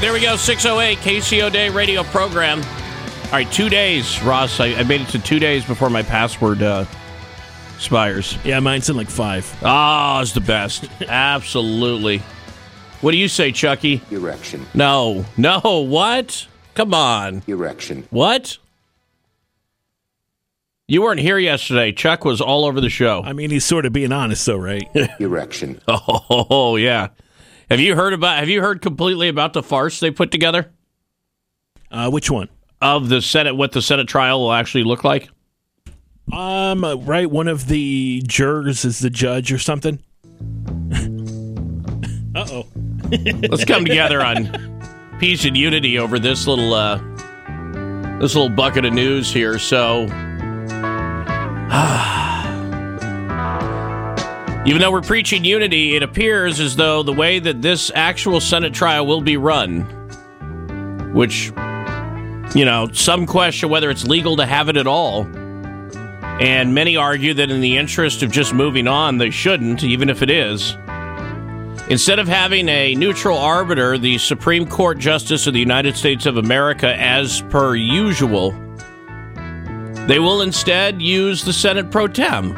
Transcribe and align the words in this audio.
Right, 0.00 0.06
there 0.06 0.12
we 0.12 0.20
go. 0.20 0.36
608 0.36 0.98
KCO 0.98 1.52
Day 1.52 1.68
radio 1.68 2.02
program. 2.04 2.62
All 2.62 3.32
right, 3.32 3.50
two 3.52 3.68
days, 3.68 4.20
Ross. 4.22 4.58
I, 4.58 4.68
I 4.74 4.82
made 4.84 5.02
it 5.02 5.08
to 5.08 5.18
two 5.18 5.38
days 5.38 5.64
before 5.64 5.90
my 5.90 6.02
password 6.02 6.62
uh, 6.62 6.84
expires. 7.76 8.36
Yeah, 8.44 8.60
mine's 8.60 8.88
in 8.88 8.96
like 8.96 9.10
five. 9.10 9.52
Ah, 9.62 10.20
it's 10.22 10.32
the 10.32 10.40
best. 10.40 10.88
Absolutely. 11.06 12.22
What 13.02 13.12
do 13.12 13.18
you 13.18 13.28
say, 13.28 13.52
Chucky? 13.52 14.00
Erection. 14.10 14.66
No. 14.74 15.24
No. 15.36 15.60
What? 15.88 16.46
Come 16.74 16.94
on. 16.94 17.42
Erection. 17.46 18.06
What? 18.10 18.58
You 20.88 21.02
weren't 21.02 21.20
here 21.20 21.38
yesterday. 21.38 21.92
Chuck 21.92 22.24
was 22.24 22.40
all 22.40 22.64
over 22.64 22.80
the 22.80 22.90
show. 22.90 23.22
I 23.22 23.32
mean, 23.32 23.50
he's 23.50 23.64
sort 23.64 23.86
of 23.86 23.92
being 23.92 24.12
honest, 24.12 24.44
though, 24.46 24.56
right? 24.56 24.88
Erection. 25.20 25.80
Oh, 25.88 26.76
yeah. 26.76 27.08
Have 27.70 27.80
you 27.80 27.94
heard 27.94 28.12
about? 28.12 28.38
Have 28.38 28.48
you 28.48 28.60
heard 28.60 28.82
completely 28.82 29.28
about 29.28 29.52
the 29.52 29.62
farce 29.62 30.00
they 30.00 30.10
put 30.10 30.30
together 30.30 30.70
Uh, 31.90 32.10
which 32.10 32.30
one? 32.30 32.48
of 32.82 33.08
the 33.10 33.20
Senate? 33.22 33.54
What 33.56 33.72
the 33.72 33.82
Senate 33.82 34.08
trial 34.08 34.40
will 34.40 34.52
actually 34.52 34.84
look 34.84 35.04
like? 35.04 35.28
Um, 36.32 36.82
right. 37.04 37.30
One 37.30 37.46
of 37.48 37.66
the 37.68 38.22
jurors 38.26 38.84
is 38.84 39.00
the 39.00 39.10
judge 39.10 39.52
or 39.52 39.58
something. 39.58 39.98
uh 42.34 42.46
oh. 42.50 42.66
Let's 43.48 43.64
come 43.64 43.84
together 43.84 44.22
on 44.22 44.48
peace 45.18 45.44
and 45.44 45.56
unity 45.56 45.98
over 45.98 46.18
this 46.18 46.46
little 46.46 46.72
uh, 46.74 46.96
this 48.20 48.34
little 48.34 48.48
bucket 48.48 48.84
of 48.84 48.92
news 48.92 49.32
here. 49.32 49.58
So, 49.58 50.06
even 54.66 54.80
though 54.80 54.92
we're 54.92 55.00
preaching 55.00 55.44
unity, 55.44 55.96
it 55.96 56.02
appears 56.02 56.60
as 56.60 56.76
though 56.76 57.02
the 57.02 57.12
way 57.12 57.38
that 57.38 57.62
this 57.62 57.90
actual 57.94 58.40
Senate 58.40 58.74
trial 58.74 59.06
will 59.06 59.22
be 59.22 59.36
run, 59.36 59.82
which 61.14 61.52
you 62.54 62.64
know, 62.64 62.88
some 62.92 63.26
question 63.26 63.68
whether 63.68 63.90
it's 63.90 64.04
legal 64.04 64.36
to 64.36 64.46
have 64.46 64.68
it 64.68 64.76
at 64.76 64.86
all. 64.86 65.24
And 66.40 66.74
many 66.74 66.96
argue 66.96 67.34
that 67.34 67.50
in 67.50 67.60
the 67.60 67.76
interest 67.76 68.22
of 68.22 68.30
just 68.30 68.54
moving 68.54 68.88
on, 68.88 69.18
they 69.18 69.30
shouldn't, 69.30 69.84
even 69.84 70.08
if 70.08 70.22
it 70.22 70.30
is. 70.30 70.76
Instead 71.88 72.18
of 72.18 72.28
having 72.28 72.68
a 72.68 72.94
neutral 72.94 73.36
arbiter, 73.36 73.98
the 73.98 74.16
Supreme 74.18 74.66
Court 74.66 74.98
Justice 74.98 75.46
of 75.46 75.54
the 75.54 75.60
United 75.60 75.96
States 75.96 76.24
of 76.24 76.36
America, 76.36 76.94
as 76.98 77.42
per 77.50 77.74
usual, 77.74 78.52
they 80.06 80.18
will 80.18 80.40
instead 80.40 81.02
use 81.02 81.44
the 81.44 81.52
Senate 81.52 81.90
pro 81.90 82.06
tem, 82.06 82.54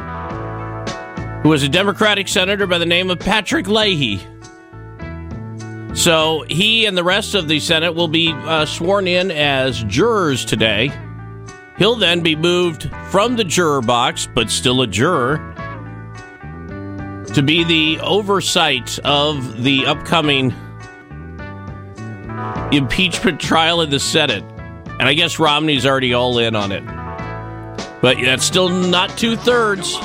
who 1.43 1.51
is 1.51 1.61
a 1.61 1.69
Democratic 1.69 2.29
senator 2.29 2.65
by 2.65 2.77
the 2.77 2.85
name 2.85 3.09
of 3.09 3.19
Patrick 3.19 3.67
Leahy. 3.67 4.21
So 5.93 6.45
he 6.49 6.85
and 6.85 6.97
the 6.97 7.03
rest 7.03 7.35
of 7.35 7.47
the 7.47 7.59
Senate 7.59 7.93
will 7.93 8.07
be 8.07 8.31
uh, 8.31 8.65
sworn 8.65 9.07
in 9.07 9.29
as 9.29 9.83
jurors 9.83 10.45
today. 10.45 10.91
He'll 11.77 11.97
then 11.97 12.21
be 12.21 12.35
moved 12.35 12.89
from 13.09 13.35
the 13.35 13.43
juror 13.43 13.81
box, 13.81 14.27
but 14.33 14.49
still 14.49 14.81
a 14.81 14.87
juror, 14.87 15.37
to 17.33 17.43
be 17.43 17.63
the 17.63 17.99
oversight 18.01 18.97
of 18.99 19.63
the 19.63 19.85
upcoming 19.85 20.53
impeachment 22.71 23.39
trial 23.39 23.81
in 23.81 23.89
the 23.89 23.99
Senate. 23.99 24.43
And 24.99 25.03
I 25.03 25.13
guess 25.13 25.39
Romney's 25.39 25.85
already 25.85 26.13
all 26.13 26.37
in 26.37 26.55
on 26.55 26.71
it. 26.71 26.83
But 28.01 28.17
that's 28.23 28.45
still 28.45 28.69
not 28.69 29.17
two 29.17 29.35
thirds. 29.35 29.97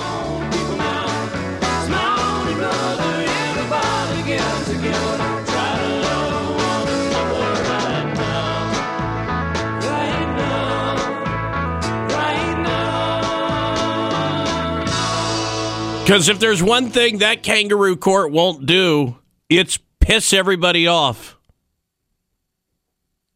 Because 16.09 16.31
if 16.31 16.39
there's 16.39 16.63
one 16.63 16.89
thing 16.89 17.19
that 17.19 17.43
kangaroo 17.43 17.95
court 17.95 18.33
won't 18.33 18.65
do, 18.65 19.19
it's 19.51 19.79
piss 20.01 20.33
everybody 20.33 20.87
off 20.87 21.37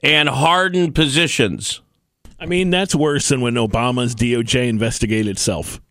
and 0.02 0.26
harden 0.26 0.94
positions. 0.94 1.82
I 2.40 2.46
mean, 2.46 2.70
that's 2.70 2.94
worse 2.94 3.28
than 3.28 3.42
when 3.42 3.56
Obama's 3.56 4.14
DOJ 4.14 4.68
investigated 4.68 5.32
itself. 5.32 5.82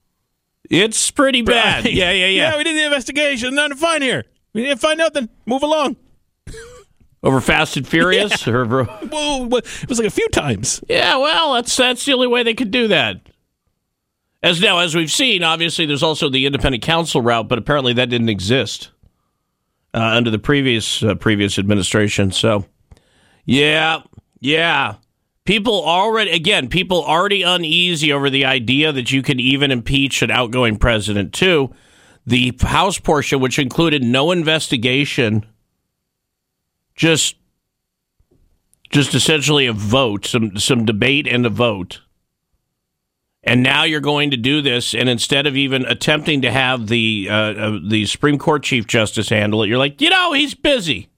It's 0.71 1.11
pretty 1.11 1.43
bad. 1.43 1.85
Right. 1.85 1.93
Yeah, 1.93 2.13
yeah, 2.13 2.25
yeah. 2.25 2.49
Yeah, 2.49 2.57
we 2.57 2.63
did 2.63 2.75
the 2.75 2.85
investigation. 2.85 3.53
Nothing 3.53 3.73
to 3.73 3.77
find 3.77 4.01
here. 4.01 4.23
We 4.55 4.63
didn't 4.63 4.81
find 4.81 4.97
nothing. 4.97 5.29
Move 5.45 5.61
along. 5.61 5.97
Over 7.21 7.41
Fast 7.41 7.77
and 7.77 7.87
Furious? 7.87 8.47
Or, 8.47 8.81
uh, 8.81 8.85
Whoa, 9.07 9.45
whoa, 9.45 9.57
it 9.57 9.87
was 9.87 9.99
like 9.99 10.07
a 10.07 10.09
few 10.09 10.27
times. 10.29 10.83
yeah, 10.89 11.15
well, 11.17 11.53
that's 11.53 11.75
that's 11.75 12.05
the 12.05 12.13
only 12.13 12.25
way 12.25 12.41
they 12.41 12.55
could 12.55 12.71
do 12.71 12.87
that. 12.87 13.21
As 14.43 14.59
now, 14.59 14.79
as 14.79 14.95
we've 14.95 15.11
seen, 15.11 15.43
obviously 15.43 15.85
there's 15.85 16.01
also 16.01 16.27
the 16.27 16.45
independent 16.45 16.83
counsel 16.83 17.21
route, 17.21 17.47
but 17.47 17.59
apparently 17.59 17.93
that 17.93 18.09
didn't 18.09 18.29
exist 18.29 18.89
uh, 19.93 19.99
under 19.99 20.31
the 20.31 20.39
previous 20.39 21.03
uh, 21.03 21.15
previous 21.15 21.59
administration. 21.59 22.31
So, 22.31 22.65
yeah, 23.45 24.01
yeah, 24.39 24.95
people 25.45 25.83
already 25.83 26.31
again, 26.31 26.69
people 26.69 27.03
already 27.03 27.43
uneasy 27.43 28.11
over 28.11 28.29
the 28.29 28.45
idea 28.45 28.91
that 28.91 29.11
you 29.11 29.21
can 29.21 29.39
even 29.39 29.71
impeach 29.71 30.21
an 30.21 30.31
outgoing 30.31 30.77
president 30.77 31.33
too. 31.33 31.71
The 32.25 32.53
House 32.61 32.99
portion, 32.99 33.39
which 33.41 33.59
included 33.59 34.03
no 34.03 34.31
investigation, 34.31 35.45
just 36.95 37.35
just 38.89 39.13
essentially 39.13 39.67
a 39.67 39.73
vote, 39.73 40.25
some 40.25 40.57
some 40.57 40.85
debate 40.85 41.27
and 41.27 41.45
a 41.45 41.49
vote. 41.49 42.01
And 43.43 43.63
now 43.63 43.83
you're 43.83 44.01
going 44.01 44.31
to 44.31 44.37
do 44.37 44.61
this, 44.61 44.93
and 44.93 45.09
instead 45.09 45.47
of 45.47 45.57
even 45.57 45.83
attempting 45.85 46.43
to 46.43 46.51
have 46.51 46.87
the 46.87 47.27
uh, 47.29 47.35
uh, 47.35 47.79
the 47.83 48.05
Supreme 48.05 48.37
Court 48.37 48.61
Chief 48.61 48.85
Justice 48.85 49.29
handle 49.29 49.63
it, 49.63 49.67
you're 49.67 49.79
like, 49.79 49.99
you 49.99 50.11
know, 50.11 50.33
he's 50.33 50.53
busy. 50.53 51.09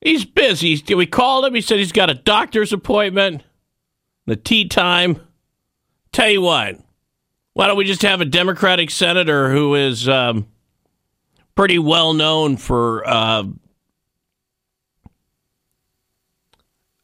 He's 0.00 0.24
busy. 0.24 0.80
We 0.94 1.06
called 1.06 1.46
him. 1.46 1.54
He 1.54 1.60
said 1.60 1.78
he's 1.78 1.90
got 1.90 2.10
a 2.10 2.14
doctor's 2.14 2.72
appointment, 2.72 3.42
the 4.26 4.36
tea 4.36 4.68
time. 4.68 5.20
Tell 6.12 6.30
you 6.30 6.42
what, 6.42 6.78
why 7.54 7.66
don't 7.66 7.76
we 7.76 7.84
just 7.84 8.02
have 8.02 8.20
a 8.20 8.24
Democratic 8.24 8.90
senator 8.90 9.50
who 9.50 9.74
is 9.74 10.08
um, 10.08 10.46
pretty 11.56 11.78
well 11.78 12.12
known 12.12 12.56
for 12.56 13.04
uh, 13.08 13.44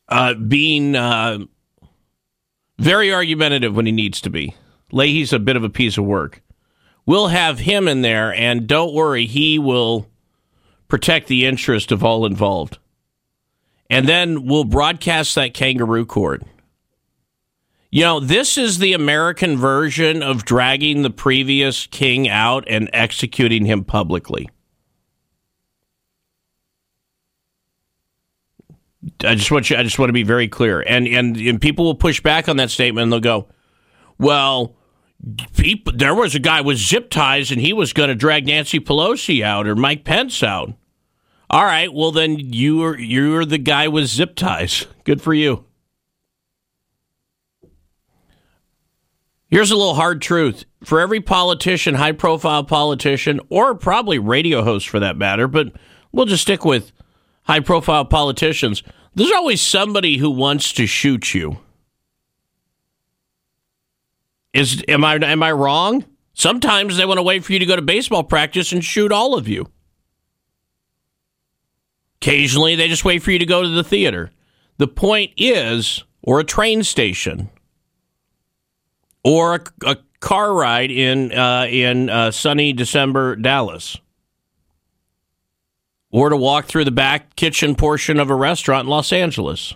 uh, 0.08 0.34
being 0.34 0.94
uh, 0.94 1.38
very 2.80 3.12
argumentative 3.12 3.76
when 3.76 3.86
he 3.86 3.92
needs 3.92 4.20
to 4.22 4.30
be. 4.30 4.54
Leahy's 4.92 5.32
a 5.32 5.38
bit 5.38 5.56
of 5.56 5.64
a 5.64 5.70
piece 5.70 5.98
of 5.98 6.04
work. 6.04 6.42
We'll 7.06 7.28
have 7.28 7.60
him 7.60 7.88
in 7.88 8.02
there, 8.02 8.32
and 8.34 8.66
don't 8.66 8.94
worry, 8.94 9.26
he 9.26 9.58
will 9.58 10.06
protect 10.88 11.28
the 11.28 11.46
interest 11.46 11.92
of 11.92 12.02
all 12.04 12.26
involved. 12.26 12.78
and 13.88 14.08
then 14.08 14.46
we'll 14.46 14.64
broadcast 14.64 15.34
that 15.34 15.52
kangaroo 15.52 16.06
court. 16.06 16.42
You 17.90 18.02
know, 18.04 18.20
this 18.20 18.56
is 18.56 18.78
the 18.78 18.92
American 18.92 19.56
version 19.56 20.22
of 20.22 20.44
dragging 20.44 21.02
the 21.02 21.10
previous 21.10 21.88
king 21.88 22.28
out 22.28 22.64
and 22.68 22.88
executing 22.92 23.64
him 23.66 23.82
publicly. 23.84 24.48
I 29.24 29.34
just 29.34 29.50
want 29.50 29.70
you, 29.70 29.76
I 29.76 29.82
just 29.82 29.98
want 29.98 30.10
to 30.10 30.14
be 30.14 30.22
very 30.22 30.48
clear, 30.48 30.80
and, 30.80 31.06
and 31.08 31.36
and 31.36 31.60
people 31.60 31.84
will 31.86 31.94
push 31.94 32.20
back 32.20 32.48
on 32.48 32.56
that 32.58 32.70
statement, 32.70 33.04
and 33.04 33.12
they'll 33.12 33.20
go, 33.20 33.48
"Well, 34.18 34.76
people, 35.56 35.92
there 35.96 36.14
was 36.14 36.34
a 36.34 36.38
guy 36.38 36.60
with 36.60 36.76
zip 36.76 37.10
ties, 37.10 37.50
and 37.50 37.60
he 37.60 37.72
was 37.72 37.92
going 37.92 38.10
to 38.10 38.14
drag 38.14 38.46
Nancy 38.46 38.78
Pelosi 38.78 39.42
out 39.42 39.66
or 39.66 39.74
Mike 39.74 40.04
Pence 40.04 40.42
out." 40.42 40.74
All 41.48 41.64
right, 41.64 41.92
well 41.92 42.12
then 42.12 42.36
you're 42.38 42.96
you're 42.98 43.44
the 43.44 43.58
guy 43.58 43.88
with 43.88 44.06
zip 44.06 44.36
ties. 44.36 44.86
Good 45.04 45.20
for 45.20 45.34
you. 45.34 45.64
Here's 49.48 49.72
a 49.72 49.76
little 49.76 49.94
hard 49.94 50.22
truth. 50.22 50.64
For 50.84 51.00
every 51.00 51.20
politician, 51.20 51.96
high 51.96 52.12
profile 52.12 52.62
politician, 52.62 53.40
or 53.50 53.74
probably 53.74 54.18
radio 54.18 54.62
host 54.62 54.88
for 54.88 55.00
that 55.00 55.16
matter, 55.16 55.48
but 55.48 55.72
we'll 56.12 56.26
just 56.26 56.42
stick 56.42 56.64
with 56.64 56.92
high 57.50 57.58
profile 57.58 58.04
politicians, 58.04 58.84
there's 59.16 59.32
always 59.32 59.60
somebody 59.60 60.18
who 60.18 60.30
wants 60.30 60.72
to 60.74 60.86
shoot 60.86 61.34
you. 61.34 61.58
Is 64.52 64.84
am 64.86 65.04
I 65.04 65.16
am 65.16 65.42
I 65.42 65.50
wrong? 65.50 66.04
Sometimes 66.32 66.96
they 66.96 67.04
want 67.04 67.18
to 67.18 67.24
wait 67.24 67.44
for 67.44 67.52
you 67.52 67.58
to 67.58 67.66
go 67.66 67.74
to 67.74 67.82
baseball 67.82 68.22
practice 68.22 68.70
and 68.70 68.84
shoot 68.84 69.10
all 69.10 69.34
of 69.34 69.48
you. 69.48 69.66
Occasionally 72.22 72.76
they 72.76 72.86
just 72.86 73.04
wait 73.04 73.20
for 73.20 73.32
you 73.32 73.40
to 73.40 73.46
go 73.46 73.62
to 73.62 73.68
the 73.68 73.82
theater. 73.82 74.30
The 74.78 74.86
point 74.86 75.32
is 75.36 76.04
or 76.22 76.38
a 76.38 76.44
train 76.44 76.84
station 76.84 77.50
or 79.24 79.56
a, 79.56 79.60
a 79.86 79.96
car 80.20 80.54
ride 80.54 80.92
in 80.92 81.32
uh, 81.32 81.66
in 81.68 82.10
uh, 82.10 82.30
sunny 82.30 82.72
December 82.72 83.34
Dallas, 83.34 83.96
or 86.10 86.28
to 86.28 86.36
walk 86.36 86.66
through 86.66 86.84
the 86.84 86.90
back 86.90 87.36
kitchen 87.36 87.74
portion 87.74 88.18
of 88.18 88.30
a 88.30 88.34
restaurant 88.34 88.86
in 88.86 88.90
Los 88.90 89.12
Angeles. 89.12 89.74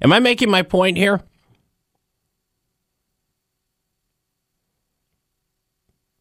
Am 0.00 0.12
I 0.12 0.20
making 0.20 0.50
my 0.50 0.62
point 0.62 0.96
here? 0.96 1.22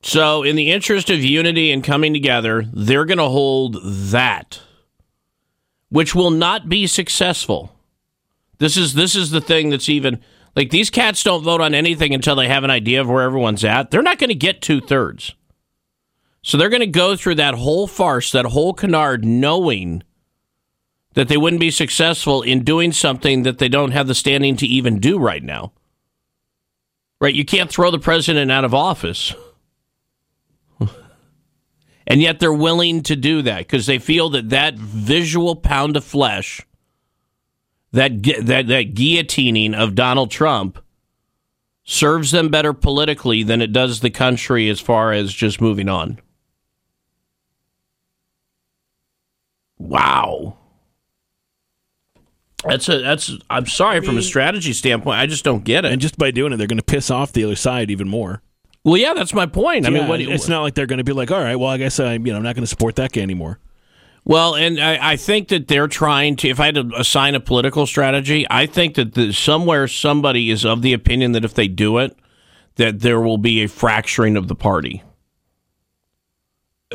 So, 0.01 0.43
in 0.43 0.55
the 0.55 0.71
interest 0.71 1.09
of 1.09 1.23
unity 1.23 1.71
and 1.71 1.83
coming 1.83 2.13
together, 2.13 2.63
they're 2.71 3.05
going 3.05 3.17
to 3.17 3.27
hold 3.27 3.79
that, 3.83 4.61
which 5.89 6.13
will 6.13 6.29
not 6.29 6.69
be 6.69 6.85
successful. 6.85 7.71
This 8.59 8.77
is 8.77 8.93
this 8.93 9.15
is 9.15 9.31
the 9.31 9.41
thing 9.41 9.71
that's 9.71 9.89
even 9.89 10.21
like 10.55 10.69
these 10.69 10.91
cats 10.91 11.23
don't 11.23 11.43
vote 11.43 11.59
on 11.59 11.73
anything 11.73 12.13
until 12.13 12.35
they 12.35 12.47
have 12.47 12.63
an 12.63 12.69
idea 12.69 13.01
of 13.01 13.09
where 13.09 13.23
everyone's 13.23 13.65
at. 13.65 13.89
They're 13.89 14.03
not 14.03 14.19
going 14.19 14.29
to 14.29 14.35
get 14.35 14.61
two 14.61 14.79
thirds. 14.79 15.33
So 16.45 16.59
they're 16.59 16.69
going 16.69 16.81
to 16.81 16.85
go 16.85 17.15
through 17.15 17.35
that 17.35 17.55
whole 17.55 17.87
farce, 17.87 18.31
that 18.31 18.45
whole 18.45 18.75
canard, 18.75 19.25
knowing 19.25 20.03
that 21.15 21.27
they 21.27 21.37
wouldn't 21.37 21.59
be 21.59 21.71
successful 21.71 22.43
in 22.43 22.63
doing 22.63 22.91
something 22.91 23.41
that 23.41 23.57
they 23.57 23.67
don't 23.67 23.89
have 23.89 24.05
the 24.05 24.13
standing 24.13 24.55
to 24.57 24.67
even 24.67 24.99
do 24.99 25.17
right 25.17 25.41
now. 25.41 25.73
Right? 27.19 27.33
You 27.33 27.45
can't 27.45 27.71
throw 27.71 27.89
the 27.89 27.97
president 27.97 28.51
out 28.51 28.63
of 28.63 28.75
office. 28.75 29.33
and 32.05 32.21
yet 32.21 32.39
they're 32.39 32.53
willing 32.53 33.01
to 33.01 33.15
do 33.15 33.41
that 33.41 33.61
because 33.61 33.87
they 33.87 33.97
feel 33.97 34.29
that 34.29 34.49
that 34.49 34.75
visual 34.75 35.55
pound 35.55 35.97
of 35.97 36.03
flesh 36.03 36.61
that 37.91 38.21
that 38.43 38.67
that 38.67 38.93
guillotining 38.93 39.73
of 39.73 39.95
Donald 39.95 40.29
Trump 40.29 40.77
serves 41.85 42.29
them 42.29 42.49
better 42.49 42.71
politically 42.71 43.41
than 43.41 43.63
it 43.63 43.73
does 43.73 44.01
the 44.01 44.11
country 44.11 44.69
as 44.69 44.79
far 44.79 45.11
as 45.11 45.33
just 45.33 45.59
moving 45.59 45.89
on. 45.89 46.19
Wow. 49.87 50.57
That's 52.63 52.89
a 52.89 52.99
that's 52.99 53.31
I'm 53.49 53.67
sorry 53.67 54.01
from 54.01 54.17
a 54.17 54.21
strategy 54.23 54.73
standpoint, 54.73 55.19
I 55.19 55.27
just 55.27 55.43
don't 55.43 55.63
get 55.63 55.85
it. 55.85 55.91
And 55.91 56.01
just 56.01 56.17
by 56.17 56.31
doing 56.31 56.51
it, 56.51 56.57
they're 56.57 56.67
going 56.67 56.79
to 56.79 56.83
piss 56.83 57.11
off 57.11 57.31
the 57.31 57.43
other 57.43 57.55
side 57.55 57.91
even 57.91 58.07
more. 58.07 58.41
Well, 58.83 58.97
yeah, 58.97 59.13
that's 59.13 59.33
my 59.33 59.45
point. 59.45 59.85
I 59.85 59.89
yeah, 59.89 59.99
mean, 59.99 60.07
what, 60.07 60.21
it's 60.21 60.47
not 60.47 60.61
like 60.61 60.75
they're 60.75 60.85
going 60.85 60.99
to 60.99 61.03
be 61.03 61.11
like, 61.11 61.31
"All 61.31 61.39
right, 61.39 61.55
well, 61.55 61.69
I 61.69 61.77
guess 61.77 61.99
I'm, 61.99 62.25
you 62.25 62.33
know, 62.33 62.37
I'm 62.37 62.43
not 62.43 62.55
going 62.55 62.63
to 62.63 62.67
support 62.67 62.95
that 62.95 63.11
guy 63.11 63.21
anymore." 63.21 63.59
Well, 64.25 64.55
and 64.55 64.79
I, 64.79 65.11
I, 65.11 65.17
think 65.17 65.49
that 65.49 65.67
they're 65.67 65.87
trying 65.87 66.35
to. 66.37 66.49
If 66.49 66.59
I 66.59 66.65
had 66.65 66.75
to 66.75 66.91
assign 66.95 67.35
a 67.35 67.39
political 67.39 67.85
strategy, 67.85 68.45
I 68.49 68.65
think 68.65 68.95
that 68.95 69.13
the, 69.13 69.31
somewhere 69.31 69.87
somebody 69.87 70.49
is 70.49 70.65
of 70.65 70.81
the 70.81 70.93
opinion 70.93 71.33
that 71.33 71.45
if 71.45 71.53
they 71.53 71.67
do 71.67 71.99
it, 71.99 72.17
that 72.75 73.01
there 73.01 73.19
will 73.19 73.37
be 73.37 73.63
a 73.63 73.67
fracturing 73.67 74.37
of 74.37 74.47
the 74.47 74.55
party. 74.55 75.03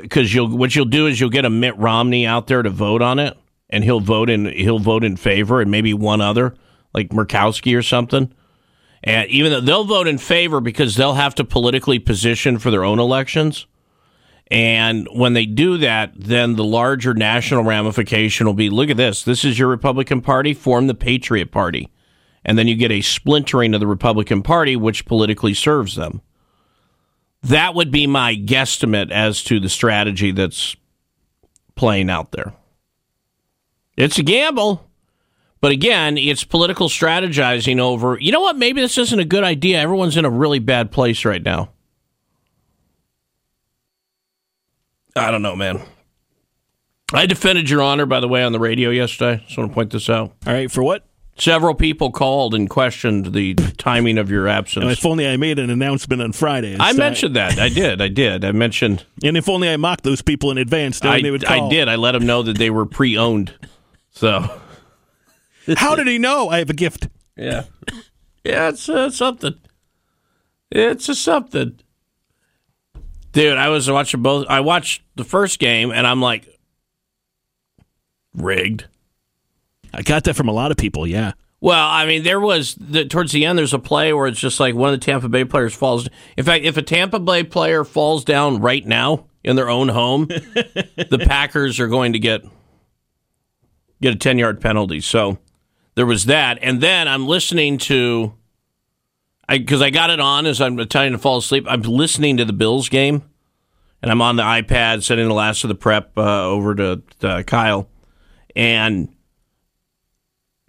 Because 0.03 0.35
you'll 0.35 0.57
what 0.57 0.75
you'll 0.75 0.85
do 0.87 1.07
is 1.07 1.21
you'll 1.21 1.31
get 1.31 1.45
a 1.45 1.51
Mitt 1.51 1.77
Romney 1.79 2.27
out 2.27 2.47
there 2.47 2.63
to 2.63 2.71
vote 2.71 3.03
on 3.03 3.19
it, 3.19 3.37
and 3.69 3.85
he'll 3.85 4.01
vote 4.01 4.31
in 4.31 4.47
he'll 4.47 4.79
vote 4.79 5.05
in 5.05 5.17
favor, 5.17 5.61
and 5.61 5.71
maybe 5.71 5.95
one 5.95 6.21
other 6.21 6.55
like 6.93 7.11
Murkowski 7.11 7.77
or 7.77 7.83
something. 7.83 8.33
And 9.03 9.29
even 9.31 9.53
though 9.53 9.61
they'll 9.61 9.85
vote 9.85 10.09
in 10.09 10.19
favor 10.19 10.61
because 10.61 10.97
they'll 10.97 11.15
have 11.15 11.35
to 11.37 11.45
politically 11.45 11.99
position 11.99 12.59
for 12.59 12.71
their 12.71 12.85
own 12.85 12.99
elections 12.99 13.67
and 14.51 15.07
when 15.13 15.35
they 15.35 15.47
do 15.47 15.79
that, 15.79 16.13
then 16.17 16.57
the 16.57 16.65
larger 16.65 17.15
national 17.15 17.63
ramification 17.63 18.47
will 18.47 18.55
be 18.55 18.69
look 18.69 18.91
at 18.91 18.97
this. 18.97 19.23
This 19.23 19.45
is 19.45 19.59
your 19.59 19.69
Republican 19.69 20.21
Party, 20.21 20.55
form 20.55 20.89
the 20.89 20.95
Patriot 20.95 21.53
Party. 21.53 21.89
And 22.45 22.59
then 22.59 22.67
you 22.67 22.75
get 22.75 22.91
a 22.91 23.01
splintering 23.01 23.75
of 23.75 23.81
the 23.81 23.87
Republican 23.87 24.43
Party, 24.43 24.75
which 24.75 25.07
politically 25.07 25.55
serves 25.55 25.95
them. 25.95 26.21
That 27.43 27.75
would 27.75 27.91
be 27.91 28.07
my 28.07 28.37
guesstimate 28.37 29.11
as 29.11 29.43
to 29.45 29.61
the 29.61 29.69
strategy 29.69 30.31
that's 30.31 30.77
playing 31.75 32.11
out 32.11 32.33
there. 32.33 32.53
It's 33.97 34.19
a 34.19 34.23
gamble. 34.23 34.87
But 35.61 35.73
again, 35.73 36.17
it's 36.17 36.43
political 36.43 36.89
strategizing 36.89 37.79
over, 37.81 38.19
you 38.19 38.33
know 38.33 38.41
what, 38.41 38.57
maybe 38.57 38.81
this 38.81 38.97
isn't 38.97 39.19
a 39.19 39.27
good 39.27 39.45
idea. 39.45 39.79
Everyone's 39.79 40.17
in 40.17 40.25
a 40.25 40.31
really 40.31 40.59
bad 40.59 40.91
place 40.91 41.25
right 41.27 41.43
now. 41.43 41.71
I 45.15 45.31
don't 45.31 45.43
know, 45.43 45.57
man. 45.57 45.83
I 47.13 47.27
defended 47.27 47.69
Your 47.69 47.83
Honor, 47.83 48.07
by 48.07 48.21
the 48.21 48.29
way, 48.29 48.43
on 48.43 48.53
the 48.53 48.61
radio 48.61 48.89
yesterday. 48.89 49.43
Just 49.45 49.59
want 49.59 49.71
to 49.71 49.75
point 49.75 49.91
this 49.91 50.09
out. 50.09 50.33
All 50.47 50.53
right, 50.53 50.71
for 50.71 50.83
what? 50.83 51.05
Several 51.41 51.75
people 51.75 52.11
called 52.11 52.55
and 52.55 52.69
questioned 52.69 53.33
the 53.33 53.55
timing 53.55 54.19
of 54.19 54.31
your 54.31 54.47
absence. 54.47 54.83
And 54.83 54.93
if 54.93 55.07
only 55.07 55.27
I 55.27 55.37
made 55.39 55.59
an 55.59 55.71
announcement 55.71 56.21
on 56.21 56.33
Friday. 56.33 56.77
I 56.79 56.93
mentioned 56.93 57.37
that. 57.37 57.59
I 57.59 57.71
did. 57.71 58.03
I 58.03 58.09
did. 58.09 58.45
I 58.45 58.53
mentioned. 58.53 59.05
And 59.25 59.37
if 59.37 59.49
only 59.49 59.69
I 59.71 59.77
mocked 59.79 60.05
those 60.05 60.21
people 60.21 60.51
in 60.51 60.59
advance, 60.59 61.03
I, 61.03 61.23
they 61.23 61.31
would 61.31 61.45
call. 61.45 61.67
I 61.67 61.71
did. 61.71 61.89
I 61.89 61.97
let 61.97 62.13
them 62.13 62.27
know 62.27 62.43
that 62.43 62.59
they 62.59 62.69
were 62.69 62.85
pre-owned. 62.85 63.55
So. 64.11 64.61
How 65.77 65.95
did 65.95 66.07
he 66.07 66.19
know? 66.19 66.51
I 66.51 66.59
have 66.59 66.69
a 66.69 66.75
gift. 66.75 67.09
Yeah. 67.37 67.65
Yeah, 68.45 68.69
it's 68.69 68.89
uh, 68.89 69.11
something. 69.11 69.55
It's 70.71 71.09
a 71.09 71.15
something. 71.15 71.81
Dude, 73.33 73.57
I 73.57 73.69
was 73.69 73.91
watching 73.91 74.23
both. 74.23 74.47
I 74.49 74.61
watched 74.61 75.03
the 75.15 75.25
first 75.25 75.59
game, 75.59 75.91
and 75.91 76.07
I'm 76.07 76.21
like, 76.21 76.49
rigged. 78.35 78.87
I 79.93 80.03
got 80.03 80.25
that 80.25 80.35
from 80.35 80.49
a 80.49 80.53
lot 80.53 80.71
of 80.71 80.77
people. 80.77 81.07
Yeah. 81.07 81.33
Well, 81.61 81.87
I 81.87 82.07
mean, 82.07 82.23
there 82.23 82.41
was 82.41 82.75
the, 82.77 83.05
towards 83.05 83.33
the 83.33 83.45
end. 83.45 83.59
There's 83.59 83.75
a 83.75 83.79
play 83.79 84.13
where 84.13 84.27
it's 84.27 84.41
just 84.41 84.61
like 84.61 84.75
one 84.75 84.95
of 84.95 84.99
the 84.99 85.05
Tampa 85.05 85.29
Bay 85.29 85.45
players 85.45 85.75
falls. 85.75 86.09
In 86.37 86.45
fact, 86.45 86.65
if 86.65 86.77
a 86.77 86.83
Tampa 86.83 87.21
Bay 87.21 87.45
player 87.45 87.85
falls 87.85 88.25
down 88.25 88.61
right 88.61 88.87
now 88.87 89.27
in 89.45 89.57
their 89.57 89.69
own 89.69 89.89
home, 89.89 90.27
the 90.27 91.25
Packers 91.27 91.79
are 91.79 91.89
going 91.89 92.15
to 92.15 92.19
get 92.19 92.43
get 94.01 94.15
a 94.15 94.19
ten 94.19 94.39
yard 94.39 94.61
penalty. 94.61 95.01
So 95.01 95.39
there 95.97 96.07
was 96.07 96.27
that, 96.27 96.59
and 96.63 96.81
then 96.81 97.09
I'm 97.09 97.27
listening 97.27 97.77
to 97.79 98.33
I 99.51 99.59
because 99.59 99.83
I, 99.83 99.91
got 99.91 100.11
it 100.11 100.21
on 100.21 100.47
as 100.47 100.61
I'm 100.61 100.79
trying 100.87 101.13
to 101.13 101.19
fall 101.19 101.39
asleep. 101.39 101.67
I'm 101.69 101.83
listening 101.83 102.37
to 102.37 102.45
the 102.45 102.53
Bills 102.53 102.89
game, 102.89 103.23
and 104.01 104.11
I'm 104.11 104.23
on 104.23 104.37
the 104.37 104.45
iPad 104.45 105.03
sending 105.03 105.27
the 105.27 105.35
last 105.35 105.65
of 105.65 105.69
the 105.69 105.75
prep 105.75 106.17
uh, 106.17 106.47
over 106.47 106.75
to, 106.77 107.03
to 107.19 107.43
Kyle, 107.45 107.89
and 108.55 109.13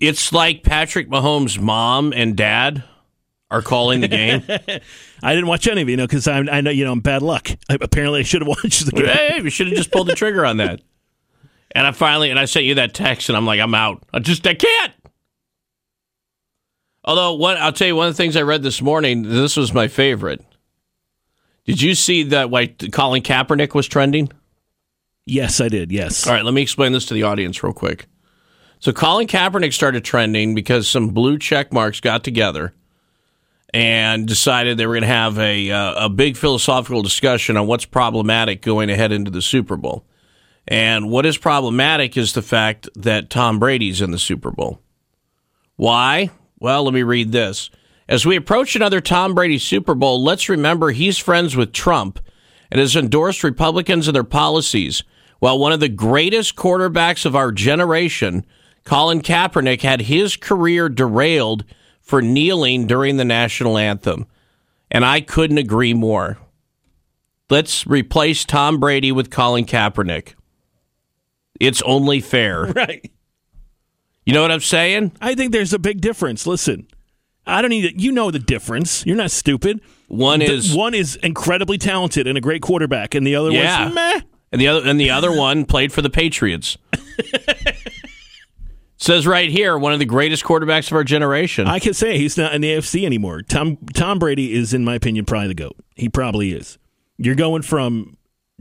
it's 0.01 0.33
like 0.33 0.63
Patrick 0.63 1.09
Mahomes' 1.09 1.59
mom 1.59 2.11
and 2.11 2.35
dad 2.35 2.83
are 3.51 3.61
calling 3.61 4.01
the 4.01 4.07
game. 4.07 4.43
I 5.23 5.35
didn't 5.35 5.47
watch 5.47 5.67
any 5.67 5.83
of 5.83 5.87
it, 5.87 5.91
you 5.91 5.97
know, 5.97 6.07
because 6.07 6.27
I 6.27 6.61
know 6.61 6.71
you 6.71 6.83
know 6.83 6.91
I'm 6.91 7.01
bad 7.01 7.21
luck. 7.21 7.49
I, 7.69 7.77
apparently, 7.79 8.21
I 8.21 8.23
should 8.23 8.41
have 8.41 8.47
watched 8.47 8.85
the 8.85 8.91
game. 8.91 9.05
Hey, 9.05 9.41
we 9.41 9.51
should 9.51 9.67
have 9.67 9.77
just 9.77 9.91
pulled 9.91 10.07
the 10.07 10.15
trigger 10.15 10.45
on 10.45 10.57
that. 10.57 10.81
And 11.73 11.87
I 11.87 11.91
finally 11.91 12.31
and 12.31 12.39
I 12.39 12.45
sent 12.45 12.65
you 12.65 12.75
that 12.75 12.93
text, 12.93 13.29
and 13.29 13.37
I'm 13.37 13.45
like, 13.45 13.59
I'm 13.59 13.75
out. 13.75 14.03
I 14.11 14.19
just 14.19 14.45
I 14.47 14.55
can't. 14.55 14.93
Although, 17.05 17.35
what 17.35 17.57
I'll 17.57 17.71
tell 17.71 17.87
you, 17.87 17.95
one 17.95 18.07
of 18.07 18.13
the 18.13 18.17
things 18.17 18.35
I 18.35 18.41
read 18.41 18.63
this 18.63 18.81
morning, 18.81 19.23
this 19.23 19.55
was 19.55 19.73
my 19.73 19.87
favorite. 19.87 20.43
Did 21.65 21.81
you 21.81 21.93
see 21.93 22.23
that 22.23 22.49
why 22.49 22.67
Colin 22.67 23.21
Kaepernick 23.21 23.75
was 23.75 23.87
trending? 23.87 24.31
Yes, 25.25 25.61
I 25.61 25.67
did. 25.67 25.91
Yes. 25.91 26.25
All 26.25 26.33
right, 26.33 26.43
let 26.43 26.53
me 26.53 26.61
explain 26.63 26.91
this 26.91 27.05
to 27.07 27.13
the 27.13 27.23
audience 27.23 27.63
real 27.63 27.73
quick. 27.73 28.07
So 28.81 28.91
Colin 28.91 29.27
Kaepernick 29.27 29.73
started 29.73 30.03
trending 30.03 30.55
because 30.55 30.89
some 30.89 31.09
blue 31.09 31.37
check 31.37 31.71
marks 31.71 31.99
got 31.99 32.23
together 32.23 32.73
and 33.71 34.27
decided 34.27 34.75
they 34.75 34.87
were 34.87 34.95
going 34.95 35.01
to 35.03 35.07
have 35.07 35.37
a 35.37 35.69
uh, 35.69 36.05
a 36.05 36.09
big 36.09 36.35
philosophical 36.35 37.03
discussion 37.03 37.57
on 37.57 37.67
what's 37.67 37.85
problematic 37.85 38.63
going 38.63 38.89
ahead 38.89 39.11
into 39.11 39.29
the 39.29 39.41
Super 39.41 39.77
Bowl. 39.77 40.03
And 40.67 41.11
what 41.11 41.27
is 41.27 41.37
problematic 41.37 42.17
is 42.17 42.33
the 42.33 42.41
fact 42.41 42.89
that 42.95 43.29
Tom 43.29 43.59
Brady's 43.59 44.01
in 44.01 44.09
the 44.09 44.17
Super 44.17 44.49
Bowl. 44.49 44.81
Why? 45.75 46.31
Well, 46.59 46.83
let 46.83 46.93
me 46.93 47.03
read 47.03 47.31
this. 47.31 47.69
As 48.09 48.25
we 48.25 48.35
approach 48.35 48.75
another 48.75 48.99
Tom 48.99 49.35
Brady 49.35 49.59
Super 49.59 49.93
Bowl, 49.93 50.23
let's 50.23 50.49
remember 50.49 50.89
he's 50.89 51.19
friends 51.19 51.55
with 51.55 51.71
Trump 51.71 52.19
and 52.71 52.79
has 52.79 52.95
endorsed 52.95 53.43
Republicans 53.43 54.07
and 54.07 54.15
their 54.15 54.23
policies. 54.23 55.03
While 55.37 55.59
one 55.59 55.71
of 55.71 55.79
the 55.79 55.89
greatest 55.89 56.55
quarterbacks 56.55 57.27
of 57.27 57.35
our 57.35 57.51
generation, 57.51 58.43
Colin 58.83 59.21
Kaepernick, 59.21 59.81
had 59.81 60.01
his 60.01 60.35
career 60.35 60.89
derailed 60.89 61.63
for 62.01 62.21
kneeling 62.21 62.87
during 62.87 63.17
the 63.17 63.25
national 63.25 63.77
anthem. 63.77 64.25
And 64.89 65.05
I 65.05 65.21
couldn't 65.21 65.57
agree 65.59 65.93
more. 65.93 66.37
Let's 67.49 67.85
replace 67.85 68.43
Tom 68.45 68.79
Brady 68.79 69.11
with 69.11 69.29
Colin 69.29 69.65
Kaepernick. 69.65 70.33
It's 71.59 71.81
only 71.83 72.19
fair. 72.21 72.65
Right. 72.75 73.11
You 74.25 74.33
know 74.33 74.41
what 74.43 74.51
I'm 74.51 74.59
saying? 74.61 75.13
I 75.19 75.33
think 75.35 75.51
there's 75.51 75.73
a 75.73 75.79
big 75.79 75.99
difference. 75.99 76.45
Listen, 76.45 76.87
I 77.45 77.61
don't 77.61 77.69
need 77.69 77.99
you 77.99 78.11
know 78.11 78.29
the 78.29 78.37
difference. 78.39 79.03
You're 79.05 79.15
not 79.17 79.31
stupid. 79.31 79.81
One 80.09 80.39
The- 80.39 80.45
is 80.51 80.75
one 80.75 80.93
is 80.93 81.15
incredibly 81.17 81.77
talented 81.79 82.27
and 82.27 82.37
a 82.37 82.41
great 82.41 82.61
quarterback, 82.61 83.15
and 83.15 83.25
the 83.25 83.35
other 83.35 83.49
Yeah. 83.51 83.83
one's 83.85 83.95
meh. 83.95 84.21
and 84.51 84.61
the 84.61 84.67
other 84.67 84.87
and 84.87 84.99
the 84.99 85.09
other 85.09 85.31
one 85.35 85.65
played 85.65 85.91
for 85.91 86.01
the 86.03 86.09
Patriots. 86.11 86.77
Says 89.01 89.25
right 89.25 89.49
here, 89.49 89.79
one 89.79 89.93
of 89.93 89.99
the 89.99 90.05
greatest 90.05 90.43
quarterbacks 90.43 90.91
of 90.91 90.93
our 90.93 91.03
generation. 91.03 91.65
I 91.65 91.79
can 91.79 91.95
say 91.95 92.19
he's 92.19 92.37
not 92.37 92.53
in 92.53 92.61
the 92.61 92.69
AFC 92.69 93.03
anymore. 93.03 93.41
Tom 93.41 93.77
Tom 93.95 94.19
Brady 94.19 94.53
is, 94.53 94.75
in 94.75 94.85
my 94.85 94.93
opinion, 94.93 95.25
probably 95.25 95.47
the 95.47 95.55
goat. 95.55 95.75
He 95.95 96.07
probably 96.07 96.51
is. 96.51 96.77
You're 97.17 97.33
going 97.33 97.63
from 97.63 98.15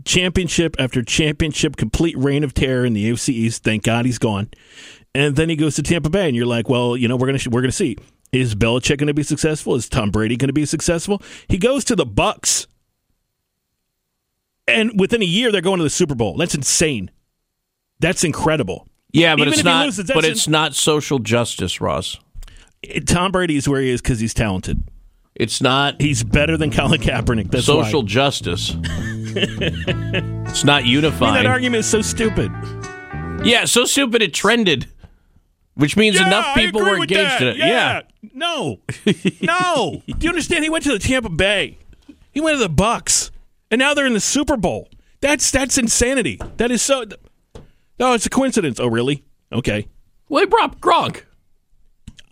championship 0.07 0.77
after 0.79 1.03
championship, 1.03 1.77
complete 1.77 2.17
reign 2.17 2.43
of 2.43 2.55
terror 2.55 2.87
in 2.87 2.95
the 2.95 3.11
AFC 3.11 3.29
East. 3.35 3.65
Thank 3.65 3.83
God 3.83 4.07
he's 4.07 4.17
gone. 4.17 4.49
And 5.15 5.37
then 5.37 5.51
he 5.51 5.57
goes 5.57 5.75
to 5.75 5.83
Tampa 5.83 6.09
Bay, 6.09 6.27
and 6.27 6.35
you're 6.35 6.47
like, 6.47 6.71
well, 6.71 6.97
you 6.97 7.07
know, 7.07 7.17
we're 7.17 7.27
gonna 7.27 7.51
we're 7.51 7.61
gonna 7.61 7.71
see. 7.71 7.99
Is 8.33 8.55
Belichick 8.55 8.97
going 8.97 9.09
to 9.09 9.15
be 9.15 9.25
successful? 9.25 9.75
Is 9.75 9.91
Tom 9.91 10.11
Brady 10.11 10.39
going 10.39 10.49
to 10.49 10.55
be 10.55 10.65
successful? 10.65 11.21
He 11.49 11.59
goes 11.59 11.85
to 11.85 11.95
the 11.95 12.07
Bucks, 12.07 12.67
and 14.67 14.99
within 14.99 15.21
a 15.21 15.27
year 15.27 15.53
they're 15.53 15.61
going 15.61 15.79
to 15.79 15.85
the 15.85 15.91
Super 15.91 16.15
Bowl. 16.15 16.39
That's 16.39 16.55
insane. 16.55 17.11
That's 17.99 18.25
incredible. 18.25 18.87
Yeah, 19.13 19.35
but 19.35 19.43
even 19.43 19.53
it's 19.55 19.65
not. 19.65 19.87
loses, 19.87 20.11
but 20.13 20.25
it's 20.25 20.49
not 20.49 20.75
social 20.75 21.19
justice, 21.19 21.81
Ross. 21.81 22.19
Tom 23.07 23.33
Brady 23.33 23.57
is 23.57 23.69
where 23.69 23.81
he 23.81 23.91
is 23.91 24.01
because 24.01 24.21
he's 24.21 24.35
talented. 24.35 24.83
It's 25.35 25.63
not 25.63 26.01
He's 26.01 26.23
better 26.23 26.57
than 26.57 26.71
Colin 26.71 27.01
Kaepernick. 27.01 27.51
That's 27.51 27.67
why. 27.69 27.85
social 27.85 28.03
justice. 28.03 28.75
it's 28.85 30.65
not 30.65 30.83
I 30.83 30.87
mean, 30.87 31.01
that 31.03 31.47
argument 31.47 31.81
is 31.81 31.87
so 31.87 32.03
stupid. 32.03 32.51
yeah, 33.43 33.65
so 33.65 33.85
stupid 33.85 34.23
it 34.23 34.35
trended, 34.35 34.89
which 35.75 35.97
means 35.97 36.17
Yeah, 36.17 36.27
enough 36.27 36.55
people 36.55 36.83
were 36.83 36.97
engaged 36.97 37.41
in 37.41 37.49
it. 37.49 37.57
Yeah. 37.57 38.03
No. 38.35 38.81
no. 39.41 40.03
Do 40.07 40.15
you 40.21 40.29
understand? 40.29 40.65
He 40.65 40.71
went 40.71 40.85
to 40.85 40.93
the 40.93 40.99
Tampa 40.99 41.31
Bay. 41.31 41.79
He 42.33 42.41
went 42.41 42.57
to 42.57 42.63
the 42.63 42.69
Bucks. 42.69 43.31
And 43.71 43.79
now 43.79 43.95
they're 43.95 44.07
in 44.07 44.15
the 44.15 44.21
Super 44.21 44.57
Bowl. 44.57 44.89
That's 45.21 45.51
that's 45.51 45.79
insanity. 45.79 46.41
That 46.57 46.71
is 46.71 46.83
so 46.83 47.05
No, 48.01 48.15
it's 48.15 48.25
a 48.27 48.31
coincidence. 48.31 48.81
Oh, 48.81 48.87
really? 48.89 49.23
Okay. 49.53 49.87
Well, 50.29 50.43
they 50.43 50.47
brought 50.47 50.81
Gronk. 50.81 51.23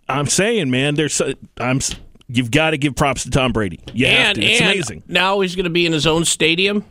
I'm 0.09 0.25
saying, 0.25 0.71
man, 0.71 0.95
there's 0.95 1.21
I'm 1.57 1.79
you've 2.27 2.49
got 2.49 2.71
to 2.71 2.77
give 2.77 2.95
props 2.95 3.23
to 3.23 3.29
Tom 3.29 3.51
Brady. 3.51 3.79
You 3.93 4.07
have 4.07 4.15
and 4.29 4.35
to. 4.37 4.43
It's 4.43 4.61
and 4.61 4.71
amazing. 4.71 5.03
now 5.07 5.39
he's 5.41 5.55
going 5.55 5.65
to 5.65 5.69
be 5.69 5.85
in 5.85 5.93
his 5.93 6.07
own 6.07 6.25
stadium 6.25 6.81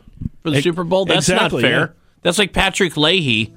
for 0.41 0.51
the 0.51 0.57
Ex- 0.57 0.63
Super 0.63 0.85
Bowl. 0.85 1.05
That's 1.05 1.27
exactly, 1.27 1.61
not 1.61 1.67
fair. 1.67 1.79
yeah. 1.79 1.87
That's 2.21 2.39
like 2.39 2.53
Patrick 2.53 2.95
Leahy. 2.95 3.53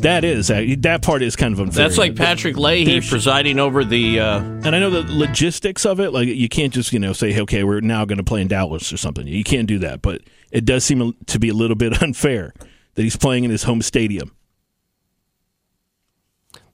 That 0.00 0.24
is 0.24 0.50
uh, 0.50 0.64
that 0.78 1.02
part 1.02 1.22
is 1.22 1.36
kind 1.36 1.52
of 1.52 1.60
unfair. 1.60 1.84
That's 1.86 1.98
like 1.98 2.14
Patrick 2.16 2.56
Leahy 2.56 3.00
presiding 3.02 3.58
over 3.58 3.84
the. 3.84 4.20
Uh, 4.20 4.38
And 4.40 4.68
I 4.74 4.78
know 4.78 4.90
the 4.90 5.02
logistics 5.12 5.84
of 5.84 6.00
it. 6.00 6.12
Like 6.12 6.28
you 6.28 6.48
can't 6.48 6.72
just 6.72 6.92
you 6.94 6.98
know 6.98 7.12
say, 7.12 7.38
okay, 7.42 7.64
we're 7.64 7.80
now 7.80 8.04
going 8.06 8.18
to 8.18 8.24
play 8.24 8.40
in 8.40 8.48
Dallas 8.48 8.92
or 8.92 8.96
something. 8.96 9.26
You 9.26 9.44
can't 9.44 9.66
do 9.66 9.78
that. 9.80 10.00
But 10.00 10.22
it 10.50 10.64
does 10.64 10.84
seem 10.84 11.14
to 11.26 11.38
be 11.38 11.48
a 11.50 11.54
little 11.54 11.76
bit 11.76 12.02
unfair 12.02 12.54
that 12.94 13.02
he's 13.02 13.16
playing 13.16 13.44
in 13.44 13.50
his 13.50 13.64
home 13.64 13.82
stadium. 13.82 14.34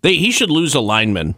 they, 0.02 0.14
he 0.14 0.30
should 0.30 0.50
lose 0.50 0.74
a 0.74 0.80
lineman. 0.80 1.34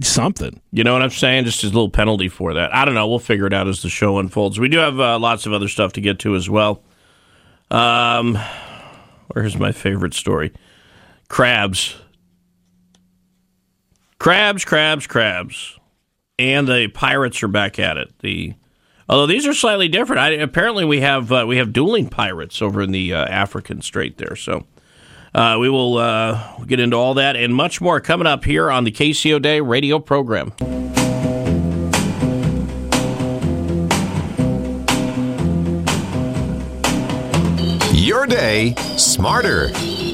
Something. 0.00 0.60
You 0.70 0.84
know 0.84 0.94
what 0.94 1.02
I'm 1.02 1.10
saying? 1.10 1.44
Just 1.44 1.64
a 1.64 1.66
little 1.66 1.90
penalty 1.90 2.28
for 2.28 2.54
that. 2.54 2.74
I 2.74 2.86
don't 2.86 2.94
know. 2.94 3.06
We'll 3.06 3.18
figure 3.18 3.46
it 3.46 3.52
out 3.52 3.68
as 3.68 3.82
the 3.82 3.90
show 3.90 4.18
unfolds. 4.18 4.58
We 4.58 4.70
do 4.70 4.78
have 4.78 4.98
uh, 4.98 5.18
lots 5.18 5.44
of 5.44 5.52
other 5.52 5.68
stuff 5.68 5.92
to 5.94 6.00
get 6.00 6.18
to 6.20 6.34
as 6.34 6.48
well. 6.48 6.82
Um, 7.70 8.38
where's 9.28 9.58
my 9.58 9.70
favorite 9.72 10.14
story? 10.14 10.52
Crabs. 11.28 11.96
Crabs, 14.18 14.64
crabs, 14.64 15.06
crabs. 15.06 15.78
And 16.38 16.66
the 16.66 16.88
pirates 16.88 17.42
are 17.42 17.48
back 17.48 17.78
at 17.78 17.98
it. 17.98 18.18
The 18.20 18.54
although 19.08 19.26
these 19.26 19.46
are 19.46 19.54
slightly 19.54 19.88
different. 19.88 20.20
I, 20.20 20.30
apparently, 20.30 20.84
we 20.84 21.00
have 21.00 21.30
uh, 21.32 21.44
we 21.46 21.56
have 21.58 21.72
dueling 21.72 22.08
pirates 22.08 22.60
over 22.62 22.82
in 22.82 22.92
the 22.92 23.14
uh, 23.14 23.24
African 23.26 23.82
Strait 23.82 24.18
there. 24.18 24.36
So 24.36 24.66
uh, 25.34 25.56
we 25.60 25.68
will 25.68 25.98
uh, 25.98 26.58
get 26.66 26.80
into 26.80 26.96
all 26.96 27.14
that 27.14 27.36
and 27.36 27.54
much 27.54 27.80
more 27.80 28.00
coming 28.00 28.26
up 28.26 28.44
here 28.44 28.70
on 28.70 28.84
the 28.84 28.92
KCO 28.92 29.40
Day 29.40 29.60
radio 29.60 29.98
program. 29.98 30.52
Your 37.94 38.26
day 38.26 38.74
smarter 38.96 39.70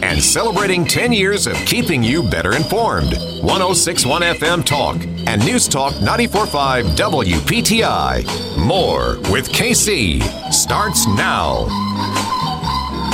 and 0.09 0.23
celebrating 0.23 0.87
10 0.87 1.13
years 1.13 1.47
of 1.47 1.55
keeping 1.67 2.03
you 2.03 2.23
better 2.23 2.57
informed. 2.57 3.13
1061 3.43 4.23
FM 4.23 4.65
Talk 4.65 4.97
and 5.27 5.45
News 5.45 5.69
Talk 5.69 5.93
945 5.97 6.87
WPTI. 6.87 8.57
More 8.57 9.19
with 9.31 9.51
KC 9.51 10.23
starts 10.51 11.07
now. 11.09 11.67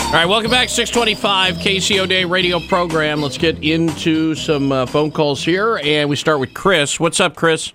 All 0.06 0.12
right, 0.12 0.24
welcome 0.24 0.52
back. 0.52 0.68
625 0.68 1.56
KCO 1.56 2.08
Day 2.08 2.24
radio 2.24 2.60
program. 2.60 3.20
Let's 3.20 3.38
get 3.38 3.58
into 3.64 4.36
some 4.36 4.70
uh, 4.70 4.86
phone 4.86 5.10
calls 5.10 5.44
here, 5.44 5.80
and 5.82 6.08
we 6.08 6.14
start 6.14 6.38
with 6.38 6.54
Chris. 6.54 7.00
What's 7.00 7.18
up, 7.18 7.34
Chris? 7.34 7.72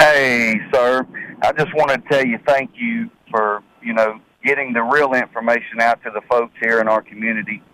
Hey, 0.00 0.54
sir. 0.72 1.06
I 1.42 1.52
just 1.52 1.74
want 1.74 1.90
to 1.90 1.98
tell 2.10 2.24
you 2.24 2.38
thank 2.46 2.70
you 2.76 3.10
for, 3.30 3.62
you 3.82 3.92
know, 3.92 4.18
getting 4.42 4.72
the 4.72 4.82
real 4.82 5.12
information 5.12 5.82
out 5.82 6.02
to 6.04 6.10
the 6.10 6.22
folks 6.30 6.54
here 6.62 6.80
in 6.80 6.88
our 6.88 7.02
community 7.02 7.60
because 7.60 7.73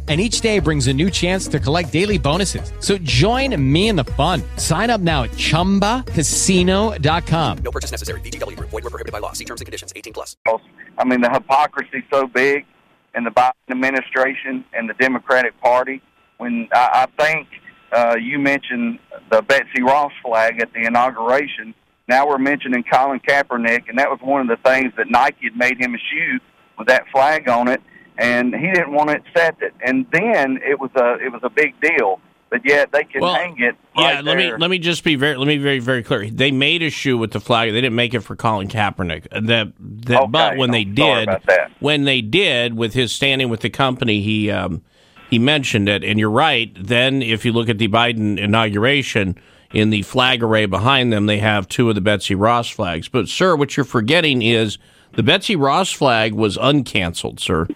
And 0.07 0.19
each 0.19 0.41
day 0.41 0.59
brings 0.59 0.87
a 0.87 0.93
new 0.93 1.09
chance 1.09 1.47
to 1.47 1.59
collect 1.59 1.93
daily 1.93 2.17
bonuses. 2.17 2.73
So 2.79 2.97
join 2.97 3.55
me 3.71 3.87
in 3.87 3.95
the 3.95 4.03
fun. 4.03 4.41
Sign 4.57 4.89
up 4.89 4.99
now 4.99 5.23
at 5.23 5.29
chumbacasino.com. 5.31 7.57
No 7.59 7.71
purchase 7.71 7.91
necessary. 7.91 8.19
VGW 8.21 8.57
Group. 8.57 8.71
Void 8.71 8.83
were 8.83 8.89
prohibited 8.89 9.13
by 9.13 9.19
law. 9.19 9.31
See 9.31 9.45
terms 9.45 9.61
and 9.61 9.65
conditions. 9.65 9.93
18 9.95 10.13
plus. 10.13 10.35
I 10.97 11.05
mean 11.05 11.21
the 11.21 11.29
hypocrisy 11.29 12.03
so 12.11 12.27
big 12.27 12.65
in 13.15 13.23
the 13.23 13.31
Biden 13.31 13.53
administration 13.69 14.65
and 14.73 14.89
the 14.89 14.93
Democratic 14.95 15.59
Party. 15.61 16.01
When 16.37 16.67
I, 16.73 17.07
I 17.17 17.23
think 17.23 17.47
uh, 17.91 18.15
you 18.19 18.39
mentioned 18.39 18.99
the 19.29 19.41
Betsy 19.43 19.81
Ross 19.81 20.11
flag 20.23 20.61
at 20.61 20.73
the 20.73 20.85
inauguration, 20.85 21.73
now 22.07 22.27
we're 22.27 22.39
mentioning 22.39 22.83
Colin 22.83 23.19
Kaepernick, 23.19 23.87
and 23.87 23.97
that 23.97 24.09
was 24.09 24.19
one 24.21 24.41
of 24.41 24.47
the 24.47 24.57
things 24.69 24.91
that 24.97 25.09
Nike 25.09 25.45
had 25.45 25.55
made 25.55 25.79
him 25.79 25.95
a 25.95 25.97
shoe 25.97 26.39
with 26.77 26.87
that 26.87 27.03
flag 27.11 27.47
on 27.47 27.67
it, 27.67 27.81
and 28.17 28.53
he 28.55 28.71
didn't 28.71 28.93
want 28.93 29.09
to 29.09 29.15
accept 29.15 29.61
it. 29.61 29.73
And 29.85 30.05
then 30.11 30.59
it 30.65 30.79
was 30.79 30.91
a 30.95 31.15
it 31.23 31.31
was 31.31 31.41
a 31.43 31.49
big 31.49 31.79
deal, 31.81 32.19
but 32.49 32.65
yet 32.65 32.91
they 32.91 33.03
can 33.03 33.21
Well, 33.21 33.33
hang 33.35 33.55
it. 33.59 33.75
yeah, 33.97 34.15
right 34.15 34.23
let 34.23 34.37
me 34.37 34.53
let 34.55 34.69
me 34.69 34.77
just 34.79 35.03
be 35.03 35.15
very 35.15 35.37
let 35.37 35.47
me 35.47 35.57
be 35.57 35.63
very 35.63 35.79
very 35.79 36.03
clear. 36.03 36.29
They 36.29 36.51
made 36.51 36.83
a 36.83 36.89
shoe 36.89 37.17
with 37.17 37.31
the 37.31 37.39
flag. 37.39 37.71
They 37.71 37.81
didn't 37.81 37.95
make 37.95 38.13
it 38.13 38.21
for 38.21 38.35
Colin 38.35 38.67
Kaepernick. 38.67 39.27
That 39.31 39.73
that 39.79 40.21
Okay, 40.21 40.31
but 40.31 40.57
when 40.57 40.71
they 40.71 40.81
I'm 40.81 40.95
sorry 40.95 41.25
did 41.25 41.39
when 41.79 42.03
they 42.03 42.21
did 42.21 42.75
with 42.75 42.93
his 42.93 43.11
standing 43.13 43.49
with 43.49 43.61
the 43.61 43.69
company, 43.69 44.21
he 44.21 44.51
um, 44.51 44.81
he 45.29 45.39
mentioned 45.39 45.87
it. 45.89 46.03
And 46.03 46.19
you're 46.19 46.29
right. 46.29 46.71
Then 46.77 47.21
if 47.21 47.45
you 47.45 47.51
look 47.53 47.69
at 47.69 47.77
the 47.77 47.87
Biden 47.87 48.37
inauguration. 48.37 49.37
In 49.73 49.89
the 49.89 50.01
flag 50.01 50.43
array 50.43 50.65
behind 50.65 51.13
them, 51.13 51.27
they 51.27 51.37
have 51.37 51.65
two 51.65 51.87
of 51.87 51.95
the 51.95 52.01
Betsy 52.01 52.35
Ross 52.35 52.69
flags. 52.69 53.07
But, 53.07 53.29
sir, 53.29 53.55
what 53.55 53.77
you're 53.77 53.85
forgetting 53.85 54.41
is 54.41 54.77
The 55.13 55.23
Betsy 55.23 55.55
Ross 55.55 55.93
flag 55.93 56.33
was 56.33 56.57
uncanceled, 56.57 57.39
sir. 57.39 57.67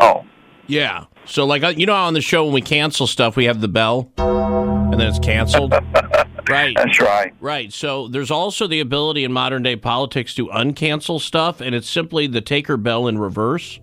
Oh, 0.00 0.24
Yeah. 0.66 1.04
So, 1.24 1.44
like, 1.44 1.62
uh, 1.62 1.74
you 1.76 1.84
know, 1.84 1.94
how 1.94 2.04
on 2.06 2.14
the 2.14 2.22
show 2.22 2.44
when 2.44 2.54
we 2.54 2.62
cancel 2.62 3.06
stuff, 3.06 3.36
we 3.36 3.44
have 3.44 3.60
the 3.60 3.68
bell, 3.68 4.10
and 4.16 4.94
then 4.94 5.02
it's 5.02 5.18
canceled. 5.18 5.72
right. 6.48 6.74
that's 6.74 6.98
right. 7.00 7.34
Right. 7.40 7.70
So 7.70 8.08
there's 8.08 8.30
also 8.30 8.66
the 8.66 8.80
ability 8.80 9.24
in 9.24 9.32
modern 9.32 9.62
day 9.62 9.76
politics 9.76 10.34
to 10.36 10.46
uncancel 10.46 11.20
stuff, 11.20 11.60
and 11.60 11.74
it's 11.74 11.88
simply 11.88 12.26
the 12.28 12.40
taker 12.40 12.78
bell 12.78 13.08
in 13.08 13.18
reverse. 13.18 13.78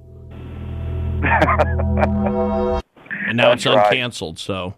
and 3.28 3.38
now 3.38 3.50
That's 3.50 3.66
it's 3.66 3.76
right. 3.76 3.94
uncanceled. 3.94 4.40
So, 4.40 4.74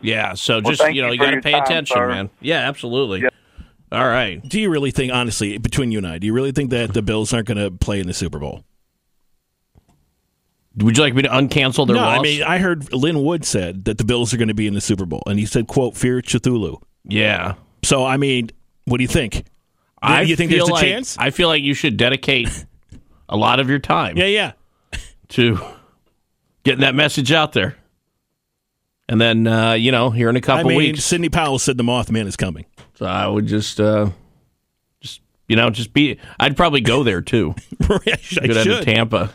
yeah. 0.00 0.34
So 0.34 0.60
just 0.60 0.80
thank 0.80 0.94
you 0.94 1.02
know, 1.02 1.08
you 1.08 1.14
you 1.14 1.18
got 1.18 1.30
to 1.32 1.40
pay 1.40 1.52
time, 1.52 1.62
attention, 1.62 1.96
sir. 1.96 2.08
man. 2.08 2.30
Yeah, 2.40 2.68
absolutely. 2.68 3.22
Yep. 3.22 3.34
All 3.92 4.06
right. 4.06 4.40
Do 4.48 4.60
you 4.60 4.70
really 4.70 4.92
think, 4.92 5.12
honestly, 5.12 5.58
between 5.58 5.90
you 5.90 5.98
and 5.98 6.06
I, 6.06 6.18
do 6.18 6.26
you 6.26 6.32
really 6.32 6.52
think 6.52 6.70
that 6.70 6.94
the 6.94 7.02
Bills 7.02 7.32
aren't 7.34 7.48
going 7.48 7.58
to 7.58 7.70
play 7.72 7.98
in 8.00 8.06
the 8.06 8.14
Super 8.14 8.38
Bowl? 8.38 8.64
Would 10.80 10.96
you 10.96 11.02
like 11.02 11.14
me 11.14 11.22
to 11.22 11.28
uncancel 11.28 11.86
their 11.86 11.96
no, 11.96 12.02
loss? 12.02 12.18
I 12.18 12.22
mean, 12.22 12.42
I 12.42 12.58
heard 12.58 12.92
Lin 12.92 13.22
Wood 13.22 13.44
said 13.44 13.84
that 13.84 13.98
the 13.98 14.04
Bills 14.04 14.32
are 14.32 14.36
going 14.36 14.48
to 14.48 14.54
be 14.54 14.66
in 14.66 14.74
the 14.74 14.80
Super 14.80 15.04
Bowl, 15.04 15.22
and 15.26 15.38
he 15.38 15.46
said, 15.46 15.66
"quote 15.66 15.96
Fear 15.96 16.22
Cthulhu." 16.22 16.80
yeah. 17.04 17.54
So, 17.82 18.04
I 18.04 18.18
mean, 18.18 18.50
what 18.84 18.98
do 18.98 19.04
you 19.04 19.08
think? 19.08 19.44
I 20.02 20.22
you 20.22 20.36
think 20.36 20.50
there's 20.50 20.68
a 20.68 20.72
like, 20.72 20.82
chance? 20.82 21.16
I 21.18 21.30
feel 21.30 21.48
like 21.48 21.62
you 21.62 21.74
should 21.74 21.96
dedicate 21.96 22.48
a 23.28 23.36
lot 23.36 23.60
of 23.60 23.68
your 23.68 23.78
time 23.78 24.16
Yeah, 24.16 24.26
yeah. 24.26 24.52
to 25.28 25.58
getting 26.64 26.80
that 26.80 26.94
message 26.94 27.32
out 27.32 27.52
there. 27.52 27.76
And 29.08 29.20
then, 29.20 29.46
uh, 29.46 29.72
you 29.72 29.92
know, 29.92 30.10
here 30.10 30.30
in 30.30 30.36
a 30.36 30.40
couple 30.40 30.68
mean, 30.68 30.78
weeks, 30.78 31.04
Sidney 31.04 31.28
Powell 31.28 31.58
said 31.58 31.76
the 31.76 31.82
Mothman 31.82 32.26
is 32.26 32.36
coming. 32.36 32.66
So 32.94 33.06
I 33.06 33.26
would 33.26 33.46
just, 33.46 33.80
uh, 33.80 34.10
just 35.00 35.20
you 35.48 35.56
know, 35.56 35.70
just 35.70 35.92
be. 35.92 36.18
I'd 36.38 36.56
probably 36.56 36.80
go 36.80 37.02
there 37.02 37.20
too. 37.20 37.54
I 37.88 38.16
should. 38.20 38.46
Go 38.46 38.54
down 38.54 38.64
to. 38.66 38.84
Tampa. 38.84 39.30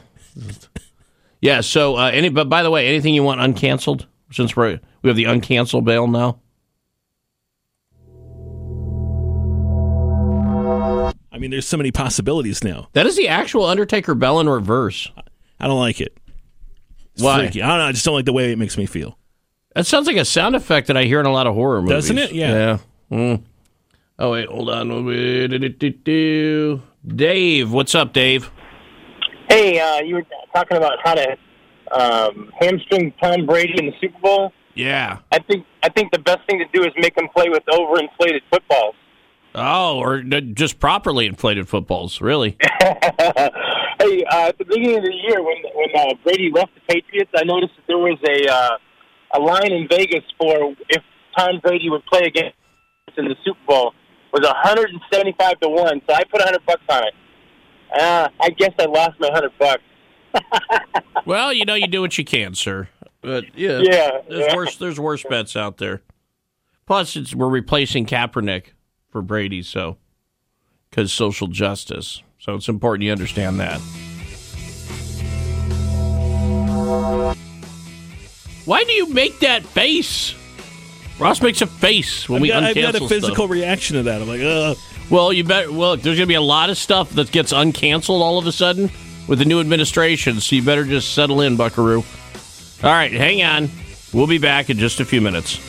Yeah. 1.41 1.61
So 1.61 1.97
uh, 1.97 2.11
any, 2.13 2.29
but 2.29 2.49
by 2.49 2.63
the 2.63 2.71
way, 2.71 2.87
anything 2.87 3.13
you 3.13 3.23
want 3.23 3.41
uncanceled? 3.41 4.05
Since 4.31 4.55
we're 4.55 4.79
we 5.01 5.09
have 5.09 5.15
the 5.15 5.25
uncancel 5.25 5.83
bail 5.83 6.07
now. 6.07 6.39
I 11.31 11.37
mean, 11.37 11.51
there's 11.51 11.67
so 11.67 11.77
many 11.77 11.91
possibilities 11.91 12.63
now. 12.63 12.87
That 12.93 13.05
is 13.05 13.17
the 13.17 13.27
actual 13.27 13.65
Undertaker 13.65 14.15
bell 14.15 14.39
in 14.39 14.49
reverse. 14.49 15.11
I 15.59 15.67
don't 15.67 15.79
like 15.79 16.01
it. 16.01 16.17
It's 17.13 17.21
Why? 17.21 17.39
freaky. 17.39 17.61
I 17.61 17.67
don't 17.67 17.77
know. 17.79 17.85
I 17.85 17.91
just 17.91 18.05
don't 18.05 18.15
like 18.15 18.25
the 18.25 18.33
way 18.33 18.51
it 18.51 18.57
makes 18.57 18.77
me 18.77 18.85
feel. 18.85 19.17
That 19.75 19.85
sounds 19.85 20.07
like 20.07 20.15
a 20.15 20.25
sound 20.25 20.55
effect 20.55 20.87
that 20.87 20.97
I 20.97 21.03
hear 21.03 21.19
in 21.19 21.25
a 21.25 21.31
lot 21.31 21.47
of 21.47 21.53
horror 21.53 21.81
movies. 21.81 21.95
Doesn't 21.95 22.17
it? 22.17 22.31
Yeah. 22.31 22.79
Yeah. 23.11 23.17
Mm. 23.17 23.43
Oh 24.17 24.31
wait, 24.31 24.47
hold 24.47 24.69
on. 24.69 24.87
Dave, 27.15 27.71
what's 27.71 27.93
up, 27.93 28.13
Dave? 28.13 28.49
Hey, 29.49 29.79
uh, 29.79 30.01
you 30.01 30.15
were 30.15 30.25
talking 30.53 30.77
about 30.77 30.97
how 31.03 31.15
to 31.15 31.37
um, 31.91 32.51
hamstring 32.59 33.13
Tom 33.21 33.45
Brady 33.45 33.77
in 33.77 33.85
the 33.87 33.93
Super 34.01 34.19
Bowl. 34.19 34.53
Yeah. 34.73 35.19
I 35.31 35.39
think 35.39 35.65
I 35.83 35.89
think 35.89 36.11
the 36.11 36.19
best 36.19 36.39
thing 36.47 36.59
to 36.59 36.65
do 36.73 36.85
is 36.85 36.91
make 36.97 37.17
him 37.17 37.29
play 37.35 37.49
with 37.49 37.63
overinflated 37.65 38.41
footballs. 38.51 38.95
Oh, 39.57 39.99
or 39.99 40.21
just 40.21 40.79
properly 40.79 41.27
inflated 41.27 41.69
footballs, 41.69 42.19
really? 42.19 42.57
hey, 42.81 44.23
uh, 44.25 44.49
at 44.49 44.57
the 44.57 44.65
beginning 44.67 44.97
of 44.97 45.03
the 45.03 45.13
year, 45.13 45.41
when 45.41 45.57
when 45.73 45.89
uh, 45.95 46.13
Brady 46.23 46.51
left 46.53 46.71
the 46.75 46.81
Patriots, 46.93 47.31
I 47.33 47.45
noticed 47.45 47.73
that 47.77 47.83
there 47.87 47.97
was 47.97 48.19
a 48.27 48.51
uh, 48.51 48.77
a 49.35 49.39
line 49.39 49.71
in 49.71 49.87
Vegas 49.87 50.23
for 50.37 50.75
if 50.89 51.01
Tom 51.37 51.59
Brady 51.63 51.89
would 51.89 52.05
play 52.05 52.23
against 52.25 52.55
in 53.17 53.25
the 53.25 53.35
Super 53.45 53.59
Bowl 53.65 53.93
was 54.33 54.43
175 54.43 55.59
to 55.61 55.69
one. 55.69 56.01
So 56.07 56.13
I 56.13 56.23
put 56.25 56.41
100 56.41 56.65
bucks 56.65 56.83
on 56.89 57.07
it. 57.07 57.13
Uh, 57.97 58.29
I 58.41 58.49
guess 58.49 58.73
I 58.79 58.85
lost 58.85 59.19
my 59.19 59.29
100 59.29 59.51
bucks. 59.59 59.83
Well, 61.25 61.51
you 61.53 61.65
know, 61.65 61.73
you 61.73 61.87
do 61.87 62.01
what 62.01 62.17
you 62.19 62.25
can, 62.25 62.53
sir. 62.53 62.87
But 63.21 63.45
yeah, 63.57 63.79
Yeah, 63.79 64.21
there's 64.29 64.45
yeah. 64.47 64.55
worse. 64.55 64.75
There's 64.77 64.99
worse 64.99 65.23
bets 65.27 65.55
out 65.55 65.77
there. 65.77 66.03
Plus, 66.85 67.15
it's 67.15 67.33
we're 67.33 67.49
replacing 67.49 68.05
Kaepernick 68.05 68.65
for 69.09 69.23
Brady, 69.23 69.63
so 69.63 69.97
because 70.89 71.11
social 71.11 71.47
justice. 71.47 72.21
So 72.37 72.53
it's 72.53 72.69
important 72.69 73.05
you 73.05 73.11
understand 73.11 73.59
that. 73.59 73.79
Why 78.65 78.83
do 78.83 78.91
you 78.93 79.09
make 79.09 79.39
that 79.39 79.63
face? 79.63 80.35
Ross 81.19 81.41
makes 81.41 81.61
a 81.61 81.67
face 81.67 82.27
when 82.27 82.37
I've 82.37 82.41
we 82.41 82.47
got, 82.49 82.63
I've 82.63 82.75
got 82.75 82.95
a 82.95 83.07
physical 83.07 83.35
stuff. 83.35 83.49
reaction 83.49 83.95
to 83.97 84.03
that. 84.03 84.21
I'm 84.21 84.27
like, 84.27 84.41
ugh. 84.43 84.77
Well, 85.09 85.31
you 85.31 85.43
bet. 85.43 85.71
Well, 85.71 85.97
there's 85.97 86.17
going 86.17 86.17
to 86.17 86.25
be 86.25 86.33
a 86.33 86.41
lot 86.41 86.69
of 86.69 86.77
stuff 86.77 87.11
that 87.11 87.31
gets 87.31 87.53
uncanceled 87.53 88.21
all 88.21 88.39
of 88.39 88.47
a 88.47 88.51
sudden 88.51 88.89
with 89.27 89.39
the 89.39 89.45
new 89.45 89.59
administration. 89.59 90.39
So 90.39 90.55
you 90.55 90.63
better 90.63 90.83
just 90.83 91.13
settle 91.13 91.41
in, 91.41 91.57
Buckaroo. 91.57 92.03
All 92.83 92.91
right, 92.91 93.11
hang 93.11 93.43
on. 93.43 93.69
We'll 94.13 94.27
be 94.27 94.37
back 94.37 94.69
in 94.69 94.77
just 94.77 94.99
a 94.99 95.05
few 95.05 95.21
minutes. 95.21 95.59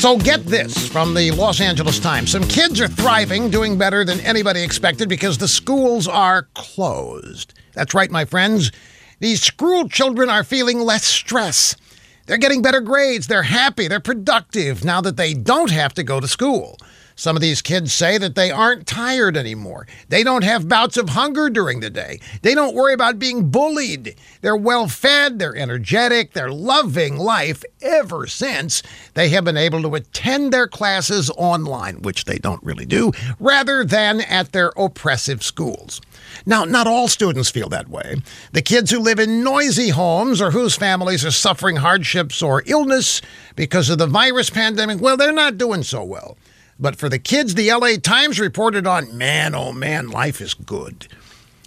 So 0.00 0.16
get 0.16 0.46
this 0.46 0.88
from 0.88 1.12
the 1.12 1.30
Los 1.32 1.60
Angeles 1.60 2.00
Times. 2.00 2.32
Some 2.32 2.44
kids 2.44 2.80
are 2.80 2.88
thriving, 2.88 3.50
doing 3.50 3.76
better 3.76 4.02
than 4.02 4.18
anybody 4.20 4.62
expected 4.62 5.10
because 5.10 5.36
the 5.36 5.46
schools 5.46 6.08
are 6.08 6.48
closed. 6.54 7.52
That's 7.74 7.92
right, 7.92 8.10
my 8.10 8.24
friends. 8.24 8.72
These 9.20 9.42
school 9.42 9.86
children 9.86 10.30
are 10.30 10.42
feeling 10.42 10.80
less 10.80 11.04
stress. 11.04 11.76
They're 12.24 12.38
getting 12.38 12.62
better 12.62 12.80
grades. 12.80 13.26
They're 13.26 13.42
happy. 13.42 13.86
They're 13.86 14.00
productive 14.00 14.82
now 14.82 15.02
that 15.02 15.18
they 15.18 15.34
don't 15.34 15.70
have 15.70 15.92
to 15.94 16.02
go 16.02 16.20
to 16.20 16.26
school. 16.26 16.78
Some 17.16 17.36
of 17.36 17.42
these 17.42 17.60
kids 17.60 17.92
say 17.92 18.16
that 18.16 18.34
they 18.34 18.50
aren't 18.50 18.86
tired 18.86 19.36
anymore. 19.36 19.86
They 20.08 20.24
don't 20.24 20.42
have 20.42 20.70
bouts 20.70 20.96
of 20.96 21.10
hunger 21.10 21.50
during 21.50 21.80
the 21.80 21.90
day. 21.90 22.18
They 22.40 22.54
don't 22.54 22.74
worry 22.74 22.94
about 22.94 23.18
being 23.18 23.50
bullied. 23.50 24.16
They're 24.40 24.56
well 24.56 24.88
fed, 24.88 25.38
they're 25.38 25.54
energetic, 25.54 26.32
they're 26.32 26.50
loving 26.50 27.18
life 27.18 27.62
ever 27.82 28.26
since 28.26 28.82
they 29.12 29.28
have 29.28 29.44
been 29.44 29.58
able 29.58 29.82
to 29.82 29.96
attend 29.96 30.50
their 30.50 30.66
classes 30.66 31.28
online, 31.36 32.00
which 32.00 32.24
they 32.24 32.38
don't 32.38 32.62
really 32.64 32.86
do, 32.86 33.12
rather 33.38 33.84
than 33.84 34.22
at 34.22 34.52
their 34.52 34.72
oppressive 34.78 35.42
schools. 35.42 36.00
Now, 36.46 36.64
not 36.64 36.86
all 36.86 37.08
students 37.08 37.50
feel 37.50 37.68
that 37.70 37.88
way. 37.88 38.16
The 38.52 38.62
kids 38.62 38.90
who 38.90 38.98
live 38.98 39.18
in 39.18 39.44
noisy 39.44 39.90
homes 39.90 40.40
or 40.40 40.50
whose 40.50 40.76
families 40.76 41.24
are 41.24 41.30
suffering 41.30 41.76
hardships 41.76 42.42
or 42.42 42.62
illness 42.66 43.20
because 43.56 43.90
of 43.90 43.98
the 43.98 44.06
virus 44.06 44.50
pandemic, 44.50 45.00
well, 45.00 45.16
they're 45.16 45.32
not 45.32 45.58
doing 45.58 45.82
so 45.82 46.02
well. 46.02 46.36
But 46.78 46.96
for 46.96 47.08
the 47.08 47.18
kids, 47.18 47.54
the 47.54 47.72
LA 47.72 47.96
Times 48.02 48.40
reported 48.40 48.86
on, 48.86 49.16
man, 49.16 49.54
oh 49.54 49.72
man, 49.72 50.08
life 50.08 50.40
is 50.40 50.54
good. 50.54 51.06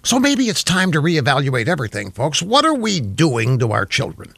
So 0.04 0.19
maybe 0.19 0.49
it's 0.49 0.63
time 0.63 0.91
to 0.91 1.02
reevaluate 1.02 1.67
everything, 1.67 2.12
folks. 2.12 2.41
What 2.41 2.65
are 2.65 2.73
we 2.73 2.99
doing 2.99 3.60
to 3.60 3.71
our 3.71 3.86
children? 3.86 4.34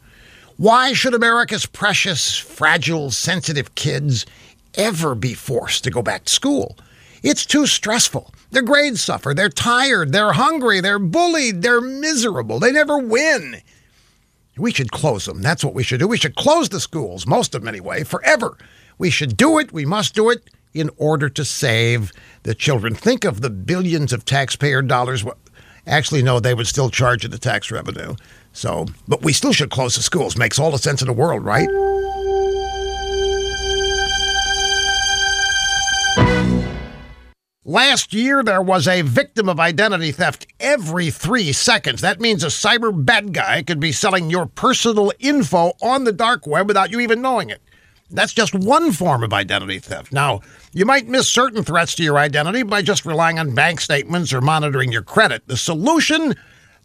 Why 0.58 0.94
should 0.94 1.14
America's 1.14 1.66
precious, 1.66 2.38
fragile, 2.38 3.10
sensitive 3.12 3.74
kids 3.76 4.26
ever 4.76 5.16
be 5.16 5.34
forced 5.34 5.84
to 5.86 5.92
go 5.92 6.02
back 6.02 6.26
to 6.26 6.34
school? 6.34 6.78
It's 7.26 7.44
too 7.44 7.66
stressful. 7.66 8.32
Their 8.52 8.62
grades 8.62 9.02
suffer. 9.02 9.34
They're 9.34 9.50
tired. 9.50 10.12
They're 10.12 10.34
hungry. 10.34 10.80
They're 10.80 11.00
bullied. 11.00 11.64
They're 11.64 11.82
miserable. 11.82 12.60
They 12.60 12.72
never 12.72 13.00
win. 13.00 13.64
We 14.58 14.72
should 14.72 14.92
close 14.92 15.26
them. 15.26 15.42
That's 15.42 15.64
what 15.66 15.74
we 15.74 15.82
should 15.82 16.00
do. 16.00 16.08
We 16.08 16.20
should 16.20 16.36
close 16.36 16.70
the 16.70 16.80
schools, 16.80 17.26
most 17.26 17.56
of 17.56 17.62
them 17.62 17.68
anyway, 17.68 18.04
forever. 18.04 18.60
We 19.00 19.10
should 19.10 19.36
do 19.36 19.58
it. 19.58 19.74
We 19.74 19.88
must 19.88 20.14
do 20.14 20.30
it 20.30 20.52
in 20.76 20.92
order 20.98 21.28
to 21.30 21.44
save 21.44 22.14
the 22.44 22.54
children. 22.54 22.94
Think 22.94 23.26
of 23.26 23.42
the 23.42 23.50
billions 23.50 24.14
of 24.14 24.24
taxpayer 24.24 24.84
dollars. 24.84 25.26
Actually, 25.88 26.22
no, 26.22 26.40
they 26.40 26.54
would 26.54 26.68
still 26.68 26.92
charge 26.92 27.24
you 27.24 27.30
the 27.30 27.40
tax 27.40 27.72
revenue. 27.72 28.16
So, 28.54 28.86
but 29.08 29.24
we 29.24 29.34
still 29.34 29.52
should 29.52 29.72
close 29.72 29.96
the 29.96 30.04
schools. 30.04 30.38
Makes 30.38 30.60
all 30.60 30.70
the 30.70 30.78
sense 30.78 31.02
in 31.02 31.08
the 31.08 31.14
world, 31.14 31.44
right? 31.44 31.68
Last 37.68 38.14
year, 38.14 38.44
there 38.44 38.62
was 38.62 38.88
a 38.88 39.02
victim 39.02 39.50
of 39.50 39.60
identity 39.60 40.12
theft 40.12 40.46
every 40.60 41.10
three 41.10 41.52
seconds. 41.52 42.00
That 42.02 42.22
means 42.22 42.44
a 42.44 42.48
cyber 42.48 42.94
bad 42.94 43.34
guy 43.34 43.64
could 43.64 43.80
be 43.80 43.92
selling 43.92 44.30
your 44.30 44.46
personal 44.46 45.12
info 45.18 45.74
on 45.82 46.04
the 46.04 46.12
dark 46.12 46.46
web 46.46 46.68
without 46.68 46.92
you 46.92 47.00
even 47.00 47.24
knowing 47.24 47.50
it. 47.50 47.64
That's 48.12 48.34
just 48.36 48.54
one 48.54 48.92
form 48.92 49.24
of 49.24 49.34
identity 49.34 49.80
theft. 49.80 50.14
Now, 50.14 50.42
you 50.74 50.86
might 50.86 51.08
miss 51.08 51.28
certain 51.28 51.64
threats 51.64 51.96
to 51.96 52.04
your 52.04 52.20
identity 52.20 52.62
by 52.62 52.84
just 52.84 53.04
relying 53.04 53.40
on 53.40 53.56
bank 53.56 53.82
statements 53.82 54.32
or 54.32 54.42
monitoring 54.42 54.92
your 54.92 55.02
credit. 55.02 55.48
The 55.48 55.58
solution 55.58 56.36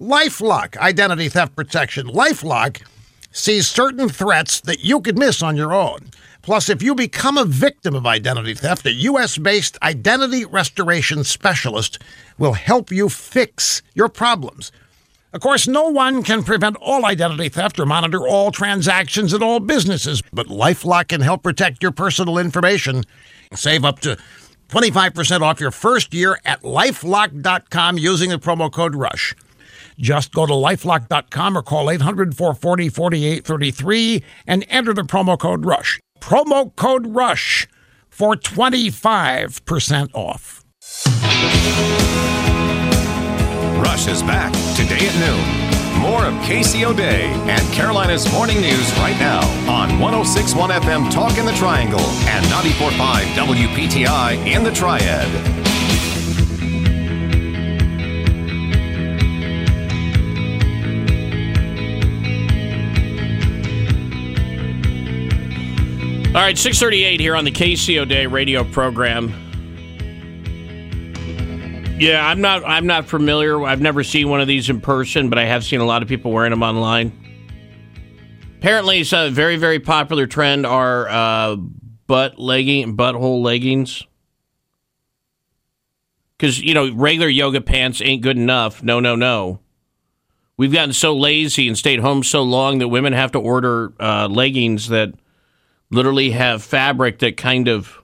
Lifelock 0.00 0.78
Identity 0.78 1.28
Theft 1.28 1.54
Protection. 1.54 2.06
Lifelock 2.08 2.80
sees 3.32 3.68
certain 3.68 4.08
threats 4.08 4.62
that 4.62 4.80
you 4.80 5.02
could 5.02 5.18
miss 5.18 5.42
on 5.42 5.58
your 5.58 5.74
own. 5.74 6.08
Plus, 6.42 6.70
if 6.70 6.82
you 6.82 6.94
become 6.94 7.36
a 7.36 7.44
victim 7.44 7.94
of 7.94 8.06
identity 8.06 8.54
theft, 8.54 8.86
a 8.86 8.92
U.S. 8.92 9.36
based 9.36 9.76
identity 9.82 10.44
restoration 10.44 11.22
specialist 11.22 11.98
will 12.38 12.54
help 12.54 12.90
you 12.90 13.08
fix 13.08 13.82
your 13.94 14.08
problems. 14.08 14.72
Of 15.32 15.42
course, 15.42 15.68
no 15.68 15.88
one 15.88 16.22
can 16.22 16.42
prevent 16.42 16.76
all 16.76 17.04
identity 17.04 17.50
theft 17.50 17.78
or 17.78 17.86
monitor 17.86 18.26
all 18.26 18.50
transactions 18.50 19.32
at 19.32 19.42
all 19.42 19.60
businesses, 19.60 20.22
but 20.32 20.48
Lifelock 20.48 21.08
can 21.08 21.20
help 21.20 21.42
protect 21.42 21.82
your 21.82 21.92
personal 21.92 22.38
information. 22.38 23.04
Save 23.54 23.84
up 23.84 24.00
to 24.00 24.16
25% 24.70 25.42
off 25.42 25.60
your 25.60 25.70
first 25.70 26.14
year 26.14 26.40
at 26.44 26.62
lifelock.com 26.62 27.98
using 27.98 28.30
the 28.30 28.38
promo 28.38 28.72
code 28.72 28.96
RUSH. 28.96 29.36
Just 29.98 30.32
go 30.32 30.46
to 30.46 30.52
lifelock.com 30.52 31.58
or 31.58 31.62
call 31.62 31.90
800 31.90 32.36
440 32.36 32.88
4833 32.88 34.24
and 34.46 34.64
enter 34.68 34.94
the 34.94 35.02
promo 35.02 35.38
code 35.38 35.64
RUSH. 35.64 36.00
Promo 36.20 36.74
code 36.76 37.14
RUSH 37.14 37.66
for 38.08 38.36
25% 38.36 40.10
off. 40.14 40.64
Rush 43.82 44.06
is 44.06 44.22
back 44.22 44.52
today 44.76 45.08
at 45.08 45.16
noon. 45.18 46.00
More 46.00 46.24
of 46.24 46.34
Casey 46.44 46.84
O'Day 46.84 47.24
and 47.24 47.72
Carolina's 47.72 48.30
Morning 48.32 48.60
News 48.60 48.92
right 48.98 49.18
now 49.18 49.40
on 49.70 49.98
1061 49.98 50.70
FM 50.70 51.10
Talk 51.10 51.36
in 51.38 51.44
the 51.44 51.52
Triangle 51.52 52.00
and 52.00 52.48
945 52.48 53.26
WPTI 53.36 54.46
in 54.46 54.62
the 54.62 54.70
Triad. 54.70 55.69
All 66.30 66.36
right, 66.36 66.56
638 66.56 67.18
here 67.18 67.34
on 67.34 67.44
the 67.44 67.50
KCO 67.50 68.08
Day 68.08 68.24
radio 68.24 68.62
program. 68.62 69.30
Yeah, 71.98 72.24
I'm 72.24 72.40
not 72.40 72.62
I'm 72.64 72.86
not 72.86 73.06
familiar. 73.06 73.64
I've 73.64 73.80
never 73.80 74.04
seen 74.04 74.28
one 74.28 74.40
of 74.40 74.46
these 74.46 74.70
in 74.70 74.80
person, 74.80 75.28
but 75.28 75.40
I 75.40 75.46
have 75.46 75.64
seen 75.64 75.80
a 75.80 75.84
lot 75.84 76.02
of 76.02 76.08
people 76.08 76.30
wearing 76.30 76.50
them 76.50 76.62
online. 76.62 77.10
Apparently, 78.58 79.00
it's 79.00 79.12
a 79.12 79.28
very 79.30 79.56
very 79.56 79.80
popular 79.80 80.28
trend 80.28 80.66
are 80.66 81.08
uh, 81.08 81.56
butt 82.06 82.38
legging 82.38 82.96
butthole 82.96 83.42
leggings. 83.42 84.04
Cuz 86.38 86.60
you 86.60 86.74
know, 86.74 86.94
regular 86.94 87.28
yoga 87.28 87.60
pants 87.60 88.00
ain't 88.00 88.22
good 88.22 88.36
enough. 88.36 88.84
No, 88.84 89.00
no, 89.00 89.16
no. 89.16 89.58
We've 90.56 90.72
gotten 90.72 90.92
so 90.92 91.12
lazy 91.16 91.66
and 91.66 91.76
stayed 91.76 91.98
home 91.98 92.22
so 92.22 92.44
long 92.44 92.78
that 92.78 92.86
women 92.86 93.14
have 93.14 93.32
to 93.32 93.40
order 93.40 93.92
uh, 93.98 94.28
leggings 94.30 94.90
that 94.90 95.14
literally 95.90 96.30
have 96.30 96.62
fabric 96.62 97.18
that 97.18 97.36
kind 97.36 97.68
of 97.68 97.98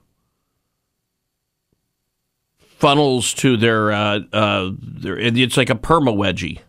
funnels 2.59 3.33
to 3.35 3.57
their, 3.57 3.91
uh, 3.91 4.19
uh, 4.31 4.71
their 4.79 5.17
it's 5.17 5.57
like 5.57 5.69
a 5.69 5.75
perma 5.75 6.15
wedgie. 6.15 6.59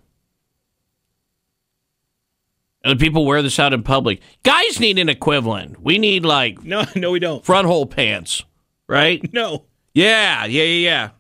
And 2.85 2.99
people 2.99 3.27
wear 3.27 3.43
this 3.43 3.59
out 3.59 3.73
in 3.75 3.83
public. 3.83 4.21
Guys 4.45 4.81
need 4.81 4.99
an 4.99 5.09
equivalent. 5.09 5.83
We 5.83 5.99
need 5.99 6.25
like 6.25 6.65
no, 6.65 6.85
no, 6.97 7.11
we 7.11 7.19
don't. 7.19 7.45
Front 7.45 7.67
hole 7.67 7.87
pants, 7.87 8.45
right? 8.87 9.21
No. 9.33 9.65
Yeah, 9.95 10.45
yeah, 10.45 10.63
yeah, 10.63 10.89
yeah. 10.89 11.11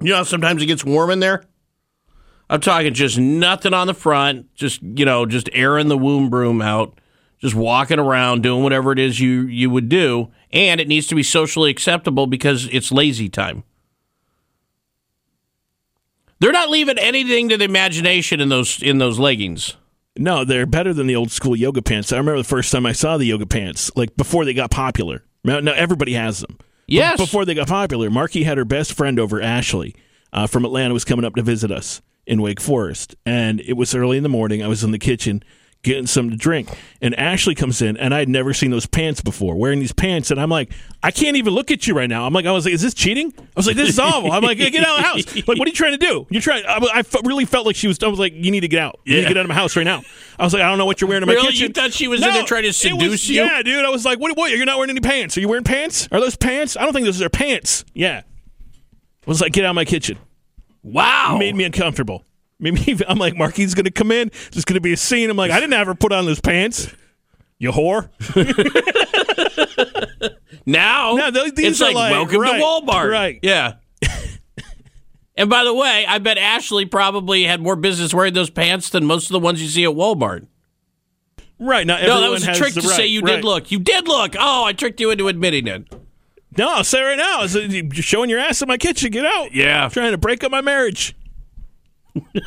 You 0.00 0.12
know, 0.12 0.22
sometimes 0.24 0.62
it 0.62 0.66
gets 0.66 0.84
warm 0.84 1.10
in 1.10 1.20
there. 1.20 1.44
I'm 2.48 2.60
talking 2.60 2.94
just 2.94 3.18
nothing 3.18 3.74
on 3.74 3.86
the 3.86 3.94
front, 3.94 4.54
just 4.54 4.82
you 4.82 5.04
know, 5.04 5.26
just 5.26 5.50
airing 5.52 5.88
the 5.88 5.98
womb 5.98 6.30
broom 6.30 6.62
out 6.62 6.98
just 7.42 7.54
walking 7.54 7.98
around 7.98 8.42
doing 8.42 8.62
whatever 8.62 8.90
it 8.92 8.98
is 8.98 9.20
you 9.20 9.42
you 9.42 9.68
would 9.68 9.88
do 9.90 10.30
and 10.52 10.80
it 10.80 10.88
needs 10.88 11.06
to 11.08 11.14
be 11.14 11.22
socially 11.22 11.70
acceptable 11.70 12.26
because 12.26 12.66
it's 12.72 12.90
lazy 12.90 13.28
time 13.28 13.62
they're 16.40 16.52
not 16.52 16.70
leaving 16.70 16.98
anything 16.98 17.48
to 17.48 17.56
the 17.56 17.64
imagination 17.64 18.40
in 18.40 18.48
those 18.48 18.82
in 18.82 18.98
those 18.98 19.18
leggings 19.18 19.76
No, 20.16 20.44
they're 20.44 20.66
better 20.66 20.92
than 20.94 21.06
the 21.06 21.16
old 21.16 21.30
school 21.30 21.56
yoga 21.56 21.82
pants. 21.82 22.12
I 22.12 22.16
remember 22.18 22.38
the 22.38 22.44
first 22.44 22.70
time 22.72 22.84
I 22.86 22.92
saw 22.92 23.16
the 23.16 23.24
yoga 23.26 23.46
pants, 23.46 23.90
like 23.96 24.14
before 24.16 24.44
they 24.44 24.52
got 24.54 24.70
popular. 24.70 25.24
Now, 25.44 25.60
now 25.60 25.72
everybody 25.72 26.12
has 26.14 26.40
them. 26.40 26.56
But 26.58 26.66
Yes. 26.86 27.16
before 27.18 27.44
they 27.46 27.54
got 27.54 27.68
popular, 27.68 28.10
Marky 28.10 28.42
had 28.42 28.58
her 28.58 28.66
best 28.66 28.92
friend 28.92 29.18
over, 29.18 29.40
Ashley, 29.40 29.94
uh, 30.32 30.46
from 30.46 30.64
Atlanta, 30.66 30.92
was 30.92 31.04
coming 31.06 31.24
up 31.24 31.34
to 31.36 31.42
visit 31.42 31.70
us 31.70 32.02
in 32.26 32.42
Wake 32.42 32.60
Forest, 32.60 33.16
and 33.24 33.60
it 33.62 33.72
was 33.72 33.94
early 33.94 34.16
in 34.18 34.22
the 34.22 34.28
morning. 34.28 34.62
I 34.62 34.68
was 34.68 34.84
in 34.84 34.90
the 34.90 34.98
kitchen 34.98 35.42
getting 35.82 36.06
some 36.06 36.30
to 36.30 36.36
drink, 36.36 36.68
and 37.00 37.12
Ashley 37.18 37.54
comes 37.56 37.82
in, 37.82 37.96
and 37.96 38.14
I'd 38.14 38.28
never 38.28 38.54
seen 38.54 38.70
those 38.70 38.86
pants 38.86 39.20
before, 39.20 39.56
wearing 39.56 39.80
these 39.80 39.90
pants, 39.92 40.30
and 40.30 40.40
I'm 40.40 40.48
like, 40.48 40.72
I 41.02 41.10
can't 41.10 41.36
even 41.36 41.52
look 41.54 41.72
at 41.72 41.88
you 41.88 41.94
right 41.94 42.08
now. 42.08 42.24
I'm 42.24 42.32
like, 42.32 42.46
I 42.46 42.52
was 42.52 42.64
like, 42.64 42.72
is 42.74 42.82
this 42.82 42.94
cheating? 42.94 43.32
I 43.36 43.42
was 43.56 43.66
like, 43.66 43.74
this 43.74 43.88
is 43.88 43.98
awful. 43.98 44.30
I'm 44.30 44.42
like, 44.44 44.58
get 44.58 44.74
out 44.76 44.98
of 44.98 45.02
the 45.02 45.02
house. 45.02 45.36
Like, 45.48 45.58
what 45.58 45.66
are 45.66 45.70
you 45.70 45.74
trying 45.74 45.92
to 45.92 45.98
do? 45.98 46.24
You're 46.30 46.40
trying. 46.40 46.64
I, 46.66 46.78
I 46.94 47.02
really 47.24 47.44
felt 47.44 47.66
like 47.66 47.74
she 47.74 47.88
was. 47.88 48.00
I 48.02 48.06
was 48.06 48.20
like, 48.20 48.32
you 48.32 48.52
need 48.52 48.60
to 48.60 48.68
get 48.68 48.80
out. 48.80 49.00
You 49.04 49.14
need 49.14 49.16
to 49.16 49.22
Yeah. 49.22 49.28
get 49.28 49.36
out 49.38 49.44
of 49.44 49.48
my 49.48 49.54
house 49.54 49.74
right 49.74 49.82
now. 49.84 50.02
I 50.38 50.44
was 50.44 50.52
like, 50.52 50.62
I 50.62 50.68
don't 50.68 50.78
know 50.78 50.86
what 50.86 51.00
you're 51.00 51.08
wearing 51.08 51.22
in 51.24 51.26
my 51.26 51.32
Really? 51.34 51.48
kitchen. 51.48 51.68
You 51.68 51.72
thought 51.72 51.92
she 51.92 52.06
was 52.06 52.22
in 52.22 52.32
there 52.32 52.44
trying 52.44 52.62
to 52.62 52.68
it 52.68 52.70
was- 52.70 52.76
seduce 52.76 53.28
you? 53.28 53.42
Yeah, 53.42 53.62
dude. 53.62 53.84
I 53.84 53.88
was 53.90 54.04
like, 54.04 54.20
what? 54.20 54.36
What? 54.36 54.52
You're 54.52 54.64
not 54.64 54.78
wearing 54.78 54.90
any 54.90 55.00
pants? 55.00 55.36
Are 55.36 55.40
you 55.40 55.48
wearing 55.48 55.64
pants? 55.64 56.08
Are 56.12 56.20
those 56.20 56.36
pants? 56.36 56.76
I 56.76 56.82
don't 56.84 56.92
think 56.92 57.06
those 57.06 57.20
are 57.20 57.28
pants. 57.28 57.84
Yeah. 57.92 58.22
I 58.24 59.30
was 59.30 59.40
like, 59.40 59.52
get 59.52 59.64
out 59.64 59.70
of 59.70 59.74
my 59.74 59.84
kitchen. 59.84 60.16
wow 60.84 61.34
It 61.36 61.38
made 61.40 61.56
me 61.56 61.64
uncomfortable. 61.64 62.24
Made 62.62 62.86
me, 62.86 62.98
I'm 63.08 63.18
like, 63.18 63.36
Marky's 63.36 63.74
going 63.74 63.84
to 63.84 63.90
come 63.90 64.10
in. 64.10 64.30
There's 64.52 64.64
going 64.64 64.76
to 64.76 64.80
be 64.80 64.94
a 64.94 64.96
scene. 64.96 65.28
I'm 65.28 65.36
like, 65.36 65.50
I 65.50 65.60
didn't 65.60 65.74
have 65.74 65.86
her 65.88 65.94
put 65.94 66.12
on 66.12 66.24
those 66.24 66.40
pants. 66.40 66.90
You 67.58 67.72
whore. 67.72 68.08
now 70.66 71.14
No, 71.16 71.30
th- 71.30 71.54
these 71.54 71.72
it's 71.72 71.80
are 71.80 71.86
like, 71.86 71.94
like- 71.94 72.12
welcome 72.12 72.40
right, 72.40 72.58
to 72.58 72.62
walmart 72.64 73.10
right. 73.10 73.38
yeah 73.42 73.74
and 75.36 75.50
by 75.50 75.64
the 75.64 75.74
way 75.74 76.04
i 76.06 76.18
bet 76.18 76.38
ashley 76.38 76.86
probably 76.86 77.44
had 77.44 77.60
more 77.60 77.76
business 77.76 78.14
wearing 78.14 78.34
those 78.34 78.50
pants 78.50 78.90
than 78.90 79.04
most 79.04 79.24
of 79.26 79.32
the 79.32 79.38
ones 79.40 79.60
you 79.62 79.68
see 79.68 79.84
at 79.84 79.90
walmart 79.90 80.46
Right. 81.58 81.86
Not 81.86 82.02
no 82.02 82.20
that 82.20 82.30
was 82.30 82.46
a 82.46 82.54
trick 82.54 82.74
to 82.74 82.82
say 82.82 83.06
you 83.06 83.20
right. 83.20 83.36
did 83.36 83.44
look 83.44 83.70
you 83.70 83.78
did 83.78 84.08
look 84.08 84.34
oh 84.38 84.64
i 84.64 84.72
tricked 84.72 85.00
you 85.00 85.10
into 85.10 85.28
admitting 85.28 85.66
it 85.68 85.84
No, 86.58 86.68
I'll 86.68 86.84
say 86.84 87.00
right 87.02 87.16
now. 87.16 87.42
Is 87.44 87.54
uh, 87.56 87.60
you're 87.60 88.02
showing 88.02 88.28
your 88.30 88.38
ass 88.40 88.60
in 88.62 88.68
my 88.68 88.76
kitchen. 88.76 89.10
Get 89.10 89.24
out. 89.24 89.54
Yeah. 89.54 89.84
I'm 89.84 89.90
Trying 89.90 90.10
to 90.12 90.18
break 90.18 90.44
up 90.44 90.50
my 90.50 90.60
marriage. 90.60 91.14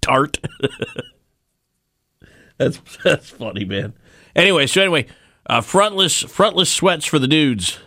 tart. 0.00 0.38
that's 2.58 2.80
that's 3.04 3.30
funny, 3.30 3.64
man. 3.64 3.94
Anyway, 4.34 4.66
so 4.66 4.82
anyway, 4.82 5.06
uh, 5.46 5.60
frontless 5.60 6.22
frontless 6.22 6.72
sweats 6.72 7.06
for 7.06 7.18
the 7.18 7.28
dudes. 7.28 7.78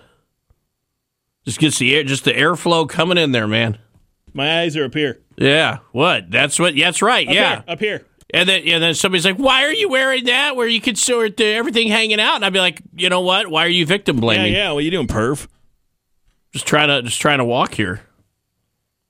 Just 1.46 1.60
gets 1.60 1.80
the 1.80 1.96
air, 1.96 2.04
just 2.04 2.26
the 2.26 2.34
airflow 2.34 2.88
coming 2.88 3.18
in 3.18 3.32
there, 3.32 3.48
man. 3.48 3.80
My 4.34 4.62
eyes 4.62 4.78
are 4.78 4.86
up 4.86 4.94
here. 4.94 5.22
Yeah, 5.38 5.80
what? 5.92 6.30
That's 6.30 6.60
what. 6.60 6.76
That's 6.76 7.02
right. 7.02 7.28
Up 7.28 7.34
yeah, 7.34 7.56
here, 7.56 7.64
up 7.68 7.80
here. 7.80 8.06
and 8.34 8.48
then 8.48 8.64
and 8.68 8.84
then 8.84 8.94
somebody's 8.94 9.26
like, 9.26 9.38
"Why 9.38 9.64
are 9.64 9.74
you 9.74 9.90
wearing 9.90 10.26
that? 10.26 10.56
Where 10.56 10.68
you 10.68 10.82
could 10.82 10.98
sort 10.98 11.38
the, 11.38 11.46
everything 11.46 11.88
hanging 11.88 12.20
out?" 12.20 12.36
And 12.36 12.46
I'd 12.46 12.54
be 12.54 12.60
like, 12.60 12.82
"You 12.96 13.10
know 13.10 13.22
what? 13.22 13.48
Why 13.48 13.66
are 13.66 13.70
you 13.70 13.86
victim 13.86 14.18
blaming? 14.18 14.54
yeah. 14.54 14.72
What 14.72 14.84
you 14.84 14.92
doing, 14.92 15.08
perv? 15.08 15.48
Just 16.54 16.68
trying 16.68 16.90
to 16.90 17.02
just 17.02 17.22
trying 17.22 17.40
to 17.40 17.46
walk 17.46 17.74
here. 17.74 18.02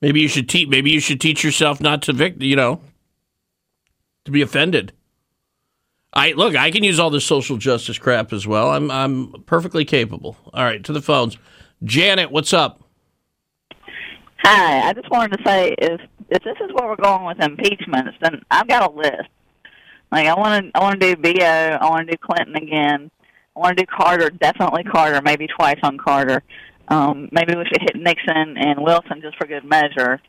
Maybe 0.00 0.20
you 0.20 0.28
should 0.28 0.48
teach. 0.48 0.68
Maybe 0.68 0.90
you 0.90 1.00
should 1.00 1.20
teach 1.20 1.44
yourself 1.44 1.80
not 1.80 2.02
to 2.02 2.12
vict. 2.12 2.40
You 2.40 2.56
know, 2.56 2.80
to 4.24 4.30
be 4.30 4.42
offended. 4.42 4.92
I 6.12 6.32
look. 6.32 6.56
I 6.56 6.70
can 6.70 6.82
use 6.82 6.98
all 6.98 7.10
this 7.10 7.24
social 7.24 7.56
justice 7.56 7.98
crap 7.98 8.32
as 8.32 8.46
well. 8.46 8.70
I'm 8.70 8.90
I'm 8.90 9.42
perfectly 9.46 9.84
capable. 9.84 10.36
All 10.52 10.64
right, 10.64 10.82
to 10.84 10.92
the 10.92 11.02
phones. 11.02 11.38
Janet, 11.84 12.30
what's 12.30 12.52
up? 12.52 12.82
Hi, 14.42 14.88
I 14.88 14.92
just 14.94 15.10
wanted 15.10 15.36
to 15.36 15.44
say 15.46 15.74
if 15.78 16.00
if 16.30 16.42
this 16.42 16.56
is 16.60 16.72
where 16.74 16.88
we're 16.88 16.96
going 16.96 17.26
with 17.26 17.40
impeachments, 17.40 18.16
then 18.20 18.42
I've 18.50 18.68
got 18.68 18.90
a 18.90 18.94
list. 18.94 19.28
Like 20.10 20.26
I 20.26 20.34
want 20.34 20.64
to 20.64 20.78
I 20.78 20.82
want 20.82 21.00
to 21.00 21.14
do 21.14 21.22
Bo, 21.22 21.40
I 21.40 21.88
want 21.88 22.08
to 22.08 22.12
do 22.12 22.18
Clinton 22.18 22.56
again. 22.56 23.10
I 23.54 23.60
want 23.60 23.76
to 23.76 23.84
do 23.84 23.86
Carter, 23.86 24.30
definitely 24.30 24.84
Carter, 24.84 25.20
maybe 25.22 25.46
twice 25.46 25.78
on 25.82 25.98
Carter. 25.98 26.42
Um, 26.90 27.28
maybe 27.32 27.56
we 27.56 27.64
should 27.64 27.80
hit 27.80 27.96
Nixon 27.96 28.56
and 28.58 28.82
Wilson 28.82 29.22
just 29.22 29.36
for 29.38 29.46
good 29.46 29.64
measure. 29.64 30.20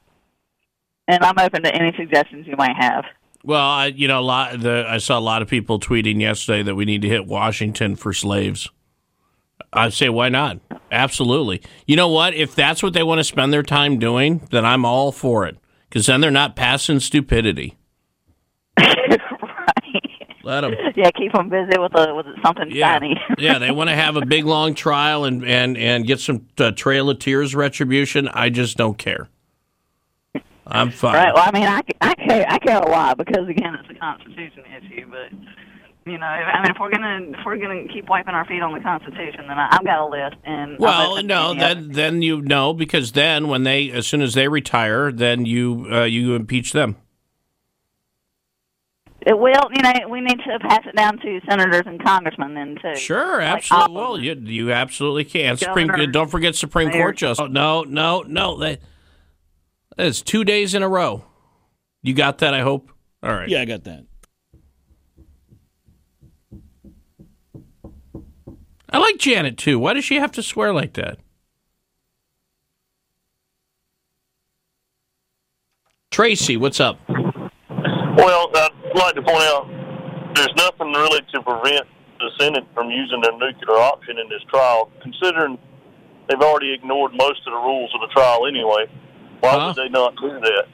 And 1.07 1.23
I'm 1.23 1.37
open 1.39 1.63
to 1.63 1.75
any 1.75 1.91
suggestions 1.97 2.47
you 2.47 2.55
might 2.55 2.75
have. 2.79 3.03
Well, 3.43 3.59
I, 3.59 3.87
you 3.87 4.07
know, 4.07 4.19
a 4.19 4.21
lot. 4.21 4.59
The, 4.59 4.85
I 4.87 4.99
saw 4.99 5.17
a 5.17 5.19
lot 5.19 5.41
of 5.41 5.47
people 5.47 5.79
tweeting 5.79 6.21
yesterday 6.21 6.61
that 6.63 6.75
we 6.75 6.85
need 6.85 7.01
to 7.01 7.09
hit 7.09 7.25
Washington 7.25 7.95
for 7.95 8.13
slaves. 8.13 8.69
I 9.73 9.89
say, 9.89 10.09
why 10.09 10.29
not? 10.29 10.59
Absolutely. 10.91 11.61
You 11.87 11.95
know 11.95 12.09
what? 12.09 12.33
If 12.35 12.53
that's 12.53 12.83
what 12.83 12.93
they 12.93 13.03
want 13.03 13.19
to 13.19 13.23
spend 13.23 13.51
their 13.51 13.63
time 13.63 13.99
doing, 13.99 14.47
then 14.51 14.65
I'm 14.65 14.85
all 14.85 15.11
for 15.11 15.47
it. 15.47 15.57
Because 15.89 16.05
then 16.05 16.21
they're 16.21 16.29
not 16.29 16.55
passing 16.55 16.99
stupidity. 16.99 17.77
Let 20.43 20.61
them. 20.61 20.73
Yeah, 20.95 21.09
keep 21.11 21.31
them 21.33 21.49
busy 21.49 21.77
with 21.77 21.97
a, 21.97 22.13
with 22.13 22.25
something 22.43 22.69
Yeah, 22.69 22.93
shiny. 22.93 23.15
yeah. 23.37 23.59
They 23.59 23.71
want 23.71 23.89
to 23.89 23.95
have 23.95 24.15
a 24.15 24.25
big 24.25 24.45
long 24.45 24.73
trial 24.73 25.25
and 25.25 25.43
and 25.45 25.77
and 25.77 26.05
get 26.05 26.19
some 26.19 26.47
uh, 26.57 26.71
Trail 26.71 27.09
of 27.09 27.19
Tears 27.19 27.55
retribution. 27.55 28.27
I 28.27 28.49
just 28.49 28.77
don't 28.77 28.97
care. 28.97 29.29
I'm 30.67 30.91
fine. 30.91 31.15
Right. 31.15 31.33
Well, 31.33 31.43
I 31.45 31.51
mean, 31.51 31.67
I, 31.67 31.81
I 32.01 32.13
care. 32.15 32.45
I 32.47 32.57
care 32.59 32.77
a 32.79 32.87
lot 32.89 33.17
because 33.17 33.47
again, 33.49 33.75
it's 33.75 33.89
a 33.89 33.99
constitution 33.99 34.63
issue. 34.77 35.05
But 35.09 35.31
You 36.05 36.17
know, 36.17 36.27
if, 36.27 36.47
I 36.47 36.61
mean, 36.61 36.71
if 36.71 36.77
we're 36.79 36.91
gonna 36.91 37.19
if 37.31 37.45
we're 37.45 37.57
gonna 37.57 37.87
keep 37.91 38.07
wiping 38.09 38.33
our 38.33 38.45
feet 38.45 38.61
on 38.61 38.73
the 38.73 38.79
Constitution, 38.79 39.47
then 39.47 39.57
I, 39.59 39.69
I've 39.71 39.83
got 39.83 39.99
a 39.99 40.07
list. 40.07 40.37
And 40.45 40.77
Well, 40.79 41.21
no, 41.23 41.53
then 41.53 41.89
then 41.91 42.21
you 42.21 42.41
know 42.41 42.73
because 42.73 43.11
then 43.11 43.47
when 43.47 43.63
they 43.63 43.91
as 43.91 44.07
soon 44.07 44.21
as 44.21 44.33
they 44.33 44.47
retire, 44.47 45.11
then 45.11 45.45
you 45.45 45.87
uh, 45.91 46.03
you 46.03 46.35
impeach 46.35 46.71
them. 46.73 46.95
Uh, 49.25 49.29
it 49.29 49.37
will, 49.37 49.69
you 49.73 49.81
know, 49.83 50.07
we 50.09 50.21
need 50.21 50.39
to 50.39 50.59
pass 50.59 50.81
it 50.85 50.95
down 50.95 51.17
to 51.19 51.39
senators 51.49 51.83
and 51.85 52.03
congressmen 52.03 52.53
then 52.53 52.75
too. 52.81 52.95
Sure, 52.95 53.39
absolutely. 53.41 53.95
all- 53.95 54.01
well, 54.13 54.19
you 54.19 54.33
you 54.33 54.71
absolutely 54.71 55.25
can. 55.25 55.57
Supreme, 55.57 55.87
don't 56.11 56.29
forget 56.29 56.55
Supreme 56.55 56.89
mayor. 56.89 57.01
Court 57.03 57.17
justice. 57.17 57.43
Oh, 57.43 57.47
no, 57.47 57.83
no, 57.83 58.21
no. 58.21 58.57
That 58.57 58.79
that's 59.95 60.21
two 60.21 60.43
days 60.43 60.73
in 60.73 60.81
a 60.83 60.89
row. 60.89 61.25
You 62.01 62.13
got 62.13 62.39
that? 62.39 62.53
I 62.53 62.61
hope. 62.61 62.91
All 63.21 63.31
right. 63.31 63.47
Yeah, 63.47 63.61
I 63.61 63.65
got 63.65 63.83
that. 63.83 64.05
I 68.93 68.97
like 68.97 69.17
Janet 69.19 69.57
too. 69.57 69.79
Why 69.79 69.93
does 69.93 70.03
she 70.03 70.15
have 70.15 70.31
to 70.33 70.43
swear 70.43 70.73
like 70.73 70.93
that? 70.93 71.19
Tracy, 76.09 76.57
what's 76.57 76.79
up? 76.79 76.99
Well, 77.07 78.49
uh, 78.53 78.69
I'd 78.91 78.99
like 78.99 79.15
to 79.15 79.21
point 79.21 79.43
out 79.43 79.69
there's 80.35 80.53
nothing 80.57 80.91
really 80.91 81.21
to 81.33 81.41
prevent 81.41 81.87
the 82.19 82.29
Senate 82.39 82.65
from 82.73 82.89
using 82.89 83.21
their 83.21 83.31
nuclear 83.31 83.77
option 83.77 84.17
in 84.19 84.27
this 84.29 84.41
trial, 84.49 84.91
considering 85.01 85.57
they've 86.27 86.41
already 86.41 86.73
ignored 86.73 87.13
most 87.13 87.39
of 87.47 87.53
the 87.53 87.59
rules 87.59 87.89
of 87.95 88.01
the 88.01 88.13
trial 88.13 88.45
anyway. 88.47 88.85
Why 89.39 89.67
would 89.67 89.75
they 89.75 89.89
not 89.89 90.15
do 90.17 90.39
that? 90.41 90.65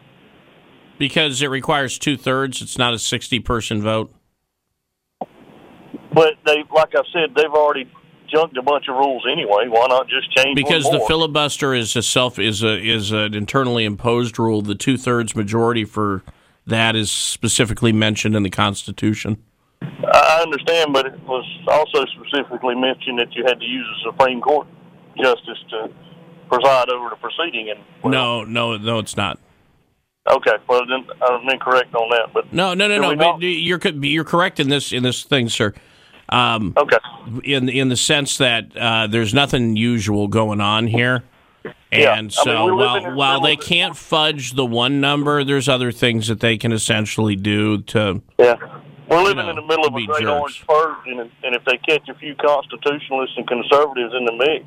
Because 0.97 1.41
it 1.41 1.47
requires 1.47 1.99
two 1.99 2.17
thirds. 2.17 2.61
It's 2.61 2.77
not 2.77 2.93
a 2.93 2.99
sixty-person 2.99 3.81
vote. 3.81 4.11
But 6.13 6.33
they, 6.45 6.63
like 6.73 6.95
I 6.95 7.03
said, 7.13 7.35
they've 7.35 7.45
already 7.51 7.89
junked 8.33 8.57
a 8.57 8.63
bunch 8.63 8.85
of 8.89 8.95
rules 8.95 9.23
anyway. 9.31 9.67
Why 9.69 9.85
not 9.87 10.09
just 10.09 10.35
change 10.35 10.55
Because 10.55 10.89
the 10.89 10.99
filibuster 11.07 11.75
is 11.75 11.95
a 11.95 12.01
self 12.01 12.39
is 12.39 12.63
a 12.63 12.77
is 12.77 13.11
an 13.11 13.35
internally 13.35 13.85
imposed 13.85 14.39
rule. 14.39 14.63
The 14.63 14.75
two 14.75 14.97
thirds 14.97 15.35
majority 15.35 15.85
for 15.85 16.23
that 16.67 16.95
is 16.95 17.09
specifically 17.09 17.91
mentioned 17.91 18.35
in 18.35 18.43
the 18.43 18.49
Constitution. 18.49 19.37
I 19.81 20.41
understand, 20.41 20.93
but 20.93 21.05
it 21.05 21.19
was 21.23 21.45
also 21.67 22.05
specifically 22.05 22.75
mentioned 22.75 23.19
that 23.19 23.33
you 23.33 23.43
had 23.45 23.59
to 23.59 23.65
use 23.65 23.85
a 23.99 24.11
Supreme 24.11 24.41
Court 24.41 24.67
justice 25.21 25.57
to 25.69 25.89
preside 26.49 26.89
over 26.89 27.09
the 27.09 27.15
proceeding. 27.15 27.69
And 27.69 28.11
no, 28.11 28.43
no, 28.43 28.77
no, 28.77 28.99
it's 28.99 29.17
not. 29.17 29.39
okay, 30.29 30.55
well 30.67 30.81
then 30.87 31.05
I'm 31.21 31.47
incorrect 31.49 31.93
on 31.95 32.09
that. 32.09 32.33
But 32.33 32.51
No, 32.53 32.73
no, 32.73 32.87
no, 32.87 32.99
no. 32.99 33.15
But 33.15 33.41
you're 33.41 33.79
you're 33.79 34.23
correct 34.23 34.59
in 34.59 34.69
this 34.69 34.91
in 34.91 35.03
this 35.03 35.23
thing, 35.23 35.49
sir. 35.49 35.73
Um, 36.29 36.73
okay. 36.75 36.97
In 37.43 37.69
in 37.69 37.89
the 37.89 37.95
sense 37.97 38.37
that 38.37 38.75
uh, 38.75 39.07
there's 39.07 39.33
nothing 39.33 39.77
usual 39.77 40.27
going 40.27 40.59
on 40.59 40.87
here, 40.87 41.23
Yeah, 41.91 42.09
I 42.09 42.17
and 42.17 42.27
mean, 42.27 42.29
so 42.31 42.65
we're 42.65 42.75
while 42.75 43.15
while 43.15 43.41
they 43.41 43.55
can't 43.55 43.95
fudge 43.95 44.53
the 44.53 44.65
one 44.65 44.99
number, 44.99 45.43
there's 45.43 45.69
other 45.69 45.91
things 45.91 46.27
that 46.27 46.41
they 46.41 46.57
can 46.57 46.71
essentially 46.71 47.35
do 47.35 47.81
to. 47.83 48.21
Yeah. 48.37 48.55
We're 49.09 49.23
living 49.23 49.45
know, 49.45 49.51
in 49.51 49.55
the 49.55 49.61
middle 49.61 49.85
of 49.85 49.95
a 49.95 50.05
great 50.05 50.23
jerks. 50.23 50.29
orange 50.29 50.65
purge, 50.67 51.07
and, 51.07 51.19
and 51.43 51.55
if 51.55 51.63
they 51.63 51.77
catch 51.77 52.09
a 52.09 52.15
few 52.15 52.35
constitutionalists 52.35 53.37
and 53.37 53.47
conservatives 53.47 54.13
in 54.13 54.25
the 54.25 54.33
mix, 54.33 54.65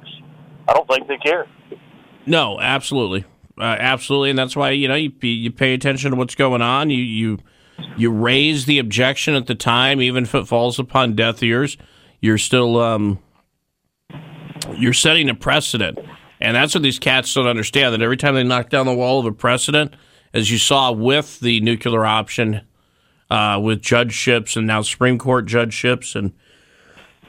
I 0.66 0.72
don't 0.72 0.88
think 0.88 1.08
they 1.08 1.18
care. 1.18 1.46
No, 2.24 2.58
absolutely, 2.58 3.26
uh, 3.58 3.76
absolutely, 3.78 4.30
and 4.30 4.38
that's 4.38 4.56
why 4.56 4.70
you 4.70 4.88
know 4.88 4.94
you 4.94 5.12
you 5.20 5.50
pay 5.50 5.74
attention 5.74 6.12
to 6.12 6.16
what's 6.16 6.34
going 6.34 6.62
on. 6.62 6.88
You 6.88 7.02
you 7.02 7.38
you 7.98 8.10
raise 8.10 8.64
the 8.64 8.78
objection 8.78 9.34
at 9.34 9.46
the 9.46 9.54
time, 9.54 10.00
even 10.00 10.24
if 10.24 10.34
it 10.34 10.46
falls 10.46 10.78
upon 10.78 11.14
deaf 11.14 11.42
ears. 11.42 11.76
You're 12.20 12.38
still 12.38 12.78
um, 12.78 13.18
you're 14.76 14.92
setting 14.92 15.28
a 15.28 15.34
precedent, 15.34 15.98
and 16.40 16.56
that's 16.56 16.74
what 16.74 16.82
these 16.82 16.98
cats 16.98 17.32
don't 17.34 17.46
understand. 17.46 17.92
That 17.94 18.02
every 18.02 18.16
time 18.16 18.34
they 18.34 18.44
knock 18.44 18.70
down 18.70 18.86
the 18.86 18.94
wall 18.94 19.20
of 19.20 19.26
a 19.26 19.32
precedent, 19.32 19.94
as 20.32 20.50
you 20.50 20.58
saw 20.58 20.92
with 20.92 21.40
the 21.40 21.60
nuclear 21.60 22.04
option, 22.04 22.62
uh, 23.30 23.60
with 23.62 23.80
judgeships 23.82 24.56
and 24.56 24.66
now 24.66 24.82
Supreme 24.82 25.18
Court 25.18 25.46
judgeships, 25.46 26.14
and 26.14 26.32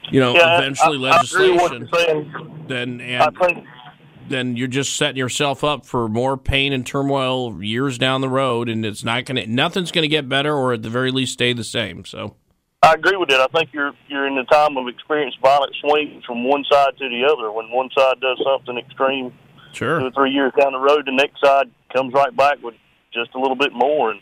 you 0.09 0.19
know 0.19 0.33
Yeah, 0.33 0.57
eventually 0.57 1.07
I- 1.07 1.11
I 1.15 1.21
agree 1.23 1.51
with 1.51 1.61
what 1.61 1.71
legislation. 1.73 2.65
Then 2.67 3.01
and 3.01 3.67
then 4.29 4.55
you're 4.55 4.67
just 4.67 4.95
setting 4.95 5.17
yourself 5.17 5.63
up 5.63 5.85
for 5.85 6.07
more 6.07 6.37
pain 6.37 6.71
and 6.71 6.85
turmoil 6.85 7.61
years 7.61 7.97
down 7.97 8.21
the 8.21 8.29
road, 8.29 8.69
and 8.69 8.85
it's 8.85 9.03
not 9.03 9.25
going 9.25 9.35
to 9.35 9.45
nothing's 9.45 9.91
going 9.91 10.03
to 10.03 10.07
get 10.07 10.29
better, 10.29 10.55
or 10.55 10.73
at 10.73 10.83
the 10.83 10.89
very 10.89 11.11
least 11.11 11.33
stay 11.33 11.51
the 11.53 11.63
same. 11.65 12.05
So 12.05 12.35
I 12.83 12.93
agree 12.93 13.15
with 13.15 13.29
that. 13.29 13.39
I 13.39 13.47
think 13.47 13.69
you're 13.73 13.93
you're 14.07 14.27
in 14.27 14.35
the 14.35 14.43
time 14.45 14.75
of 14.75 14.87
experienced 14.87 15.39
violent 15.41 15.75
swings 15.81 16.25
from 16.25 16.43
one 16.43 16.63
side 16.69 16.97
to 16.97 17.09
the 17.09 17.25
other. 17.31 17.51
When 17.51 17.69
one 17.71 17.89
side 17.95 18.19
does 18.19 18.41
something 18.43 18.77
extreme, 18.77 19.31
sure, 19.71 19.99
two 19.99 20.07
or 20.07 20.11
three 20.11 20.31
years 20.31 20.51
down 20.59 20.73
the 20.73 20.79
road, 20.79 21.05
the 21.05 21.11
next 21.11 21.41
side 21.41 21.69
comes 21.93 22.13
right 22.13 22.35
back 22.35 22.57
with 22.63 22.73
just 23.13 23.35
a 23.35 23.39
little 23.39 23.55
bit 23.55 23.71
more, 23.73 24.11
and 24.11 24.21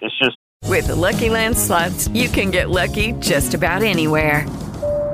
it's 0.00 0.16
just 0.18 0.36
With 0.68 0.86
the 0.86 0.94
Lucky 0.94 1.28
Land 1.28 1.58
slots, 1.58 2.08
you 2.08 2.28
can 2.28 2.50
get 2.50 2.70
lucky 2.70 3.12
just 3.14 3.54
about 3.54 3.82
anywhere. 3.82 4.46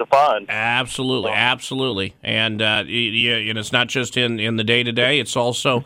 defined. 0.00 0.46
absolutely, 0.48 1.30
absolutely, 1.30 2.14
and 2.22 2.60
uh, 2.60 2.82
yeah, 2.86 3.36
and 3.36 3.58
it's 3.58 3.72
not 3.72 3.88
just 3.88 4.16
in 4.16 4.40
in 4.40 4.56
the 4.56 4.64
day 4.64 4.82
to 4.82 4.90
day. 4.90 5.20
It's 5.20 5.36
also 5.36 5.84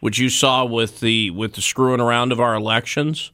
what 0.00 0.18
you 0.18 0.28
saw 0.28 0.64
with 0.64 1.00
the 1.00 1.30
with 1.30 1.54
the 1.54 1.62
screwing 1.62 2.00
around 2.00 2.32
of 2.32 2.40
our 2.40 2.54
elections. 2.54 3.32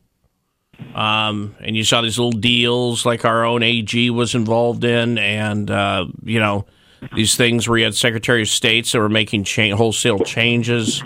Um, 0.95 1.55
and 1.61 1.75
you 1.75 1.85
saw 1.85 2.03
these 2.03 2.19
little 2.19 2.39
deals 2.39 3.07
like 3.07 3.25
our 3.25 3.47
own 3.47 3.63
AG 3.63 4.11
was 4.11 4.35
involved 4.35 4.85
in, 4.85 5.17
and 5.17 5.71
uh, 5.71 6.07
you 6.23 6.41
know 6.41 6.67
these 7.15 7.37
things 7.37 7.69
where 7.69 7.79
you 7.79 7.85
had 7.85 7.95
Secretary 7.95 8.43
of 8.43 8.49
States 8.49 8.93
that 8.93 8.99
were 8.99 9.09
making 9.09 9.45
cha- 9.45 9.75
wholesale 9.77 10.19
changes 10.19 11.03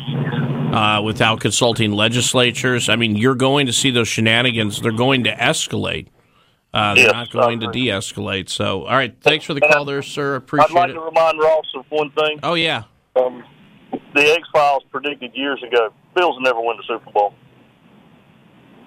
uh, 0.73 1.03
without 1.05 1.41
consulting 1.41 1.93
legislatures. 1.93 2.89
I 2.89 2.97
mean, 2.97 3.17
you're 3.17 3.35
going 3.35 3.67
to 3.67 3.73
see 3.73 3.91
those 3.91 4.09
shenanigans. 4.09 4.81
They're 4.81 4.93
going 4.93 5.25
to 5.25 5.35
escalate. 5.35 6.09
Uh, 6.73 6.95
they're 6.95 7.05
Yes, 7.07 7.13
not 7.13 7.31
going 7.31 7.61
to 7.61 7.67
de-escalate. 7.73 8.49
So, 8.49 8.85
all 8.85 8.95
right, 8.97 9.15
thanks 9.21 9.45
for 9.45 9.55
the 9.55 9.61
call, 9.61 9.85
there, 9.85 10.03
sir. 10.03 10.37
Appreciate 10.37 10.71
it. 10.71 10.77
I'd 10.77 10.81
like 10.81 10.91
it. 10.91 10.95
to 10.95 11.01
remind 11.01 11.39
Ross 11.41 11.67
of 11.77 11.85
one 11.89 12.11
thing. 12.13 12.39
Oh 12.43 12.55
yeah, 12.55 12.85
Um, 13.17 13.43
the 14.15 14.23
X 14.23 14.49
Files 14.53 14.85
predicted 14.91 15.33
years 15.35 15.61
ago 15.65 15.93
Bills 16.15 16.37
never 16.41 16.61
win 16.61 16.77
the 16.77 16.85
Super 16.87 17.11
Bowl. 17.11 17.35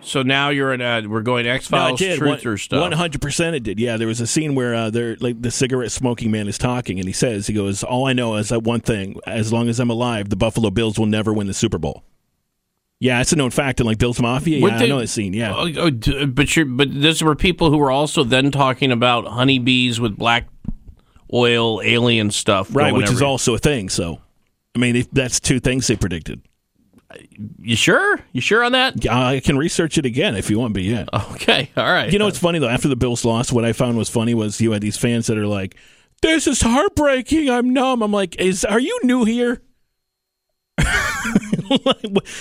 So 0.01 0.21
now 0.21 0.49
you're 0.49 0.73
in. 0.73 0.81
A, 0.81 1.05
we're 1.07 1.21
going 1.21 1.47
X 1.47 1.67
Files 1.67 1.97
did. 1.99 2.17
truth 2.19 2.45
or 2.45 2.57
stuff. 2.57 2.91
100% 2.91 3.53
it 3.53 3.61
did. 3.63 3.79
Yeah, 3.79 3.95
there 3.95 4.07
was 4.07 4.19
a 4.19 4.27
scene 4.27 4.53
where 4.53 4.75
uh, 4.75 4.89
they're, 4.89 5.15
like 5.21 5.41
the 5.41 5.51
cigarette 5.51 5.91
smoking 5.93 6.29
man 6.29 6.47
is 6.49 6.57
talking, 6.57 6.99
and 6.99 7.07
he 7.07 7.13
says, 7.13 7.47
"He 7.47 7.53
goes, 7.53 7.83
all 7.83 8.05
I 8.05 8.11
know 8.13 8.35
is 8.35 8.49
that 8.49 8.63
one 8.63 8.81
thing: 8.81 9.17
as 9.25 9.53
long 9.53 9.69
as 9.69 9.79
I'm 9.79 9.89
alive, 9.89 10.29
the 10.29 10.35
Buffalo 10.35 10.69
Bills 10.71 10.99
will 10.99 11.05
never 11.05 11.31
win 11.33 11.47
the 11.47 11.53
Super 11.53 11.77
Bowl." 11.77 12.03
Yeah, 13.03 13.19
it's 13.19 13.33
a 13.33 13.35
known 13.35 13.49
fact 13.51 13.81
in 13.81 13.85
like 13.85 13.97
Bills 13.97 14.21
Mafia. 14.21 14.59
Yeah, 14.59 14.77
they- 14.77 14.85
I 14.85 14.87
know 14.87 14.99
that 14.99 15.07
scene. 15.09 15.33
Yeah, 15.33 15.53
Oh, 15.53 15.67
oh, 15.77 16.25
but 16.25 16.55
you're, 16.55 16.65
but 16.65 16.89
these 16.89 17.21
were 17.21 17.35
people 17.35 17.69
who 17.69 17.77
were 17.77 17.91
also 17.91 18.23
then 18.23 18.49
talking 18.49 18.93
about 18.93 19.25
honeybees 19.27 19.99
with 19.99 20.15
black 20.15 20.47
oil, 21.33 21.81
alien 21.83 22.31
stuff, 22.31 22.73
right, 22.73 22.93
which 22.93 23.11
is 23.11 23.21
also 23.21 23.55
a 23.55 23.57
thing. 23.57 23.89
So, 23.89 24.21
I 24.73 24.79
mean, 24.79 24.95
if 24.95 25.11
that's 25.11 25.41
two 25.41 25.59
things 25.59 25.87
they 25.87 25.97
predicted. 25.97 26.43
You 27.61 27.75
sure? 27.75 28.19
You 28.31 28.39
sure 28.39 28.63
on 28.63 28.71
that? 28.71 29.05
I 29.11 29.41
can 29.41 29.57
research 29.57 29.97
it 29.97 30.05
again 30.05 30.35
if 30.37 30.49
you 30.49 30.57
want, 30.57 30.73
but 30.73 30.83
yeah. 30.83 31.03
Okay, 31.33 31.69
all 31.75 31.83
right. 31.83 32.09
You 32.09 32.19
know 32.19 32.25
what's 32.25 32.39
funny 32.39 32.59
though? 32.59 32.69
After 32.69 32.87
the 32.87 32.95
Bills 32.95 33.25
lost, 33.25 33.51
what 33.51 33.65
I 33.65 33.73
found 33.73 33.97
was 33.97 34.09
funny 34.09 34.33
was 34.33 34.61
you 34.61 34.71
had 34.71 34.81
these 34.81 34.95
fans 34.97 35.27
that 35.27 35.37
are 35.37 35.45
like, 35.45 35.75
"This 36.21 36.47
is 36.47 36.61
heartbreaking. 36.61 37.49
I'm 37.49 37.73
numb." 37.73 38.01
I'm 38.01 38.13
like, 38.13 38.37
"Is 38.39 38.63
are 38.63 38.79
you 38.79 38.97
new 39.03 39.25
here?" 39.25 39.61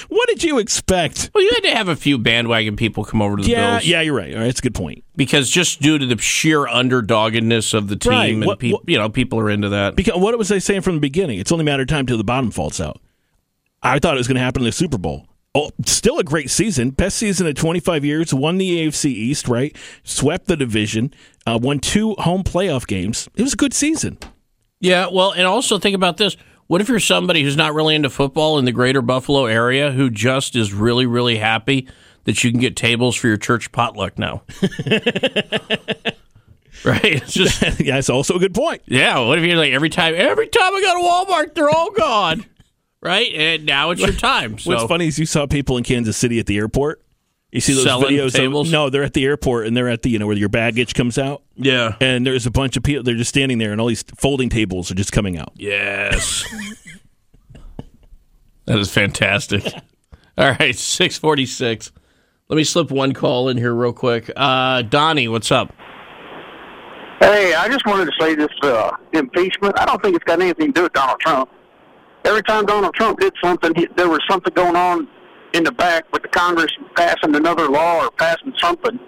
What- 0.08 0.28
did 0.28 0.42
you 0.44 0.58
expect? 0.58 1.30
Well, 1.34 1.42
you 1.44 1.50
had 1.54 1.62
to 1.70 1.76
have 1.76 1.88
a 1.88 1.96
few 1.96 2.16
bandwagon 2.18 2.76
people 2.76 3.04
come 3.04 3.20
over 3.20 3.36
to 3.36 3.42
the 3.42 3.50
Yeah, 3.50 3.72
Bills. 3.72 3.86
yeah, 3.86 4.00
you're 4.00 4.14
right. 4.14 4.32
All 4.32 4.38
right, 4.40 4.46
that's 4.46 4.60
a 4.60 4.62
good 4.62 4.74
point. 4.74 5.04
Because 5.16 5.50
just 5.50 5.80
due 5.82 5.98
to 5.98 6.06
the 6.06 6.16
sheer 6.18 6.60
underdoggedness 6.66 7.74
of 7.74 7.88
the 7.88 7.96
team, 7.96 8.10
Right. 8.12 8.32
and 8.34 8.44
What- 8.46 8.58
peop- 8.58 8.72
what- 8.74 8.82
you 8.88 8.96
know, 8.98 9.08
people 9.08 9.38
are 9.38 9.50
into 9.50 9.68
that. 9.70 9.94
Because 9.96 10.16
what 10.16 10.36
was 10.38 10.50
I 10.50 10.58
saying 10.58 10.80
from 10.82 10.94
the 10.94 11.00
beginning? 11.00 11.38
It's 11.38 11.52
only 11.52 11.62
a 11.62 11.66
matter 11.66 11.82
of 11.82 11.88
time 11.88 12.06
till 12.06 12.16
the 12.16 12.24
bottom 12.24 12.50
falls 12.50 12.80
out. 12.80 13.00
I 13.82 13.98
thought 13.98 14.14
it 14.14 14.18
was 14.18 14.28
going 14.28 14.36
to 14.36 14.42
happen 14.42 14.62
in 14.62 14.66
the 14.66 14.72
Super 14.72 14.98
Bowl. 14.98 15.26
Oh, 15.54 15.70
still 15.84 16.18
a 16.18 16.24
great 16.24 16.50
season, 16.50 16.90
best 16.90 17.18
season 17.18 17.46
in 17.46 17.54
25 17.54 18.04
years. 18.06 18.32
Won 18.32 18.56
the 18.56 18.70
AFC 18.80 19.10
East, 19.10 19.48
right? 19.48 19.76
Swept 20.02 20.46
the 20.46 20.56
division. 20.56 21.12
Uh, 21.46 21.58
won 21.60 21.78
two 21.78 22.14
home 22.18 22.42
playoff 22.42 22.86
games. 22.86 23.28
It 23.36 23.42
was 23.42 23.52
a 23.52 23.56
good 23.56 23.74
season. 23.74 24.18
Yeah, 24.80 25.08
well, 25.12 25.32
and 25.32 25.46
also 25.46 25.78
think 25.78 25.94
about 25.94 26.16
this. 26.16 26.36
What 26.72 26.80
if 26.80 26.88
you're 26.88 27.00
somebody 27.00 27.42
who's 27.42 27.54
not 27.54 27.74
really 27.74 27.94
into 27.94 28.08
football 28.08 28.58
in 28.58 28.64
the 28.64 28.72
greater 28.72 29.02
Buffalo 29.02 29.44
area 29.44 29.92
who 29.92 30.08
just 30.08 30.56
is 30.56 30.72
really, 30.72 31.04
really 31.04 31.36
happy 31.36 31.86
that 32.24 32.42
you 32.42 32.50
can 32.50 32.60
get 32.60 32.76
tables 32.76 33.14
for 33.14 33.26
your 33.26 33.36
church 33.36 33.70
potluck 33.72 34.18
now? 34.18 34.44
right? 36.82 37.04
It's 37.04 37.34
just 37.34 37.60
yeah, 37.78 37.98
it's 37.98 38.08
also 38.08 38.36
a 38.36 38.38
good 38.38 38.54
point. 38.54 38.80
Yeah, 38.86 39.18
what 39.18 39.38
if 39.38 39.44
you're 39.44 39.58
like 39.58 39.74
every 39.74 39.90
time 39.90 40.14
every 40.16 40.48
time 40.48 40.74
I 40.74 40.80
go 40.80 40.94
to 40.94 41.06
Walmart, 41.06 41.54
they're 41.54 41.68
all 41.68 41.90
gone. 41.90 42.46
Right? 43.02 43.30
And 43.34 43.66
now 43.66 43.90
it's 43.90 44.00
your 44.00 44.12
time. 44.14 44.56
So 44.56 44.70
What's 44.70 44.84
funny 44.84 45.08
is 45.08 45.18
you 45.18 45.26
saw 45.26 45.46
people 45.46 45.76
in 45.76 45.84
Kansas 45.84 46.16
City 46.16 46.38
at 46.38 46.46
the 46.46 46.56
airport. 46.56 47.01
You 47.52 47.60
see 47.60 47.74
those 47.74 47.84
Selling 47.84 48.08
videos? 48.08 48.32
tables? 48.32 48.68
Of, 48.68 48.72
no, 48.72 48.88
they're 48.88 49.02
at 49.02 49.12
the 49.12 49.26
airport 49.26 49.66
and 49.66 49.76
they're 49.76 49.90
at 49.90 50.02
the 50.02 50.08
you 50.08 50.18
know 50.18 50.26
where 50.26 50.36
your 50.36 50.48
baggage 50.48 50.94
comes 50.94 51.18
out. 51.18 51.42
Yeah. 51.54 51.96
And 52.00 52.26
there's 52.26 52.46
a 52.46 52.50
bunch 52.50 52.78
of 52.78 52.82
people. 52.82 53.02
They're 53.04 53.14
just 53.14 53.28
standing 53.28 53.58
there, 53.58 53.72
and 53.72 53.80
all 53.80 53.88
these 53.88 54.02
folding 54.16 54.48
tables 54.48 54.90
are 54.90 54.94
just 54.94 55.12
coming 55.12 55.36
out. 55.36 55.52
Yes. 55.56 56.44
that 58.64 58.78
is 58.78 58.90
fantastic. 58.90 59.66
All 60.38 60.50
right, 60.58 60.74
646. 60.74 61.92
Let 62.48 62.56
me 62.56 62.64
slip 62.64 62.90
one 62.90 63.12
call 63.12 63.50
in 63.50 63.58
here 63.58 63.74
real 63.74 63.92
quick. 63.92 64.30
Uh, 64.34 64.80
Donnie, 64.80 65.28
what's 65.28 65.52
up? 65.52 65.74
Hey, 67.20 67.54
I 67.54 67.68
just 67.68 67.86
wanted 67.86 68.06
to 68.06 68.12
say 68.18 68.34
this 68.34 68.48
uh, 68.62 68.92
impeachment. 69.12 69.78
I 69.78 69.84
don't 69.84 70.02
think 70.02 70.16
it's 70.16 70.24
got 70.24 70.40
anything 70.40 70.68
to 70.68 70.72
do 70.72 70.82
with 70.84 70.92
Donald 70.94 71.20
Trump. 71.20 71.50
Every 72.24 72.42
time 72.42 72.64
Donald 72.64 72.94
Trump 72.94 73.20
did 73.20 73.34
something, 73.42 73.74
he, 73.74 73.88
there 73.96 74.08
was 74.08 74.20
something 74.28 74.52
going 74.54 74.74
on 74.74 75.06
in 75.52 75.64
the 75.64 75.72
back 75.72 76.10
with 76.12 76.22
the 76.22 76.28
Congress 76.28 76.72
passing 76.96 77.34
another 77.34 77.68
law 77.68 78.04
or 78.04 78.10
passing 78.10 78.54
something. 78.58 78.98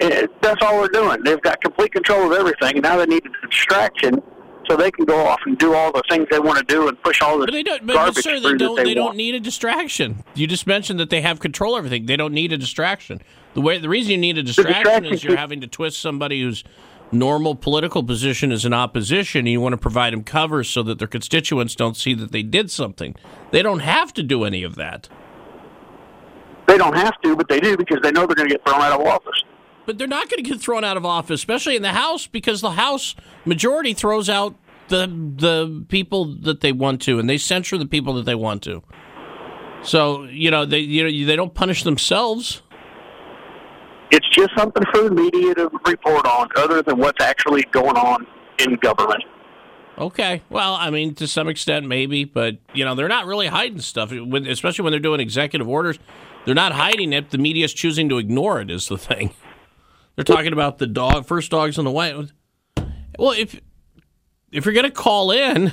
Eh, 0.00 0.26
that's 0.40 0.62
all 0.62 0.78
they're 0.80 0.88
doing. 0.88 1.22
They've 1.24 1.40
got 1.40 1.60
complete 1.62 1.92
control 1.92 2.32
of 2.32 2.38
everything, 2.38 2.74
and 2.74 2.82
now 2.82 2.96
they 2.96 3.06
need 3.06 3.24
a 3.24 3.46
distraction 3.46 4.22
so 4.68 4.76
they 4.76 4.90
can 4.90 5.04
go 5.04 5.26
off 5.26 5.40
and 5.44 5.58
do 5.58 5.74
all 5.74 5.92
the 5.92 6.02
things 6.08 6.26
they 6.30 6.38
want 6.38 6.58
to 6.58 6.64
do 6.64 6.88
and 6.88 7.00
push 7.02 7.20
all 7.20 7.38
this 7.38 7.46
But 7.46 7.52
they 7.52 7.62
don't. 7.62 7.80
But, 7.80 7.88
but 7.88 7.94
garbage 7.94 8.24
sir, 8.24 8.40
they 8.40 8.40
through 8.40 8.58
don't. 8.58 8.76
that 8.76 8.84
They, 8.84 8.90
they, 8.90 8.94
don't 8.94 9.16
need 9.16 9.34
a 9.34 9.40
distraction. 9.40 10.24
You 10.34 10.46
just 10.46 10.66
mentioned 10.66 10.98
that 11.00 11.10
they 11.10 11.20
have 11.20 11.38
control 11.40 11.74
of 11.74 11.78
everything. 11.78 12.06
They 12.06 12.16
don't 12.16 12.32
need 12.32 12.52
a 12.52 12.56
distraction. 12.56 13.20
The 13.54 13.60
way 13.60 13.78
the 13.78 13.88
reason 13.88 14.12
you 14.12 14.18
need 14.18 14.38
a 14.38 14.42
distraction, 14.42 14.82
distraction 14.82 15.12
is 15.12 15.24
you're 15.24 15.36
having 15.36 15.60
to 15.60 15.66
twist 15.66 16.00
somebody 16.00 16.42
whose 16.42 16.64
normal 17.12 17.54
political 17.54 18.02
position 18.02 18.50
is 18.50 18.64
in 18.64 18.72
opposition, 18.72 19.40
and 19.40 19.48
you 19.48 19.60
want 19.60 19.74
to 19.74 19.78
provide 19.78 20.12
them 20.12 20.24
cover 20.24 20.64
so 20.64 20.82
that 20.82 20.98
their 20.98 21.08
constituents 21.08 21.74
don't 21.74 21.96
see 21.96 22.14
that 22.14 22.32
they 22.32 22.42
did 22.42 22.70
something. 22.70 23.14
They 23.50 23.62
don't 23.62 23.80
have 23.80 24.12
to 24.14 24.22
do 24.22 24.44
any 24.44 24.62
of 24.62 24.74
that. 24.76 25.08
They 26.66 26.78
don't 26.78 26.96
have 26.96 27.20
to, 27.22 27.36
but 27.36 27.48
they 27.48 27.60
do 27.60 27.76
because 27.76 27.98
they 28.02 28.10
know 28.10 28.26
they're 28.26 28.36
going 28.36 28.48
to 28.48 28.54
get 28.54 28.64
thrown 28.64 28.80
out 28.80 29.00
of 29.00 29.06
office. 29.06 29.44
But 29.86 29.98
they're 29.98 30.06
not 30.06 30.30
going 30.30 30.42
to 30.42 30.48
get 30.48 30.60
thrown 30.60 30.82
out 30.82 30.96
of 30.96 31.04
office, 31.04 31.40
especially 31.40 31.76
in 31.76 31.82
the 31.82 31.92
House, 31.92 32.26
because 32.26 32.60
the 32.60 32.72
House 32.72 33.14
majority 33.44 33.92
throws 33.92 34.28
out 34.28 34.54
the 34.88 35.06
the 35.06 35.84
people 35.88 36.24
that 36.42 36.60
they 36.60 36.72
want 36.72 37.02
to, 37.02 37.18
and 37.18 37.28
they 37.28 37.38
censure 37.38 37.78
the 37.78 37.86
people 37.86 38.14
that 38.14 38.24
they 38.24 38.34
want 38.34 38.62
to. 38.62 38.82
So 39.82 40.24
you 40.24 40.50
know 40.50 40.64
they 40.64 40.80
you 40.80 41.04
know 41.04 41.26
they 41.26 41.36
don't 41.36 41.54
punish 41.54 41.82
themselves. 41.82 42.62
It's 44.10 44.28
just 44.30 44.50
something 44.56 44.84
for 44.92 45.08
the 45.08 45.10
media 45.10 45.54
to 45.54 45.70
report 45.86 46.26
on, 46.26 46.48
other 46.56 46.82
than 46.82 46.98
what's 46.98 47.22
actually 47.22 47.62
going 47.72 47.96
on 47.96 48.26
in 48.58 48.76
government. 48.76 49.24
Okay, 49.96 50.42
well, 50.50 50.74
I 50.74 50.90
mean, 50.90 51.14
to 51.16 51.28
some 51.28 51.48
extent, 51.48 51.86
maybe, 51.86 52.24
but 52.24 52.58
you 52.72 52.84
know, 52.84 52.94
they're 52.94 53.08
not 53.08 53.26
really 53.26 53.46
hiding 53.46 53.80
stuff, 53.80 54.12
especially 54.12 54.82
when 54.82 54.90
they're 54.92 55.00
doing 55.00 55.20
executive 55.20 55.68
orders. 55.68 55.98
They're 56.44 56.54
not 56.54 56.72
hiding 56.72 57.12
it. 57.12 57.30
The 57.30 57.38
media's 57.38 57.72
choosing 57.72 58.08
to 58.10 58.18
ignore 58.18 58.60
it. 58.60 58.70
Is 58.70 58.88
the 58.88 58.98
thing. 58.98 59.32
They're 60.16 60.24
talking 60.24 60.52
about 60.52 60.78
the 60.78 60.86
dog, 60.86 61.26
first 61.26 61.50
dogs 61.50 61.78
in 61.78 61.84
the 61.84 61.90
white. 61.90 62.14
Well, 63.18 63.32
if 63.32 63.60
if 64.52 64.64
you're 64.64 64.74
gonna 64.74 64.90
call 64.90 65.30
in, 65.30 65.72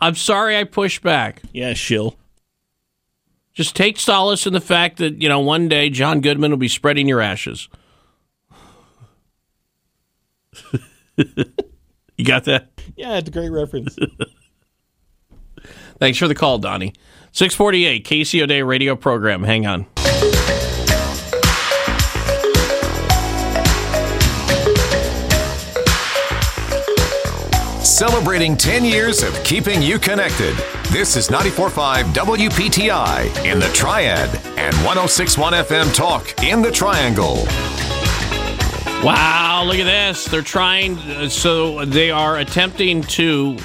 I'm 0.00 0.14
sorry 0.14 0.56
I 0.56 0.64
pushed 0.64 1.02
back. 1.02 1.42
Yeah, 1.52 1.74
shill. 1.74 2.16
Just 3.54 3.76
take 3.76 3.98
solace 3.98 4.46
in 4.46 4.52
the 4.52 4.60
fact 4.60 4.98
that 4.98 5.20
you 5.22 5.28
know 5.28 5.40
one 5.40 5.68
day 5.68 5.90
John 5.90 6.20
Goodman 6.20 6.50
will 6.50 6.58
be 6.58 6.68
spreading 6.68 7.06
your 7.06 7.20
ashes. 7.20 7.68
you 11.16 12.24
got 12.24 12.44
that? 12.44 12.70
Yeah, 12.96 13.18
it's 13.18 13.28
a 13.28 13.32
great 13.32 13.50
reference. 13.50 13.96
Thanks 15.98 16.18
for 16.18 16.28
the 16.28 16.34
call, 16.34 16.58
Donnie. 16.58 16.94
648 17.34 18.04
Casey 18.04 18.42
O'Day 18.42 18.62
radio 18.62 18.94
program. 18.94 19.42
Hang 19.42 19.66
on. 19.66 19.86
Celebrating 27.82 28.56
10 28.56 28.84
years 28.84 29.22
of 29.22 29.32
keeping 29.44 29.80
you 29.80 29.98
connected. 29.98 30.54
This 30.90 31.16
is 31.16 31.28
94.5 31.28 32.04
WPTI 32.12 33.44
in 33.50 33.58
the 33.58 33.68
Triad 33.68 34.28
and 34.58 34.74
106.1 34.76 35.62
FM 35.62 35.94
Talk 35.94 36.42
in 36.42 36.60
the 36.60 36.70
Triangle. 36.70 37.44
Wow, 39.02 39.64
look 39.66 39.78
at 39.78 39.84
this. 39.84 40.26
They're 40.26 40.42
trying, 40.42 40.98
uh, 40.98 41.28
so 41.30 41.84
they 41.86 42.10
are 42.10 42.38
attempting 42.38 43.02
to 43.04 43.56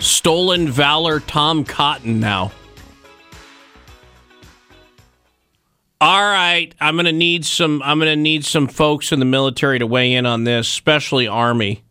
stolen 0.00 0.68
valor 0.68 1.20
Tom 1.20 1.64
Cotton 1.64 2.20
now. 2.20 2.52
All 6.00 6.20
right, 6.20 6.74
I'm 6.80 6.96
going 6.96 7.06
to 7.06 7.12
need 7.12 7.46
some 7.46 7.80
I'm 7.82 7.98
going 7.98 8.10
to 8.10 8.16
need 8.20 8.44
some 8.44 8.68
folks 8.68 9.10
in 9.10 9.20
the 9.20 9.24
military 9.24 9.78
to 9.78 9.86
weigh 9.86 10.12
in 10.12 10.26
on 10.26 10.44
this, 10.44 10.68
especially 10.68 11.26
army. 11.26 11.82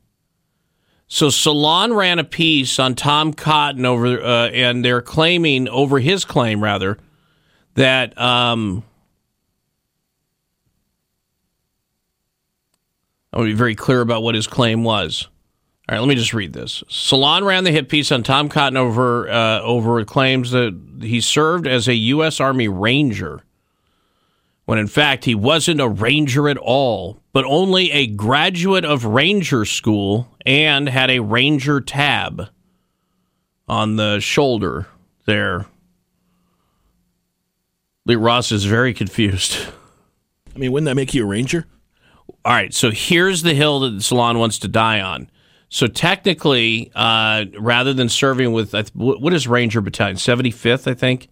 So 1.07 1.29
Salon 1.29 1.93
ran 1.93 2.19
a 2.19 2.23
piece 2.23 2.79
on 2.79 2.95
Tom 2.95 3.33
Cotton 3.33 3.85
over 3.85 4.21
uh, 4.21 4.49
and 4.49 4.83
they're 4.83 5.01
claiming 5.01 5.67
over 5.67 5.99
his 5.99 6.25
claim 6.25 6.63
rather 6.63 6.97
that 7.75 8.19
um 8.19 8.83
I 13.31 13.37
want 13.37 13.47
to 13.47 13.53
be 13.53 13.57
very 13.57 13.73
clear 13.73 14.01
about 14.01 14.21
what 14.21 14.35
his 14.35 14.45
claim 14.45 14.83
was. 14.83 15.27
All 15.93 15.99
right, 15.99 16.07
let 16.07 16.09
me 16.09 16.15
just 16.15 16.33
read 16.33 16.53
this. 16.53 16.83
Salon 16.89 17.43
ran 17.43 17.65
the 17.65 17.71
hit 17.71 17.87
piece 17.87 18.11
on 18.11 18.23
Tom 18.23 18.49
Cotton 18.49 18.77
over 18.77 19.29
uh, 19.29 19.61
over 19.61 20.03
claims 20.05 20.49
that 20.49 20.75
he 21.01 21.21
served 21.21 21.67
as 21.67 21.87
a 21.87 21.93
U.S. 21.93 22.39
Army 22.39 22.67
Ranger, 22.67 23.43
when 24.65 24.79
in 24.79 24.87
fact 24.87 25.25
he 25.25 25.35
wasn't 25.35 25.79
a 25.79 25.87
Ranger 25.87 26.49
at 26.49 26.57
all, 26.57 27.21
but 27.31 27.45
only 27.45 27.91
a 27.91 28.07
graduate 28.07 28.83
of 28.83 29.05
Ranger 29.05 29.65
School 29.65 30.35
and 30.47 30.89
had 30.89 31.11
a 31.11 31.19
Ranger 31.19 31.79
tab 31.79 32.49
on 33.67 33.95
the 33.95 34.19
shoulder 34.19 34.87
there. 35.27 35.67
Lee 38.07 38.15
Ross 38.15 38.51
is 38.51 38.65
very 38.65 38.95
confused. 38.95 39.67
I 40.55 40.57
mean, 40.57 40.71
wouldn't 40.71 40.87
that 40.87 40.95
make 40.95 41.13
you 41.13 41.21
a 41.21 41.27
ranger? 41.27 41.67
All 42.43 42.51
right, 42.51 42.73
so 42.73 42.89
here's 42.89 43.43
the 43.43 43.53
hill 43.53 43.81
that 43.81 44.01
Salon 44.01 44.39
wants 44.39 44.57
to 44.57 44.67
die 44.67 44.99
on. 44.99 45.29
So 45.73 45.87
technically, 45.87 46.91
uh, 46.93 47.45
rather 47.59 47.95
than 47.95 48.07
serving 48.07 48.53
with 48.53 48.75
what 48.93 49.33
is 49.33 49.47
Ranger 49.47 49.81
Battalion, 49.81 50.17
75th, 50.17 50.87
I 50.87 50.93
think. 50.93 51.29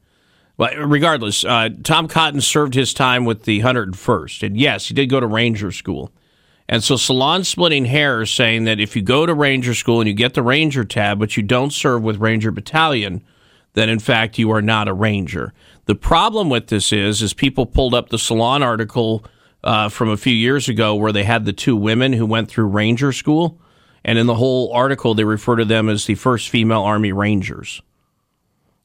Well, 0.58 0.76
regardless, 0.78 1.46
uh, 1.46 1.70
Tom 1.84 2.08
Cotton 2.08 2.42
served 2.42 2.74
his 2.74 2.92
time 2.92 3.26
with 3.26 3.44
the 3.44 3.62
101st. 3.62 4.42
And 4.42 4.58
yes, 4.58 4.88
he 4.88 4.96
did 4.96 5.12
go 5.12 5.20
to 5.20 5.28
Ranger 5.28 5.72
School. 5.72 6.12
And 6.68 6.84
so 6.84 6.96
Salon 6.96 7.44
Splitting 7.44 7.86
Hair 7.86 8.24
is 8.24 8.32
saying 8.32 8.64
that 8.64 8.80
if 8.80 8.96
you 8.96 9.04
go 9.04 9.28
to 9.28 9.34
Ranger 9.36 9.76
School 9.76 10.02
and 10.02 10.08
you 10.08 10.16
get 10.16 10.34
the 10.34 10.42
Ranger 10.42 10.86
tab, 10.86 11.20
but 11.20 11.38
you 11.38 11.44
don't 11.44 11.72
serve 11.72 12.02
with 12.02 12.18
Ranger 12.18 12.50
Battalion, 12.50 13.24
then 13.74 13.90
in 13.90 14.00
fact 14.00 14.40
you 14.40 14.50
are 14.50 14.62
not 14.64 14.88
a 14.88 14.94
Ranger. 14.94 15.54
The 15.86 15.94
problem 15.94 16.50
with 16.50 16.66
this 16.66 16.92
is, 16.92 17.22
is 17.22 17.36
people 17.36 17.68
pulled 17.68 17.94
up 17.94 18.10
the 18.10 18.18
Salon 18.18 18.64
article 18.64 19.24
uh, 19.64 19.90
from 19.90 20.10
a 20.10 20.18
few 20.18 20.34
years 20.34 20.68
ago 20.68 20.96
where 20.96 21.12
they 21.12 21.26
had 21.26 21.46
the 21.46 21.54
two 21.54 21.76
women 21.76 22.14
who 22.14 22.26
went 22.26 22.50
through 22.50 22.66
Ranger 22.66 23.12
School, 23.12 23.60
and 24.04 24.18
in 24.18 24.28
the 24.28 24.36
whole 24.36 24.72
article 24.74 25.14
they 25.14 25.24
refer 25.24 25.56
to 25.56 25.66
them 25.66 25.90
as 25.90 26.06
the 26.06 26.16
first 26.16 26.50
female 26.50 26.82
Army 26.82 27.12
Rangers. 27.12 27.82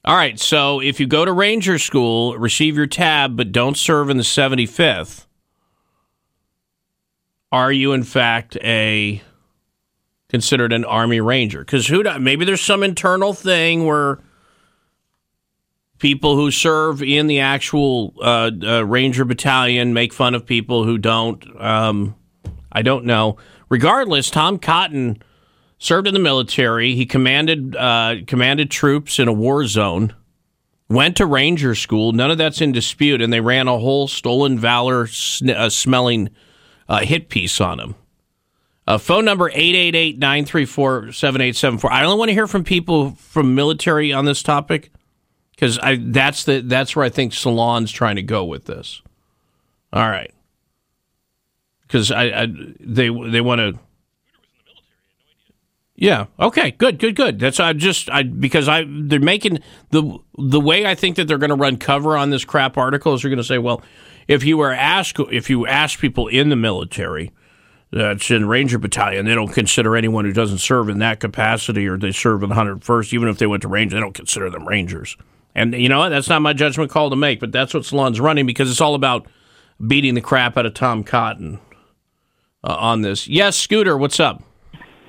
All 0.05 0.15
right, 0.15 0.39
so 0.39 0.81
if 0.81 1.01
you 1.01 1.07
go 1.07 1.25
to 1.25 1.33
Ranger 1.33 1.81
School, 1.81 2.39
receive 2.39 2.77
your 2.77 2.87
tab, 2.87 3.37
but 3.37 3.51
don't 3.51 3.77
serve 3.77 4.09
in 4.09 4.19
the 4.19 4.23
75th, 4.23 5.27
are 7.51 7.73
you 7.73 7.93
in 7.93 8.05
fact 8.05 8.57
a 8.63 9.21
considered 10.29 10.73
an 10.73 10.85
Army 10.85 11.21
Ranger? 11.21 11.61
Because 11.61 11.87
who? 11.87 12.05
Maybe 12.21 12.45
there's 12.45 12.61
some 12.61 12.83
internal 12.83 13.33
thing 13.33 13.85
where 13.87 14.21
people 15.99 16.37
who 16.37 16.51
serve 16.51 17.03
in 17.03 17.27
the 17.27 17.41
actual 17.41 18.15
uh, 18.21 18.51
uh, 18.63 18.85
Ranger 18.85 19.25
battalion 19.25 19.95
make 19.95 20.13
fun 20.13 20.35
of 20.35 20.47
people 20.47 20.85
who 20.85 20.99
don't. 20.99 21.45
Um, 21.61 22.15
I 22.71 22.83
don't 22.83 23.07
know. 23.07 23.39
Regardless, 23.69 24.31
Tom 24.31 24.59
Cotton 24.59 25.23
served 25.79 26.07
in 26.07 26.15
the 26.15 26.21
military. 26.21 26.95
He 26.95 27.07
commanded 27.07 27.75
uh, 27.77 28.17
commanded 28.27 28.71
troops 28.71 29.19
in 29.19 29.29
a 29.29 29.33
war 29.33 29.67
zone. 29.67 30.15
Went 30.89 31.17
to 31.17 31.27
Ranger 31.27 31.75
School. 31.75 32.13
None 32.13 32.31
of 32.31 32.39
that's 32.39 32.61
in 32.61 32.71
dispute, 32.71 33.21
and 33.21 33.33
they 33.33 33.41
ran 33.41 33.67
a 33.67 33.77
whole 33.79 34.07
stolen 34.07 34.57
valor 34.59 35.09
sn- 35.09 35.51
uh, 35.51 35.69
smelling 35.69 36.31
uh, 36.89 37.01
hit 37.01 37.29
piece 37.29 37.61
on 37.61 37.81
him. 37.81 37.97
Uh, 38.87 38.99
phone 38.99 39.25
number 39.25 39.51
888-934-7874. 39.51 41.91
I 41.91 42.05
only 42.05 42.19
want 42.19 42.29
to 42.29 42.35
hear 42.35 42.47
from 42.47 42.63
people 42.63 43.17
from 43.17 43.57
military 43.57 44.13
on 44.13 44.27
this 44.27 44.45
topic 44.45 44.93
because 45.51 45.81
that's 45.99 46.45
the 46.45 46.61
that's 46.61 46.95
where 46.95 47.05
I 47.05 47.09
think 47.09 47.33
Salon's 47.33 47.91
trying 47.91 48.15
to 48.17 48.23
go 48.23 48.45
with 48.45 48.67
this. 48.67 49.03
All 49.93 50.09
right, 50.09 50.33
because 51.87 52.11
I, 52.11 52.25
I 52.25 52.47
they 52.81 53.09
they 53.09 53.41
want 53.41 53.61
to. 53.61 53.79
Yeah. 55.95 56.27
Okay. 56.39 56.73
Good. 56.73 56.99
Good. 56.99 57.17
Good. 57.17 57.39
That's 57.39 57.59
I 57.59 57.73
just 57.73 58.11
I 58.11 58.23
because 58.23 58.69
I 58.69 58.85
they're 58.89 59.19
making 59.21 59.61
the 59.91 60.19
the 60.37 60.61
way 60.61 60.87
I 60.87 60.95
think 60.95 61.17
that 61.17 61.27
they're 61.27 61.39
going 61.39 61.51
to 61.51 61.57
run 61.57 61.79
cover 61.79 62.17
on 62.17 62.31
this 62.31 62.45
crap 62.45 62.77
article 62.77 63.15
is 63.15 63.23
they're 63.23 63.31
going 63.31 63.39
to 63.39 63.45
say, 63.45 63.59
well, 63.59 63.83
if 64.29 64.45
you 64.45 64.59
were 64.59 64.73
asked 64.73 65.19
if 65.31 65.49
you 65.49 65.67
ask 65.67 65.99
people 65.99 66.29
in 66.29 66.51
the 66.51 66.57
military 66.57 67.33
that's 67.93 68.31
in 68.31 68.47
Ranger 68.47 68.79
Battalion, 68.79 69.25
they 69.27 69.35
don't 69.35 69.53
consider 69.53 69.97
anyone 69.97 70.25
who 70.25 70.33
doesn't 70.33 70.59
serve 70.59 70.89
in 70.89 70.99
that 70.99 71.21
capacity 71.21 71.87
or 71.87 71.97
they 71.97 72.13
serve 72.13 72.43
in 72.43 72.51
the 72.51 72.55
101st, 72.55 73.15
even 73.15 73.29
if 73.29 73.39
they 73.39 73.47
went 73.47 73.63
to 73.63 73.69
Ranger, 73.69 73.97
they 73.97 74.01
don't 74.01 74.13
consider 74.13 74.51
them 74.51 74.67
Rangers. 74.67 75.17
And 75.55 75.73
you 75.73 75.89
know? 75.89 76.11
That's 76.11 76.29
not 76.29 76.43
my 76.43 76.53
judgment 76.53 76.91
call 76.91 77.11
to 77.11 77.17
make, 77.17 77.41
but 77.41 77.53
that's 77.53 77.73
what 77.73 77.85
Salon's 77.85 78.21
running 78.21 78.45
because 78.45 78.71
it's 78.71 78.81
all 78.81 78.97
about 78.97 79.27
beating 79.87 80.15
the 80.15 80.21
crap 80.21 80.57
out 80.57 80.67
of 80.67 80.75
Tom 80.75 81.05
Cotton 81.05 81.61
uh, 82.67 82.77
on 82.79 83.03
this. 83.03 83.29
Yes, 83.29 83.57
Scooter, 83.57 83.97
what's 83.97 84.21
up? 84.21 84.43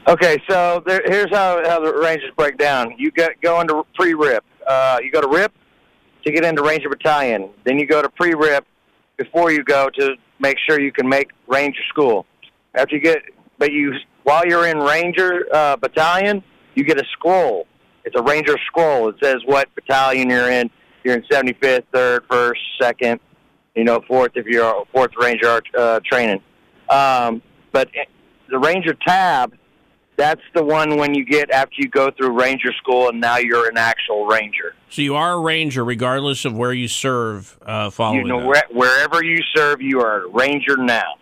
Okay, 0.07 0.41
so 0.49 0.81
there, 0.85 1.01
here's 1.05 1.29
how, 1.31 1.61
how 1.67 1.81
the 1.81 1.93
Rangers 1.93 2.31
break 2.37 2.57
down. 2.57 2.93
You 2.97 3.11
get 3.11 3.41
go 3.41 3.59
into 3.59 3.85
pre-rip. 3.95 4.43
Uh, 4.65 4.99
you 5.01 5.11
go 5.11 5.21
to 5.21 5.27
RIP 5.27 5.51
to 6.25 6.31
get 6.31 6.45
into 6.45 6.63
Ranger 6.63 6.89
Battalion. 6.89 7.49
Then 7.65 7.77
you 7.77 7.85
go 7.85 8.01
to 8.01 8.09
pre-rip 8.09 8.65
before 9.17 9.51
you 9.51 9.63
go 9.63 9.89
to 9.97 10.15
make 10.39 10.57
sure 10.65 10.79
you 10.79 10.91
can 10.91 11.09
make 11.09 11.31
Ranger 11.47 11.81
School. 11.89 12.25
After 12.75 12.95
you 12.95 13.01
get, 13.01 13.23
but 13.57 13.71
you 13.71 13.95
while 14.23 14.45
you're 14.45 14.67
in 14.67 14.77
Ranger 14.77 15.47
uh, 15.53 15.75
Battalion, 15.77 16.43
you 16.75 16.83
get 16.83 16.99
a 16.99 17.05
scroll. 17.11 17.65
It's 18.05 18.15
a 18.17 18.23
Ranger 18.23 18.55
scroll. 18.67 19.09
It 19.09 19.15
says 19.21 19.37
what 19.45 19.73
battalion 19.75 20.29
you're 20.29 20.49
in. 20.49 20.69
You're 21.03 21.15
in 21.15 21.23
75th, 21.23 21.83
3rd, 21.93 22.19
1st, 22.29 22.53
2nd, 22.81 23.19
you 23.75 23.83
know, 23.83 23.99
4th 24.01 24.31
if 24.35 24.45
you're 24.45 24.85
4th 24.93 25.15
Ranger 25.19 25.61
uh, 25.77 25.99
training. 26.05 26.41
Um, 26.89 27.41
but 27.71 27.89
the 28.49 28.57
Ranger 28.57 28.93
tab, 29.05 29.53
that's 30.15 30.41
the 30.55 30.63
one 30.63 30.97
when 30.97 31.13
you 31.13 31.23
get 31.23 31.51
after 31.51 31.75
you 31.77 31.89
go 31.89 32.09
through 32.09 32.31
Ranger 32.31 32.73
school 32.73 33.09
and 33.09 33.21
now 33.21 33.37
you're 33.37 33.69
an 33.69 33.77
actual 33.77 34.25
Ranger. 34.25 34.73
So 34.89 35.01
you 35.01 35.15
are 35.15 35.33
a 35.33 35.39
Ranger 35.39 35.85
regardless 35.85 36.43
of 36.43 36.55
where 36.55 36.73
you 36.73 36.87
serve 36.87 37.57
uh, 37.65 37.89
following 37.91 38.21
You 38.21 38.27
know, 38.27 38.47
where, 38.47 38.63
wherever 38.71 39.23
you 39.23 39.37
serve, 39.55 39.81
you 39.81 40.01
are 40.01 40.25
a 40.25 40.27
Ranger 40.29 40.77
now. 40.77 41.15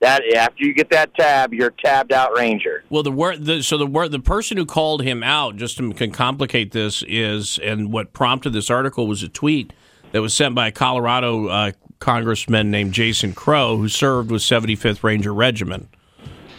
That 0.00 0.22
after 0.34 0.64
you 0.64 0.74
get 0.74 0.90
that 0.90 1.14
tab, 1.14 1.54
you're 1.54 1.70
tabbed 1.70 2.12
out 2.12 2.36
Ranger. 2.36 2.84
Well, 2.90 3.02
the 3.02 3.12
word, 3.12 3.44
the, 3.44 3.62
so 3.62 3.78
the 3.78 3.86
word, 3.86 4.10
the 4.10 4.18
person 4.18 4.58
who 4.58 4.66
called 4.66 5.02
him 5.02 5.22
out, 5.22 5.56
just 5.56 5.78
to 5.78 5.94
can 5.94 6.10
complicate 6.10 6.72
this, 6.72 7.02
is 7.06 7.58
and 7.62 7.90
what 7.90 8.12
prompted 8.12 8.50
this 8.50 8.68
article 8.68 9.06
was 9.06 9.22
a 9.22 9.28
tweet 9.28 9.72
that 10.12 10.20
was 10.20 10.34
sent 10.34 10.54
by 10.54 10.68
a 10.68 10.72
Colorado 10.72 11.46
uh, 11.46 11.72
congressman 12.04 12.70
named 12.70 12.92
Jason 12.92 13.32
Crow, 13.32 13.78
who 13.78 13.88
served 13.88 14.30
with 14.30 14.42
75th 14.42 15.02
Ranger 15.02 15.32
Regiment, 15.32 15.88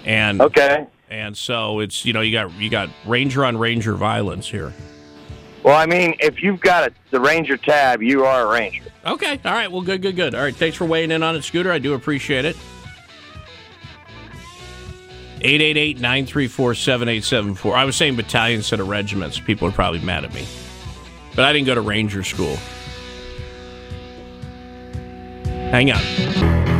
and 0.03 0.41
Okay. 0.41 0.87
and 1.09 1.37
so 1.37 1.79
it's 1.79 2.03
you 2.03 2.13
know 2.13 2.21
you 2.21 2.31
got 2.31 2.51
you 2.55 2.69
got 2.69 2.89
Ranger 3.05 3.45
on 3.45 3.57
Ranger 3.57 3.93
violence 3.93 4.49
here. 4.49 4.73
Well, 5.63 5.75
I 5.75 5.85
mean, 5.85 6.15
if 6.19 6.43
you've 6.43 6.59
got 6.59 6.89
a, 6.89 6.93
the 7.11 7.19
Ranger 7.19 7.57
tab, 7.57 8.01
you 8.01 8.25
are 8.25 8.47
a 8.47 8.51
Ranger. 8.51 8.83
Okay, 9.05 9.39
all 9.45 9.53
right, 9.53 9.71
well, 9.71 9.81
good, 9.81 10.01
good, 10.01 10.15
good. 10.15 10.35
All 10.35 10.41
right, 10.41 10.55
thanks 10.55 10.77
for 10.77 10.85
weighing 10.85 11.11
in 11.11 11.23
on 11.23 11.35
it, 11.35 11.43
Scooter. 11.43 11.71
I 11.71 11.79
do 11.79 11.93
appreciate 11.93 12.45
it. 12.45 12.57
888-934-7874. 15.39 17.73
I 17.75 17.85
was 17.85 17.95
saying 17.95 18.15
battalion 18.15 18.57
instead 18.57 18.79
of 18.79 18.87
regiments. 18.87 19.39
People 19.39 19.67
are 19.67 19.71
probably 19.71 19.99
mad 19.99 20.25
at 20.25 20.33
me. 20.33 20.47
But 21.35 21.45
I 21.45 21.53
didn't 21.53 21.67
go 21.67 21.75
to 21.75 21.81
Ranger 21.81 22.23
school. 22.23 22.57
Hang 25.75 25.91
on. 25.91 26.74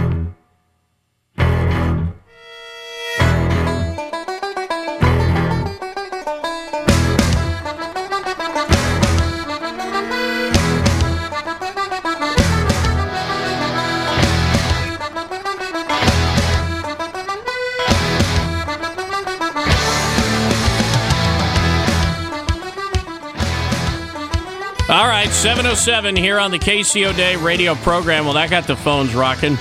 707 25.45 26.15
here 26.15 26.39
on 26.39 26.49
the 26.49 26.57
Casey 26.57 27.05
O'Day 27.05 27.35
radio 27.35 27.75
program. 27.75 28.25
Well, 28.25 28.33
that 28.33 28.49
got 28.49 28.65
the 28.65 28.75
phones 28.75 29.13
rocking. 29.13 29.59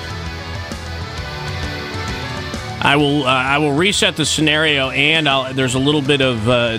I 2.80 2.96
will 2.96 3.22
uh, 3.24 3.26
I 3.26 3.58
will 3.58 3.72
reset 3.72 4.16
the 4.16 4.24
scenario, 4.24 4.88
and 4.88 5.28
I'll, 5.28 5.52
there's 5.52 5.74
a 5.74 5.78
little 5.78 6.00
bit 6.00 6.22
of 6.22 6.48
uh, 6.48 6.78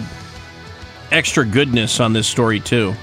extra 1.12 1.46
goodness 1.46 2.00
on 2.00 2.14
this 2.14 2.28
story 2.28 2.60
too. 2.60 2.96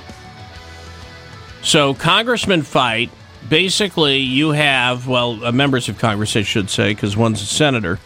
So, 1.63 1.95
congressman 1.95 2.63
fight. 2.63 3.09
Basically, 3.49 4.17
you 4.17 4.51
have 4.51 5.07
well, 5.07 5.45
uh, 5.45 5.53
members 5.53 5.89
of 5.89 6.01
Congress, 6.01 6.35
I 6.35 6.43
should 6.43 6.69
say, 6.69 6.95
because 6.95 7.17
one's 7.17 7.41
a 7.43 7.47
senator. 7.47 8.01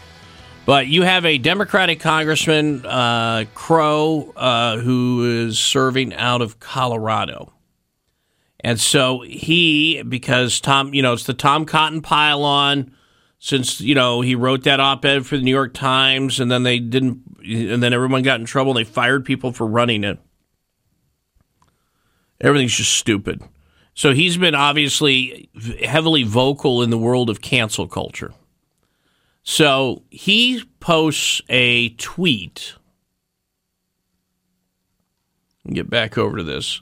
But 0.67 0.85
you 0.85 1.01
have 1.01 1.25
a 1.25 1.39
Democratic 1.39 1.99
Congressman, 1.99 2.85
uh, 2.85 3.45
Crow, 3.55 4.33
uh, 4.35 4.77
who 4.77 5.47
is 5.47 5.57
serving 5.57 6.13
out 6.13 6.43
of 6.43 6.59
Colorado. 6.59 7.53
And 8.59 8.79
so 8.79 9.21
he, 9.21 10.01
because 10.01 10.59
Tom, 10.59 10.93
you 10.93 11.01
know, 11.01 11.13
it's 11.13 11.25
the 11.25 11.33
Tom 11.33 11.65
Cotton 11.65 12.01
pile-on, 12.01 12.93
since, 13.39 13.79
you 13.79 13.93
know, 13.93 14.21
he 14.21 14.33
wrote 14.33 14.63
that 14.63 14.79
op-ed 14.79 15.27
for 15.27 15.37
the 15.37 15.43
New 15.43 15.51
York 15.51 15.75
Times, 15.75 16.39
and 16.39 16.51
then 16.51 16.63
they 16.63 16.79
didn't, 16.79 17.21
and 17.45 17.83
then 17.83 17.93
everyone 17.93 18.23
got 18.23 18.39
in 18.39 18.47
trouble, 18.47 18.75
and 18.75 18.79
they 18.79 18.89
fired 18.89 19.25
people 19.25 19.51
for 19.51 19.67
running 19.67 20.03
it. 20.03 20.19
Everything's 22.41 22.75
just 22.75 22.95
stupid. 22.95 23.43
So 23.93 24.13
he's 24.13 24.37
been 24.37 24.55
obviously 24.55 25.49
heavily 25.83 26.23
vocal 26.23 26.81
in 26.81 26.89
the 26.89 26.97
world 26.97 27.29
of 27.29 27.41
cancel 27.41 27.87
culture. 27.87 28.33
So 29.43 30.01
he 30.09 30.63
posts 30.79 31.41
a 31.49 31.89
tweet. 31.89 32.73
Get 35.67 35.89
back 35.89 36.17
over 36.17 36.37
to 36.37 36.43
this. 36.43 36.81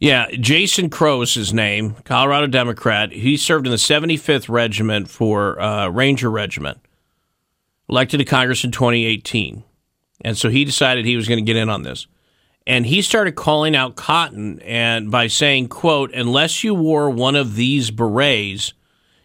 Yeah, 0.00 0.28
Jason 0.30 0.90
Crow 0.90 1.22
is 1.22 1.34
his 1.34 1.52
name, 1.52 1.94
Colorado 2.04 2.46
Democrat. 2.46 3.10
He 3.12 3.36
served 3.36 3.66
in 3.66 3.72
the 3.72 3.76
75th 3.76 4.48
Regiment 4.48 5.10
for 5.10 5.60
uh, 5.60 5.88
Ranger 5.88 6.30
Regiment, 6.30 6.78
elected 7.88 8.18
to 8.18 8.24
Congress 8.24 8.62
in 8.62 8.70
2018. 8.70 9.64
And 10.20 10.38
so 10.38 10.50
he 10.50 10.64
decided 10.64 11.04
he 11.04 11.16
was 11.16 11.26
going 11.28 11.38
to 11.38 11.44
get 11.44 11.56
in 11.56 11.68
on 11.68 11.82
this. 11.82 12.06
and 12.66 12.86
he 12.86 13.00
started 13.02 13.34
calling 13.34 13.74
out 13.74 13.96
Cotton 13.96 14.60
and 14.60 15.10
by 15.10 15.26
saying, 15.26 15.68
"quote 15.68 16.12
Unless 16.14 16.62
you 16.62 16.74
wore 16.74 17.10
one 17.10 17.34
of 17.34 17.56
these 17.56 17.90
berets, 17.90 18.74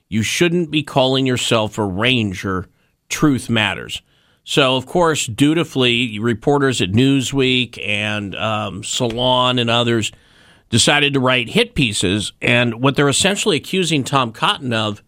you 0.07 0.23
shouldn't 0.23 0.71
be 0.71 0.81
calling 0.81 1.25
yourself 1.25 1.77
a 1.77 1.83
ranger. 1.85 2.67
Truth 3.09 3.49
matters." 3.49 4.01
So, 4.45 4.75
of 4.75 4.85
course, 4.85 5.27
dutifully, 5.27 6.19
reporters 6.19 6.81
at 6.81 6.91
Newsweek 6.91 7.79
and 7.85 8.35
um, 8.35 8.83
Salon 8.83 9.59
and 9.59 9.69
others 9.69 10.11
decided 10.73 11.13
to 11.13 11.19
write 11.19 11.49
hit 11.49 11.75
pieces. 11.75 12.33
And 12.41 12.81
what 12.81 12.95
they're 12.95 13.07
essentially 13.07 13.57
accusing 13.57 14.03
Tom 14.03 14.31
Cotton 14.31 14.73
of 14.73 15.03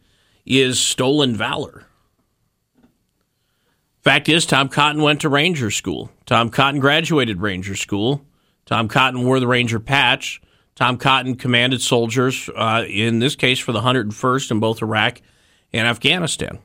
is 0.45 0.79
stolen 0.79 1.35
valor. 1.35 1.87
Fact 4.03 4.29
is, 4.29 4.45
Tom 4.45 4.69
Cotton 4.69 5.01
went 5.01 5.21
to 5.21 5.29
Ranger 5.29 5.71
School. 5.71 6.11
Tom 6.27 6.51
Cotton 6.51 6.79
graduated 6.79 7.41
Ranger 7.41 7.75
School. 7.75 8.23
Tom 8.67 8.87
Cotton 8.87 9.25
wore 9.25 9.39
the 9.39 9.47
Ranger 9.47 9.79
patch. 9.79 10.39
Tom 10.75 10.97
Cotton 10.97 11.35
commanded 11.35 11.81
soldiers, 11.81 12.47
uh, 12.55 12.83
in 12.87 13.17
this 13.17 13.35
case 13.35 13.57
for 13.57 13.71
the 13.71 13.81
101st 13.81 14.51
in 14.51 14.59
both 14.59 14.83
Iraq 14.83 15.19
and 15.73 15.87
Afghanistan. 15.87 16.59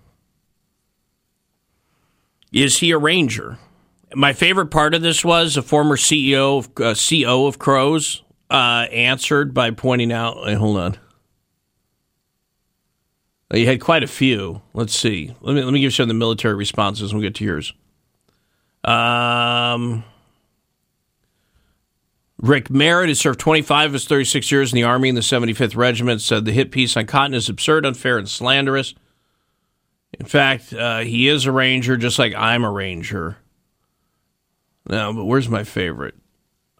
Is 2.52 2.80
he 2.80 2.90
a 2.90 2.98
Ranger? 2.98 3.56
My 4.14 4.34
favorite 4.34 4.70
part 4.70 4.92
of 4.92 5.00
this 5.00 5.24
was 5.24 5.56
a 5.56 5.62
former 5.62 5.96
CEO 5.96 6.58
of 6.58 6.68
uh, 6.78 6.94
CO 6.94 7.46
of 7.46 7.58
Crows 7.58 8.24
uh, 8.50 8.86
answered 8.90 9.54
by 9.54 9.70
pointing 9.70 10.12
out. 10.12 10.42
Wait, 10.42 10.54
hold 10.54 10.76
on. 10.76 10.98
You 13.52 13.66
had 13.66 13.80
quite 13.80 14.04
a 14.04 14.08
few. 14.08 14.62
Let's 14.74 14.94
see. 14.94 15.34
Let 15.40 15.54
me 15.54 15.62
let 15.62 15.72
me 15.72 15.80
give 15.80 15.86
you 15.86 15.90
some 15.90 16.04
of 16.04 16.08
the 16.08 16.14
military 16.14 16.54
responses. 16.54 17.12
We'll 17.12 17.22
get 17.22 17.34
to 17.36 17.44
yours. 17.44 17.72
Um, 18.84 20.04
Rick 22.38 22.70
Merritt, 22.70 23.08
has 23.08 23.20
served 23.20 23.40
25 23.40 23.90
of 23.90 23.92
his 23.94 24.06
36 24.06 24.50
years 24.50 24.72
in 24.72 24.76
the 24.76 24.84
Army 24.84 25.08
in 25.10 25.14
the 25.14 25.20
75th 25.20 25.76
Regiment, 25.76 26.22
said 26.22 26.44
the 26.44 26.52
hit 26.52 26.70
piece 26.70 26.96
on 26.96 27.06
Cotton 27.06 27.34
is 27.34 27.48
absurd, 27.48 27.84
unfair, 27.84 28.18
and 28.18 28.28
slanderous. 28.28 28.94
In 30.18 30.26
fact, 30.26 30.72
uh, 30.72 31.00
he 31.00 31.28
is 31.28 31.44
a 31.44 31.52
Ranger, 31.52 31.96
just 31.96 32.18
like 32.18 32.34
I'm 32.34 32.64
a 32.64 32.70
Ranger. 32.70 33.36
No, 34.88 35.12
but 35.12 35.24
where's 35.24 35.48
my 35.48 35.64
favorite? 35.64 36.14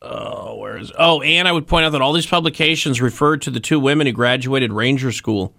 Oh, 0.02 0.56
where 0.56 0.78
is? 0.78 0.92
Oh, 0.98 1.20
and 1.20 1.46
I 1.46 1.52
would 1.52 1.66
point 1.66 1.84
out 1.84 1.90
that 1.90 2.00
all 2.00 2.12
these 2.12 2.26
publications 2.26 3.02
referred 3.02 3.42
to 3.42 3.50
the 3.50 3.60
two 3.60 3.78
women 3.78 4.06
who 4.06 4.12
graduated 4.12 4.72
Ranger 4.72 5.12
School 5.12 5.54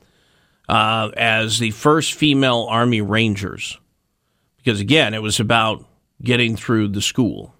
uh, 0.67 1.11
as 1.15 1.59
the 1.59 1.71
first 1.71 2.13
female 2.13 2.67
Army 2.69 3.01
Rangers, 3.01 3.77
because 4.57 4.79
again, 4.79 5.13
it 5.13 5.21
was 5.21 5.39
about 5.39 5.85
getting 6.23 6.55
through 6.55 6.87
the 6.87 7.01
school. 7.01 7.53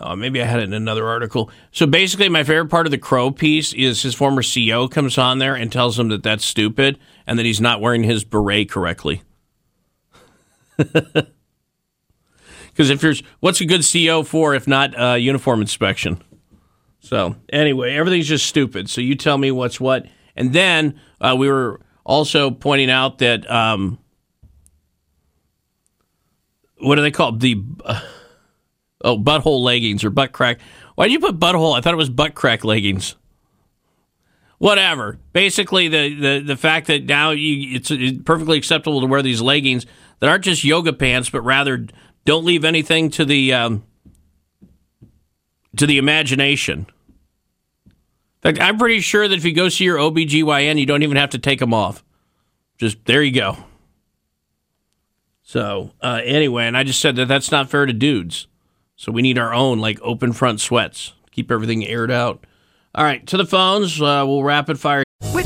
Uh, 0.00 0.16
maybe 0.16 0.42
I 0.42 0.46
had 0.46 0.60
it 0.60 0.64
in 0.64 0.72
another 0.72 1.06
article. 1.06 1.50
So 1.70 1.86
basically, 1.86 2.28
my 2.28 2.42
favorite 2.42 2.68
part 2.68 2.86
of 2.86 2.90
the 2.90 2.98
Crow 2.98 3.30
piece 3.30 3.72
is 3.74 4.02
his 4.02 4.14
former 4.14 4.42
CEO 4.42 4.90
comes 4.90 5.18
on 5.18 5.38
there 5.38 5.54
and 5.54 5.70
tells 5.70 5.98
him 5.98 6.08
that 6.08 6.22
that's 6.22 6.44
stupid 6.44 6.98
and 7.26 7.38
that 7.38 7.46
he's 7.46 7.60
not 7.60 7.80
wearing 7.80 8.02
his 8.02 8.24
beret 8.24 8.70
correctly. 8.70 9.22
Because 12.74 12.90
if 12.90 13.04
you're, 13.04 13.14
what's 13.38 13.60
a 13.60 13.64
good 13.64 13.82
CEO 13.82 14.26
for 14.26 14.52
if 14.52 14.66
not 14.66 15.00
uh, 15.00 15.14
uniform 15.14 15.60
inspection? 15.60 16.20
So 16.98 17.36
anyway, 17.52 17.94
everything's 17.94 18.26
just 18.26 18.46
stupid. 18.46 18.90
So 18.90 19.00
you 19.00 19.14
tell 19.14 19.38
me 19.38 19.52
what's 19.52 19.78
what. 19.78 20.06
And 20.34 20.52
then 20.52 21.00
uh, 21.20 21.36
we 21.38 21.48
were 21.48 21.80
also 22.04 22.50
pointing 22.50 22.90
out 22.90 23.18
that 23.18 23.48
um, 23.48 23.98
what 26.78 26.96
do 26.96 27.02
they 27.02 27.12
call 27.12 27.32
the 27.32 27.62
uh, 27.84 28.00
oh 29.02 29.18
butthole 29.18 29.62
leggings 29.62 30.02
or 30.02 30.10
butt 30.10 30.32
crack? 30.32 30.58
Why 30.96 31.06
did 31.06 31.12
you 31.12 31.20
put 31.20 31.38
butthole? 31.38 31.78
I 31.78 31.80
thought 31.80 31.94
it 31.94 31.98
was 31.98 32.10
butt 32.10 32.34
crack 32.34 32.64
leggings. 32.64 33.14
Whatever. 34.58 35.18
Basically, 35.32 35.88
the, 35.88 36.14
the, 36.14 36.38
the 36.40 36.56
fact 36.56 36.86
that 36.88 37.04
now 37.04 37.30
you, 37.30 37.76
it's 37.76 37.90
perfectly 38.24 38.58
acceptable 38.58 39.00
to 39.00 39.06
wear 39.06 39.22
these 39.22 39.40
leggings 39.40 39.86
that 40.20 40.28
aren't 40.28 40.44
just 40.44 40.64
yoga 40.64 40.92
pants, 40.92 41.28
but 41.28 41.42
rather 41.42 41.86
don't 42.24 42.44
leave 42.44 42.64
anything 42.64 43.10
to 43.10 43.24
the 43.24 43.52
um, 43.52 43.84
to 45.76 45.86
the 45.86 45.98
imagination. 45.98 46.86
In 47.86 48.52
fact, 48.52 48.60
I'm 48.60 48.78
pretty 48.78 49.00
sure 49.00 49.26
that 49.26 49.36
if 49.36 49.44
you 49.44 49.54
go 49.54 49.68
see 49.68 49.84
your 49.84 49.98
OBGYN, 49.98 50.78
you 50.78 50.86
don't 50.86 51.02
even 51.02 51.16
have 51.16 51.30
to 51.30 51.38
take 51.38 51.60
them 51.60 51.72
off. 51.72 52.04
Just 52.76 53.04
there 53.06 53.22
you 53.22 53.32
go. 53.32 53.56
So, 55.42 55.92
uh, 56.02 56.20
anyway, 56.24 56.66
and 56.66 56.76
I 56.76 56.84
just 56.84 57.00
said 57.00 57.16
that 57.16 57.28
that's 57.28 57.50
not 57.50 57.70
fair 57.70 57.86
to 57.86 57.92
dudes. 57.92 58.46
So 58.96 59.12
we 59.12 59.22
need 59.22 59.38
our 59.38 59.52
own, 59.52 59.78
like, 59.78 59.98
open 60.02 60.32
front 60.32 60.60
sweats. 60.60 61.12
Keep 61.32 61.50
everything 61.50 61.86
aired 61.86 62.10
out. 62.10 62.44
All 62.94 63.04
right, 63.04 63.26
to 63.26 63.36
the 63.36 63.46
phones. 63.46 64.00
Uh, 64.00 64.24
we'll 64.26 64.42
rapid 64.42 64.80
fire. 64.80 65.03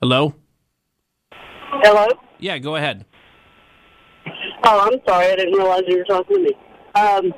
Hello? 0.00 0.34
Hello? 1.32 2.06
Yeah, 2.38 2.58
go 2.58 2.76
ahead. 2.76 3.04
Oh, 4.64 4.80
I'm 4.92 5.00
sorry. 5.06 5.26
I 5.32 5.36
didn't 5.36 5.54
realize 5.54 5.82
you 5.88 5.98
were 5.98 6.04
talking 6.04 6.36
to 6.36 6.42
me. 6.42 6.52
Um, 6.94 7.32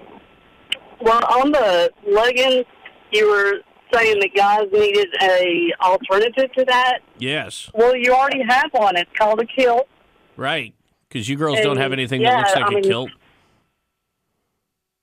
well, 1.00 1.20
on 1.40 1.52
the 1.52 1.90
leggings, 2.06 2.66
you 3.12 3.28
were 3.30 3.60
saying 3.92 4.18
that 4.20 4.30
guys 4.36 4.66
needed 4.72 5.08
a 5.22 5.72
alternative 5.82 6.52
to 6.58 6.64
that. 6.66 6.98
Yes. 7.18 7.70
Well, 7.74 7.96
you 7.96 8.12
already 8.12 8.42
have 8.48 8.70
one. 8.72 8.96
It's 8.96 9.10
called 9.18 9.40
a 9.40 9.46
kilt. 9.46 9.88
Right. 10.36 10.74
Because 11.08 11.28
you 11.28 11.36
girls 11.36 11.58
And, 11.58 11.64
don't 11.64 11.76
have 11.78 11.92
anything 11.92 12.20
yeah, 12.20 12.30
that 12.30 12.38
looks 12.40 12.54
like 12.56 12.64
I 12.64 12.68
a 12.68 12.70
mean- 12.72 12.82
kilt. 12.84 13.10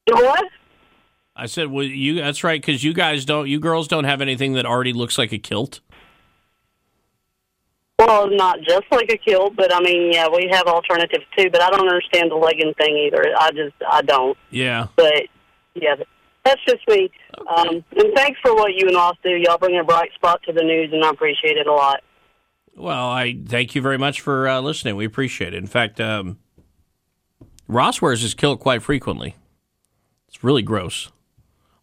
What? 0.10 0.46
I 1.36 1.46
said, 1.48 1.70
well, 1.70 1.84
you. 1.84 2.16
That's 2.16 2.44
right, 2.44 2.60
because 2.62 2.84
you 2.84 2.94
guys 2.94 3.26
don't. 3.26 3.48
You 3.48 3.60
girls 3.60 3.88
don't 3.88 4.06
have 4.06 4.22
anything 4.22 4.54
that 4.54 4.66
already 4.66 4.94
looks 4.94 5.18
like 5.20 5.32
a 5.34 5.38
kilt. 5.38 5.82
Well, 8.00 8.30
not 8.30 8.60
just 8.62 8.84
like 8.92 9.12
a 9.12 9.18
kilt, 9.18 9.56
but 9.56 9.74
I 9.74 9.80
mean, 9.80 10.14
yeah, 10.14 10.28
we 10.28 10.48
have 10.52 10.68
alternatives 10.68 11.26
too. 11.36 11.50
But 11.50 11.62
I 11.62 11.70
don't 11.72 11.88
understand 11.88 12.30
the 12.30 12.36
legging 12.36 12.74
thing 12.76 12.96
either. 12.98 13.34
I 13.40 13.52
just, 13.52 13.76
I 13.90 14.02
don't. 14.04 14.38
Yeah. 14.52 14.88
But 14.96 15.24
yeah, 15.74 15.96
that's 16.46 16.62
just 16.66 16.88
me. 16.88 17.10
Um, 17.48 17.84
and 17.96 18.14
thanks 18.16 18.40
for 18.42 18.54
what 18.54 18.74
you 18.76 18.88
and 18.88 18.96
Ross 18.96 19.16
do. 19.24 19.32
Y'all 19.32 19.58
bring 19.58 19.80
a 19.80 19.84
bright 19.84 20.14
spot 20.14 20.42
to 20.44 20.54
the 20.54 20.64
news, 20.64 20.92
and 20.94 21.04
I 21.04 21.10
appreciate 21.10 21.58
it 21.58 21.68
a 21.68 21.74
lot. 21.74 22.02
Well, 22.76 23.10
I 23.10 23.40
thank 23.46 23.74
you 23.74 23.82
very 23.82 23.98
much 23.98 24.22
for 24.22 24.48
uh, 24.48 24.62
listening. 24.62 24.96
We 24.96 25.06
appreciate 25.06 25.54
it. 25.54 25.58
In 25.58 25.68
fact, 25.68 26.00
um, 26.00 26.38
Ross 27.68 28.02
wears 28.02 28.22
his 28.22 28.36
kilt 28.36 28.60
quite 28.60 28.84
frequently. 28.84 29.36
It's 30.28 30.44
really 30.44 30.62
gross. 30.62 31.12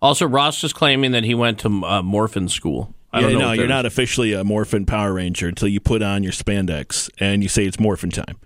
Also, 0.01 0.27
Ross 0.27 0.63
is 0.63 0.73
claiming 0.73 1.11
that 1.11 1.25
he 1.25 1.35
went 1.35 1.59
to 1.61 1.85
uh, 1.85 2.03
Morphin 2.03 2.49
School. 2.49 2.95
I 3.15 3.21
don't 3.21 3.31
yeah, 3.31 3.39
know 3.39 3.45
no, 3.47 3.53
you're 3.53 3.69
that 3.69 3.75
not 3.75 3.87
officially 3.87 4.33
a 4.33 4.43
Morphin 4.43 4.87
Power 4.87 5.13
Ranger 5.13 5.47
until 5.47 5.69
you 5.69 5.79
put 5.79 6.03
on 6.03 6.25
your 6.25 6.33
spandex 6.33 7.09
and 7.21 7.45
you 7.45 7.49
say 7.49 7.65
it's 7.65 7.79
Morphin 7.79 8.11
time. 8.11 8.39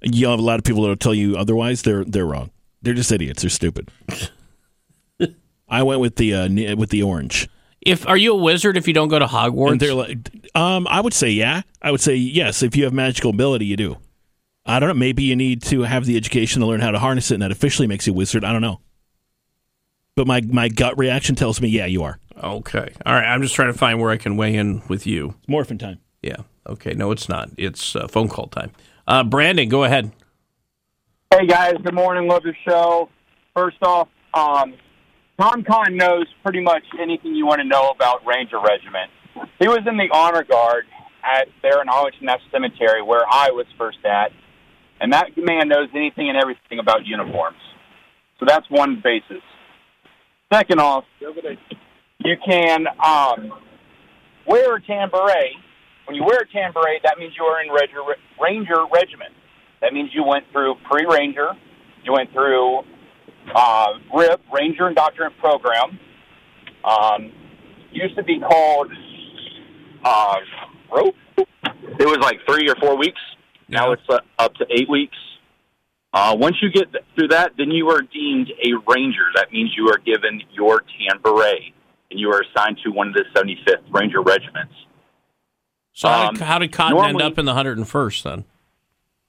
You 0.00 0.28
have 0.28 0.38
a 0.38 0.42
lot 0.42 0.58
of 0.58 0.64
people 0.64 0.80
that'll 0.80 0.96
tell 0.96 1.14
you 1.14 1.36
otherwise. 1.36 1.82
They're 1.82 2.04
they're 2.06 2.24
wrong. 2.24 2.50
They're 2.80 2.94
just 2.94 3.12
idiots. 3.12 3.42
They're 3.42 3.50
stupid. 3.50 3.90
I 5.68 5.82
went 5.82 6.00
with 6.00 6.16
the 6.16 6.34
uh, 6.34 6.76
with 6.76 6.88
the 6.88 7.02
orange. 7.02 7.50
If 7.82 8.08
are 8.08 8.16
you 8.16 8.32
a 8.32 8.36
wizard 8.36 8.78
if 8.78 8.88
you 8.88 8.94
don't 8.94 9.08
go 9.08 9.18
to 9.18 9.26
Hogwarts? 9.26 9.72
And 9.72 9.80
they're 9.80 9.92
like, 9.92 10.16
um, 10.54 10.86
I 10.88 11.02
would 11.02 11.12
say 11.12 11.28
yeah. 11.28 11.60
I 11.82 11.90
would 11.90 12.00
say 12.00 12.14
yes. 12.14 12.62
If 12.62 12.76
you 12.76 12.84
have 12.84 12.94
magical 12.94 13.28
ability, 13.28 13.66
you 13.66 13.76
do. 13.76 13.98
I 14.64 14.80
don't 14.80 14.88
know. 14.88 14.94
Maybe 14.94 15.24
you 15.24 15.36
need 15.36 15.60
to 15.64 15.82
have 15.82 16.06
the 16.06 16.16
education 16.16 16.60
to 16.62 16.66
learn 16.66 16.80
how 16.80 16.92
to 16.92 16.98
harness 16.98 17.30
it, 17.30 17.34
and 17.34 17.42
that 17.42 17.50
officially 17.50 17.86
makes 17.86 18.06
you 18.06 18.14
a 18.14 18.16
wizard. 18.16 18.42
I 18.42 18.52
don't 18.52 18.62
know. 18.62 18.80
But 20.16 20.26
my 20.26 20.40
my 20.40 20.68
gut 20.68 20.96
reaction 20.96 21.34
tells 21.34 21.60
me, 21.60 21.68
yeah, 21.68 21.84
you 21.84 22.04
are. 22.04 22.18
Okay. 22.44 22.92
All 23.06 23.14
right. 23.14 23.24
I'm 23.24 23.42
just 23.42 23.54
trying 23.54 23.72
to 23.72 23.78
find 23.78 24.00
where 24.00 24.10
I 24.10 24.18
can 24.18 24.36
weigh 24.36 24.54
in 24.54 24.82
with 24.88 25.06
you. 25.06 25.34
It's 25.40 25.48
morphin 25.48 25.78
time. 25.78 26.00
Yeah. 26.22 26.36
Okay. 26.66 26.92
No, 26.94 27.10
it's 27.10 27.28
not. 27.28 27.50
It's 27.56 27.96
uh, 27.96 28.06
phone 28.06 28.28
call 28.28 28.48
time. 28.48 28.70
Uh, 29.08 29.24
Brandon, 29.24 29.68
go 29.68 29.84
ahead. 29.84 30.12
Hey 31.32 31.46
guys, 31.48 31.74
good 31.82 31.94
morning. 31.94 32.28
Love 32.28 32.44
your 32.44 32.56
show. 32.66 33.08
First 33.56 33.78
off, 33.82 34.08
um, 34.34 34.74
Tom 35.40 35.64
Kahn 35.64 35.96
knows 35.96 36.26
pretty 36.44 36.60
much 36.60 36.84
anything 37.00 37.34
you 37.34 37.44
want 37.44 37.60
to 37.60 37.66
know 37.66 37.88
about 37.88 38.24
Ranger 38.24 38.60
Regiment. 38.60 39.10
He 39.58 39.66
was 39.66 39.80
in 39.84 39.96
the 39.96 40.08
honor 40.12 40.44
guard 40.44 40.84
at 41.24 41.48
there 41.60 41.82
in 41.82 41.88
Arlington 41.88 42.28
F 42.28 42.38
Cemetery, 42.52 43.02
where 43.02 43.24
I 43.28 43.50
was 43.50 43.66
first 43.76 43.98
at, 44.04 44.30
and 45.00 45.12
that 45.12 45.36
man 45.36 45.66
knows 45.66 45.88
anything 45.92 46.28
and 46.28 46.38
everything 46.38 46.78
about 46.78 47.04
uniforms. 47.04 47.58
So 48.38 48.46
that's 48.46 48.70
one 48.70 49.00
basis. 49.02 49.42
Second 50.52 50.80
off, 50.80 51.04
you 52.24 52.36
can 52.44 52.86
um, 53.04 53.52
wear 54.46 54.76
a 54.76 54.80
beret. 54.80 55.52
When 56.06 56.16
you 56.16 56.24
wear 56.24 56.40
a 56.40 56.72
beret, 56.72 57.02
that 57.04 57.18
means 57.18 57.34
you 57.38 57.44
are 57.44 57.62
in 57.62 57.70
Ranger, 57.70 58.00
Ranger 58.40 58.86
Regiment. 58.92 59.32
That 59.80 59.92
means 59.92 60.10
you 60.14 60.24
went 60.24 60.44
through 60.52 60.76
pre-Ranger, 60.90 61.50
you 62.04 62.12
went 62.12 62.32
through 62.32 62.80
uh, 63.54 63.86
RIP, 64.14 64.40
Ranger 64.52 64.88
Indoctrinate 64.88 65.36
Program. 65.38 65.98
Um, 66.84 67.32
used 67.92 68.16
to 68.16 68.22
be 68.22 68.40
called 68.40 68.90
uh, 70.04 70.36
rope. 70.92 71.14
It 71.36 72.06
was 72.06 72.18
like 72.20 72.40
three 72.48 72.68
or 72.68 72.74
four 72.76 72.96
weeks. 72.96 73.20
Now 73.68 73.92
it's 73.92 74.02
uh, 74.08 74.18
up 74.38 74.54
to 74.54 74.66
eight 74.70 74.88
weeks. 74.88 75.16
Uh, 76.12 76.36
once 76.38 76.56
you 76.62 76.70
get 76.70 76.88
through 77.14 77.28
that, 77.28 77.52
then 77.58 77.70
you 77.70 77.88
are 77.88 78.00
deemed 78.00 78.48
a 78.62 78.70
ranger. 78.92 79.26
That 79.34 79.50
means 79.52 79.72
you 79.76 79.88
are 79.88 79.98
given 79.98 80.42
your 80.52 80.82
beret, 81.22 81.74
and 82.10 82.20
you 82.20 82.30
are 82.30 82.42
assigned 82.42 82.78
to 82.84 82.90
one 82.90 83.08
of 83.08 83.14
the 83.14 83.24
75th 83.34 83.82
Ranger 83.90 84.20
regiments. 84.22 84.74
So 85.92 86.08
how, 86.08 86.28
Um, 86.28 86.34
did, 86.34 86.42
how 86.42 86.58
did 86.58 86.72
Cotton 86.72 87.04
end 87.04 87.22
up 87.22 87.38
in 87.38 87.44
the 87.44 87.52
101st 87.54 88.22
then? 88.22 88.44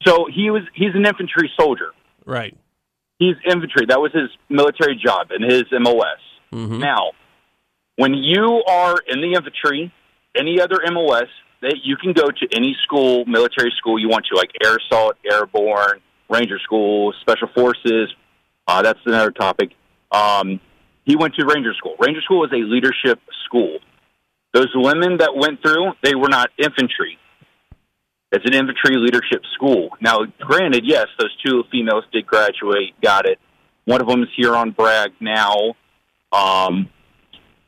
So 0.05 0.27
he 0.33 0.49
was 0.49 0.63
he's 0.73 0.93
an 0.93 1.05
infantry 1.05 1.49
soldier. 1.59 1.91
Right. 2.25 2.55
He's 3.17 3.35
infantry. 3.49 3.85
That 3.87 4.01
was 4.01 4.11
his 4.11 4.29
military 4.49 4.95
job 5.03 5.27
and 5.31 5.43
his 5.43 5.63
MOS. 5.71 6.19
Mm-hmm. 6.51 6.79
Now, 6.79 7.11
when 7.95 8.13
you 8.13 8.63
are 8.67 8.97
in 9.07 9.21
the 9.21 9.33
infantry, 9.33 9.93
any 10.35 10.59
other 10.59 10.79
MOS, 10.91 11.27
that 11.61 11.77
you 11.83 11.95
can 11.95 12.11
go 12.13 12.25
to 12.29 12.47
any 12.55 12.75
school, 12.83 13.25
military 13.25 13.71
school 13.77 13.97
you 13.97 14.09
want 14.09 14.25
to, 14.31 14.35
like 14.37 14.51
Air 14.63 14.77
Assault, 14.77 15.15
Airborne, 15.29 16.01
Ranger 16.29 16.59
School, 16.59 17.13
Special 17.21 17.47
Forces. 17.55 18.13
Uh, 18.67 18.81
that's 18.81 18.99
another 19.05 19.31
topic. 19.31 19.71
Um, 20.11 20.59
he 21.05 21.15
went 21.15 21.35
to 21.35 21.45
Ranger 21.45 21.73
School. 21.77 21.95
Ranger 21.99 22.21
School 22.21 22.43
is 22.45 22.51
a 22.51 22.57
leadership 22.57 23.19
school. 23.45 23.79
Those 24.53 24.71
women 24.73 25.17
that 25.19 25.35
went 25.35 25.61
through, 25.61 25.93
they 26.03 26.15
were 26.15 26.29
not 26.29 26.49
infantry. 26.57 27.17
It's 28.31 28.45
an 28.45 28.53
infantry 28.53 28.97
leadership 28.97 29.43
school. 29.53 29.89
Now, 30.01 30.25
granted, 30.39 30.83
yes, 30.85 31.07
those 31.19 31.35
two 31.45 31.63
females 31.71 32.03
did 32.11 32.25
graduate, 32.25 32.93
got 33.01 33.25
it. 33.25 33.39
One 33.85 34.01
of 34.01 34.07
them 34.07 34.23
is 34.23 34.29
here 34.35 34.55
on 34.55 34.71
Bragg 34.71 35.11
now. 35.19 35.75
Um, 36.31 36.89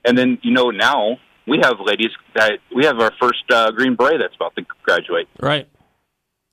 and 0.03 0.17
then, 0.17 0.39
you 0.41 0.51
know, 0.51 0.71
now 0.71 1.17
we 1.47 1.59
have 1.61 1.75
ladies 1.79 2.09
that 2.35 2.59
we 2.75 2.85
have 2.85 2.99
our 2.99 3.11
first 3.21 3.43
uh, 3.51 3.71
Green 3.71 3.95
Beret 3.95 4.19
that's 4.19 4.35
about 4.35 4.55
to 4.55 4.65
graduate. 4.83 5.27
Right. 5.39 5.67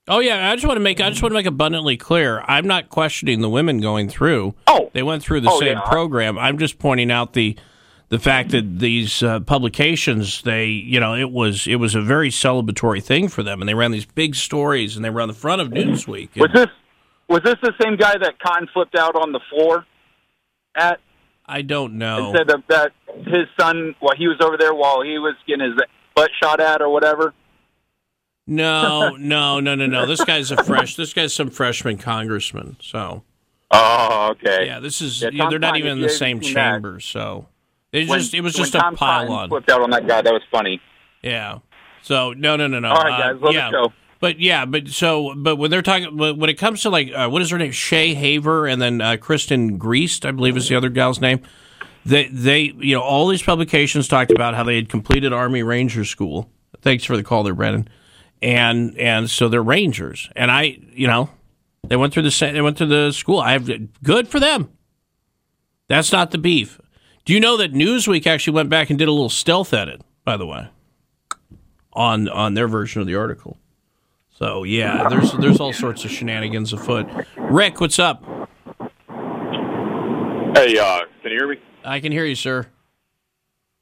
Oh 0.06 0.18
yeah, 0.20 0.50
I 0.50 0.54
just 0.54 0.66
want 0.66 0.76
to 0.76 0.80
make 0.82 1.00
I 1.00 1.08
just 1.08 1.22
want 1.22 1.30
to 1.32 1.34
make 1.34 1.46
abundantly 1.46 1.96
clear. 1.96 2.40
I'm 2.46 2.66
not 2.66 2.90
questioning 2.90 3.40
the 3.40 3.48
women 3.48 3.80
going 3.80 4.08
through. 4.08 4.54
Oh, 4.66 4.90
they 4.92 5.02
went 5.02 5.22
through 5.22 5.40
the 5.40 5.50
Oh, 5.50 5.58
same 5.60 5.78
yeah. 5.78 5.88
program. 5.88 6.38
I'm 6.38 6.58
just 6.58 6.78
pointing 6.78 7.10
out 7.10 7.32
the 7.32 7.56
the 8.10 8.18
fact 8.18 8.50
that 8.50 8.78
these 8.80 9.22
uh, 9.22 9.40
publications 9.40 10.42
they 10.42 10.66
you 10.66 11.00
know 11.00 11.14
it 11.14 11.30
was 11.30 11.66
it 11.66 11.76
was 11.76 11.94
a 11.94 12.02
very 12.02 12.28
celebratory 12.28 13.02
thing 13.02 13.28
for 13.28 13.42
them, 13.42 13.62
and 13.62 13.68
they 13.68 13.72
ran 13.74 13.92
these 13.92 14.04
big 14.04 14.34
stories, 14.34 14.94
and 14.94 15.04
they 15.04 15.10
were 15.10 15.22
on 15.22 15.28
the 15.28 15.34
front 15.34 15.62
of 15.62 15.68
Newsweek. 15.68 16.36
Was 16.38 16.50
this 16.54 16.66
was 17.28 17.40
this 17.42 17.56
the 17.62 17.72
same 17.82 17.96
guy 17.96 18.12
that 18.18 18.38
Cotton 18.40 18.68
flipped 18.74 18.96
out 18.96 19.16
on 19.16 19.32
the 19.32 19.40
floor 19.48 19.86
at 20.76 21.00
I 21.46 21.62
don't 21.62 21.94
know. 21.94 22.28
and 22.30 22.36
said 22.36 22.48
that, 22.48 22.62
that 22.68 22.92
his 23.26 23.46
son, 23.58 23.94
while 24.00 24.14
he 24.16 24.26
was 24.28 24.36
over 24.42 24.56
there, 24.58 24.74
while 24.74 25.02
he 25.02 25.18
was 25.18 25.34
getting 25.46 25.64
his 25.64 25.78
butt 26.14 26.30
shot 26.42 26.60
at 26.60 26.82
or 26.82 26.90
whatever? 26.90 27.32
No, 28.46 29.16
no, 29.18 29.60
no, 29.60 29.74
no, 29.74 29.86
no. 29.86 30.06
This 30.06 30.22
guy's 30.24 30.50
a 30.50 30.62
fresh. 30.64 30.96
This 30.96 31.14
guy's 31.14 31.32
some 31.32 31.50
freshman 31.50 31.96
congressman. 31.98 32.76
So 32.80 33.22
Oh, 33.70 34.28
okay. 34.32 34.66
yeah, 34.66 34.80
this 34.80 35.00
is 35.00 35.22
Yeah, 35.22 35.30
Tom 35.30 35.50
they're 35.50 35.58
not 35.58 35.76
even 35.76 35.92
in 35.92 36.00
the 36.00 36.08
same 36.10 36.38
haven't 36.38 36.54
that- 36.54 36.72
chamber. 36.72 37.00
So 37.00 37.46
it 37.92 38.08
When- 38.08 38.18
just 38.20 38.34
it 38.34 38.42
was 38.42 38.54
just 38.54 38.74
a 38.74 38.78
Tom 38.78 38.96
pile 38.96 39.32
on. 39.32 39.48
Flipped 39.48 39.70
out 39.70 39.80
on 39.80 39.90
that 39.90 40.06
guy. 40.06 40.20
That 40.22 40.32
was 40.32 40.42
funny. 40.50 40.80
Yeah. 41.22 41.58
So 42.02 42.32
no, 42.34 42.56
no, 42.56 42.66
no, 42.66 42.80
no. 42.80 42.88
All 42.90 43.02
right, 43.02 43.12
Uh, 43.20 43.32
guys, 43.32 43.42
us 43.42 43.54
yeah. 43.54 43.70
go. 43.70 43.92
But 44.20 44.38
yeah, 44.40 44.64
but 44.66 44.88
so, 44.88 45.34
but 45.36 45.56
when 45.56 45.70
they're 45.70 45.82
talking, 45.82 46.16
when 46.16 46.48
it 46.48 46.54
comes 46.58 46.82
to 46.82 46.90
like, 46.90 47.10
uh, 47.14 47.28
what 47.28 47.42
is 47.42 47.50
her 47.50 47.58
name? 47.58 47.72
Shaye 47.72 48.14
Haver, 48.14 48.66
and 48.66 48.80
then 48.80 49.00
uh, 49.00 49.16
Kristen 49.16 49.78
Griest 49.78 50.24
I 50.26 50.30
believe 50.30 50.56
is 50.56 50.68
the 50.68 50.76
other 50.76 50.88
gal's 50.88 51.20
name. 51.20 51.40
They, 52.06 52.26
they, 52.28 52.72
you 52.78 52.94
know, 52.94 53.00
all 53.02 53.26
these 53.28 53.42
publications 53.42 54.08
talked 54.08 54.30
about 54.30 54.54
how 54.54 54.62
they 54.62 54.76
had 54.76 54.88
completed 54.90 55.32
Army 55.32 55.62
Ranger 55.62 56.04
School. 56.04 56.50
Thanks 56.82 57.04
for 57.04 57.16
the 57.16 57.22
call 57.22 57.42
there, 57.42 57.54
Brennan. 57.54 57.88
And 58.44 58.98
and 58.98 59.30
so 59.30 59.48
they're 59.48 59.62
Rangers, 59.62 60.28
and 60.36 60.50
I, 60.50 60.78
you 60.92 61.06
know, 61.06 61.30
they 61.82 61.96
went 61.96 62.12
through 62.12 62.24
the 62.24 62.30
sa- 62.30 62.52
they 62.52 62.60
went 62.60 62.76
through 62.76 62.88
the 62.88 63.10
school. 63.10 63.40
I 63.40 63.52
have 63.52 63.70
good 64.02 64.28
for 64.28 64.38
them. 64.38 64.70
That's 65.88 66.12
not 66.12 66.30
the 66.30 66.36
beef. 66.36 66.78
Do 67.24 67.32
you 67.32 67.40
know 67.40 67.56
that 67.56 67.72
Newsweek 67.72 68.26
actually 68.26 68.52
went 68.52 68.68
back 68.68 68.90
and 68.90 68.98
did 68.98 69.08
a 69.08 69.12
little 69.12 69.30
stealth 69.30 69.72
edit, 69.72 70.02
by 70.26 70.36
the 70.36 70.44
way, 70.44 70.68
on 71.94 72.28
on 72.28 72.52
their 72.52 72.68
version 72.68 73.00
of 73.00 73.06
the 73.06 73.14
article? 73.14 73.56
So 74.30 74.62
yeah, 74.62 75.08
there's 75.08 75.32
there's 75.32 75.58
all 75.58 75.72
sorts 75.72 76.04
of 76.04 76.10
shenanigans 76.10 76.74
afoot. 76.74 77.06
Rick, 77.38 77.80
what's 77.80 77.98
up? 77.98 78.22
Hey, 80.54 80.76
uh, 80.76 81.00
can 81.22 81.30
you 81.30 81.38
hear 81.38 81.48
me? 81.48 81.56
I 81.82 81.98
can 81.98 82.12
hear 82.12 82.26
you, 82.26 82.34
sir. 82.34 82.66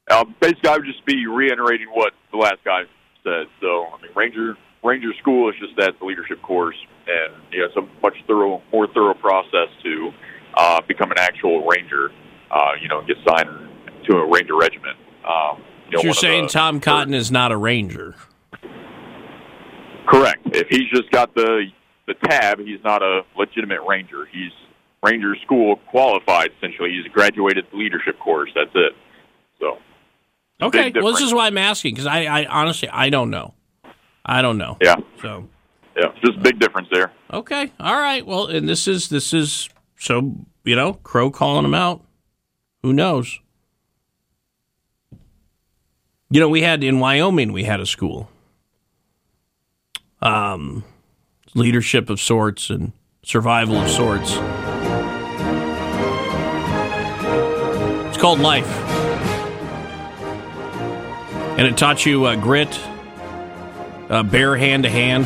Uh, 0.09 0.23
basically, 0.39 0.69
I 0.69 0.77
would 0.77 0.85
just 0.85 1.05
be 1.05 1.27
reiterating 1.27 1.87
what 1.87 2.13
the 2.31 2.37
last 2.37 2.63
guy 2.63 2.83
said. 3.23 3.47
So, 3.61 3.87
I 3.87 4.01
mean, 4.01 4.11
Ranger 4.15 4.57
Ranger 4.83 5.13
School 5.21 5.49
is 5.49 5.55
just 5.59 5.75
that 5.77 5.93
the 5.99 6.05
leadership 6.05 6.41
course, 6.41 6.75
and 7.07 7.33
you 7.51 7.59
know, 7.59 7.65
it's 7.65 7.75
a 7.77 7.81
much 8.01 8.15
thorough, 8.27 8.61
more 8.71 8.87
thorough 8.87 9.13
process 9.13 9.69
to 9.83 10.11
uh, 10.55 10.81
become 10.87 11.11
an 11.11 11.19
actual 11.19 11.65
Ranger. 11.65 12.11
Uh, 12.51 12.73
you 12.81 12.87
know, 12.87 13.01
get 13.01 13.17
signed 13.27 13.49
to 14.09 14.17
a 14.17 14.29
Ranger 14.31 14.55
regiment. 14.55 14.97
Um, 15.25 15.63
you 15.89 15.97
know, 15.97 16.03
one 16.09 16.13
saying 16.13 16.43
the- 16.45 16.49
Tom 16.51 16.79
Cotton 16.79 17.13
is 17.13 17.31
not 17.31 17.51
a 17.51 17.57
ranger? 17.57 18.15
correct? 20.07 20.41
If 20.47 20.67
he's 20.69 20.89
just 20.89 21.09
got 21.11 21.33
the 21.33 21.65
the 22.07 22.15
tab, 22.15 22.59
he's 22.59 22.83
not 22.83 23.01
a 23.01 23.21
legitimate 23.37 23.81
Ranger. 23.87 24.25
He's 24.25 24.51
Ranger 25.01 25.35
School 25.45 25.77
qualified. 25.89 26.49
Essentially, 26.57 26.91
he's 26.91 27.11
graduated 27.11 27.65
the 27.71 27.77
leadership 27.77 28.19
course. 28.19 28.49
That's 28.55 28.71
it. 28.75 28.93
Okay, 30.61 30.91
well 30.95 31.11
this 31.11 31.21
is 31.21 31.33
why 31.33 31.47
I'm 31.47 31.57
asking 31.57 31.93
because 31.95 32.05
I, 32.07 32.23
I 32.25 32.45
honestly 32.45 32.87
I 32.89 33.09
don't 33.09 33.29
know. 33.29 33.53
I 34.25 34.41
don't 34.41 34.57
know. 34.57 34.77
Yeah. 34.81 34.95
So 35.21 35.47
Yeah, 35.97 36.11
just 36.23 36.41
big 36.41 36.59
difference 36.59 36.87
there. 36.91 37.11
okay, 37.31 37.71
all 37.79 37.97
right. 37.97 38.25
Well, 38.25 38.47
and 38.47 38.67
this 38.69 38.87
is 38.87 39.09
this 39.09 39.33
is 39.33 39.69
so 39.97 40.35
you 40.63 40.75
know 40.75 40.93
Crow 40.93 41.31
calling 41.31 41.65
him 41.65 41.73
out. 41.73 42.03
Who 42.83 42.93
knows? 42.93 43.39
You 46.29 46.39
know, 46.39 46.49
we 46.49 46.61
had 46.61 46.83
in 46.83 46.99
Wyoming 46.99 47.51
we 47.51 47.63
had 47.63 47.79
a 47.79 47.85
school, 47.85 48.27
um, 50.21 50.83
leadership 51.53 52.09
of 52.09 52.19
sorts 52.19 52.69
and 52.71 52.91
survival 53.23 53.75
of 53.77 53.89
sorts. 53.89 54.31
It's 58.07 58.17
called 58.17 58.39
life, 58.39 58.65
and 61.57 61.67
it 61.67 61.77
taught 61.77 62.05
you 62.05 62.25
uh, 62.25 62.35
grit, 62.35 62.79
uh, 64.09 64.23
bare 64.23 64.55
hand 64.55 64.83
to 64.83 64.89
hand, 64.89 65.25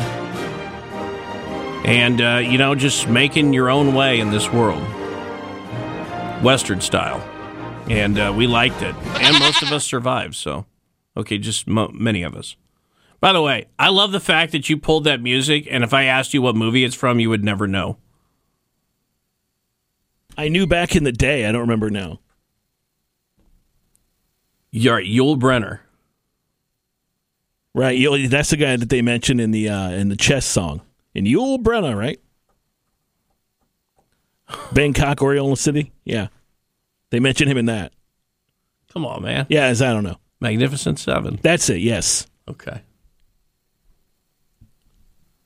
and 1.86 2.20
uh, 2.20 2.38
you 2.38 2.58
know 2.58 2.74
just 2.74 3.08
making 3.08 3.52
your 3.52 3.70
own 3.70 3.94
way 3.94 4.20
in 4.20 4.30
this 4.30 4.50
world, 4.52 4.82
Western 6.42 6.80
style. 6.80 7.20
and 7.88 8.18
uh, 8.18 8.32
we 8.36 8.46
liked 8.46 8.82
it, 8.82 8.94
and 9.20 9.38
most 9.38 9.62
of 9.62 9.72
us 9.72 9.84
survived. 9.94 10.34
So, 10.34 10.66
okay, 11.16 11.38
just 11.38 11.66
mo- 11.66 11.90
many 11.94 12.22
of 12.22 12.34
us. 12.36 12.56
By 13.20 13.32
the 13.32 13.42
way, 13.42 13.66
I 13.78 13.88
love 13.88 14.12
the 14.12 14.20
fact 14.20 14.52
that 14.52 14.68
you 14.68 14.76
pulled 14.76 15.04
that 15.04 15.20
music, 15.20 15.66
and 15.70 15.82
if 15.82 15.92
I 15.92 16.04
asked 16.04 16.34
you 16.34 16.42
what 16.42 16.54
movie 16.54 16.84
it's 16.84 16.94
from, 16.94 17.18
you 17.18 17.28
would 17.30 17.42
never 17.42 17.66
know. 17.66 17.96
I 20.36 20.46
knew 20.48 20.68
back 20.68 20.94
in 20.94 21.02
the 21.02 21.10
day. 21.10 21.44
I 21.46 21.50
don't 21.50 21.62
remember 21.62 21.90
now. 21.90 22.20
You're 24.70 25.00
Yul 25.00 25.36
Brynner. 25.36 25.80
Right, 27.74 27.98
Yul- 27.98 28.28
that's 28.28 28.50
the 28.50 28.56
guy 28.56 28.76
that 28.76 28.88
they 28.88 29.02
mentioned 29.02 29.40
in 29.40 29.50
the 29.50 29.68
uh, 29.68 29.90
in 29.90 30.08
the 30.08 30.16
chess 30.16 30.46
song. 30.46 30.80
In 31.14 31.24
Yul 31.24 31.58
Brynner, 31.62 31.96
right? 31.96 32.20
Bangkok, 34.72 35.20
Oriole 35.22 35.56
City. 35.56 35.92
Yeah, 36.04 36.28
they 37.10 37.20
mentioned 37.20 37.50
him 37.50 37.58
in 37.58 37.66
that. 37.66 37.92
Come 38.92 39.04
on, 39.04 39.22
man. 39.22 39.46
Yeah, 39.48 39.64
as 39.66 39.82
I 39.82 39.92
don't 39.92 40.04
know. 40.04 40.16
Magnificent 40.40 40.98
Seven. 40.98 41.38
That's 41.42 41.68
it. 41.68 41.78
Yes. 41.80 42.26
Okay. 42.48 42.82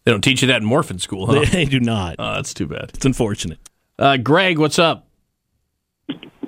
They 0.04 0.10
don't 0.10 0.22
teach 0.22 0.42
you 0.42 0.48
that 0.48 0.62
in 0.62 0.64
Morphin 0.66 0.98
School, 0.98 1.26
huh? 1.26 1.44
They 1.52 1.64
do 1.64 1.80
not. 1.80 2.16
Oh, 2.18 2.34
that's 2.34 2.54
too 2.54 2.66
bad. 2.66 2.90
It's 2.94 3.04
unfortunate. 3.06 3.58
Uh, 3.98 4.16
Greg, 4.16 4.58
what's 4.58 4.78
up? 4.78 5.06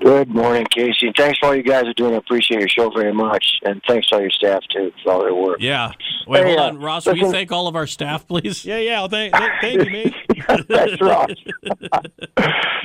Good 0.04 0.28
morning, 0.28 0.66
Casey. 0.70 1.10
Thanks 1.16 1.38
for 1.38 1.46
all 1.46 1.56
you 1.56 1.62
guys 1.62 1.84
are 1.84 1.94
doing. 1.94 2.12
I 2.12 2.18
appreciate 2.18 2.60
your 2.60 2.68
show 2.68 2.90
very 2.90 3.14
much, 3.14 3.42
and 3.64 3.80
thanks 3.88 4.06
to 4.08 4.16
all 4.16 4.20
your 4.20 4.30
staff 4.30 4.60
too 4.70 4.92
for 5.02 5.12
all 5.14 5.20
their 5.22 5.34
work. 5.34 5.56
Yeah. 5.60 5.92
Wait, 6.26 6.44
Hey, 6.44 6.48
hold 6.48 6.58
uh, 6.58 6.62
on, 6.64 6.78
Ross. 6.78 7.06
Will 7.06 7.16
you 7.16 7.30
thank 7.32 7.50
all 7.50 7.68
of 7.68 7.74
our 7.74 7.86
staff, 7.86 8.28
please? 8.28 8.66
Yeah, 8.66 8.76
yeah. 8.76 9.00
I'll 9.00 9.08
thank, 9.08 9.32
thank, 9.32 9.52
thank 9.62 9.84
you, 9.84 9.90
mate. 9.90 10.14
That's 10.68 11.00
Ross. 11.00 11.30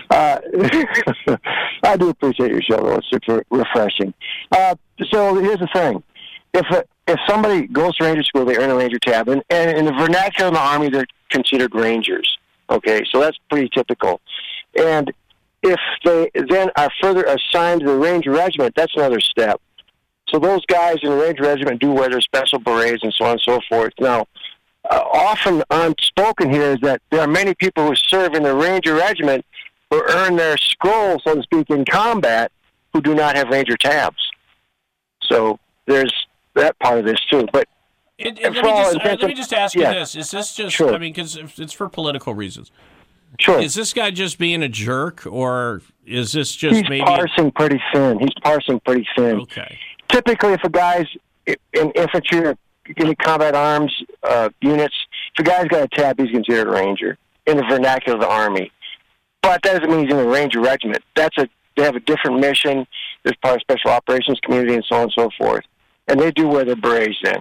uh, 0.09 0.39
I 1.83 1.97
do 1.97 2.07
appreciate 2.07 2.51
your 2.51 2.61
show. 2.61 2.77
though. 2.77 2.95
It's 2.95 3.09
super 3.09 3.43
refreshing. 3.51 4.13
Uh, 4.53 4.75
so 5.11 5.35
here's 5.41 5.59
the 5.59 5.67
thing: 5.73 6.01
if 6.53 6.65
a, 6.71 6.85
if 7.05 7.19
somebody 7.27 7.67
goes 7.67 7.97
to 7.97 8.05
Ranger 8.05 8.23
School, 8.23 8.45
they 8.45 8.55
earn 8.55 8.69
a 8.69 8.75
Ranger 8.77 8.99
tab, 8.99 9.27
and, 9.27 9.43
and 9.49 9.77
in 9.77 9.83
the 9.83 9.91
vernacular 9.91 10.47
in 10.47 10.53
the 10.53 10.59
Army, 10.61 10.87
they're 10.87 11.05
considered 11.29 11.75
Rangers. 11.75 12.37
Okay, 12.69 13.03
so 13.11 13.19
that's 13.19 13.37
pretty 13.49 13.67
typical. 13.75 14.21
And 14.77 15.11
if 15.63 15.79
they 16.05 16.29
then 16.49 16.69
are 16.77 16.89
further 17.01 17.23
assigned 17.25 17.81
to 17.81 17.87
the 17.87 17.97
Ranger 17.97 18.31
Regiment, 18.31 18.73
that's 18.75 18.93
another 18.95 19.19
step. 19.19 19.61
So 20.29 20.39
those 20.39 20.63
guys 20.67 20.97
in 21.01 21.09
the 21.09 21.15
Ranger 21.17 21.43
Regiment 21.43 21.81
do 21.81 21.91
wear 21.91 22.09
their 22.09 22.21
special 22.21 22.59
berets 22.59 23.03
and 23.03 23.13
so 23.13 23.25
on 23.25 23.31
and 23.31 23.41
so 23.45 23.59
forth. 23.67 23.93
Now, 23.99 24.25
uh, 24.89 25.01
often 25.11 25.63
unspoken 25.71 26.51
here 26.51 26.71
is 26.71 26.77
that 26.81 27.01
there 27.11 27.21
are 27.21 27.27
many 27.27 27.53
people 27.55 27.85
who 27.87 27.95
serve 27.95 28.33
in 28.35 28.43
the 28.43 28.55
Ranger 28.55 28.95
Regiment 28.95 29.45
who 29.89 30.03
earn 30.09 30.35
their 30.35 30.55
scroll, 30.57 31.19
so 31.25 31.35
to 31.35 31.41
speak, 31.43 31.69
in 31.69 31.83
combat 31.83 32.51
who 32.93 33.01
do 33.01 33.15
not 33.15 33.35
have 33.35 33.49
Ranger 33.49 33.75
tabs. 33.75 34.17
So 35.23 35.59
there's 35.87 36.13
that 36.53 36.77
part 36.79 36.99
of 36.99 37.05
this 37.05 37.19
too. 37.29 37.47
But 37.51 37.67
It, 38.17 38.39
it- 38.39 38.53
let, 38.53 38.53
me 38.53 38.61
just, 38.61 38.95
uh, 38.97 38.99
let 39.03 39.21
me 39.21 39.33
just 39.33 39.53
ask 39.53 39.75
you 39.75 39.81
yeah. 39.81 39.93
this: 39.93 40.15
Is 40.15 40.31
this 40.31 40.55
just? 40.55 40.75
Sure. 40.75 40.93
I 40.93 40.97
mean, 40.97 41.13
because 41.13 41.35
it's 41.57 41.73
for 41.73 41.89
political 41.89 42.33
reasons. 42.33 42.71
Sure. 43.39 43.59
Is 43.59 43.73
this 43.73 43.93
guy 43.93 44.11
just 44.11 44.37
being 44.37 44.63
a 44.63 44.69
jerk, 44.69 45.25
or 45.25 45.81
is 46.05 46.31
this 46.31 46.55
just 46.55 46.75
he's 46.75 46.89
maybe? 46.89 47.05
parsing 47.05 47.51
pretty 47.51 47.81
thin. 47.93 48.19
He's 48.19 48.33
parsing 48.43 48.79
pretty 48.81 49.07
thin. 49.15 49.41
Okay. 49.41 49.77
Typically, 50.09 50.53
if 50.53 50.63
a 50.63 50.69
guy's 50.69 51.07
in 51.45 51.91
infantry 51.91 52.45
or 52.45 52.55
any 52.97 53.15
combat 53.15 53.55
arms 53.55 53.93
uh, 54.23 54.49
units, 54.61 54.95
if 55.37 55.39
a 55.39 55.43
guy's 55.43 55.67
got 55.67 55.83
a 55.83 55.87
tab, 55.87 56.19
he's 56.19 56.31
considered 56.31 56.67
a 56.67 56.71
ranger 56.71 57.17
in 57.45 57.57
the 57.57 57.63
vernacular 57.69 58.17
of 58.17 58.21
the 58.21 58.29
army. 58.29 58.71
But 59.41 59.61
that 59.63 59.79
doesn't 59.79 59.89
mean 59.89 60.05
he's 60.05 60.11
in 60.11 60.17
the 60.17 60.27
ranger 60.27 60.59
regiment. 60.59 61.03
That's 61.15 61.37
a 61.37 61.47
they 61.79 61.85
have 61.85 61.95
a 61.95 62.01
different 62.01 62.39
mission. 62.39 62.85
There's 63.23 63.37
part 63.41 63.55
of 63.55 63.61
special 63.61 63.91
operations 63.91 64.39
community 64.43 64.75
and 64.75 64.83
so 64.87 64.95
on 64.95 65.03
and 65.03 65.13
so 65.17 65.29
forth. 65.37 65.63
And 66.07 66.19
they 66.19 66.31
do 66.31 66.47
wear 66.47 66.65
their 66.65 66.75
berets 66.75 67.15
then. 67.23 67.39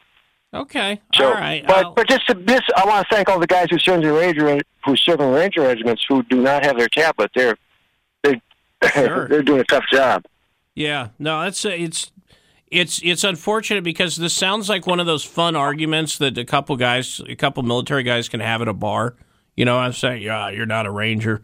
Okay. 0.55 1.01
So, 1.15 1.27
all 1.27 1.35
right. 1.35 1.67
but 1.67 1.95
but 1.95 2.09
just 2.09 2.27
to, 2.29 2.35
this, 2.35 2.63
I 2.77 2.87
want 2.87 3.07
to 3.07 3.15
thank 3.15 3.29
all 3.29 3.39
the 3.39 3.47
guys 3.47 3.69
who 3.71 3.79
serve 3.79 3.97
in 3.97 4.03
the 4.03 4.13
ranger 4.13 4.61
who 4.85 4.97
serve 4.97 5.21
in 5.21 5.31
ranger 5.31 5.63
regiments 5.63 6.05
who 6.09 6.23
do 6.25 6.41
not 6.41 6.65
have 6.65 6.79
their 6.79 6.89
tablet. 6.89 7.31
They're 7.35 7.57
they 8.23 8.41
Sure. 8.95 9.27
they're 9.29 9.43
doing 9.43 9.61
a 9.61 9.65
tough 9.65 9.85
job. 9.93 10.25
Yeah, 10.75 11.09
no, 11.19 11.43
it's 11.43 11.65
it's 11.65 12.13
it's 12.69 13.01
it's 13.03 13.25
unfortunate 13.25 13.83
because 13.83 14.17
this 14.17 14.35
sounds 14.35 14.69
like 14.69 14.87
one 14.87 15.01
of 15.01 15.07
those 15.07 15.25
fun 15.25 15.57
arguments 15.57 16.19
that 16.19 16.39
a 16.39 16.45
couple 16.45 16.77
guys, 16.77 17.21
a 17.29 17.35
couple 17.35 17.63
military 17.63 18.03
guys, 18.03 18.29
can 18.29 18.41
have 18.41 18.63
at 18.63 18.69
a 18.69 18.73
bar. 18.73 19.17
You 19.57 19.65
know, 19.65 19.79
I'm 19.79 19.93
saying, 19.93 20.23
yeah, 20.23 20.51
you're 20.51 20.67
not 20.67 20.87
a 20.87 20.91
ranger. 20.91 21.43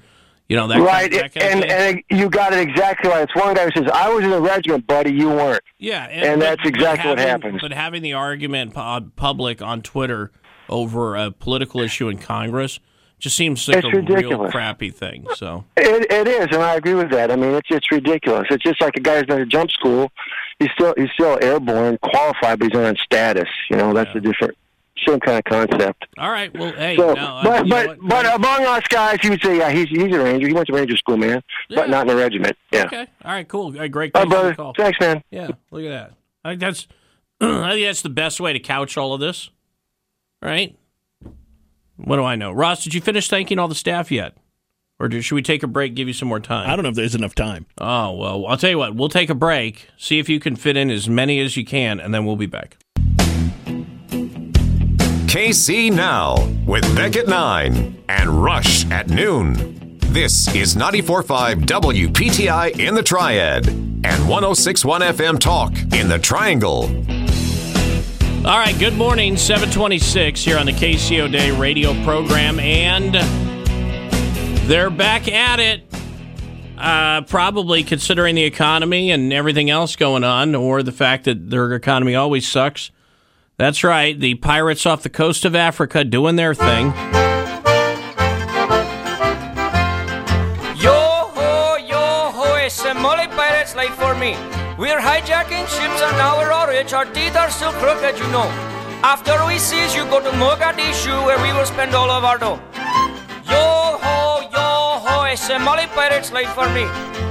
You 0.48 0.56
know 0.56 0.66
that 0.68 0.80
right, 0.80 1.10
Kind 1.10 1.14
of, 1.14 1.32
that 1.32 1.40
kind 1.40 1.64
and 1.64 2.02
and 2.10 2.20
you 2.20 2.28
got 2.28 2.52
it 2.52 2.60
exactly 2.60 3.08
right. 3.10 3.22
It's 3.22 3.34
one 3.34 3.54
guy 3.54 3.64
who 3.64 3.70
says, 3.74 3.90
"I 3.92 4.12
was 4.12 4.24
in 4.24 4.30
the 4.30 4.40
regiment, 4.42 4.86
buddy. 4.86 5.12
You 5.12 5.28
weren't." 5.28 5.62
yeah, 5.78 6.04
and 6.04 6.38
but- 6.40 6.44
that's 6.44 6.68
exactly 6.68 7.08
what 7.10 7.18
happens. 7.18 7.60
But 7.62 7.72
having 7.72 8.02
the 8.02 8.12
argument 8.12 8.72
uh, 8.76 9.00
public 9.16 9.62
on 9.62 9.80
Twitter 9.80 10.32
over 10.68 11.16
a 11.16 11.30
political 11.30 11.80
issue 11.80 12.08
in 12.08 12.18
Congress 12.18 12.78
just 13.18 13.36
seems 13.36 13.66
like 13.68 13.84
It's 13.84 13.86
a 13.86 14.00
real 14.00 14.50
crappy 14.50 14.90
thing. 14.90 15.26
So 15.36 15.64
It, 15.78 16.10
it 16.10 16.28
is, 16.28 16.48
and 16.52 16.56
I 16.62 16.74
agree 16.74 16.94
with 16.94 17.10
that. 17.10 17.30
I 17.30 17.36
mean, 17.36 17.52
it's 17.54 17.68
it's 17.70 17.90
ridiculous. 17.90 18.44
It's 18.50 18.62
just 18.62 18.82
like 18.82 18.96
a 18.96 19.00
guy 19.00 19.16
who's 19.16 19.24
been 19.24 19.38
to 19.38 19.46
jump 19.46 19.70
school. 19.70 20.12
He's 20.58 20.70
still 20.74 20.92
he's 20.96 21.10
still 21.14 21.38
airborne, 21.42 21.96
qualified, 22.02 22.58
but 22.58 22.70
he's 22.70 22.78
on 22.78 22.96
status. 23.02 23.48
You 23.70 23.76
know, 23.78 23.94
that's 23.94 24.14
a 24.14 24.20
different, 24.20 24.58
same 25.06 25.20
kind 25.20 25.38
of 25.38 25.44
concept. 25.44 26.06
all 26.18 26.30
right, 26.30 26.56
well, 26.58 26.72
hey, 26.72 26.96
So, 26.96 27.14
no, 27.14 27.22
uh, 27.22 27.42
but 27.44 27.64
you 27.66 27.70
know 27.70 27.76
but 27.86 27.98
what? 28.02 28.08
but 28.08 28.34
among 28.36 28.64
us 28.66 28.82
guys, 28.88 29.18
you 29.22 29.30
would 29.30 29.42
say, 29.42 29.58
yeah, 29.58 29.70
he's 29.70 29.88
he's 29.88 30.14
a 30.14 30.20
ranger. 30.22 30.46
He 30.46 30.52
went 30.54 30.66
to 30.68 30.72
ranger 30.72 30.96
school, 30.96 31.16
man, 31.16 31.42
but 31.70 31.90
not 31.90 32.02
in 32.02 32.08
the 32.08 32.16
regiment. 32.16 32.56
Yeah. 32.72 32.84
Okay. 32.86 33.06
All 33.24 33.32
right. 33.32 33.46
Cool. 33.48 33.72
Great. 33.88 33.90
All 33.90 33.90
Thanks 33.90 34.14
right, 34.14 34.22
for 34.22 34.28
the 34.28 34.28
brother. 34.28 34.54
call. 34.54 34.72
Thanks, 34.76 35.00
man. 35.00 35.22
Yeah. 35.30 35.48
Look 35.70 35.84
at 35.84 35.88
that. 35.88 36.12
I 36.44 36.50
think 36.50 36.60
that's. 36.60 36.86
I 37.40 37.72
think 37.72 37.86
that's 37.86 38.02
the 38.02 38.08
best 38.10 38.38
way 38.40 38.52
to 38.52 38.60
couch 38.60 38.96
all 38.96 39.12
of 39.14 39.20
this. 39.20 39.50
Right. 40.40 40.76
What 41.96 42.16
do 42.16 42.24
I 42.24 42.36
know, 42.36 42.52
Ross? 42.52 42.84
Did 42.84 42.94
you 42.94 43.00
finish 43.00 43.28
thanking 43.28 43.58
all 43.58 43.68
the 43.68 43.74
staff 43.74 44.10
yet, 44.10 44.36
or 44.98 45.08
do, 45.08 45.20
should 45.20 45.34
we 45.36 45.42
take 45.42 45.62
a 45.62 45.66
break? 45.68 45.94
Give 45.94 46.08
you 46.08 46.14
some 46.14 46.28
more 46.28 46.40
time. 46.40 46.68
I 46.68 46.74
don't 46.76 46.82
know 46.82 46.88
if 46.88 46.96
there's 46.96 47.14
enough 47.14 47.34
time. 47.34 47.66
Oh 47.78 48.12
well, 48.12 48.46
I'll 48.46 48.56
tell 48.56 48.70
you 48.70 48.78
what. 48.78 48.94
We'll 48.96 49.08
take 49.08 49.30
a 49.30 49.34
break. 49.34 49.88
See 49.96 50.18
if 50.18 50.28
you 50.28 50.40
can 50.40 50.56
fit 50.56 50.76
in 50.76 50.90
as 50.90 51.08
many 51.08 51.38
as 51.40 51.56
you 51.56 51.64
can, 51.64 52.00
and 52.00 52.12
then 52.12 52.24
we'll 52.24 52.36
be 52.36 52.46
back. 52.46 52.78
KC 55.34 55.92
Now 55.92 56.36
with 56.64 56.84
Beck 56.94 57.16
at 57.16 57.26
9 57.26 58.04
and 58.08 58.44
Rush 58.44 58.88
at 58.92 59.08
noon. 59.08 59.98
This 59.98 60.46
is 60.54 60.76
94.5 60.76 61.64
WPTI 61.64 62.78
in 62.78 62.94
the 62.94 63.02
Triad 63.02 63.66
and 63.66 64.28
1061 64.28 65.00
FM 65.00 65.40
Talk 65.40 65.72
in 65.92 66.06
the 66.06 66.20
Triangle. 66.20 66.84
All 68.46 68.58
right. 68.58 68.78
Good 68.78 68.94
morning. 68.94 69.36
Seven 69.36 69.72
twenty-six 69.72 70.40
here 70.40 70.56
on 70.56 70.66
the 70.66 70.72
Casey 70.72 71.20
O'Day 71.20 71.50
radio 71.50 72.00
program, 72.04 72.60
and 72.60 73.16
they're 74.68 74.88
back 74.88 75.26
at 75.26 75.58
it. 75.58 75.82
Uh, 76.78 77.22
probably 77.22 77.82
considering 77.82 78.36
the 78.36 78.44
economy 78.44 79.10
and 79.10 79.32
everything 79.32 79.68
else 79.68 79.96
going 79.96 80.22
on, 80.22 80.54
or 80.54 80.84
the 80.84 80.92
fact 80.92 81.24
that 81.24 81.50
their 81.50 81.72
economy 81.72 82.14
always 82.14 82.46
sucks. 82.46 82.92
That's 83.56 83.84
right. 83.84 84.18
The 84.18 84.34
pirates 84.34 84.84
off 84.84 85.02
the 85.04 85.10
coast 85.10 85.44
of 85.44 85.54
Africa 85.54 86.02
doing 86.02 86.34
their 86.34 86.54
thing. 86.54 86.86
Yo 90.76 91.30
ho, 91.30 91.76
yo 91.76 92.32
ho, 92.34 92.56
it's 92.56 92.74
Somali 92.74 93.28
Pirates 93.28 93.76
like 93.76 93.92
for 93.92 94.14
me. 94.16 94.36
We're 94.76 94.98
hijacking 94.98 95.68
ships 95.68 96.02
we're 96.02 96.50
all 96.50 96.66
rich. 96.66 96.92
Our 96.92 97.04
teeth 97.04 97.36
are 97.36 97.50
still 97.50 97.72
crooked, 97.74 98.18
you 98.18 98.26
know. 98.32 98.50
After 99.04 99.34
we 99.46 99.58
seize 99.58 99.94
you, 99.94 100.04
go 100.06 100.20
to 100.20 100.30
Mogadishu 100.30 101.24
where 101.24 101.38
we 101.40 101.52
will 101.56 101.66
spend 101.66 101.94
all 101.94 102.10
of 102.10 102.24
our 102.24 102.38
dough. 102.38 102.58
Yo 103.46 103.98
ho, 104.02 104.40
yo 104.50 104.98
ho, 105.04 105.24
it's 105.30 105.46
Somali 105.46 105.86
Pirates 105.94 106.32
life 106.32 106.52
for 106.54 106.68
me. 106.70 106.88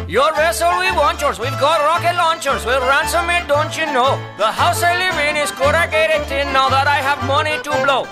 Your 0.07 0.35
vessel, 0.35 0.67
we 0.79 0.91
want 0.91 1.21
yours. 1.21 1.39
We've 1.39 1.57
got 1.61 1.79
rocket 1.79 2.17
launchers. 2.17 2.65
We'll 2.65 2.81
ransom 2.81 3.29
it, 3.29 3.47
don't 3.47 3.75
you 3.77 3.85
know? 3.85 4.21
The 4.37 4.51
house 4.51 4.83
I 4.83 4.97
live 4.97 5.17
in 5.29 5.37
is 5.37 5.49
corrugated 5.51 6.27
tin 6.27 6.51
now 6.51 6.67
that 6.69 6.87
I 6.87 6.97
have 6.97 7.25
money 7.25 7.57
to 7.63 7.69
blow. 7.85 8.03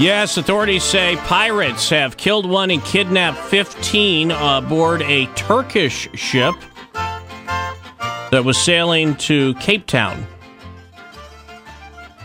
Yes, 0.00 0.36
authorities 0.36 0.84
say 0.84 1.16
pirates 1.24 1.90
have 1.90 2.16
killed 2.16 2.48
one 2.48 2.70
and 2.70 2.84
kidnapped 2.84 3.38
15 3.38 4.30
aboard 4.30 5.02
a 5.02 5.26
Turkish 5.34 6.08
ship 6.14 6.54
that 6.92 8.42
was 8.44 8.56
sailing 8.56 9.16
to 9.16 9.54
Cape 9.54 9.86
Town. 9.86 10.24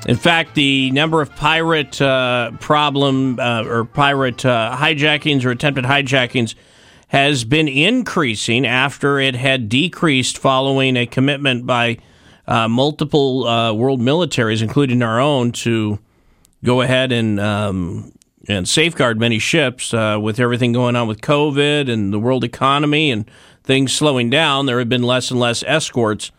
In 0.07 0.15
fact, 0.15 0.55
the 0.55 0.91
number 0.91 1.21
of 1.21 1.35
pirate 1.35 1.99
uh, 2.01 2.51
problem 2.59 3.39
uh, 3.39 3.63
or 3.65 3.85
pirate 3.85 4.45
uh, 4.45 4.75
hijackings 4.77 5.45
or 5.45 5.49
attempted 5.49 5.83
hijackings 5.83 6.55
has 7.09 7.43
been 7.43 7.67
increasing 7.67 8.65
after 8.65 9.19
it 9.19 9.35
had 9.35 9.67
decreased 9.67 10.37
following 10.37 10.95
a 10.95 11.05
commitment 11.05 11.65
by 11.65 11.97
uh, 12.47 12.67
multiple 12.67 13.45
uh, 13.47 13.73
world 13.73 13.99
militaries, 13.99 14.61
including 14.61 15.01
our 15.03 15.19
own, 15.19 15.51
to 15.51 15.99
go 16.63 16.81
ahead 16.81 17.11
and 17.11 17.39
um, 17.39 18.11
and 18.47 18.67
safeguard 18.67 19.19
many 19.19 19.37
ships 19.37 19.93
uh, 19.93 20.17
with 20.21 20.39
everything 20.39 20.71
going 20.71 20.95
on 20.95 21.07
with 21.07 21.21
COVID 21.21 21.89
and 21.91 22.13
the 22.13 22.19
world 22.19 22.43
economy 22.43 23.11
and 23.11 23.29
things 23.63 23.93
slowing 23.93 24.29
down, 24.29 24.65
there 24.65 24.79
have 24.79 24.89
been 24.89 25.03
less 25.03 25.29
and 25.29 25.39
less 25.39 25.63
escorts. 25.67 26.31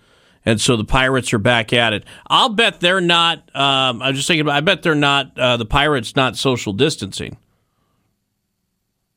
And 0.45 0.61
so 0.61 0.77
the 0.77 0.85
pirates 0.85 1.33
are 1.35 1.39
back 1.39 1.73
at 1.73 1.93
it. 1.93 2.05
I'll 2.29 2.49
bet 2.49 2.81
they're 2.81 3.01
not. 3.01 3.39
Um, 3.55 4.01
I'm 4.01 4.15
just 4.15 4.27
thinking. 4.27 4.43
About, 4.43 4.57
I 4.57 4.61
bet 4.61 4.83
they're 4.83 4.95
not. 4.95 5.39
Uh, 5.39 5.57
the 5.57 5.67
pirates 5.67 6.17
not 6.17 6.37
social 6.37 6.73
distancing. 6.73 7.37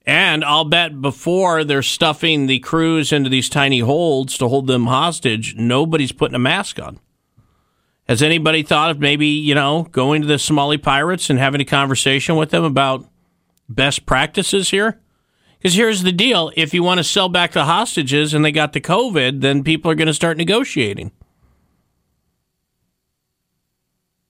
And 0.06 0.43
I'll 0.43 0.66
bet 0.66 1.01
before 1.01 1.64
they're 1.64 1.82
stuffing 1.82 2.45
the 2.45 2.60
crews 2.60 3.14
into 3.14 3.30
these 3.30 3.47
tiny 3.49 3.80
holds 3.80 4.38
to 4.38 4.49
hold 4.49 4.68
them 4.68 4.88
hostage, 4.88 5.56
nobody's 5.56 6.12
putting 6.12 6.36
a 6.36 6.39
mask 6.39 6.80
on. 6.80 6.99
Has 8.08 8.22
anybody 8.22 8.64
thought 8.64 8.91
of 8.91 8.99
maybe, 8.99 9.28
you 9.28 9.56
know, 9.56 9.84
going 9.91 10.22
to 10.22 10.28
the 10.28 10.38
Somali 10.38 10.78
pirates 10.78 11.30
and 11.30 11.39
having 11.39 11.62
a 11.62 11.66
conversation 11.66 12.36
with 12.36 12.49
them 12.49 12.66
about 12.66 13.10
best 13.70 14.06
practices 14.06 14.70
here? 14.72 14.99
Because 15.58 15.76
here's 15.76 16.04
the 16.04 16.12
deal 16.12 16.51
if 16.58 16.74
you 16.74 16.84
want 16.84 16.97
to 16.97 17.06
sell 17.06 17.30
back 17.30 17.54
the 17.54 17.64
hostages 17.64 18.34
and 18.34 18.43
they 18.43 18.51
got 18.51 18.74
the 18.74 18.82
COVID, 18.82 19.39
then 19.39 19.64
people 19.64 19.89
are 19.89 19.95
going 19.95 20.08
to 20.08 20.14
start 20.14 20.36
negotiating. 20.36 21.14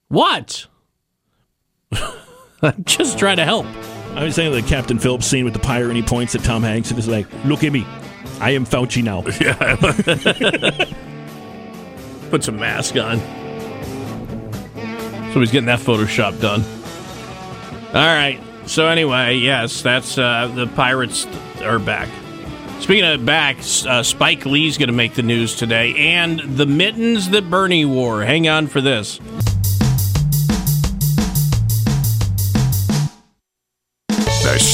What? 0.06 0.66
I'm 2.62 2.84
Just 2.84 3.18
trying 3.18 3.38
to 3.38 3.44
help. 3.44 3.66
I 4.14 4.24
was 4.24 4.34
saying 4.34 4.52
the 4.52 4.62
Captain 4.62 4.98
Phillips 4.98 5.26
scene 5.26 5.44
with 5.44 5.54
the 5.54 5.60
pirate 5.60 5.88
and 5.88 5.96
he 5.96 6.02
points 6.02 6.34
at 6.34 6.44
Tom 6.44 6.62
Hanks 6.62 6.90
and 6.90 6.98
is 6.98 7.08
like, 7.08 7.26
look 7.44 7.64
at 7.64 7.72
me. 7.72 7.84
I 8.40 8.50
am 8.50 8.64
Fauci 8.64 9.02
now. 9.02 9.24
Yeah. 9.40 9.76
Put 12.30 12.42
some 12.44 12.56
mask 12.58 12.96
on. 12.96 13.18
Somebody's 15.26 15.50
getting 15.50 15.66
that 15.66 15.80
Photoshop 15.80 16.40
done. 16.40 16.64
All 17.88 17.94
right. 17.94 18.40
So 18.66 18.86
anyway, 18.86 19.36
yes, 19.36 19.82
that's 19.82 20.16
uh, 20.16 20.50
the 20.54 20.66
Pirates 20.68 21.26
are 21.62 21.78
back. 21.78 22.08
Speaking 22.80 23.04
of 23.04 23.24
back, 23.24 23.58
uh, 23.86 24.02
Spike 24.02 24.46
Lee's 24.46 24.78
going 24.78 24.88
to 24.88 24.94
make 24.94 25.14
the 25.14 25.22
news 25.22 25.54
today, 25.56 25.94
and 25.94 26.40
the 26.40 26.66
mittens 26.66 27.30
that 27.30 27.48
Bernie 27.50 27.84
wore. 27.84 28.22
Hang 28.22 28.48
on 28.48 28.66
for 28.66 28.80
this. 28.80 29.20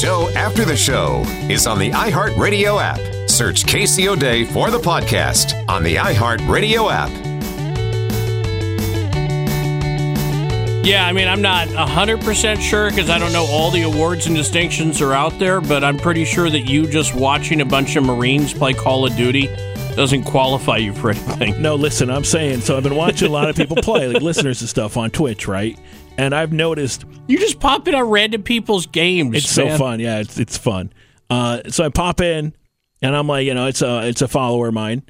Show 0.00 0.30
after 0.30 0.64
the 0.64 0.76
show 0.76 1.22
is 1.50 1.66
on 1.66 1.78
the 1.78 1.90
iHeartRadio 1.90 2.80
app. 2.80 3.28
Search 3.28 3.66
Casey 3.66 4.08
O'Day 4.08 4.44
for 4.44 4.70
the 4.70 4.78
podcast 4.78 5.68
on 5.68 5.82
the 5.82 5.96
iHeartRadio 5.96 6.90
app. 6.90 7.10
Yeah, 10.86 11.06
I 11.06 11.12
mean, 11.12 11.28
I'm 11.28 11.42
not 11.42 11.68
100% 11.68 12.60
sure 12.62 12.88
because 12.88 13.10
I 13.10 13.18
don't 13.18 13.34
know 13.34 13.44
all 13.50 13.70
the 13.70 13.82
awards 13.82 14.26
and 14.26 14.34
distinctions 14.34 15.02
are 15.02 15.12
out 15.12 15.38
there, 15.38 15.60
but 15.60 15.84
I'm 15.84 15.98
pretty 15.98 16.24
sure 16.24 16.48
that 16.48 16.60
you 16.60 16.88
just 16.88 17.14
watching 17.14 17.60
a 17.60 17.66
bunch 17.66 17.94
of 17.96 18.02
Marines 18.02 18.54
play 18.54 18.72
Call 18.72 19.04
of 19.06 19.14
Duty 19.16 19.54
doesn't 19.96 20.24
qualify 20.24 20.78
you 20.78 20.94
for 20.94 21.10
anything. 21.10 21.60
No, 21.60 21.74
listen, 21.74 22.08
I'm 22.08 22.24
saying, 22.24 22.62
so 22.62 22.74
I've 22.74 22.82
been 22.82 22.96
watching 22.96 23.28
a 23.28 23.32
lot 23.32 23.50
of 23.50 23.56
people 23.56 23.76
play, 23.76 24.08
like 24.08 24.22
listeners 24.22 24.62
and 24.62 24.70
stuff 24.70 24.96
on 24.96 25.10
Twitch, 25.10 25.46
right? 25.46 25.78
And 26.18 26.34
I've 26.34 26.52
noticed. 26.52 27.04
You 27.28 27.38
just 27.38 27.60
pop 27.60 27.86
in 27.88 27.94
on 27.94 28.08
random 28.10 28.42
people's 28.42 28.86
games. 28.86 29.36
It's 29.36 29.56
man. 29.56 29.70
so 29.70 29.78
fun. 29.78 30.00
Yeah, 30.00 30.18
it's, 30.18 30.38
it's 30.38 30.58
fun. 30.58 30.92
Uh, 31.28 31.62
so 31.68 31.84
I 31.84 31.88
pop 31.88 32.20
in, 32.20 32.54
and 33.00 33.16
I'm 33.16 33.26
like, 33.26 33.46
you 33.46 33.54
know, 33.54 33.66
it's 33.66 33.82
a, 33.82 34.06
it's 34.06 34.22
a 34.22 34.28
follower 34.28 34.68
of 34.68 34.74
mine. 34.74 35.02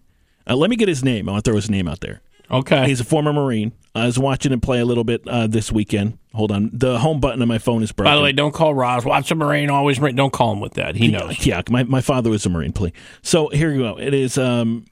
Uh, 0.49 0.57
let 0.57 0.71
me 0.71 0.77
get 0.77 0.89
his 0.89 1.03
name. 1.03 1.29
I 1.29 1.33
want 1.33 1.45
to 1.45 1.51
throw 1.51 1.57
his 1.57 1.71
name 1.71 1.89
out 1.89 2.01
there. 2.01 2.21
Okay. 2.51 2.87
He's 2.87 3.01
a 3.01 3.05
former 3.05 3.33
Marine. 3.33 3.73
I 3.95 4.07
was 4.07 4.19
watching 4.19 4.53
him 4.53 4.61
play 4.61 4.81
a 4.81 4.85
little 4.85 5.05
bit 5.05 5.27
uh, 5.27 5.47
this 5.47 5.73
weekend. 5.73 6.19
Hold 6.35 6.53
on. 6.53 6.71
The 6.73 6.99
home 6.99 7.21
button 7.21 7.43
on 7.43 7.49
my 7.49 7.59
phone 7.59 7.83
is 7.83 7.93
broken. 7.93 8.11
By 8.11 8.17
the 8.17 8.23
way, 8.23 8.33
don't 8.33 8.53
call 8.53 8.75
Ross. 8.75 9.05
Watch 9.05 9.31
a 9.31 9.35
Marine, 9.35 9.71
always 9.71 10.01
Marine. 10.01 10.17
Don't 10.17 10.33
call 10.33 10.53
him 10.53 10.61
with 10.61 10.75
that. 10.75 10.97
He 10.97 11.09
knows. 11.09 11.45
Yeah, 11.47 11.63
my, 11.71 11.83
my 11.85 12.01
father 12.01 12.31
was 12.31 12.47
a 12.47 12.51
Marine, 12.51 12.73
please. 12.73 12.93
So 13.23 13.49
here 13.49 13.73
you 13.73 13.81
go. 13.81 13.99
It 13.99 14.15
is 14.15 14.39
um, 14.39 14.85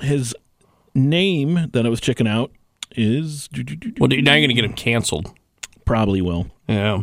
his 0.00 0.34
name 0.94 1.68
that 1.72 1.84
I 1.84 1.88
was 1.88 2.00
checking 2.00 2.28
out 2.28 2.52
is. 2.96 3.48
Well, 3.98 4.08
now 4.08 4.14
you're 4.14 4.22
going 4.22 4.48
to 4.48 4.54
get 4.54 4.64
him 4.64 4.74
canceled. 4.74 5.32
Probably 5.84 6.22
will. 6.22 6.46
Yeah. 6.68 7.02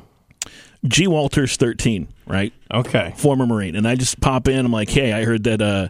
G. 0.85 1.07
Walters, 1.07 1.57
13, 1.57 2.07
right? 2.25 2.53
Okay. 2.73 3.13
Former 3.15 3.45
Marine. 3.45 3.75
And 3.75 3.87
I 3.87 3.95
just 3.95 4.19
pop 4.19 4.47
in. 4.47 4.65
I'm 4.65 4.71
like, 4.71 4.89
hey, 4.89 5.13
I 5.13 5.23
heard 5.25 5.43
that. 5.43 5.61
Uh, 5.61 5.89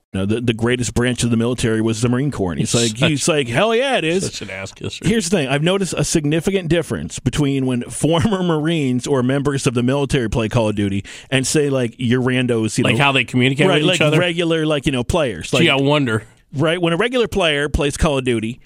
Know, 0.13 0.25
the, 0.25 0.41
the 0.41 0.53
greatest 0.53 0.93
branch 0.93 1.23
of 1.23 1.29
the 1.31 1.37
military 1.37 1.81
was 1.81 2.01
the 2.01 2.09
Marine 2.09 2.31
Corps. 2.31 2.51
And 2.51 2.59
he's 2.59 2.73
like, 2.75 2.97
Such- 2.97 2.99
he's 3.09 3.27
like, 3.27 3.47
hell 3.47 3.73
yeah, 3.73 3.97
it 3.97 4.03
is. 4.03 4.25
Such 4.25 4.41
an 4.41 4.49
ass 4.49 4.71
kisser. 4.73 5.07
Here's 5.07 5.29
the 5.29 5.37
thing: 5.37 5.47
I've 5.47 5.63
noticed 5.63 5.93
a 5.97 6.03
significant 6.03 6.67
difference 6.69 7.19
between 7.19 7.65
when 7.65 7.81
former 7.89 8.43
Marines 8.43 9.07
or 9.07 9.23
members 9.23 9.65
of 9.67 9.73
the 9.73 9.83
military 9.83 10.29
play 10.29 10.49
Call 10.49 10.69
of 10.69 10.75
Duty 10.75 11.05
and 11.29 11.47
say 11.47 11.69
like 11.69 11.95
your 11.97 12.21
randos, 12.21 12.77
you 12.77 12.83
Like 12.83 12.97
know, 12.97 13.03
how 13.03 13.11
they 13.13 13.23
communicate 13.23 13.67
right, 13.67 13.75
with 13.75 13.85
like 13.85 13.95
each 13.95 14.01
other? 14.01 14.19
regular, 14.19 14.65
like 14.65 14.85
you 14.85 14.91
know, 14.91 15.03
players. 15.03 15.53
Like, 15.53 15.61
Gee, 15.63 15.69
I 15.69 15.75
wonder. 15.75 16.25
right 16.53 16.81
when 16.81 16.91
a 16.93 16.97
regular 16.97 17.27
player 17.27 17.69
plays 17.69 17.95
Call 17.95 18.17
of 18.17 18.25
Duty, 18.25 18.59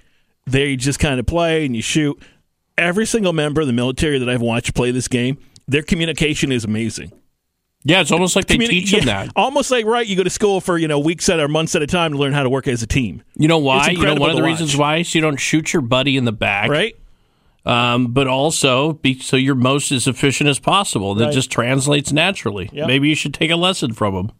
they 0.48 0.76
just 0.76 1.00
kind 1.00 1.20
of 1.20 1.26
play 1.28 1.66
and 1.66 1.76
you 1.76 1.82
shoot. 1.82 2.20
Every 2.78 3.06
single 3.06 3.32
member 3.34 3.62
of 3.62 3.68
the 3.68 3.74
military 3.74 4.20
that 4.20 4.28
I've 4.30 4.42
watched 4.42 4.74
play 4.76 4.92
this 4.92 5.08
game, 5.08 5.38
their 5.68 5.82
communication 5.84 6.52
is 6.52 6.66
amazing. 6.66 7.12
Yeah, 7.88 8.02
it's 8.02 8.12
almost 8.12 8.36
like 8.36 8.48
they 8.48 8.58
Communi- 8.58 8.68
teach 8.70 8.92
them 8.92 9.02
yeah, 9.02 9.26
that. 9.26 9.32
Almost 9.36 9.70
like 9.70 9.86
right, 9.86 10.06
you 10.08 10.16
go 10.16 10.24
to 10.24 10.30
school 10.32 10.60
for 10.60 10.78
you 10.78 10.88
know 10.88 10.98
weeks 10.98 11.30
at 11.30 11.40
or 11.40 11.48
months 11.48 11.76
at 11.76 11.84
a 11.84 11.88
time 11.88 12.14
to 12.14 12.18
learn 12.18 12.34
how 12.34 12.42
to 12.42 12.50
work 12.50 12.68
as 12.68 12.82
a 12.82 12.88
team. 12.88 13.22
You 13.36 13.48
know 13.48 13.60
why? 13.60 13.92
You 13.92 14.02
know 14.04 14.16
one 14.16 14.32
of 14.32 14.36
the 14.36 14.42
to 14.42 14.48
reasons 14.48 14.76
watch. 14.76 14.80
why 14.80 15.02
so 15.04 15.18
you 15.18 15.22
don't 15.22 15.38
shoot 15.38 15.72
your 15.72 15.84
buddy 15.84 16.18
in 16.18 16.26
the 16.26 16.32
back, 16.32 16.70
right? 16.72 16.96
Um, 17.64 18.08
but 18.14 18.28
also 18.28 18.94
be, 18.94 19.20
so 19.20 19.38
you're 19.38 19.56
most 19.56 19.92
as 19.92 20.08
efficient 20.08 20.50
as 20.50 20.58
possible. 20.60 21.14
That 21.16 21.26
Right. 21.26 21.34
just 21.34 21.52
translates 21.52 22.12
naturally. 22.12 22.70
Yep. 22.74 22.88
Maybe 22.88 23.10
you 23.10 23.16
should 23.16 23.34
take 23.36 23.50
a 23.52 23.56
lesson 23.56 23.94
from 23.94 24.14
them. 24.16 24.32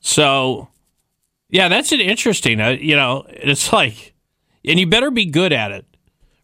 So, 0.00 0.68
yeah, 1.50 1.68
that's 1.68 1.92
an 1.92 2.00
interesting. 2.00 2.60
Uh, 2.60 2.70
you 2.70 2.94
know, 2.96 3.24
it's 3.28 3.72
like, 3.72 4.14
and 4.66 4.78
you 4.78 4.86
better 4.86 5.10
be 5.10 5.24
good 5.24 5.52
at 5.52 5.72
it, 5.72 5.86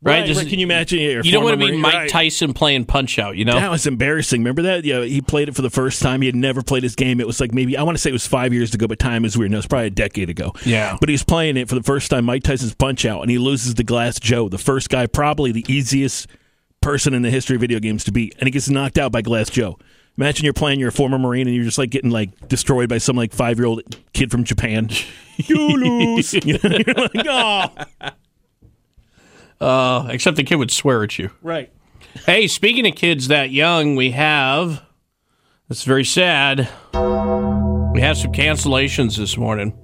right? 0.02 0.20
Right, 0.20 0.26
Just-. 0.26 0.48
Can 0.48 0.58
you 0.58 0.66
imagine? 0.66 0.98
Yeah, 0.98 1.20
you 1.22 1.32
don't 1.32 1.44
want 1.44 1.60
to 1.60 1.66
be 1.66 1.76
Mike 1.76 1.94
right. 1.94 2.10
Tyson 2.10 2.52
playing 2.52 2.84
Punch 2.86 3.18
Out. 3.18 3.36
You 3.36 3.44
know, 3.44 3.54
That 3.54 3.70
was 3.70 3.86
embarrassing. 3.86 4.40
Remember 4.40 4.62
that? 4.62 4.84
Yeah, 4.84 5.02
he 5.02 5.20
played 5.20 5.48
it 5.48 5.56
for 5.56 5.62
the 5.62 5.70
first 5.70 6.02
time. 6.02 6.20
He 6.22 6.26
had 6.26 6.36
never 6.36 6.62
played 6.62 6.82
his 6.82 6.94
game. 6.94 7.20
It 7.20 7.26
was 7.26 7.40
like 7.40 7.52
maybe 7.52 7.76
I 7.76 7.82
want 7.82 7.96
to 7.96 8.00
say 8.02 8.10
it 8.10 8.14
was 8.14 8.26
five 8.26 8.52
years 8.52 8.74
ago, 8.74 8.86
but 8.86 8.98
time 8.98 9.24
is 9.24 9.36
weird. 9.36 9.50
No, 9.50 9.58
it's 9.58 9.66
probably 9.66 9.88
a 9.88 9.90
decade 9.90 10.30
ago. 10.30 10.52
Yeah. 10.64 10.96
But 10.98 11.08
he's 11.08 11.24
playing 11.24 11.56
it 11.56 11.68
for 11.68 11.74
the 11.74 11.82
first 11.82 12.10
time. 12.10 12.24
Mike 12.24 12.42
Tyson's 12.42 12.74
Punch 12.74 13.04
Out, 13.04 13.22
and 13.22 13.30
he 13.30 13.38
loses 13.38 13.74
to 13.74 13.84
Glass 13.84 14.18
Joe, 14.18 14.48
the 14.48 14.58
first 14.58 14.88
guy, 14.90 15.06
probably 15.06 15.52
the 15.52 15.64
easiest 15.68 16.28
person 16.80 17.12
in 17.12 17.22
the 17.22 17.30
history 17.30 17.56
of 17.56 17.60
video 17.60 17.78
games 17.78 18.04
to 18.04 18.12
beat, 18.12 18.34
and 18.38 18.46
he 18.46 18.50
gets 18.50 18.68
knocked 18.70 18.98
out 18.98 19.12
by 19.12 19.22
Glass 19.22 19.50
Joe. 19.50 19.78
Imagine 20.16 20.44
you're 20.44 20.52
playing, 20.52 20.80
you're 20.80 20.88
a 20.88 20.92
former 20.92 21.18
Marine, 21.18 21.46
and 21.46 21.54
you're 21.54 21.64
just 21.64 21.78
like 21.78 21.90
getting 21.90 22.10
like 22.10 22.48
destroyed 22.48 22.88
by 22.88 22.98
some 22.98 23.16
like 23.16 23.32
five 23.32 23.58
year 23.58 23.66
old 23.66 23.82
kid 24.12 24.30
from 24.30 24.44
Japan. 24.44 24.90
you 25.36 25.56
lose. 25.56 26.34
You 26.44 26.58
know, 26.62 26.78
you're 26.86 26.94
like, 26.94 27.26
oh. 27.28 28.10
Uh, 29.60 30.06
except 30.10 30.36
the 30.36 30.44
kid 30.44 30.56
would 30.56 30.70
swear 30.70 31.02
at 31.02 31.18
you. 31.18 31.30
Right. 31.42 31.70
Hey, 32.26 32.46
speaking 32.46 32.86
of 32.86 32.94
kids 32.94 33.28
that 33.28 33.50
young, 33.50 33.94
we 33.94 34.12
have. 34.12 34.82
It's 35.68 35.84
very 35.84 36.04
sad. 36.04 36.68
We 36.92 38.00
have 38.00 38.16
some 38.16 38.32
cancellations 38.32 39.16
this 39.16 39.36
morning. 39.36 39.78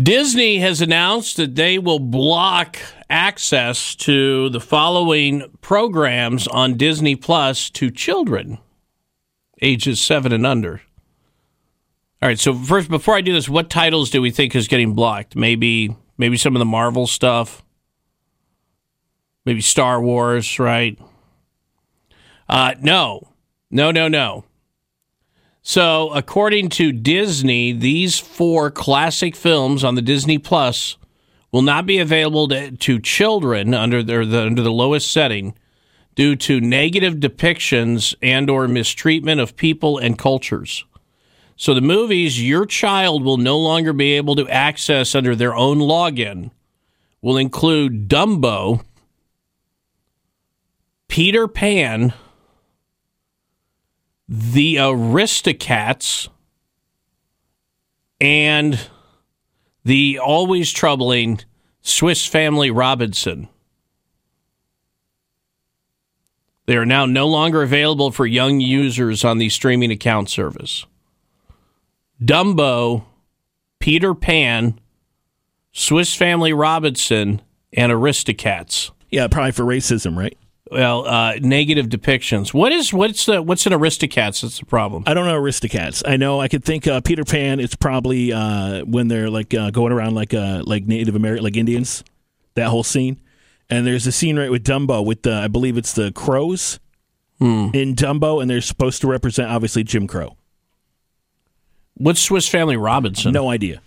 Disney 0.00 0.58
has 0.58 0.80
announced 0.80 1.36
that 1.36 1.56
they 1.56 1.78
will 1.78 1.98
block 1.98 2.78
access 3.08 3.94
to 3.96 4.48
the 4.50 4.60
following 4.60 5.44
programs 5.60 6.46
on 6.46 6.76
Disney 6.76 7.16
Plus 7.16 7.68
to 7.70 7.90
children 7.90 8.58
ages 9.60 10.00
seven 10.00 10.32
and 10.32 10.46
under. 10.46 10.80
All 12.22 12.28
right, 12.28 12.38
so 12.38 12.54
first, 12.54 12.88
before 12.88 13.14
I 13.14 13.20
do 13.20 13.32
this, 13.32 13.48
what 13.48 13.70
titles 13.70 14.10
do 14.10 14.20
we 14.20 14.30
think 14.30 14.54
is 14.54 14.68
getting 14.68 14.94
blocked? 14.94 15.36
Maybe, 15.36 15.96
maybe 16.20 16.36
some 16.36 16.54
of 16.54 16.60
the 16.60 16.66
Marvel 16.66 17.06
stuff. 17.06 17.64
Maybe 19.46 19.62
Star 19.62 20.00
Wars, 20.02 20.58
right? 20.58 20.98
Uh, 22.46 22.74
no, 22.80 23.32
no, 23.70 23.90
no, 23.90 24.06
no. 24.06 24.44
So, 25.62 26.10
according 26.12 26.68
to 26.70 26.92
Disney, 26.92 27.72
these 27.72 28.18
four 28.18 28.70
classic 28.70 29.34
films 29.34 29.82
on 29.82 29.94
the 29.94 30.02
Disney 30.02 30.38
Plus 30.38 30.98
will 31.52 31.62
not 31.62 31.86
be 31.86 31.98
available 31.98 32.48
to, 32.48 32.70
to 32.70 32.98
children 33.00 33.72
under 33.72 34.02
their, 34.02 34.26
the 34.26 34.42
under 34.42 34.62
the 34.62 34.72
lowest 34.72 35.10
setting 35.10 35.54
due 36.14 36.36
to 36.36 36.60
negative 36.60 37.14
depictions 37.14 38.14
and 38.20 38.50
or 38.50 38.68
mistreatment 38.68 39.40
of 39.40 39.56
people 39.56 39.96
and 39.96 40.18
cultures. 40.18 40.84
So 41.60 41.74
the 41.74 41.82
movies 41.82 42.42
your 42.42 42.64
child 42.64 43.22
will 43.22 43.36
no 43.36 43.58
longer 43.58 43.92
be 43.92 44.14
able 44.14 44.34
to 44.36 44.48
access 44.48 45.14
under 45.14 45.36
their 45.36 45.54
own 45.54 45.76
login 45.76 46.52
will 47.20 47.36
include 47.36 48.08
Dumbo, 48.08 48.82
Peter 51.06 51.46
Pan, 51.46 52.14
the 54.26 54.76
Aristocats, 54.76 56.28
and 58.22 58.80
the 59.84 60.18
always 60.18 60.72
troubling 60.72 61.40
Swiss 61.82 62.26
Family 62.26 62.70
Robinson. 62.70 63.50
They 66.64 66.78
are 66.78 66.86
now 66.86 67.04
no 67.04 67.28
longer 67.28 67.62
available 67.62 68.10
for 68.12 68.24
young 68.24 68.60
users 68.60 69.26
on 69.26 69.36
the 69.36 69.50
streaming 69.50 69.90
account 69.90 70.30
service. 70.30 70.86
Dumbo, 72.22 73.04
Peter 73.78 74.14
Pan, 74.14 74.78
Swiss 75.72 76.14
Family 76.14 76.52
Robinson, 76.52 77.40
and 77.72 77.92
Aristocats. 77.92 78.90
Yeah, 79.10 79.26
probably 79.28 79.52
for 79.52 79.64
racism, 79.64 80.16
right? 80.16 80.36
Well, 80.70 81.04
uh, 81.06 81.34
negative 81.40 81.86
depictions. 81.86 82.54
What 82.54 82.70
is 82.70 82.92
what's 82.92 83.26
the 83.26 83.42
what's 83.42 83.66
an 83.66 83.72
Aristocats? 83.72 84.42
That's 84.42 84.60
the 84.60 84.66
problem. 84.66 85.02
I 85.06 85.14
don't 85.14 85.26
know 85.26 85.40
Aristocats. 85.40 86.02
I 86.06 86.16
know 86.16 86.40
I 86.40 86.46
could 86.46 86.64
think 86.64 86.86
uh, 86.86 87.00
Peter 87.00 87.24
Pan. 87.24 87.58
It's 87.58 87.74
probably 87.74 88.32
uh, 88.32 88.84
when 88.84 89.08
they're 89.08 89.30
like 89.30 89.52
uh, 89.52 89.70
going 89.70 89.92
around 89.92 90.14
like 90.14 90.32
uh, 90.32 90.62
like 90.64 90.84
Native 90.86 91.16
American 91.16 91.42
like 91.44 91.56
Indians. 91.56 92.04
That 92.54 92.68
whole 92.68 92.84
scene. 92.84 93.20
And 93.68 93.86
there's 93.86 94.06
a 94.06 94.12
scene 94.12 94.38
right 94.38 94.50
with 94.50 94.64
Dumbo 94.64 95.04
with 95.04 95.22
the 95.22 95.32
I 95.34 95.48
believe 95.48 95.76
it's 95.76 95.92
the 95.92 96.12
crows 96.12 96.78
Hmm. 97.38 97.68
in 97.72 97.94
Dumbo, 97.94 98.40
and 98.42 98.50
they're 98.50 98.60
supposed 98.60 99.00
to 99.00 99.06
represent 99.08 99.50
obviously 99.50 99.82
Jim 99.82 100.06
Crow. 100.06 100.36
What's 101.94 102.20
Swiss 102.20 102.48
Family 102.48 102.76
Robinson? 102.76 103.32
No 103.32 103.50
idea. 103.50 103.82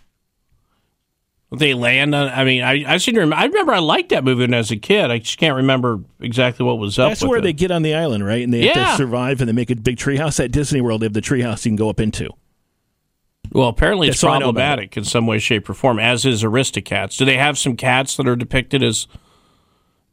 They 1.55 1.75
land 1.75 2.15
on. 2.15 2.29
I 2.29 2.43
mean, 2.45 2.63
I 2.63 2.93
I 2.93 2.97
seem 2.97 3.13
to 3.13 3.21
remember. 3.21 3.41
I 3.41 3.45
remember 3.45 3.73
I 3.73 3.79
liked 3.79 4.09
that 4.09 4.23
movie 4.23 4.41
when 4.41 4.53
I 4.55 4.57
was 4.57 4.71
a 4.71 4.77
kid. 4.77 5.11
I 5.11 5.19
just 5.19 5.37
can't 5.37 5.55
remember 5.55 5.99
exactly 6.19 6.65
what 6.65 6.79
was 6.79 6.97
up. 6.97 7.11
That's 7.11 7.23
where 7.23 7.39
it. 7.39 7.41
they 7.41 7.53
get 7.53 7.69
on 7.69 7.83
the 7.83 7.93
island, 7.93 8.25
right? 8.25 8.43
And 8.43 8.51
they 8.51 8.67
have 8.67 8.91
to 8.91 8.97
survive, 8.97 9.39
and 9.39 9.47
they 9.47 9.53
make 9.53 9.69
a 9.69 9.75
big 9.75 9.97
treehouse 9.97 10.43
at 10.43 10.51
Disney 10.51 10.81
World. 10.81 11.01
They 11.01 11.05
have 11.05 11.13
the 11.13 11.21
treehouse 11.21 11.63
you 11.65 11.69
can 11.69 11.75
go 11.75 11.89
up 11.89 11.99
into. 11.99 12.31
Well, 13.51 13.67
apparently 13.67 14.07
it's 14.07 14.17
That's 14.17 14.23
all 14.23 14.31
I 14.31 14.39
know 14.39 14.45
problematic 14.45 14.97
in 14.97 15.03
some 15.03 15.27
way, 15.27 15.37
shape, 15.37 15.69
or 15.69 15.75
form. 15.75 15.99
As 15.99 16.25
is 16.25 16.43
Aristocats. 16.43 17.17
Do 17.17 17.25
they 17.25 17.37
have 17.37 17.59
some 17.59 17.75
cats 17.75 18.17
that 18.17 18.27
are 18.27 18.35
depicted 18.35 18.81
as 18.81 19.07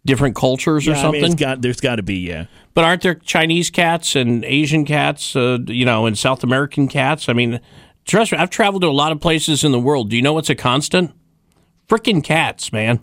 different 0.04 0.34
cultures 0.36 0.86
or 0.86 0.92
Yeah, 0.92 0.98
I 0.98 1.02
something? 1.02 1.22
mean, 1.22 1.32
it's 1.32 1.40
got 1.40 1.62
there's 1.62 1.80
got 1.80 1.96
to 1.96 2.02
be 2.02 2.16
yeah. 2.28 2.46
But 2.74 2.84
aren't 2.84 3.02
there 3.02 3.14
Chinese 3.14 3.70
cats 3.70 4.14
and 4.16 4.44
Asian 4.44 4.84
cats, 4.84 5.34
uh, 5.36 5.58
you 5.66 5.84
know, 5.84 6.06
and 6.06 6.16
South 6.16 6.42
American 6.44 6.88
cats? 6.88 7.28
I 7.28 7.32
mean, 7.32 7.60
trust 8.04 8.32
me, 8.32 8.38
I've 8.38 8.50
traveled 8.50 8.82
to 8.82 8.88
a 8.88 8.90
lot 8.90 9.12
of 9.12 9.20
places 9.20 9.64
in 9.64 9.72
the 9.72 9.80
world. 9.80 10.10
Do 10.10 10.16
you 10.16 10.22
know 10.22 10.32
what's 10.32 10.50
a 10.50 10.54
constant? 10.54 11.12
Freaking 11.88 12.22
cats, 12.22 12.72
man. 12.72 13.00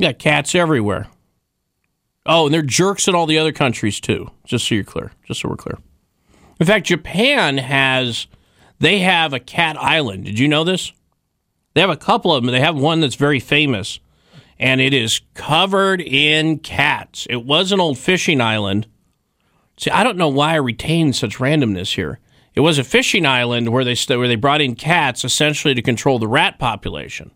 Got 0.00 0.18
cats 0.18 0.54
everywhere. 0.54 1.08
Oh, 2.26 2.46
and 2.46 2.54
they're 2.54 2.62
jerks 2.62 3.08
in 3.08 3.14
all 3.14 3.26
the 3.26 3.38
other 3.38 3.52
countries 3.52 4.00
too. 4.00 4.30
Just 4.44 4.68
so 4.68 4.74
you're 4.74 4.84
clear. 4.84 5.12
Just 5.26 5.40
so 5.40 5.48
we're 5.48 5.56
clear. 5.56 5.78
In 6.60 6.66
fact, 6.66 6.86
Japan 6.86 7.58
has 7.58 8.26
they 8.80 8.98
have 8.98 9.32
a 9.32 9.40
cat 9.40 9.76
island. 9.80 10.24
Did 10.24 10.38
you 10.38 10.48
know 10.48 10.64
this? 10.64 10.92
They 11.74 11.80
have 11.80 11.90
a 11.90 11.96
couple 11.96 12.34
of 12.34 12.42
them. 12.42 12.52
They 12.52 12.60
have 12.60 12.76
one 12.76 13.00
that's 13.00 13.14
very 13.14 13.38
famous, 13.40 14.00
and 14.58 14.80
it 14.80 14.92
is 14.92 15.20
covered 15.34 16.00
in 16.00 16.58
cats. 16.58 17.26
It 17.30 17.44
was 17.44 17.72
an 17.72 17.80
old 17.80 17.98
fishing 17.98 18.40
island. 18.40 18.86
See, 19.76 19.90
I 19.90 20.02
don't 20.02 20.18
know 20.18 20.28
why 20.28 20.52
I 20.52 20.56
retain 20.56 21.12
such 21.12 21.38
randomness 21.38 21.94
here. 21.94 22.18
It 22.54 22.60
was 22.60 22.78
a 22.78 22.84
fishing 22.84 23.24
island 23.24 23.68
where 23.68 23.84
they 23.84 23.94
where 24.08 24.26
they 24.26 24.34
brought 24.34 24.60
in 24.60 24.74
cats 24.74 25.24
essentially 25.24 25.74
to 25.74 25.82
control 25.82 26.18
the 26.18 26.26
rat 26.26 26.58
population 26.58 27.30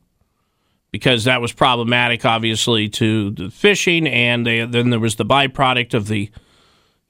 because 0.90 1.24
that 1.24 1.40
was 1.40 1.52
problematic, 1.52 2.24
obviously, 2.24 2.88
to 2.90 3.30
the 3.30 3.50
fishing, 3.50 4.06
and 4.06 4.46
they, 4.46 4.64
then 4.64 4.90
there 4.90 5.00
was 5.00 5.16
the 5.16 5.24
byproduct 5.24 5.94
of 5.94 6.08
the 6.08 6.30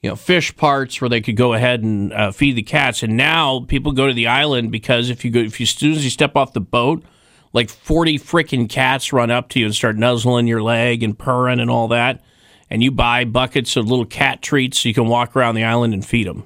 you 0.02 0.10
know 0.10 0.16
fish 0.16 0.54
parts 0.56 1.00
where 1.00 1.08
they 1.08 1.20
could 1.20 1.36
go 1.36 1.52
ahead 1.54 1.82
and 1.82 2.12
uh, 2.12 2.30
feed 2.30 2.56
the 2.56 2.62
cats. 2.62 3.02
And 3.02 3.16
now 3.16 3.60
people 3.66 3.92
go 3.92 4.06
to 4.06 4.14
the 4.14 4.28
island 4.28 4.72
because 4.72 5.10
if 5.10 5.24
you 5.24 5.30
go, 5.30 5.40
if 5.40 5.58
you 5.58 5.64
as 5.64 5.70
soon 5.70 5.92
as 5.92 6.04
you 6.04 6.10
step 6.10 6.36
off 6.36 6.52
the 6.52 6.60
boat, 6.60 7.04
like 7.52 7.70
forty 7.70 8.18
freaking 8.18 8.68
cats 8.68 9.12
run 9.12 9.30
up 9.30 9.48
to 9.50 9.60
you 9.60 9.66
and 9.66 9.74
start 9.74 9.96
nuzzling 9.96 10.46
your 10.46 10.62
leg 10.62 11.02
and 11.02 11.18
purring 11.18 11.60
and 11.60 11.70
all 11.70 11.88
that, 11.88 12.22
and 12.70 12.82
you 12.82 12.90
buy 12.90 13.24
buckets 13.24 13.76
of 13.76 13.88
little 13.88 14.06
cat 14.06 14.42
treats 14.42 14.80
so 14.80 14.88
you 14.88 14.94
can 14.94 15.06
walk 15.06 15.36
around 15.36 15.54
the 15.54 15.64
island 15.64 15.94
and 15.94 16.04
feed 16.04 16.26
them. 16.26 16.44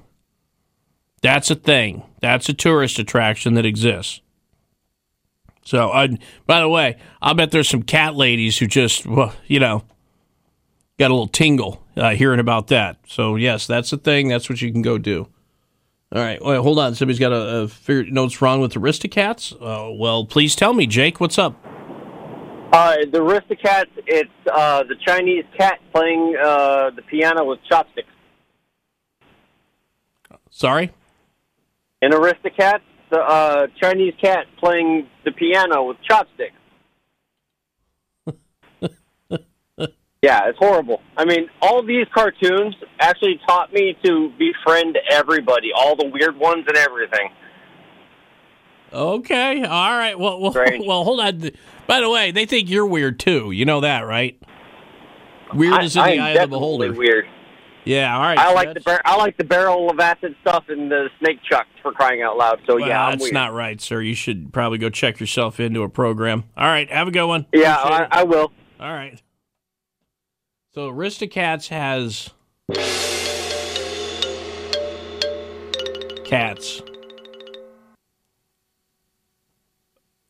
That's 1.23 1.51
a 1.51 1.55
thing. 1.55 2.03
That's 2.21 2.49
a 2.49 2.55
tourist 2.55 2.99
attraction 2.99 3.55
that 3.55 3.67
exists. 3.67 4.21
So, 5.65 5.91
uh, 5.91 6.09
by 6.47 6.61
the 6.61 6.69
way, 6.69 6.97
I 7.21 7.33
bet 7.33 7.51
there's 7.51 7.69
some 7.69 7.83
cat 7.83 8.15
ladies 8.15 8.59
who 8.59 8.69
just, 8.69 9.05
well, 9.05 9.35
you 9.49 9.59
know, 9.59 9.83
got 10.99 11.11
a 11.11 11.15
little 11.15 11.27
tingle 11.27 11.85
uh, 11.97 12.11
hearing 12.11 12.39
about 12.39 12.69
that. 12.69 12.99
So, 13.09 13.35
yes, 13.35 13.67
that's 13.67 13.93
a 13.93 13.97
thing. 13.97 14.29
That's 14.29 14.49
what 14.49 14.63
you 14.63 14.71
can 14.71 14.83
go 14.83 14.99
do. 14.99 15.29
All 16.13 16.23
right. 16.23 16.43
Wait, 16.43 16.57
hold 16.57 16.79
on. 16.79 16.95
Somebody's 16.95 17.19
got 17.19 17.33
a, 17.33 17.63
a 17.63 17.69
figure, 17.69 18.11
know 18.13 18.23
what's 18.23 18.41
wrong 18.41 18.61
with 18.61 18.75
Aristocats? 18.75 19.53
Uh, 19.55 19.93
well, 19.93 20.25
please 20.25 20.55
tell 20.55 20.73
me, 20.73 20.87
Jake. 20.87 21.21
What's 21.21 21.39
up? 21.39 21.57
Uh, 22.73 22.97
the 23.11 23.19
Aristocats, 23.19 23.91
it's 24.07 24.31
uh, 24.53 24.83
the 24.85 24.97
Chinese 25.07 25.45
cat 25.57 25.81
playing 25.93 26.37
uh, 26.41 26.91
the 26.91 27.03
piano 27.03 27.45
with 27.45 27.59
chopsticks. 27.69 28.09
Sorry? 30.51 30.93
In 32.03 32.11
Aristocats, 32.13 32.83
the 33.11 33.19
uh, 33.19 33.67
Chinese 33.81 34.15
cat 34.21 34.47
playing 34.59 35.09
the 35.25 35.33
piano 35.33 35.85
with 35.85 35.97
chopsticks. 36.03 36.56
Yeah, 40.23 40.49
it's 40.49 40.59
horrible. 40.59 41.03
I 41.17 41.25
mean, 41.25 41.49
all 41.61 41.83
these 41.85 42.07
cartoons 42.15 42.75
actually 43.01 43.41
taught 43.47 43.73
me 43.73 43.97
to 44.05 44.33
befriend 44.39 44.99
everybody, 45.11 45.71
all 45.77 45.97
the 45.97 46.11
weird 46.13 46.37
ones 46.37 46.65
and 46.67 46.77
everything. 46.77 47.31
Okay. 48.93 49.63
All 49.63 49.91
right. 49.91 50.19
Well, 50.19 50.41
well, 50.41 50.53
well, 50.87 51.05
hold 51.05 51.21
on. 51.21 51.51
By 51.87 52.01
the 52.01 52.09
way, 52.11 52.31
they 52.31 52.47
think 52.47 52.71
you're 52.71 52.87
weird 52.87 53.19
too. 53.21 53.51
You 53.51 53.65
know 53.65 53.81
that, 53.81 54.01
right? 54.01 54.41
Weird 55.55 55.85
is 55.85 55.97
in 55.97 56.03
the 56.03 56.19
eye 56.19 56.31
of 56.31 56.51
the 56.51 56.57
beholder. 56.57 56.93
Weird. 56.93 57.27
Yeah. 57.85 58.17
All 58.17 58.23
right. 58.23 58.39
I 58.39 58.49
so 58.49 58.55
like 58.55 58.75
the 58.75 58.81
bar- 58.81 59.03
I 59.05 59.17
like 59.17 59.37
the 59.37 59.45
barrel 59.45 59.91
of 59.91 60.01
acid 60.01 60.35
stuff 60.41 60.65
and 60.69 60.91
the 60.91 61.09
snake 61.21 61.39
chucks 61.49 61.69
for 61.83 61.93
crying 61.93 62.23
out 62.23 62.37
loud. 62.37 62.61
So 62.67 62.77
Well, 62.77 62.89
yeah, 62.89 63.05
I'm 63.05 63.13
that's 63.13 63.23
weird. 63.25 63.35
not 63.35 63.53
right, 63.53 63.81
sir. 63.81 64.01
You 64.01 64.15
should 64.15 64.53
probably 64.53 64.79
go 64.79 64.89
check 64.91 65.21
yourself 65.21 65.61
into 65.61 65.83
a 65.83 65.89
program. 65.89 66.45
All 66.57 66.67
right, 66.67 66.91
have 66.91 67.07
a 67.07 67.13
good 67.13 67.27
one. 67.27 67.47
Yeah, 67.53 67.77
I. 67.77 68.09
I 68.11 68.23
will. 68.25 68.53
All 68.81 68.93
right. 68.93 69.21
So 70.77 70.93
Aristocats 70.93 71.69
has 71.69 72.29
cats. 76.27 76.83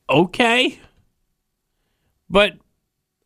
Okay. 0.08 0.78
But 2.30 2.52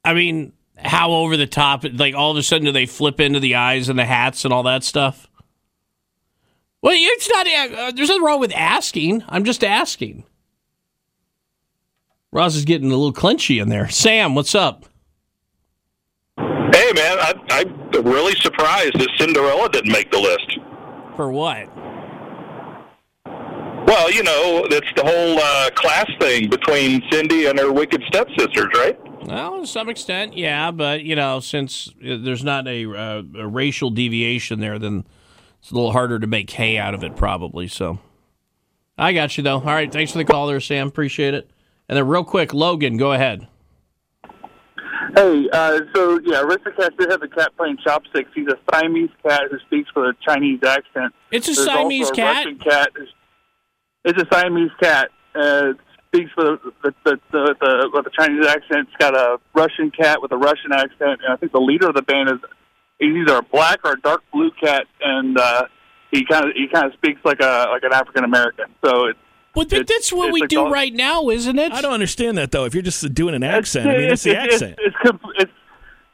I 0.03 0.15
mean, 0.15 0.55
how 0.79 1.11
over 1.11 1.37
the 1.37 1.47
top 1.47 1.85
like 1.93 2.15
all 2.15 2.31
of 2.31 2.39
a 2.39 2.43
sudden 2.43 2.65
do 2.65 2.73
they 2.73 2.87
flip 2.87 3.21
into 3.21 3.39
the 3.39 3.57
eyes 3.57 3.91
and 3.91 3.99
the 3.99 4.07
hats 4.07 4.47
and 4.47 4.55
all 4.55 4.63
that 4.63 4.83
stuff? 4.83 5.29
Well, 6.81 6.95
it's 6.97 7.29
not 7.29 7.47
uh, 7.47 7.91
there's 7.91 8.09
nothing 8.09 8.25
wrong 8.25 8.41
with 8.41 8.55
asking. 8.55 9.25
I'm 9.29 9.45
just 9.45 9.63
asking. 9.63 10.25
Ross 12.33 12.57
is 12.57 12.65
getting 12.65 12.91
a 12.91 12.97
little 12.97 13.13
clenchy 13.13 13.61
in 13.61 13.69
there. 13.69 13.91
Sam, 13.91 14.35
what's 14.35 14.55
up? 14.55 14.87
Hey, 16.81 16.93
man, 16.95 17.19
I, 17.21 17.35
I'm 17.51 18.05
really 18.05 18.35
surprised 18.37 18.95
that 18.95 19.11
Cinderella 19.19 19.69
didn't 19.69 19.93
make 19.93 20.11
the 20.11 20.19
list. 20.19 20.59
For 21.15 21.31
what? 21.31 21.69
Well, 23.87 24.11
you 24.11 24.23
know, 24.23 24.67
it's 24.71 24.89
the 24.97 25.05
whole 25.05 25.39
uh, 25.39 25.69
class 25.75 26.11
thing 26.19 26.49
between 26.49 27.03
Cindy 27.11 27.45
and 27.45 27.59
her 27.59 27.71
wicked 27.71 28.03
stepsisters, 28.07 28.69
right? 28.75 28.99
Well, 29.27 29.61
to 29.61 29.67
some 29.67 29.91
extent, 29.91 30.39
yeah, 30.39 30.71
but 30.71 31.03
you 31.03 31.15
know, 31.15 31.41
since 31.41 31.91
uh, 32.03 32.17
there's 32.19 32.45
not 32.45 32.67
a, 32.67 32.91
uh, 32.91 33.23
a 33.39 33.47
racial 33.47 33.91
deviation 33.91 34.61
there, 34.61 34.79
then 34.79 35.05
it's 35.61 35.71
a 35.71 35.75
little 35.75 35.93
harder 35.93 36.19
to 36.19 36.27
make 36.27 36.49
hay 36.49 36.79
out 36.79 36.95
of 36.95 37.05
it, 37.05 37.15
probably. 37.15 37.69
So, 37.69 37.99
I 38.97 39.13
got 39.13 39.37
you 39.37 39.45
though. 39.45 39.59
All 39.59 39.67
right, 39.67 39.93
thanks 39.93 40.13
for 40.13 40.19
the 40.19 40.25
call 40.25 40.47
there, 40.47 40.61
Sam. 40.61 40.89
Appreciate 40.89 41.35
it. 41.35 41.51
And 41.91 41.99
then, 41.99 42.09
real 42.09 42.25
quick, 42.25 42.55
Logan, 42.55 42.97
go 42.97 43.13
ahead. 43.13 43.49
Hey, 45.15 45.49
uh, 45.53 45.81
so 45.95 46.21
yeah, 46.25 46.43
Aristocats 46.43 46.97
did 46.99 47.11
have 47.11 47.23
a 47.23 47.29
cat 47.29 47.53
playing 47.57 47.79
chopsticks. 47.85 48.31
He's 48.35 48.47
a 48.49 48.59
Siamese 48.71 49.11
cat 49.27 49.43
who 49.51 49.59
speaks 49.61 49.89
with 49.95 50.05
a 50.05 50.15
Chinese 50.27 50.61
accent. 50.65 51.15
It's 51.31 51.49
a 51.49 51.55
There's 51.55 51.67
Siamese 51.67 52.11
a 52.11 52.13
cat? 52.13 52.37
Russian 52.45 52.59
cat. 52.59 52.89
It's 54.05 54.23
a 54.23 54.27
Siamese 54.33 54.71
cat. 54.81 55.11
Uh, 55.35 55.73
speaks 56.09 56.31
with 56.37 56.61
the 56.83 56.95
the, 57.05 57.21
the, 57.33 57.55
the 57.61 57.91
with 57.93 58.07
a 58.07 58.11
Chinese 58.11 58.47
accent. 58.47 58.89
It's 58.89 58.97
got 58.99 59.15
a 59.15 59.39
Russian 59.55 59.91
cat 59.91 60.21
with 60.21 60.33
a 60.33 60.37
Russian 60.37 60.73
accent, 60.73 61.21
and 61.23 61.33
I 61.33 61.37
think 61.37 61.53
the 61.53 61.61
leader 61.61 61.89
of 61.89 61.95
the 61.95 62.03
band 62.03 62.31
is 62.31 62.39
he's 62.99 63.15
either 63.17 63.39
a 63.39 63.43
black 63.43 63.81
or 63.85 63.93
a 63.93 64.01
dark 64.01 64.23
blue 64.33 64.51
cat, 64.63 64.87
and 65.01 65.39
uh, 65.39 65.65
he 66.11 66.25
kind 66.25 66.45
of 66.45 66.53
he 66.55 66.67
kind 66.69 66.87
of 66.87 66.93
speaks 66.95 67.21
like 67.25 67.41
a 67.41 67.67
like 67.71 67.83
an 67.83 67.93
African 67.93 68.25
American. 68.25 68.67
So 68.85 69.07
it's 69.07 69.19
But 69.55 69.69
th- 69.69 69.87
that's 69.87 70.13
what 70.13 70.33
we 70.33 70.43
like 70.43 70.51
do 70.51 70.71
right 70.71 70.93
now, 70.93 71.29
isn't 71.29 71.59
it? 71.59 71.73
I 71.73 71.81
don't 71.81 71.93
understand 71.93 72.39
that 72.39 72.53
though. 72.53 72.65
If 72.65 72.75
you're 72.75 72.83
just 72.83 73.13
doing 73.15 73.35
an 73.35 73.43
accent, 73.43 73.89
I 73.89 73.97
mean, 73.97 74.11
it's 74.11 74.23
the 74.23 74.31
it's, 74.31 74.55
accent. 74.55 74.79
It's 74.79 74.95
it's, 74.95 74.97
com- 75.03 75.33
it's 75.37 75.53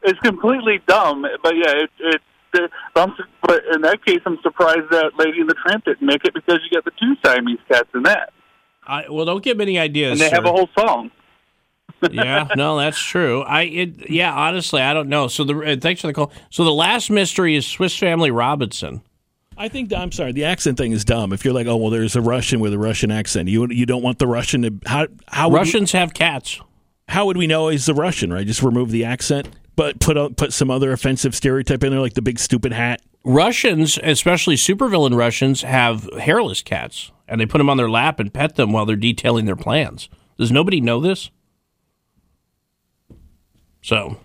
it's 0.02 0.20
completely 0.20 0.80
dumb, 0.86 1.26
but 1.42 1.54
yeah, 1.54 1.72
it, 1.72 1.90
it, 1.98 2.20
it 2.54 2.70
but, 2.94 3.08
I'm, 3.08 3.14
but 3.42 3.62
in 3.74 3.82
that 3.82 4.04
case, 4.04 4.20
I'm 4.24 4.38
surprised 4.42 4.90
that 4.90 5.12
Lady 5.18 5.40
and 5.40 5.50
the 5.50 5.54
Tramp 5.54 5.84
didn't 5.84 6.06
make 6.06 6.24
it 6.24 6.32
because 6.32 6.60
you 6.64 6.74
got 6.74 6.84
the 6.84 6.92
two 6.98 7.14
Siamese 7.24 7.58
cats 7.68 7.88
in 7.94 8.04
that, 8.04 8.32
I, 8.86 9.08
well, 9.10 9.24
don't 9.24 9.42
give 9.42 9.56
me 9.56 9.64
any 9.64 9.78
ideas. 9.78 10.12
and 10.12 10.20
they 10.20 10.30
have 10.30 10.44
a 10.44 10.50
whole 10.50 10.68
song. 10.78 11.10
yeah, 12.10 12.48
no, 12.56 12.78
that's 12.78 12.98
true. 12.98 13.42
I 13.42 13.62
it 13.62 14.10
yeah, 14.10 14.32
honestly, 14.32 14.80
I 14.80 14.94
don't 14.94 15.08
know. 15.08 15.28
So 15.28 15.44
the 15.44 15.58
uh, 15.58 15.76
thanks 15.80 16.00
for 16.00 16.06
the 16.06 16.12
call. 16.12 16.32
So 16.50 16.64
the 16.64 16.72
last 16.72 17.10
mystery 17.10 17.56
is 17.56 17.66
Swiss 17.66 17.96
Family 17.96 18.30
Robinson. 18.30 19.02
I 19.58 19.68
think 19.68 19.92
I'm 19.92 20.12
sorry. 20.12 20.32
The 20.32 20.44
accent 20.44 20.76
thing 20.76 20.92
is 20.92 21.04
dumb. 21.04 21.32
If 21.32 21.44
you're 21.44 21.54
like, 21.54 21.66
oh 21.66 21.76
well, 21.76 21.90
there's 21.90 22.16
a 22.16 22.20
Russian 22.20 22.60
with 22.60 22.72
a 22.74 22.78
Russian 22.78 23.10
accent, 23.10 23.48
you 23.48 23.66
you 23.70 23.86
don't 23.86 24.02
want 24.02 24.18
the 24.18 24.26
Russian 24.26 24.62
to 24.62 24.72
how 24.86 25.06
how 25.28 25.48
would 25.48 25.56
Russians 25.56 25.92
have 25.92 26.12
cats. 26.14 26.60
how 27.08 27.26
would 27.26 27.36
we 27.36 27.46
know 27.46 27.68
he's 27.68 27.86
the 27.86 27.94
Russian? 27.94 28.32
Right? 28.32 28.46
Just 28.46 28.62
remove 28.62 28.90
the 28.90 29.04
accent, 29.04 29.48
but 29.74 29.98
put 30.00 30.16
a, 30.16 30.30
put 30.30 30.52
some 30.52 30.70
other 30.70 30.92
offensive 30.92 31.34
stereotype 31.34 31.82
in 31.82 31.90
there, 31.90 32.00
like 32.00 32.14
the 32.14 32.22
big 32.22 32.38
stupid 32.38 32.72
hat. 32.72 33.00
Russians, 33.24 33.98
especially 34.02 34.54
supervillain 34.56 35.16
Russians, 35.16 35.62
have 35.62 36.08
hairless 36.18 36.62
cats, 36.62 37.10
and 37.26 37.40
they 37.40 37.46
put 37.46 37.58
them 37.58 37.68
on 37.68 37.76
their 37.76 37.90
lap 37.90 38.20
and 38.20 38.32
pet 38.32 38.56
them 38.56 38.72
while 38.72 38.86
they're 38.86 38.94
detailing 38.94 39.46
their 39.46 39.56
plans. 39.56 40.08
Does 40.38 40.52
nobody 40.52 40.80
know 40.80 41.00
this? 41.00 41.30
So, 43.82 44.18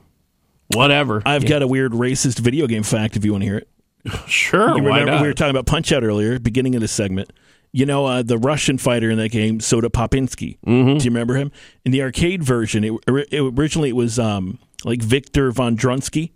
whatever. 0.74 1.22
I've 1.26 1.48
got 1.48 1.62
a 1.62 1.68
weird 1.68 1.94
racist 1.94 2.40
video 2.40 2.68
game 2.68 2.84
fact 2.84 3.16
if 3.16 3.24
you 3.24 3.32
want 3.32 3.44
to 3.44 3.48
hear 3.48 3.58
it. 3.58 3.70
Sure, 4.28 4.76
You 4.78 4.84
remember 4.84 5.22
we 5.22 5.28
were 5.28 5.34
talking 5.34 5.52
about 5.52 5.66
Punch 5.66 5.92
Out 5.92 6.04
earlier, 6.04 6.40
beginning 6.40 6.76
of 6.76 6.82
the 6.82 6.88
segment. 6.88 7.32
You 7.74 7.86
know 7.86 8.06
uh, 8.06 8.22
the 8.22 8.38
Russian 8.38 8.78
fighter 8.78 9.10
in 9.10 9.18
that 9.18 9.30
game, 9.30 9.60
Soda 9.62 9.90
Popinski. 9.90 10.58
Mm-hmm. 10.68 10.98
Do 10.98 11.04
you 11.06 11.12
remember 11.12 11.36
him? 11.36 11.52
In 11.86 11.92
the 11.92 12.02
arcade 12.02 12.44
version, 12.44 12.84
it, 12.84 12.94
it 13.08 13.40
originally 13.58 13.90
it 13.90 13.96
was 13.96 14.20
um, 14.20 14.60
like 14.84 15.02
Victor 15.02 15.52
von 15.52 15.78
Drunsky, 15.78 16.32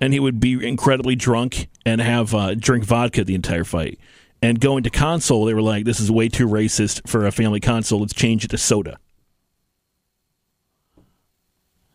and 0.00 0.12
he 0.12 0.18
would 0.18 0.40
be 0.40 0.66
incredibly 0.66 1.14
drunk 1.14 1.68
and 1.86 2.00
have 2.00 2.34
uh, 2.34 2.54
drink 2.54 2.84
vodka 2.84 3.22
the 3.22 3.34
entire 3.34 3.64
fight. 3.64 4.00
And 4.42 4.58
going 4.58 4.82
to 4.84 4.90
console, 4.90 5.44
they 5.44 5.54
were 5.54 5.62
like, 5.62 5.84
"This 5.84 6.00
is 6.00 6.10
way 6.10 6.28
too 6.28 6.48
racist 6.48 7.06
for 7.08 7.26
a 7.26 7.30
family 7.30 7.60
console. 7.60 8.00
Let's 8.00 8.14
change 8.14 8.44
it 8.44 8.48
to 8.48 8.58
soda." 8.58 8.98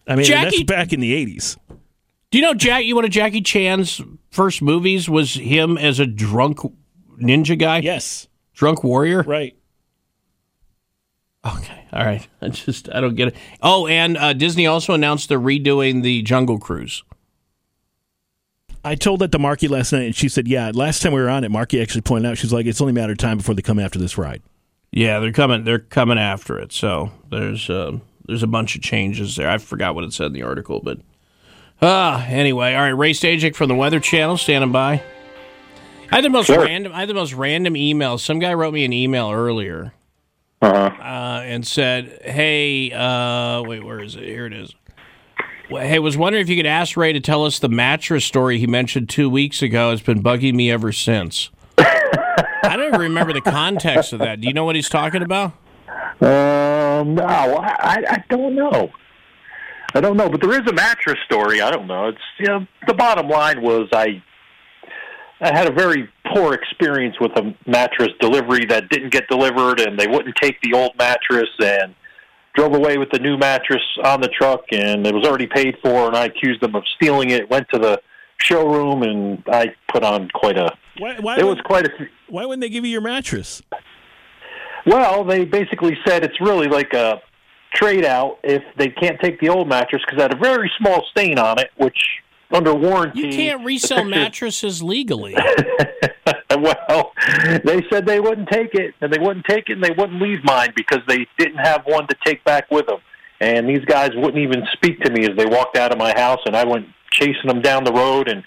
I 0.08 0.16
mean, 0.16 0.26
Jackie- 0.26 0.58
that's 0.58 0.64
back 0.64 0.94
in 0.94 1.00
the 1.00 1.14
'80s. 1.14 1.58
Do 2.36 2.40
you 2.40 2.46
know 2.46 2.54
Jack? 2.54 2.84
You 2.84 2.96
one 2.96 3.06
of 3.06 3.12
Jackie 3.12 3.40
Chan's 3.40 4.02
first 4.30 4.62
movies 4.62 5.08
was 5.08 5.36
him 5.36 5.78
as 5.78 6.02
a 6.02 6.06
drunk 6.06 6.60
ninja 7.18 7.58
guy. 7.58 7.78
Yes, 7.78 8.28
drunk 8.54 8.84
warrior. 8.84 9.22
Right. 9.22 9.56
Okay. 11.46 11.86
All 11.94 12.04
right. 12.04 12.28
I 12.42 12.50
just 12.50 12.94
I 12.94 13.00
don't 13.00 13.16
get 13.16 13.30
it. 13.30 13.38
Oh, 13.62 13.88
and 13.88 14.18
uh, 14.18 14.34
Disney 14.34 14.68
also 14.68 14.94
announced 14.94 15.30
they're 15.30 15.40
redoing 15.40 16.04
the 16.04 16.24
Jungle 16.24 16.60
Cruise. 16.60 17.06
I 18.84 18.96
told 18.96 19.22
that 19.22 19.32
to 19.32 19.40
Marky 19.40 19.70
last 19.70 19.94
night, 19.94 20.04
and 20.04 20.14
she 20.14 20.28
said, 20.28 20.46
"Yeah." 20.46 20.74
Last 20.76 21.04
time 21.04 21.14
we 21.14 21.22
were 21.22 21.30
on 21.30 21.46
it, 21.46 21.52
Marky 21.52 21.82
actually 21.82 22.02
pointed 22.02 22.30
out 22.30 22.38
she's 22.38 22.52
like, 22.52 22.66
"It's 22.66 22.82
only 22.82 22.92
a 22.92 22.96
matter 22.96 23.14
of 23.14 23.18
time 23.18 23.38
before 23.38 23.56
they 23.56 23.62
come 23.62 23.80
after 23.80 23.98
this 23.98 24.18
ride." 24.18 24.42
Yeah, 24.92 25.20
they're 25.20 25.32
coming. 25.32 25.64
They're 25.64 25.80
coming 25.80 26.18
after 26.18 26.60
it. 26.60 26.74
So 26.74 27.12
there's 27.32 27.70
um, 27.70 28.02
there's 28.28 28.44
a 28.44 28.48
bunch 28.48 28.76
of 28.76 28.82
changes 28.82 29.38
there. 29.38 29.50
I 29.50 29.58
forgot 29.58 29.96
what 29.96 30.04
it 30.04 30.12
said 30.12 30.26
in 30.26 30.34
the 30.34 30.44
article, 30.44 30.82
but 30.84 31.00
ah, 31.82 32.26
anyway. 32.28 32.74
All 32.74 32.82
right, 32.82 32.90
Ray 32.90 33.12
Stajic 33.12 33.56
from 33.56 33.70
the 33.70 33.76
Weather 33.76 34.00
Channel 34.00 34.38
standing 34.38 34.72
by. 34.72 35.04
I 36.12 36.16
had 36.16 36.24
the 36.24 36.30
most 36.30 36.50
random. 36.50 36.94
I 36.94 37.02
had 37.02 37.10
the 37.10 37.14
most 37.14 37.34
random 37.34 37.76
email. 37.76 38.18
Some 38.18 38.40
guy 38.40 38.54
wrote 38.54 38.74
me 38.74 38.86
an 38.86 38.94
email 38.94 39.32
earlier 39.32 39.94
uh-huh. 40.62 41.02
uh, 41.02 41.42
and 41.44 41.66
said, 41.66 42.22
"Hey, 42.24 42.92
uh, 42.92 43.64
wait, 43.64 43.84
where 43.84 44.02
is 44.02 44.16
it? 44.16 44.24
Here 44.24 44.46
it 44.46 44.54
is." 44.54 44.74
Hey, 45.68 45.98
was 45.98 46.16
wondering 46.16 46.44
if 46.44 46.50
you 46.50 46.56
could 46.56 46.68
ask 46.68 46.96
Ray 46.96 47.12
to 47.14 47.20
tell 47.20 47.44
us 47.44 47.58
the 47.58 47.70
mattress 47.70 48.24
story 48.24 48.60
he 48.60 48.68
mentioned 48.68 49.10
two 49.10 49.30
weeks 49.30 49.64
ago. 49.64 49.92
It's 49.92 50.02
been 50.02 50.22
bugging 50.22 50.54
me 50.54 50.70
ever 50.70 50.92
since. 50.92 51.50
I 51.78 52.78
don't 52.78 52.88
even 52.88 53.00
remember 53.00 53.34
the 53.34 53.42
context 53.42 54.14
of 54.14 54.20
that. 54.20 54.42
Do 54.42 54.48
you 54.48 54.54
know 54.54 54.64
what 54.64 54.76
he's 54.76 54.90
talking 54.90 55.22
about? 55.22 55.54
Um, 56.22 57.16
no, 57.16 57.26
I, 57.26 58.04
I 58.10 58.24
don't 58.30 58.56
know. 58.56 58.90
I 59.96 60.02
don't 60.02 60.18
know, 60.18 60.30
but 60.30 60.41
there 60.41 60.52
is 60.52 60.68
a 60.68 60.74
mattress 60.74 61.18
story. 61.26 61.62
I 61.62 61.72
don't 61.72 61.88
know. 61.88 62.10
It's 62.10 62.18
you 62.38 62.48
know, 62.48 62.68
the 62.86 62.93
bottom 62.93 63.30
line 63.30 63.62
was 63.62 63.88
I 63.93 64.22
I 65.39 65.58
had 65.58 65.68
a 65.68 65.72
very 65.72 66.10
poor 66.34 66.54
experience 66.54 67.16
with 67.20 67.32
a 67.38 67.56
mattress 67.66 68.10
delivery 68.20 68.66
that 68.66 68.89
didn't 68.89 69.12
get 69.12 69.28
delivered, 69.30 69.80
and 69.80 69.98
they 69.98 70.08
wouldn't 70.08 70.36
take 70.41 70.60
the 70.62 70.74
old 70.74 70.91
mattress 70.98 71.50
and 71.60 71.96
drove 72.56 72.74
away 72.74 72.98
with 72.98 73.10
the 73.12 73.20
new 73.20 73.38
mattress 73.38 73.82
on 74.04 74.20
the 74.22 74.30
truck, 74.30 74.64
and 74.72 75.08
it 75.08 75.14
was 75.14 75.26
already 75.26 75.48
paid 75.48 75.76
for, 75.82 76.08
and 76.08 76.16
I 76.16 76.26
accused 76.26 76.62
them 76.62 76.76
of 76.76 76.84
stealing 76.96 77.32
it. 77.32 77.50
Went 77.50 77.68
to 77.74 77.80
the 77.80 78.02
showroom, 78.38 79.04
and 79.04 79.43
I 79.48 79.68
put 79.93 80.04
on 80.04 80.30
quite 80.34 80.58
a. 80.58 80.76
Why? 80.98 81.18
Why? 81.22 81.38
It 81.38 81.46
was 81.46 81.60
quite 81.64 81.86
a. 81.86 81.91
Why 82.28 82.46
wouldn't 82.46 82.62
they 82.62 82.70
give 82.70 82.84
you 82.84 82.91
your 82.91 83.02
mattress? 83.02 83.62
Well, 84.86 85.24
they 85.24 85.46
basically 85.46 85.98
said 86.06 86.24
it's 86.24 86.39
really 86.39 86.68
like 86.68 86.93
a 86.93 87.22
trade 87.76 88.06
out 88.06 88.40
if 88.44 88.64
they 88.78 88.90
can't 88.90 89.20
take 89.20 89.40
the 89.40 89.50
old 89.50 89.68
mattress 89.68 90.02
because 90.06 90.20
it 90.20 90.22
had 90.22 90.34
a 90.34 90.42
very 90.42 90.72
small 90.78 91.06
stain 91.12 91.38
on 91.38 91.60
it, 91.60 91.70
which 91.78 91.98
under 92.52 92.74
warranty 92.74 93.22
You 93.22 93.30
can't 93.30 93.66
resell 93.66 94.04
mattresses 94.06 94.82
legally. 94.82 95.36
well, 96.58 97.12
they 97.64 97.84
said 97.92 98.06
they 98.06 98.20
wouldn't 98.20 98.50
take 98.50 98.74
it, 98.74 98.93
and 99.02 99.12
they 99.12 99.20
wouldn't 99.20 99.46
take 99.46 99.70
it, 99.70 99.74
and 99.74 99.84
they 99.84 99.92
wouldn't 99.92 100.22
leave 100.22 100.43
mine 100.43 100.74
because 100.76 101.00
they 101.08 101.28
didn't 101.38 101.58
have 101.58 101.84
one 101.86 102.08
to 102.08 102.16
take 102.26 102.43
back 102.43 102.70
with 102.72 102.88
them. 102.88 103.00
And 103.42 103.68
these 103.68 103.84
guys 103.86 104.12
wouldn't 104.16 104.38
even 104.38 104.64
speak 104.74 105.02
to 105.02 105.12
me 105.12 105.26
as 105.26 105.36
they 105.38 105.46
walked 105.46 105.78
out 105.78 105.92
of 105.92 105.97
my 105.97 106.14
house, 106.16 106.39
and 106.46 106.56
I 106.56 106.66
went 106.66 106.88
chasing 107.12 107.47
them 107.47 107.62
down 107.62 107.84
the 107.84 107.92
road 107.92 108.30
and 108.30 108.43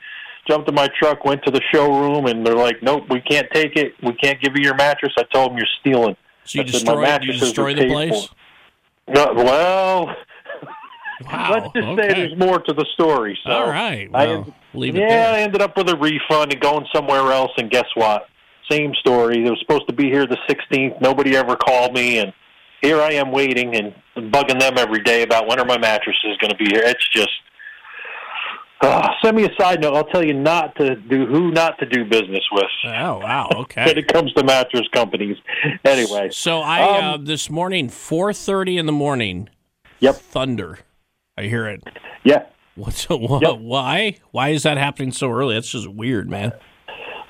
jumped 0.48 0.68
in 0.68 0.74
my 0.74 0.88
truck, 0.98 1.24
went 1.24 1.42
to 1.44 1.50
the 1.50 1.60
showroom, 1.72 2.26
and 2.26 2.46
they're 2.46 2.54
like, 2.54 2.82
"Nope, 2.82 3.04
we 3.10 3.20
can't 3.20 3.46
take 3.52 3.76
it. 3.76 3.94
We 4.02 4.14
can't 4.14 4.40
give 4.40 4.54
you 4.56 4.62
your 4.62 4.74
mattress." 4.74 5.12
I 5.18 5.24
told 5.32 5.50
them 5.50 5.58
you're 5.58 5.66
stealing. 5.80 6.16
So 6.44 6.60
you 6.60 6.64
I 6.64 6.70
said, 6.70 6.86
"My 6.86 7.18
destroy, 7.18 7.22
you 7.22 7.32
destroy 7.38 7.74
the 7.74 7.88
place? 7.88 8.26
for." 8.26 8.34
No, 9.10 9.32
well, 9.34 10.06
Wow. 11.24 11.50
let's 11.52 11.72
just 11.74 11.98
say 11.98 12.14
there's 12.14 12.36
more 12.38 12.60
to 12.60 12.72
the 12.72 12.86
story. 12.94 13.36
So 13.44 13.50
All 13.50 13.68
right. 13.68 14.08
I 14.14 14.26
Well, 14.26 14.36
ended- 14.38 14.54
leave 14.74 14.96
it 14.96 15.00
yeah, 15.00 15.08
there. 15.08 15.34
I 15.34 15.40
ended 15.40 15.62
up 15.62 15.76
with 15.76 15.88
a 15.88 15.96
refund 15.96 16.52
and 16.52 16.60
going 16.60 16.86
somewhere 16.94 17.32
else. 17.32 17.50
And 17.56 17.70
guess 17.70 17.86
what? 17.94 18.26
Same 18.70 18.94
story. 19.00 19.42
They 19.42 19.50
were 19.50 19.56
supposed 19.56 19.88
to 19.88 19.94
be 19.94 20.04
here 20.04 20.26
the 20.26 20.38
16th. 20.48 21.00
Nobody 21.00 21.36
ever 21.36 21.56
called 21.56 21.92
me, 21.94 22.18
and 22.18 22.32
here 22.82 23.00
I 23.00 23.12
am 23.12 23.32
waiting 23.32 23.74
and 23.74 23.94
bugging 24.30 24.60
them 24.60 24.74
every 24.78 25.00
day 25.02 25.22
about 25.22 25.48
when 25.48 25.58
are 25.58 25.64
my 25.64 25.78
mattresses 25.78 26.36
going 26.40 26.50
to 26.50 26.56
be 26.56 26.66
here. 26.66 26.82
It's 26.84 27.08
just. 27.12 27.30
Uh, 28.80 29.08
send 29.24 29.36
me 29.36 29.44
a 29.44 29.50
side 29.60 29.80
note. 29.80 29.94
I'll 29.94 30.04
tell 30.04 30.24
you 30.24 30.34
not 30.34 30.76
to 30.76 30.94
do 30.94 31.26
who 31.26 31.50
not 31.50 31.78
to 31.80 31.86
do 31.86 32.04
business 32.04 32.44
with. 32.52 32.64
Oh 32.84 33.18
wow! 33.18 33.48
Okay. 33.52 33.84
when 33.86 33.98
it 33.98 34.12
comes 34.12 34.32
to 34.34 34.44
mattress 34.44 34.86
companies. 34.92 35.36
Anyway, 35.84 36.28
So 36.30 36.60
I 36.60 36.98
Um, 36.98 37.04
uh, 37.04 37.16
this 37.16 37.50
morning, 37.50 37.88
four 37.88 38.32
thirty 38.32 38.78
in 38.78 38.86
the 38.86 38.92
morning. 38.92 39.48
Yep. 40.00 40.14
Thunder. 40.16 40.78
I 41.36 41.42
hear 41.44 41.66
it. 41.66 41.82
Yeah. 42.22 42.44
What's 42.76 43.08
what, 43.08 43.60
why? 43.60 44.18
Why 44.30 44.50
is 44.50 44.62
that 44.62 44.78
happening 44.78 45.10
so 45.10 45.30
early? 45.30 45.54
That's 45.54 45.72
just 45.72 45.88
weird, 45.88 46.30
man. 46.30 46.52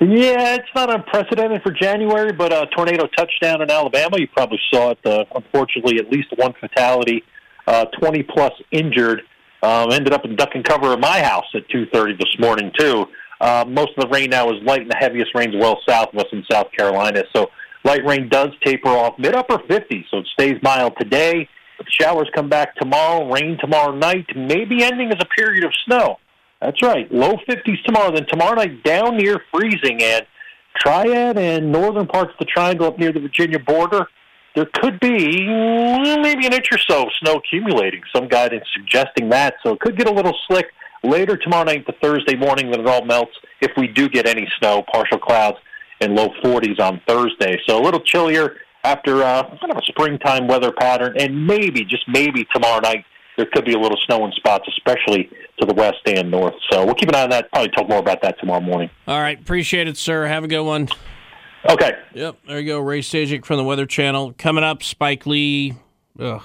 Yeah, 0.00 0.54
it's 0.54 0.68
not 0.76 0.94
unprecedented 0.94 1.62
for 1.62 1.72
January, 1.72 2.32
but 2.32 2.52
a 2.52 2.66
tornado 2.76 3.08
touchdown 3.16 3.62
in 3.62 3.70
Alabama. 3.70 4.18
You 4.18 4.28
probably 4.28 4.60
saw 4.72 4.90
it. 4.90 4.98
Uh, 5.04 5.24
unfortunately, 5.34 5.98
at 5.98 6.08
least 6.12 6.28
one 6.36 6.52
fatality, 6.60 7.24
uh, 7.66 7.86
20 7.98 8.22
plus 8.22 8.52
injured. 8.70 9.22
Um, 9.62 9.92
ended 9.92 10.12
up 10.12 10.24
in 10.24 10.36
duck 10.36 10.50
and 10.54 10.64
cover 10.64 10.92
at 10.92 11.00
my 11.00 11.20
house 11.20 11.46
at 11.54 11.68
2:30 11.68 12.18
this 12.18 12.38
morning 12.38 12.70
too. 12.78 13.06
Uh, 13.40 13.64
most 13.66 13.90
of 13.96 14.04
the 14.04 14.08
rain 14.08 14.30
now 14.30 14.50
is 14.50 14.62
light, 14.62 14.82
and 14.82 14.90
the 14.90 14.96
heaviest 14.96 15.34
rain's 15.34 15.54
well 15.56 15.78
south 15.88 16.12
of 16.12 16.18
us 16.18 16.26
in 16.32 16.44
South 16.50 16.70
Carolina. 16.76 17.22
So 17.34 17.50
light 17.84 18.04
rain 18.04 18.28
does 18.28 18.50
taper 18.64 18.88
off 18.88 19.18
mid 19.18 19.34
upper 19.34 19.58
50s, 19.58 20.04
so 20.10 20.18
it 20.18 20.26
stays 20.32 20.56
mild 20.62 20.94
today. 20.98 21.48
But 21.76 21.86
showers 21.90 22.28
come 22.34 22.48
back 22.48 22.74
tomorrow, 22.76 23.30
rain 23.30 23.56
tomorrow 23.60 23.94
night, 23.94 24.26
maybe 24.34 24.82
ending 24.82 25.10
as 25.12 25.18
a 25.20 25.26
period 25.26 25.64
of 25.64 25.72
snow. 25.86 26.18
That's 26.60 26.82
right, 26.82 27.10
low 27.12 27.36
50s 27.48 27.82
tomorrow. 27.84 28.12
Then 28.12 28.26
tomorrow 28.26 28.54
night 28.54 28.82
down 28.82 29.16
near 29.16 29.40
freezing, 29.52 30.02
and 30.02 30.26
Triad 30.76 31.38
and 31.38 31.72
northern 31.72 32.06
parts 32.06 32.32
of 32.32 32.38
the 32.38 32.44
Triangle 32.44 32.86
up 32.86 32.98
near 32.98 33.12
the 33.12 33.20
Virginia 33.20 33.58
border 33.58 34.06
there 34.58 34.68
could 34.74 34.98
be 34.98 35.46
mm, 35.46 36.20
maybe 36.20 36.44
an 36.44 36.52
inch 36.52 36.66
or 36.72 36.78
so 36.78 37.04
of 37.04 37.08
snow 37.20 37.34
accumulating. 37.36 38.02
Some 38.12 38.26
guidance 38.26 38.64
suggesting 38.74 39.28
that. 39.28 39.54
So 39.62 39.74
it 39.74 39.78
could 39.78 39.96
get 39.96 40.08
a 40.08 40.12
little 40.12 40.36
slick 40.48 40.66
later 41.04 41.36
tomorrow 41.36 41.62
night 41.62 41.86
to 41.86 41.92
Thursday 42.02 42.34
morning 42.34 42.68
when 42.68 42.80
it 42.80 42.86
all 42.88 43.04
melts. 43.04 43.30
If 43.60 43.70
we 43.76 43.86
do 43.86 44.08
get 44.08 44.26
any 44.26 44.48
snow, 44.58 44.82
partial 44.92 45.20
clouds 45.20 45.58
and 46.00 46.16
low 46.16 46.30
40s 46.42 46.80
on 46.80 47.00
Thursday. 47.06 47.56
So 47.68 47.80
a 47.80 47.82
little 47.82 48.00
chillier 48.00 48.56
after 48.82 49.22
uh, 49.22 49.44
kind 49.44 49.70
of 49.70 49.76
a 49.76 49.82
springtime 49.86 50.48
weather 50.48 50.72
pattern. 50.72 51.14
And 51.20 51.46
maybe, 51.46 51.84
just 51.84 52.08
maybe 52.08 52.44
tomorrow 52.52 52.80
night, 52.80 53.04
there 53.36 53.46
could 53.52 53.64
be 53.64 53.74
a 53.74 53.78
little 53.78 53.98
snow 54.06 54.24
in 54.24 54.32
spots, 54.32 54.68
especially 54.76 55.30
to 55.60 55.66
the 55.66 55.74
west 55.74 55.98
and 56.06 56.32
north. 56.32 56.54
So 56.72 56.84
we'll 56.84 56.96
keep 56.96 57.10
an 57.10 57.14
eye 57.14 57.22
on 57.22 57.30
that. 57.30 57.48
Probably 57.52 57.70
talk 57.70 57.88
more 57.88 58.00
about 58.00 58.22
that 58.22 58.40
tomorrow 58.40 58.60
morning. 58.60 58.90
All 59.06 59.20
right. 59.20 59.38
Appreciate 59.38 59.86
it, 59.86 59.96
sir. 59.96 60.26
Have 60.26 60.42
a 60.42 60.48
good 60.48 60.64
one. 60.64 60.88
Okay. 61.68 61.98
Yep. 62.14 62.36
There 62.46 62.60
you 62.60 62.66
go. 62.66 62.80
Ray 62.80 63.00
Stajic 63.00 63.44
from 63.44 63.58
the 63.58 63.64
Weather 63.64 63.86
Channel. 63.86 64.34
Coming 64.38 64.64
up, 64.64 64.82
Spike 64.82 65.26
Lee. 65.26 65.74
Ugh. 66.18 66.42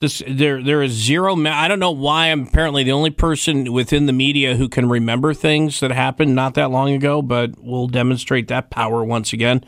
This 0.00 0.22
there 0.28 0.62
there 0.62 0.82
is 0.82 0.92
zero. 0.92 1.34
I 1.46 1.68
don't 1.68 1.78
know 1.78 1.92
why 1.92 2.26
I'm 2.26 2.46
apparently 2.48 2.82
the 2.82 2.92
only 2.92 3.10
person 3.10 3.72
within 3.72 4.06
the 4.06 4.12
media 4.12 4.56
who 4.56 4.68
can 4.68 4.88
remember 4.88 5.32
things 5.32 5.80
that 5.80 5.92
happened 5.92 6.34
not 6.34 6.54
that 6.54 6.70
long 6.70 6.92
ago, 6.92 7.22
but 7.22 7.52
we'll 7.58 7.86
demonstrate 7.86 8.48
that 8.48 8.70
power 8.70 9.02
once 9.02 9.32
again. 9.32 9.64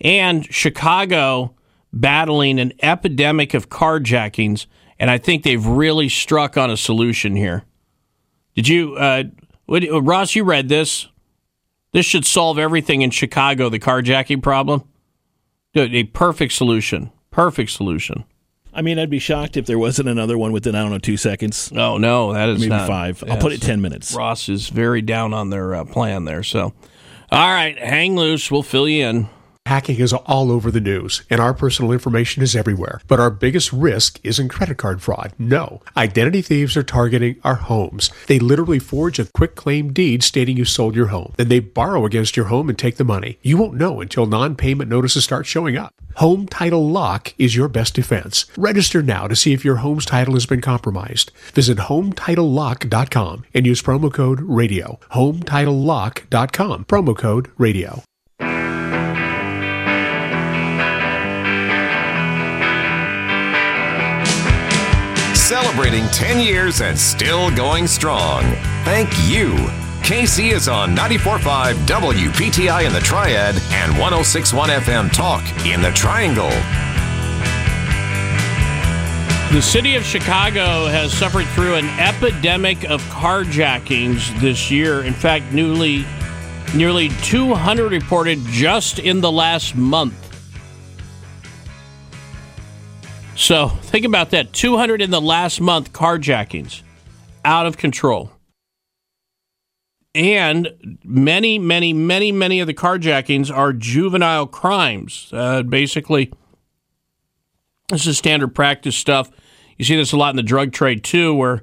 And 0.00 0.46
Chicago 0.52 1.56
battling 1.92 2.60
an 2.60 2.72
epidemic 2.82 3.54
of 3.54 3.68
carjackings, 3.68 4.66
and 4.98 5.10
I 5.10 5.18
think 5.18 5.42
they've 5.42 5.66
really 5.66 6.08
struck 6.08 6.56
on 6.56 6.70
a 6.70 6.76
solution 6.76 7.34
here. 7.34 7.64
Did 8.54 8.68
you, 8.68 8.94
uh, 8.94 9.24
what, 9.66 9.82
Ross? 9.90 10.36
You 10.36 10.44
read 10.44 10.68
this? 10.68 11.08
This 11.92 12.06
should 12.06 12.24
solve 12.24 12.58
everything 12.58 13.02
in 13.02 13.10
Chicago, 13.10 13.68
the 13.68 13.78
carjacking 13.80 14.42
problem. 14.42 14.84
A 15.74 16.04
perfect 16.04 16.52
solution. 16.52 17.10
Perfect 17.30 17.70
solution. 17.70 18.24
I 18.72 18.82
mean, 18.82 18.98
I'd 18.98 19.10
be 19.10 19.18
shocked 19.18 19.56
if 19.56 19.66
there 19.66 19.78
wasn't 19.78 20.08
another 20.08 20.38
one 20.38 20.52
within, 20.52 20.74
I 20.76 20.82
don't 20.82 20.92
know, 20.92 20.98
two 20.98 21.16
seconds. 21.16 21.72
Oh, 21.74 21.98
no, 21.98 22.32
that 22.32 22.48
is 22.48 22.60
Maybe 22.60 22.70
not. 22.70 22.86
five. 22.86 23.24
I'll 23.28 23.38
put 23.38 23.52
it 23.52 23.60
10 23.60 23.80
minutes. 23.80 24.14
Ross 24.14 24.48
is 24.48 24.68
very 24.68 25.02
down 25.02 25.34
on 25.34 25.50
their 25.50 25.74
uh, 25.74 25.84
plan 25.84 26.24
there. 26.24 26.44
So, 26.44 26.72
all 27.32 27.48
right, 27.50 27.76
hang 27.78 28.14
loose. 28.16 28.50
We'll 28.50 28.62
fill 28.62 28.88
you 28.88 29.06
in. 29.06 29.28
Hacking 29.70 30.00
is 30.00 30.12
all 30.12 30.50
over 30.50 30.68
the 30.72 30.80
news, 30.80 31.22
and 31.30 31.40
our 31.40 31.54
personal 31.54 31.92
information 31.92 32.42
is 32.42 32.56
everywhere. 32.56 33.00
But 33.06 33.20
our 33.20 33.30
biggest 33.30 33.72
risk 33.72 34.18
isn't 34.24 34.48
credit 34.48 34.78
card 34.78 35.00
fraud. 35.00 35.32
No. 35.38 35.80
Identity 35.96 36.42
thieves 36.42 36.76
are 36.76 36.82
targeting 36.82 37.36
our 37.44 37.54
homes. 37.54 38.10
They 38.26 38.40
literally 38.40 38.80
forge 38.80 39.20
a 39.20 39.26
quitclaim 39.26 39.92
deed 39.92 40.24
stating 40.24 40.56
you 40.56 40.64
sold 40.64 40.96
your 40.96 41.06
home. 41.06 41.34
Then 41.36 41.50
they 41.50 41.60
borrow 41.60 42.04
against 42.04 42.36
your 42.36 42.46
home 42.46 42.68
and 42.68 42.76
take 42.76 42.96
the 42.96 43.04
money. 43.04 43.38
You 43.42 43.58
won't 43.58 43.76
know 43.76 44.00
until 44.00 44.26
non 44.26 44.56
payment 44.56 44.90
notices 44.90 45.22
start 45.22 45.46
showing 45.46 45.76
up. 45.76 45.94
Home 46.16 46.48
Title 46.48 46.90
Lock 46.90 47.32
is 47.38 47.54
your 47.54 47.68
best 47.68 47.94
defense. 47.94 48.46
Register 48.56 49.02
now 49.04 49.28
to 49.28 49.36
see 49.36 49.52
if 49.52 49.64
your 49.64 49.76
home's 49.76 50.04
title 50.04 50.34
has 50.34 50.46
been 50.46 50.60
compromised. 50.60 51.30
Visit 51.54 51.78
HometitleLock.com 51.78 53.44
and 53.54 53.66
use 53.66 53.82
promo 53.82 54.12
code 54.12 54.40
RADIO. 54.40 54.98
HometitleLock.com, 55.12 56.86
promo 56.86 57.16
code 57.16 57.52
RADIO. 57.56 58.02
Celebrating 65.80 66.10
10 66.10 66.40
years 66.40 66.82
and 66.82 66.98
still 66.98 67.50
going 67.56 67.86
strong. 67.86 68.42
Thank 68.84 69.08
you. 69.26 69.56
Casey 70.02 70.50
is 70.50 70.68
on 70.68 70.94
94.5 70.94 71.72
WPTI 71.86 72.86
in 72.86 72.92
the 72.92 73.00
Triad 73.00 73.54
and 73.54 73.94
106.1 73.94 74.78
FM 74.78 75.10
Talk 75.10 75.42
in 75.64 75.80
the 75.80 75.90
Triangle. 75.92 76.50
The 79.56 79.62
city 79.62 79.94
of 79.94 80.04
Chicago 80.04 80.86
has 80.86 81.14
suffered 81.14 81.46
through 81.54 81.76
an 81.76 81.88
epidemic 81.98 82.84
of 82.84 83.00
carjackings 83.04 84.38
this 84.38 84.70
year. 84.70 85.04
In 85.04 85.14
fact, 85.14 85.50
newly, 85.50 86.04
nearly 86.74 87.08
200 87.22 87.90
reported 87.90 88.40
just 88.48 88.98
in 88.98 89.22
the 89.22 89.32
last 89.32 89.74
month. 89.74 90.29
So 93.40 93.68
think 93.68 94.04
about 94.04 94.30
that 94.30 94.52
200 94.52 95.00
in 95.00 95.10
the 95.10 95.20
last 95.20 95.62
month 95.62 95.94
carjackings. 95.94 96.82
Out 97.42 97.64
of 97.64 97.78
control. 97.78 98.30
And 100.14 100.98
many, 101.02 101.58
many, 101.58 101.94
many, 101.94 102.32
many 102.32 102.60
of 102.60 102.66
the 102.66 102.74
carjackings 102.74 103.50
are 103.50 103.72
juvenile 103.72 104.46
crimes. 104.46 105.30
Uh, 105.32 105.62
basically, 105.62 106.30
this 107.88 108.06
is 108.06 108.18
standard 108.18 108.54
practice 108.54 108.94
stuff. 108.94 109.30
You 109.78 109.86
see 109.86 109.96
this 109.96 110.12
a 110.12 110.18
lot 110.18 110.30
in 110.30 110.36
the 110.36 110.42
drug 110.42 110.72
trade 110.72 111.02
too, 111.02 111.34
where 111.34 111.62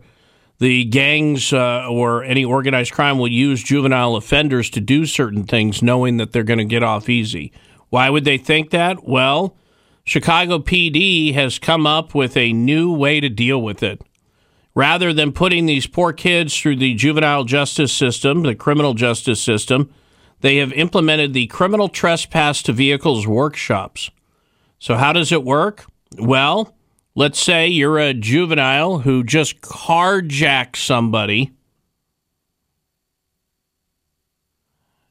the 0.58 0.84
gangs 0.86 1.54
uh, 1.54 1.88
or 1.88 2.24
any 2.24 2.44
organized 2.44 2.92
crime 2.92 3.20
will 3.20 3.28
use 3.28 3.62
juvenile 3.62 4.16
offenders 4.16 4.72
to 4.72 4.82
do 4.82 5.06
certain 5.06 5.44
things, 5.44 5.84
knowing 5.84 6.18
that 6.18 6.32
they're 6.32 6.42
going 6.42 6.58
to 6.58 6.66
get 6.66 6.82
off 6.82 7.08
easy. 7.08 7.54
Why 7.90 8.10
would 8.10 8.26
they 8.26 8.40
think 8.40 8.72
that? 8.72 9.08
Well, 9.08 9.56
Chicago 10.08 10.58
PD 10.58 11.34
has 11.34 11.60
come 11.60 11.86
up 11.86 12.16
with 12.16 12.38
a 12.38 12.54
new 12.54 12.94
way 12.94 13.20
to 13.20 13.28
deal 13.28 13.62
with 13.62 13.84
it. 13.84 14.02
Rather 14.74 15.12
than 15.12 15.34
putting 15.34 15.66
these 15.66 15.86
poor 15.86 16.14
kids 16.14 16.58
through 16.58 16.78
the 16.78 16.94
juvenile 16.94 17.44
justice 17.44 17.92
system, 17.92 18.44
the 18.44 18.56
criminal 18.56 18.94
justice 18.94 19.42
system, 19.42 19.94
they 20.40 20.56
have 20.58 20.72
implemented 20.72 21.34
the 21.34 21.48
criminal 21.48 21.90
trespass 21.90 22.64
to 22.64 22.72
vehicles 22.72 23.28
workshops. 23.28 24.10
So, 24.80 24.96
how 24.96 25.12
does 25.12 25.34
it 25.34 25.44
work? 25.44 25.86
Well, 26.18 26.74
let's 27.14 27.42
say 27.42 27.68
you're 27.68 28.00
a 28.00 28.14
juvenile 28.14 29.00
who 29.00 29.26
just 29.26 29.60
carjacked 29.60 30.78
somebody. 30.78 31.52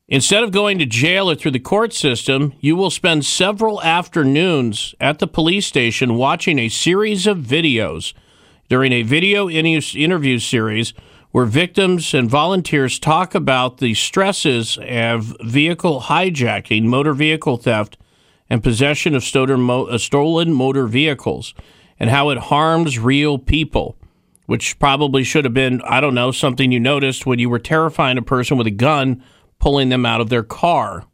Instead 0.09 0.45
of 0.45 0.53
going 0.53 0.79
to 0.79 0.87
jail 0.87 1.29
or 1.29 1.35
through 1.35 1.51
the 1.51 1.59
court 1.59 1.93
system, 1.93 2.53
you 2.61 2.77
will 2.77 2.91
spend 2.91 3.25
several 3.25 3.83
afternoons 3.83 4.95
at 5.01 5.19
the 5.19 5.27
police 5.27 5.67
station 5.67 6.15
watching 6.15 6.61
a 6.61 6.69
series 6.69 7.27
of 7.27 7.39
videos. 7.39 8.13
During 8.69 8.93
a 8.93 9.03
video 9.03 9.51
interview 9.51 10.39
series 10.39 10.95
where 11.33 11.45
victims 11.45 12.15
and 12.15 12.31
volunteers 12.31 13.01
talk 13.01 13.35
about 13.35 13.79
the 13.79 13.95
stresses 13.95 14.79
of 14.89 15.37
vehicle 15.45 16.03
hijacking, 16.03 16.85
motor 16.85 17.13
vehicle 17.13 17.57
theft, 17.57 17.99
and 18.49 18.63
possession 18.63 19.17
of 19.17 19.25
uh, 19.25 19.99
stolen 19.99 20.53
motor 20.53 20.87
vehicles 20.87 21.53
and 21.99 22.11
how 22.11 22.31
it 22.31 22.39
harms 22.39 22.97
real 22.97 23.39
people, 23.39 23.97
which 24.47 24.79
probably 24.79 25.25
should 25.25 25.45
have 25.45 25.55
been, 25.55 25.81
I 25.83 26.01
don't 26.01 26.15
know, 26.15 26.31
something 26.31 26.71
you 26.71 26.79
noticed 26.79 27.27
when 27.27 27.41
you 27.41 27.51
were 27.51 27.59
terrifying 27.59 28.19
a 28.19 28.23
person 28.23 28.57
with 28.57 28.69
a 28.69 28.73
gun 28.73 29.21
pulling 29.59 29.89
them 29.89 30.07
out 30.07 30.21
of 30.21 30.29
their 30.29 30.43
car. 30.43 31.05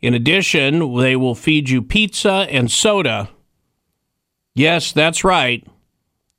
In 0.00 0.14
addition, 0.14 0.96
they 0.96 1.16
will 1.16 1.34
feed 1.34 1.70
you 1.70 1.80
pizza 1.80 2.46
and 2.50 2.70
soda. 2.70 3.30
Yes, 4.54 4.92
that's 4.92 5.24
right. 5.24 5.66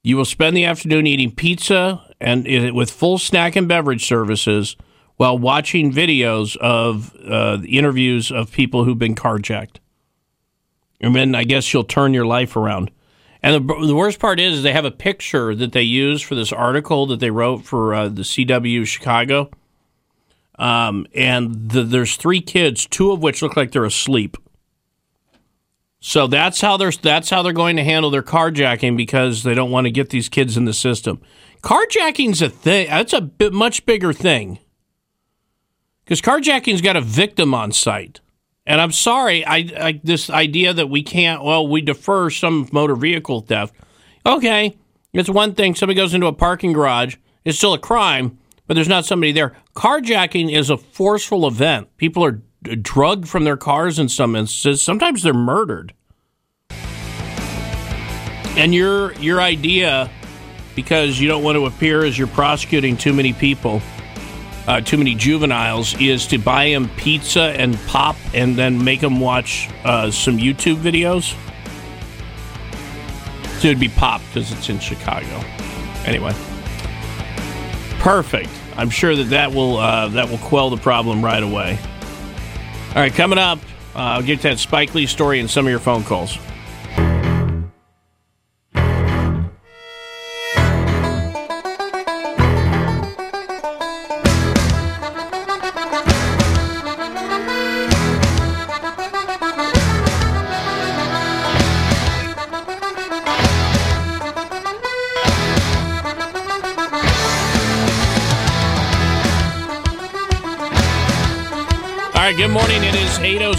You 0.03 0.17
will 0.17 0.25
spend 0.25 0.55
the 0.55 0.65
afternoon 0.65 1.07
eating 1.07 1.31
pizza 1.31 2.01
and 2.21 2.45
with 2.75 2.91
full 2.91 3.17
snack 3.17 3.55
and 3.55 3.67
beverage 3.67 4.05
services 4.05 4.75
while 5.17 5.37
watching 5.37 5.91
videos 5.91 6.55
of 6.57 7.15
uh, 7.27 7.57
interviews 7.67 8.31
of 8.31 8.51
people 8.51 8.83
who've 8.83 8.99
been 8.99 9.15
carjacked. 9.15 9.77
And 11.01 11.15
then 11.15 11.35
I 11.35 11.43
guess 11.43 11.73
you'll 11.73 11.83
turn 11.83 12.13
your 12.13 12.25
life 12.25 12.55
around. 12.55 12.91
And 13.41 13.55
the, 13.55 13.87
the 13.87 13.95
worst 13.95 14.19
part 14.19 14.39
is, 14.39 14.63
they 14.63 14.73
have 14.73 14.85
a 14.85 14.91
picture 14.91 15.53
that 15.55 15.71
they 15.71 15.83
use 15.83 16.21
for 16.21 16.35
this 16.35 16.51
article 16.51 17.05
that 17.07 17.19
they 17.19 17.29
wrote 17.29 17.63
for 17.63 17.93
uh, 17.93 18.09
the 18.09 18.23
CW 18.23 18.85
Chicago. 18.87 19.51
Um, 20.59 21.07
and 21.15 21.69
the, 21.71 21.83
there's 21.83 22.15
three 22.17 22.41
kids, 22.41 22.85
two 22.87 23.11
of 23.11 23.21
which 23.21 23.41
look 23.41 23.57
like 23.57 23.71
they're 23.71 23.85
asleep. 23.85 24.37
So 25.99 26.27
that's 26.27 26.61
how 26.61 26.77
they're 26.77 26.91
that's 26.91 27.29
how 27.31 27.41
they're 27.41 27.53
going 27.53 27.77
to 27.77 27.83
handle 27.83 28.11
their 28.11 28.23
carjacking 28.23 28.95
because 28.97 29.43
they 29.43 29.53
don't 29.55 29.71
want 29.71 29.85
to 29.85 29.91
get 29.91 30.09
these 30.11 30.29
kids 30.29 30.57
in 30.57 30.65
the 30.65 30.73
system. 30.73 31.21
Carjacking's 31.63 32.41
a 32.41 32.49
thing. 32.49 32.87
That's 32.89 33.13
a 33.13 33.21
bit, 33.21 33.53
much 33.53 33.85
bigger 33.85 34.13
thing. 34.13 34.59
because 36.03 36.21
carjacking's 36.21 36.81
got 36.81 36.95
a 36.95 37.01
victim 37.01 37.53
on 37.53 37.71
site. 37.71 38.21
And 38.65 38.81
I'm 38.81 38.91
sorry, 38.91 39.45
I, 39.45 39.57
I 39.79 40.01
this 40.03 40.29
idea 40.29 40.73
that 40.73 40.89
we 40.89 41.03
can't. 41.03 41.43
Well, 41.43 41.67
we 41.67 41.81
defer 41.81 42.29
some 42.29 42.67
motor 42.71 42.95
vehicle 42.95 43.41
theft. 43.41 43.75
Okay, 44.25 44.77
it's 45.13 45.29
one 45.29 45.53
thing. 45.53 45.75
Somebody 45.75 45.97
goes 45.97 46.13
into 46.13 46.27
a 46.27 46.33
parking 46.33 46.73
garage. 46.73 47.15
It's 47.43 47.57
still 47.57 47.73
a 47.73 47.79
crime, 47.79 48.39
but 48.67 48.73
there's 48.73 48.87
not 48.87 49.05
somebody 49.05 49.31
there. 49.31 49.55
Carjacking 49.75 50.51
is 50.55 50.69
a 50.69 50.77
forceful 50.77 51.47
event. 51.47 51.95
People 51.97 52.23
are 52.23 52.41
d- 52.63 52.75
drugged 52.75 53.27
from 53.27 53.43
their 53.43 53.57
cars 53.57 53.99
in 53.99 54.09
some 54.09 54.35
instances. 54.35 54.81
Sometimes 54.81 55.23
they're 55.23 55.33
murdered. 55.33 55.93
And 58.57 58.73
your 58.73 59.13
your 59.15 59.41
idea, 59.41 60.09
because 60.75 61.19
you 61.19 61.27
don't 61.27 61.43
want 61.43 61.57
to 61.57 61.65
appear 61.65 62.05
as 62.05 62.17
you're 62.17 62.27
prosecuting 62.27 62.95
too 62.95 63.11
many 63.11 63.33
people, 63.33 63.81
uh, 64.67 64.79
too 64.79 64.97
many 64.97 65.13
juveniles, 65.13 65.93
is 65.99 66.25
to 66.27 66.37
buy 66.37 66.69
them 66.69 66.89
pizza 66.95 67.53
and 67.59 67.77
pop, 67.87 68.15
and 68.33 68.55
then 68.55 68.81
make 68.83 69.01
them 69.01 69.19
watch 69.19 69.69
uh, 69.83 70.09
some 70.09 70.37
YouTube 70.37 70.77
videos. 70.77 71.35
So 73.59 73.67
it'd 73.67 73.79
be 73.79 73.89
pop 73.89 74.21
because 74.27 74.51
it's 74.51 74.69
in 74.69 74.79
Chicago. 74.79 75.43
Anyway, 76.05 76.33
perfect. 78.05 78.51
I'm 78.77 78.91
sure 78.91 79.15
that 79.15 79.31
that 79.31 79.51
will 79.51 79.77
uh, 79.77 80.09
that 80.09 80.29
will 80.29 80.37
quell 80.37 80.69
the 80.69 80.77
problem 80.77 81.25
right 81.25 81.41
away. 81.41 81.79
All 82.89 83.01
right, 83.01 83.11
coming 83.11 83.39
up, 83.39 83.57
uh, 83.95 83.99
I'll 83.99 84.21
get 84.21 84.41
to 84.41 84.49
that 84.49 84.59
Spike 84.59 84.93
Lee 84.93 85.07
story 85.07 85.39
and 85.39 85.49
some 85.49 85.65
of 85.65 85.71
your 85.71 85.79
phone 85.79 86.03
calls. 86.03 86.37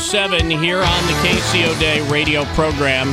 7 0.07 0.49
here 0.49 0.79
on 0.79 1.07
the 1.09 1.13
Casey 1.25 1.65
O'Day 1.65 2.01
radio 2.09 2.45
program. 2.55 3.09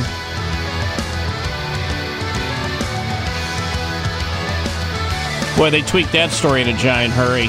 Boy, 5.56 5.70
they 5.70 5.82
tweaked 5.82 6.12
that 6.12 6.30
story 6.30 6.62
in 6.62 6.68
a 6.68 6.76
giant 6.76 7.12
hurry. 7.12 7.46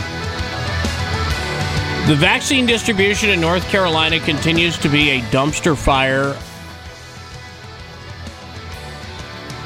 The 2.08 2.16
vaccine 2.16 2.66
distribution 2.66 3.30
in 3.30 3.40
North 3.40 3.68
Carolina 3.70 4.20
continues 4.20 4.80
to 4.80 4.90
be 4.90 5.12
a 5.12 5.22
dumpster 5.26 5.78
fire. 5.78 6.36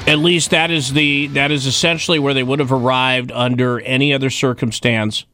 At 0.06 0.18
least 0.18 0.50
that 0.50 0.70
is 0.70 0.92
the 0.92 1.28
that 1.28 1.50
is 1.50 1.64
essentially 1.64 2.18
where 2.18 2.34
they 2.34 2.42
would 2.42 2.58
have 2.58 2.72
arrived 2.72 3.32
under 3.32 3.80
any 3.80 4.12
other 4.12 4.28
circumstance 4.28 5.24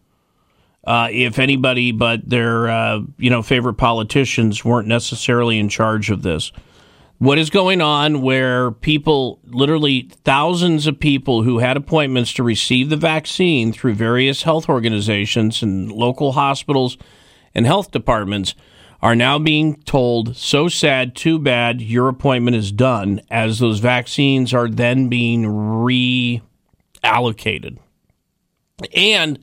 uh, 0.86 1.08
if 1.10 1.38
anybody 1.38 1.92
but 1.92 2.28
their 2.28 2.68
uh, 2.68 3.00
you 3.18 3.30
know 3.30 3.42
favorite 3.42 3.74
politicians 3.74 4.64
weren't 4.64 4.88
necessarily 4.88 5.58
in 5.58 5.68
charge 5.68 6.10
of 6.10 6.22
this. 6.22 6.52
What 7.18 7.38
is 7.38 7.48
going 7.48 7.80
on 7.80 8.20
where 8.20 8.70
people, 8.70 9.40
literally 9.46 10.10
thousands 10.24 10.86
of 10.86 11.00
people 11.00 11.44
who 11.44 11.60
had 11.60 11.78
appointments 11.78 12.34
to 12.34 12.42
receive 12.42 12.90
the 12.90 12.96
vaccine 12.96 13.72
through 13.72 13.94
various 13.94 14.42
health 14.42 14.68
organizations 14.68 15.62
and 15.62 15.90
local 15.90 16.32
hospitals 16.32 16.98
and 17.54 17.64
health 17.64 17.90
departments, 17.90 18.54
are 19.00 19.16
now 19.16 19.38
being 19.38 19.76
told, 19.82 20.36
so 20.36 20.68
sad, 20.68 21.14
too 21.14 21.38
bad, 21.38 21.80
your 21.80 22.08
appointment 22.08 22.56
is 22.56 22.70
done, 22.70 23.22
as 23.30 23.60
those 23.60 23.78
vaccines 23.78 24.52
are 24.52 24.68
then 24.68 25.08
being 25.08 25.44
reallocated. 25.44 27.78
And 28.94 29.38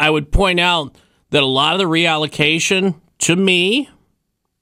I 0.00 0.08
would 0.08 0.32
point 0.32 0.58
out 0.58 0.96
that 1.28 1.42
a 1.42 1.46
lot 1.46 1.74
of 1.74 1.78
the 1.78 1.84
reallocation 1.84 2.98
to 3.18 3.36
me, 3.36 3.90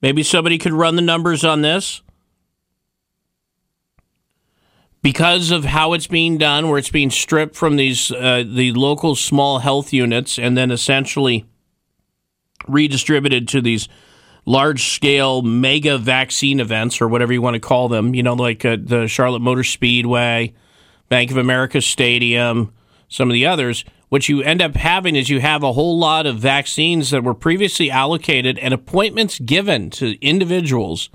maybe 0.01 0.21
somebody 0.21 0.57
could 0.57 0.73
run 0.73 0.97
the 0.97 1.01
numbers 1.01 1.45
on 1.45 1.61
this, 1.61 2.01
because 5.01 5.49
of 5.49 5.63
how 5.63 5.93
it's 5.93 6.07
being 6.07 6.37
done, 6.37 6.67
where 6.67 6.77
it's 6.77 6.89
being 6.89 7.09
stripped 7.09 7.55
from 7.55 7.77
these 7.77 8.11
uh, 8.11 8.43
the 8.45 8.73
local 8.73 9.15
small 9.15 9.59
health 9.59 9.93
units 9.93 10.37
and 10.37 10.57
then 10.57 10.71
essentially 10.71 11.45
redistributed 12.67 13.47
to 13.47 13.61
these 13.61 13.87
large 14.45 14.89
scale 14.89 15.41
mega 15.41 15.97
vaccine 15.97 16.59
events 16.59 16.99
or 16.99 17.07
whatever 17.07 17.31
you 17.31 17.41
want 17.41 17.53
to 17.53 17.61
call 17.61 17.87
them. 17.87 18.13
You 18.13 18.23
know, 18.23 18.33
like 18.33 18.65
uh, 18.65 18.75
the 18.77 19.07
Charlotte 19.07 19.39
Motor 19.39 19.63
Speedway, 19.63 20.53
Bank 21.07 21.31
of 21.31 21.37
America 21.37 21.79
Stadium, 21.79 22.73
some 23.07 23.29
of 23.29 23.33
the 23.33 23.45
others. 23.45 23.85
What 24.09 24.27
you 24.27 24.41
end 24.41 24.61
up 24.61 24.75
having 24.75 25.15
is 25.15 25.29
you 25.29 25.39
have 25.39 25.61
a 25.63 25.73
whole 25.73 25.97
lot 25.97 26.25
of 26.25 26.39
vaccines 26.39 27.11
that 27.11 27.23
were 27.23 27.35
previously 27.35 27.91
allocated 27.91 28.57
and 28.57 28.73
appointments 28.73 29.37
given 29.39 29.91
to 29.91 30.19
individuals 30.25 31.09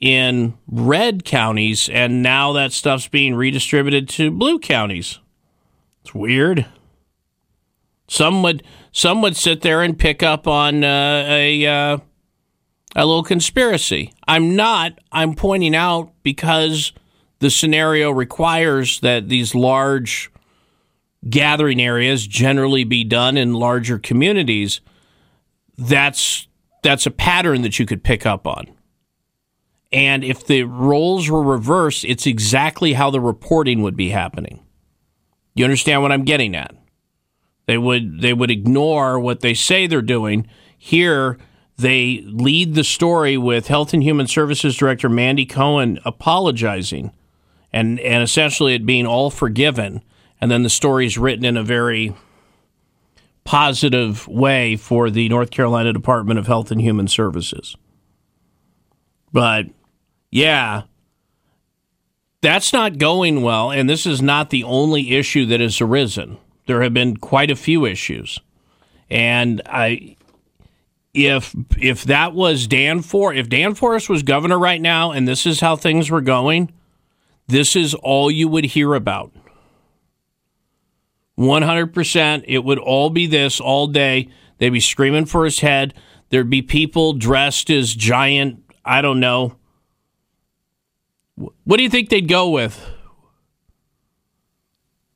in 0.00 0.54
red 0.66 1.24
counties, 1.26 1.90
and 1.90 2.22
now 2.22 2.52
that 2.54 2.72
stuff's 2.72 3.06
being 3.06 3.34
redistributed 3.34 4.08
to 4.08 4.30
blue 4.30 4.58
counties. 4.58 5.18
It's 6.00 6.14
weird. 6.14 6.66
Some 8.08 8.42
would 8.42 8.62
some 8.92 9.20
would 9.22 9.36
sit 9.36 9.60
there 9.60 9.82
and 9.82 9.98
pick 9.98 10.22
up 10.22 10.48
on 10.48 10.82
uh, 10.82 11.24
a 11.28 11.66
uh, 11.66 11.98
a 12.96 13.06
little 13.06 13.22
conspiracy. 13.22 14.12
I'm 14.26 14.56
not. 14.56 14.98
I'm 15.12 15.34
pointing 15.34 15.76
out 15.76 16.12
because 16.22 16.92
the 17.40 17.50
scenario 17.50 18.10
requires 18.10 19.00
that 19.00 19.28
these 19.28 19.54
large 19.54 20.30
gathering 21.28 21.80
areas 21.80 22.26
generally 22.26 22.84
be 22.84 23.04
done 23.04 23.36
in 23.36 23.54
larger 23.54 23.98
communities. 23.98 24.80
That's 25.76 26.48
that's 26.82 27.06
a 27.06 27.10
pattern 27.10 27.62
that 27.62 27.78
you 27.78 27.86
could 27.86 28.02
pick 28.02 28.24
up 28.24 28.46
on. 28.46 28.66
And 29.92 30.24
if 30.24 30.46
the 30.46 30.62
roles 30.62 31.28
were 31.28 31.42
reversed, 31.42 32.04
it's 32.04 32.26
exactly 32.26 32.92
how 32.92 33.10
the 33.10 33.20
reporting 33.20 33.82
would 33.82 33.96
be 33.96 34.10
happening. 34.10 34.60
You 35.54 35.64
understand 35.64 36.02
what 36.02 36.12
I'm 36.12 36.24
getting 36.24 36.54
at? 36.54 36.74
They 37.66 37.76
would 37.76 38.20
they 38.20 38.32
would 38.32 38.50
ignore 38.50 39.18
what 39.18 39.40
they 39.40 39.54
say 39.54 39.86
they're 39.86 40.02
doing. 40.02 40.46
Here 40.78 41.38
they 41.76 42.22
lead 42.26 42.74
the 42.74 42.84
story 42.84 43.36
with 43.36 43.68
Health 43.68 43.92
and 43.92 44.02
Human 44.02 44.26
Services 44.26 44.76
Director 44.76 45.08
Mandy 45.08 45.46
Cohen 45.46 45.98
apologizing 46.04 47.12
and 47.72 47.98
and 48.00 48.22
essentially 48.22 48.74
it 48.74 48.86
being 48.86 49.06
all 49.06 49.30
forgiven. 49.30 50.02
And 50.40 50.50
then 50.50 50.62
the 50.62 50.70
story 50.70 51.06
is 51.06 51.18
written 51.18 51.44
in 51.44 51.56
a 51.56 51.62
very 51.62 52.14
positive 53.44 54.26
way 54.28 54.76
for 54.76 55.10
the 55.10 55.28
North 55.28 55.50
Carolina 55.50 55.92
Department 55.92 56.38
of 56.38 56.46
Health 56.46 56.70
and 56.70 56.80
Human 56.80 57.08
Services. 57.08 57.76
But 59.32 59.66
yeah, 60.30 60.82
that's 62.40 62.72
not 62.72 62.98
going 62.98 63.42
well. 63.42 63.70
And 63.70 63.88
this 63.88 64.06
is 64.06 64.22
not 64.22 64.50
the 64.50 64.64
only 64.64 65.12
issue 65.16 65.46
that 65.46 65.60
has 65.60 65.80
arisen. 65.80 66.38
There 66.66 66.82
have 66.82 66.94
been 66.94 67.16
quite 67.16 67.50
a 67.50 67.56
few 67.56 67.84
issues. 67.84 68.38
And 69.10 69.60
I, 69.66 70.16
if 71.12 71.54
if 71.76 72.04
that 72.04 72.32
was 72.32 72.66
Dan 72.66 73.02
For, 73.02 73.34
if 73.34 73.48
Dan 73.48 73.74
Forest 73.74 74.08
was 74.08 74.22
governor 74.22 74.58
right 74.58 74.80
now, 74.80 75.10
and 75.10 75.26
this 75.26 75.46
is 75.46 75.60
how 75.60 75.74
things 75.76 76.10
were 76.10 76.20
going, 76.20 76.72
this 77.48 77.74
is 77.74 77.94
all 77.94 78.30
you 78.30 78.46
would 78.46 78.66
hear 78.66 78.94
about. 78.94 79.32
One 81.40 81.62
hundred 81.62 81.94
percent, 81.94 82.44
it 82.48 82.64
would 82.64 82.78
all 82.78 83.08
be 83.08 83.26
this 83.26 83.60
all 83.60 83.86
day. 83.86 84.28
They'd 84.58 84.68
be 84.68 84.78
screaming 84.78 85.24
for 85.24 85.46
his 85.46 85.60
head. 85.60 85.94
There'd 86.28 86.50
be 86.50 86.60
people 86.60 87.14
dressed 87.14 87.70
as 87.70 87.94
giant. 87.94 88.62
I 88.84 89.00
don't 89.00 89.20
know. 89.20 89.56
What 91.36 91.78
do 91.78 91.82
you 91.82 91.88
think 91.88 92.10
they'd 92.10 92.28
go 92.28 92.50
with? 92.50 92.78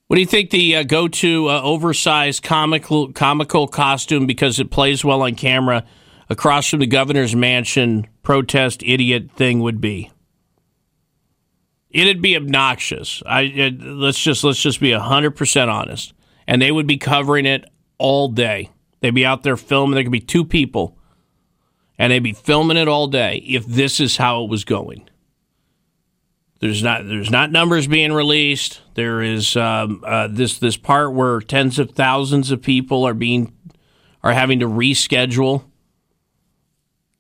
What 0.07 0.15
do 0.17 0.21
you 0.21 0.27
think 0.27 0.49
the 0.49 0.77
uh, 0.77 0.83
go-to 0.85 1.51
uh, 1.51 1.61
oversized 1.61 2.43
comical 2.43 3.13
comical 3.13 3.69
costume 3.69 4.27
because 4.27 4.59
it 4.59 4.71
plays 4.71 5.05
well 5.05 5.21
on 5.21 5.35
camera 5.35 5.85
across 6.31 6.71
from 6.71 6.81
the 6.81 6.87
governor's 6.87 7.37
mansion 7.37 8.07
protest 8.23 8.83
idiot 8.83 9.31
thing 9.33 9.61
would 9.61 9.79
be? 9.79 10.11
It'd 11.95 12.21
be 12.21 12.37
obnoxious. 12.37 13.23
I 13.25 13.43
it, 13.43 13.81
let's 13.81 14.21
just 14.21 14.43
let's 14.43 14.61
just 14.61 14.81
be 14.81 14.91
hundred 14.93 15.37
percent 15.37 15.71
honest, 15.71 16.13
and 16.47 16.61
they 16.61 16.73
would 16.73 16.89
be 16.89 16.99
covering 16.99 17.47
it 17.47 17.65
all 17.99 18.29
day. 18.29 18.71
They'd 19.01 19.15
be 19.15 19.25
out 19.25 19.45
there 19.45 19.57
filming. 19.57 19.95
There 19.95 20.03
could 20.03 20.11
be 20.11 20.19
two 20.21 20.45
people, 20.45 20.99
and 21.97 22.11
they'd 22.11 22.19
be 22.19 22.33
filming 22.33 22.77
it 22.77 22.89
all 22.89 23.07
day 23.07 23.37
if 23.47 23.65
this 23.65 24.01
is 24.01 24.17
how 24.17 24.43
it 24.43 24.51
was 24.51 24.65
going. 24.65 25.09
There's 26.59 26.83
not 26.83 27.07
there's 27.07 27.31
not 27.31 27.53
numbers 27.53 27.87
being 27.87 28.13
released. 28.13 28.81
There 28.95 29.23
is 29.23 29.57
um, 29.57 30.03
uh, 30.05 30.29
this 30.29 30.59
this 30.59 30.77
part 30.77 31.13
where 31.13 31.41
tens 31.41 31.79
of 31.79 31.93
thousands 31.93 32.51
of 32.51 32.61
people 32.61 33.07
are 33.07 33.15
being 33.15 33.53
are 34.25 34.33
having 34.33 34.59
to 34.61 34.67
reschedule 34.67 35.65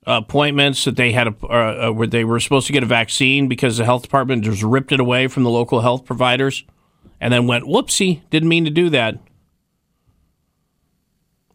appointments 0.07 0.85
that 0.85 0.97
they 0.97 1.13
had 1.13 1.29
a, 1.29 1.35
uh, 1.43 1.89
uh, 1.89 1.93
where 1.93 2.07
they 2.07 2.25
were 2.25 2.41
supposed 2.41 2.67
to 2.67 2.73
get 2.73 2.83
a 2.83 2.87
vaccine 2.87 3.49
because 3.49 3.79
the 3.79 3.85
health 3.85 4.03
department 4.03 4.45
just 4.45 4.63
ripped 4.63 4.93
it 4.93 5.01
away 5.01 5.27
from 5.29 5.45
the 5.45 5.51
local 5.51 5.81
health 5.81 6.05
providers 6.05 6.65
and 7.21 7.33
then 7.33 7.47
went 7.47 7.65
whoopsie 7.65 8.21
didn't 8.31 8.49
mean 8.49 8.65
to 8.65 8.71
do 8.71 8.91
that. 8.91 9.19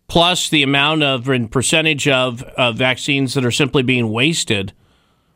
Plus 0.07 0.49
the 0.49 0.63
amount 0.63 1.03
of 1.03 1.29
and 1.29 1.51
percentage 1.51 2.07
of 2.07 2.41
uh, 2.41 2.71
vaccines 2.71 3.35
that 3.35 3.45
are 3.45 3.51
simply 3.51 3.83
being 3.83 4.09
wasted 4.09 4.73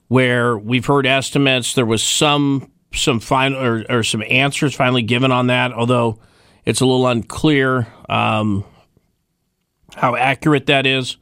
where 0.07 0.57
we've 0.57 0.85
heard 0.85 1.06
estimates 1.06 1.73
there 1.73 1.85
was 1.85 2.03
some 2.03 2.72
some 2.94 3.19
final 3.19 3.57
or, 3.57 3.85
or 3.90 4.03
some 4.03 4.23
answers 4.30 4.76
finally 4.76 5.02
given 5.02 5.31
on 5.31 5.48
that 5.48 5.72
although 5.72 6.19
it's 6.65 6.81
a 6.81 6.85
little 6.85 7.07
unclear 7.07 7.88
um, 8.10 8.64
how 9.95 10.15
accurate 10.15 10.68
that 10.68 10.85
is 10.85 11.18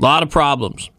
a 0.00 0.02
lot 0.02 0.22
of 0.22 0.30
problems 0.30 0.90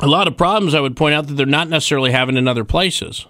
a 0.00 0.06
lot 0.06 0.26
of 0.26 0.36
problems 0.36 0.74
i 0.74 0.80
would 0.80 0.96
point 0.96 1.14
out 1.14 1.26
that 1.26 1.34
they're 1.34 1.46
not 1.46 1.68
necessarily 1.68 2.10
having 2.10 2.36
in 2.36 2.48
other 2.48 2.64
places 2.64 3.26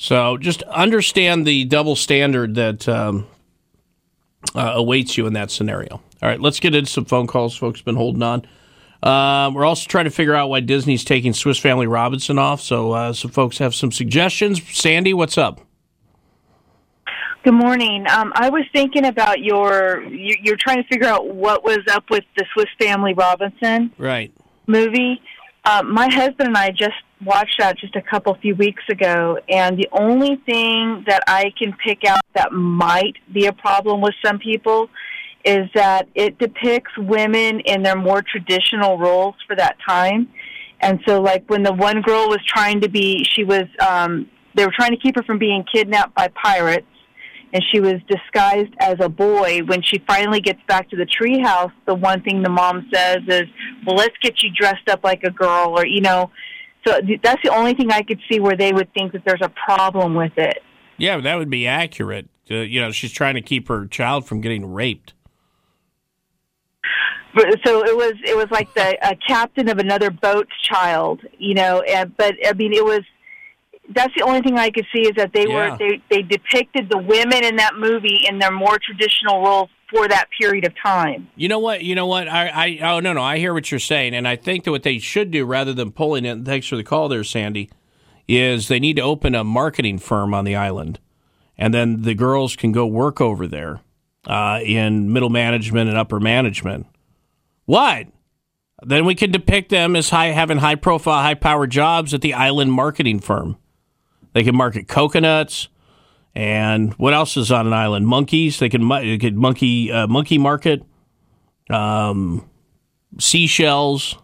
so 0.00 0.38
just 0.38 0.62
understand 0.62 1.46
the 1.46 1.66
double 1.66 1.94
standard 1.94 2.54
that 2.54 2.88
um, 2.88 3.26
uh, 4.54 4.72
awaits 4.74 5.18
you 5.18 5.26
in 5.26 5.34
that 5.34 5.50
scenario. 5.50 6.00
All 6.22 6.28
right, 6.28 6.40
let's 6.40 6.58
get 6.58 6.74
into 6.74 6.90
some 6.90 7.04
phone 7.04 7.26
calls. 7.26 7.54
Folks 7.54 7.82
been 7.82 7.96
holding 7.96 8.22
on. 8.22 8.46
Uh, 9.02 9.50
we're 9.54 9.64
also 9.64 9.86
trying 9.86 10.04
to 10.04 10.10
figure 10.10 10.34
out 10.34 10.48
why 10.48 10.60
Disney's 10.60 11.04
taking 11.04 11.34
Swiss 11.34 11.58
Family 11.58 11.86
Robinson 11.86 12.38
off. 12.38 12.60
So 12.60 12.92
uh, 12.92 13.12
some 13.12 13.30
folks 13.30 13.58
have 13.58 13.74
some 13.74 13.92
suggestions. 13.92 14.62
Sandy, 14.70 15.14
what's 15.14 15.36
up? 15.36 15.60
Good 17.42 17.54
morning. 17.54 18.04
Um, 18.10 18.32
I 18.36 18.50
was 18.50 18.64
thinking 18.72 19.06
about 19.06 19.40
your 19.40 20.02
you- 20.10 20.36
you're 20.42 20.58
trying 20.58 20.76
to 20.82 20.88
figure 20.88 21.08
out 21.08 21.26
what 21.34 21.64
was 21.64 21.78
up 21.90 22.04
with 22.10 22.24
the 22.36 22.44
Swiss 22.52 22.66
Family 22.78 23.14
Robinson 23.14 23.90
Right. 23.96 24.30
movie. 24.66 25.22
Um, 25.64 25.90
my 25.92 26.12
husband 26.12 26.48
and 26.48 26.56
I 26.56 26.70
just 26.70 26.96
watched 27.24 27.56
that 27.58 27.78
just 27.78 27.96
a 27.96 28.02
couple 28.02 28.34
few 28.42 28.54
weeks 28.54 28.82
ago, 28.90 29.38
and 29.48 29.78
the 29.78 29.88
only 29.92 30.36
thing 30.44 31.04
that 31.06 31.22
I 31.26 31.50
can 31.58 31.72
pick 31.74 32.04
out 32.06 32.20
that 32.34 32.52
might 32.52 33.16
be 33.32 33.46
a 33.46 33.52
problem 33.52 34.02
with 34.02 34.14
some 34.24 34.38
people 34.38 34.90
is 35.44 35.70
that 35.74 36.08
it 36.14 36.38
depicts 36.38 36.96
women 36.98 37.60
in 37.60 37.82
their 37.82 37.96
more 37.96 38.20
traditional 38.20 38.98
roles 38.98 39.34
for 39.46 39.56
that 39.56 39.76
time. 39.86 40.28
And 40.80 41.00
so, 41.06 41.22
like 41.22 41.44
when 41.48 41.62
the 41.62 41.72
one 41.72 42.02
girl 42.02 42.28
was 42.28 42.44
trying 42.46 42.82
to 42.82 42.88
be, 42.88 43.24
she 43.24 43.44
was, 43.44 43.64
um, 43.80 44.26
they 44.54 44.66
were 44.66 44.72
trying 44.76 44.90
to 44.90 44.96
keep 44.98 45.16
her 45.16 45.22
from 45.22 45.38
being 45.38 45.64
kidnapped 45.64 46.14
by 46.14 46.28
pirates, 46.28 46.86
and 47.52 47.62
she 47.72 47.80
was 47.80 47.94
disguised 48.08 48.72
as 48.78 48.96
a 49.00 49.08
boy. 49.08 49.60
When 49.66 49.82
she 49.82 49.98
finally 50.06 50.40
gets 50.40 50.60
back 50.68 50.88
to 50.90 50.96
the 50.96 51.06
treehouse, 51.06 51.72
the 51.86 51.94
one 51.94 52.22
thing 52.22 52.42
the 52.42 52.50
mom 52.50 52.88
says 52.92 53.18
is, 53.26 53.44
"Well, 53.86 53.96
let's 53.96 54.16
get 54.22 54.42
you 54.42 54.50
dressed 54.50 54.88
up 54.88 55.02
like 55.04 55.22
a 55.24 55.30
girl," 55.30 55.74
or 55.76 55.86
you 55.86 56.00
know. 56.00 56.30
So 56.86 57.00
that's 57.22 57.42
the 57.42 57.50
only 57.54 57.74
thing 57.74 57.92
I 57.92 58.02
could 58.02 58.20
see 58.30 58.40
where 58.40 58.56
they 58.56 58.72
would 58.72 58.92
think 58.94 59.12
that 59.12 59.22
there's 59.24 59.42
a 59.42 59.50
problem 59.50 60.14
with 60.14 60.32
it. 60.38 60.62
Yeah, 60.96 61.18
that 61.20 61.36
would 61.36 61.50
be 61.50 61.66
accurate. 61.66 62.28
Uh, 62.50 62.56
you 62.56 62.80
know, 62.80 62.90
she's 62.90 63.12
trying 63.12 63.34
to 63.34 63.42
keep 63.42 63.68
her 63.68 63.86
child 63.86 64.26
from 64.26 64.40
getting 64.40 64.72
raped. 64.72 65.12
But- 67.34 67.58
So 67.64 67.84
it 67.84 67.96
was 67.96 68.14
it 68.24 68.36
was 68.36 68.46
like 68.50 68.72
the 68.74 68.96
a 69.08 69.14
captain 69.16 69.68
of 69.68 69.78
another 69.78 70.10
boat's 70.10 70.50
child, 70.62 71.20
you 71.38 71.54
know. 71.54 71.80
And 71.82 72.16
but 72.16 72.34
I 72.46 72.52
mean, 72.54 72.72
it 72.72 72.84
was 72.84 73.00
that's 73.94 74.14
the 74.16 74.22
only 74.22 74.40
thing 74.40 74.58
I 74.58 74.70
could 74.70 74.86
see 74.94 75.02
is 75.02 75.14
that 75.16 75.32
they 75.32 75.46
Yeah. 75.46 75.70
were 75.72 75.78
they 75.78 76.00
they 76.10 76.22
depicted 76.22 76.88
the 76.90 76.98
women 76.98 77.44
in 77.44 77.56
that 77.56 77.74
movie 77.76 78.20
in 78.28 78.38
their 78.38 78.50
more 78.52 78.78
traditional 78.78 79.42
roles 79.42 79.68
for 79.92 80.06
that 80.08 80.26
period 80.40 80.64
of 80.66 80.72
time. 80.80 81.28
You 81.36 81.48
know 81.48 81.58
what? 81.58 81.82
You 81.82 81.94
know 81.94 82.06
what? 82.06 82.28
I, 82.28 82.48
I 82.48 82.78
oh 82.94 83.00
no 83.00 83.12
no, 83.12 83.22
I 83.22 83.38
hear 83.38 83.52
what 83.52 83.70
you're 83.70 83.80
saying, 83.80 84.14
and 84.14 84.26
I 84.28 84.36
think 84.36 84.64
that 84.64 84.70
what 84.70 84.82
they 84.84 84.98
should 84.98 85.30
do 85.30 85.44
rather 85.44 85.72
than 85.72 85.90
pulling 85.92 86.24
it. 86.24 86.30
And 86.30 86.46
thanks 86.46 86.66
for 86.68 86.76
the 86.76 86.84
call, 86.84 87.08
there, 87.08 87.24
Sandy. 87.24 87.70
Is 88.28 88.68
they 88.68 88.78
need 88.78 88.94
to 88.96 89.02
open 89.02 89.34
a 89.34 89.42
marketing 89.42 89.98
firm 89.98 90.34
on 90.34 90.44
the 90.44 90.54
island, 90.54 91.00
and 91.58 91.74
then 91.74 92.02
the 92.02 92.14
girls 92.14 92.54
can 92.54 92.70
go 92.70 92.86
work 92.86 93.20
over 93.20 93.48
there 93.48 93.80
uh, 94.28 94.60
in 94.64 95.12
middle 95.12 95.30
management 95.30 95.88
and 95.88 95.98
upper 95.98 96.20
management. 96.20 96.86
What? 97.64 98.06
Then 98.82 99.04
we 99.04 99.16
can 99.16 99.32
depict 99.32 99.70
them 99.70 99.96
as 99.96 100.10
high 100.10 100.26
having 100.26 100.58
high 100.58 100.76
profile, 100.76 101.22
high 101.22 101.34
power 101.34 101.66
jobs 101.66 102.14
at 102.14 102.20
the 102.20 102.32
island 102.34 102.72
marketing 102.72 103.18
firm. 103.18 103.56
They 104.32 104.44
can 104.44 104.56
market 104.56 104.88
coconuts. 104.88 105.68
And 106.34 106.94
what 106.94 107.12
else 107.12 107.36
is 107.36 107.50
on 107.50 107.66
an 107.66 107.72
island? 107.72 108.06
Monkeys. 108.06 108.58
They 108.58 108.68
can, 108.68 108.88
they 108.88 109.18
could 109.18 109.36
monkey 109.36 109.90
uh, 109.90 110.06
monkey 110.06 110.38
market, 110.38 110.82
um, 111.68 112.48
seashells. 113.18 114.16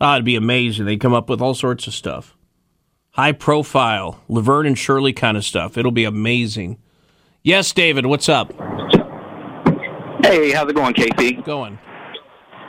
Ah, 0.00 0.14
it'd 0.14 0.24
be 0.24 0.36
amazing. 0.36 0.86
They 0.86 0.96
come 0.96 1.12
up 1.12 1.28
with 1.28 1.40
all 1.40 1.54
sorts 1.54 1.86
of 1.86 1.94
stuff, 1.94 2.36
high 3.10 3.32
profile, 3.32 4.22
Laverne 4.28 4.66
and 4.66 4.78
Shirley 4.78 5.12
kind 5.12 5.36
of 5.36 5.44
stuff. 5.44 5.76
It'll 5.76 5.92
be 5.92 6.04
amazing. 6.04 6.78
Yes, 7.42 7.72
David. 7.72 8.06
What's 8.06 8.28
up? 8.28 8.52
Hey, 10.24 10.52
how's 10.52 10.70
it 10.70 10.74
going, 10.74 10.94
Casey? 10.94 11.34
Going. 11.42 11.78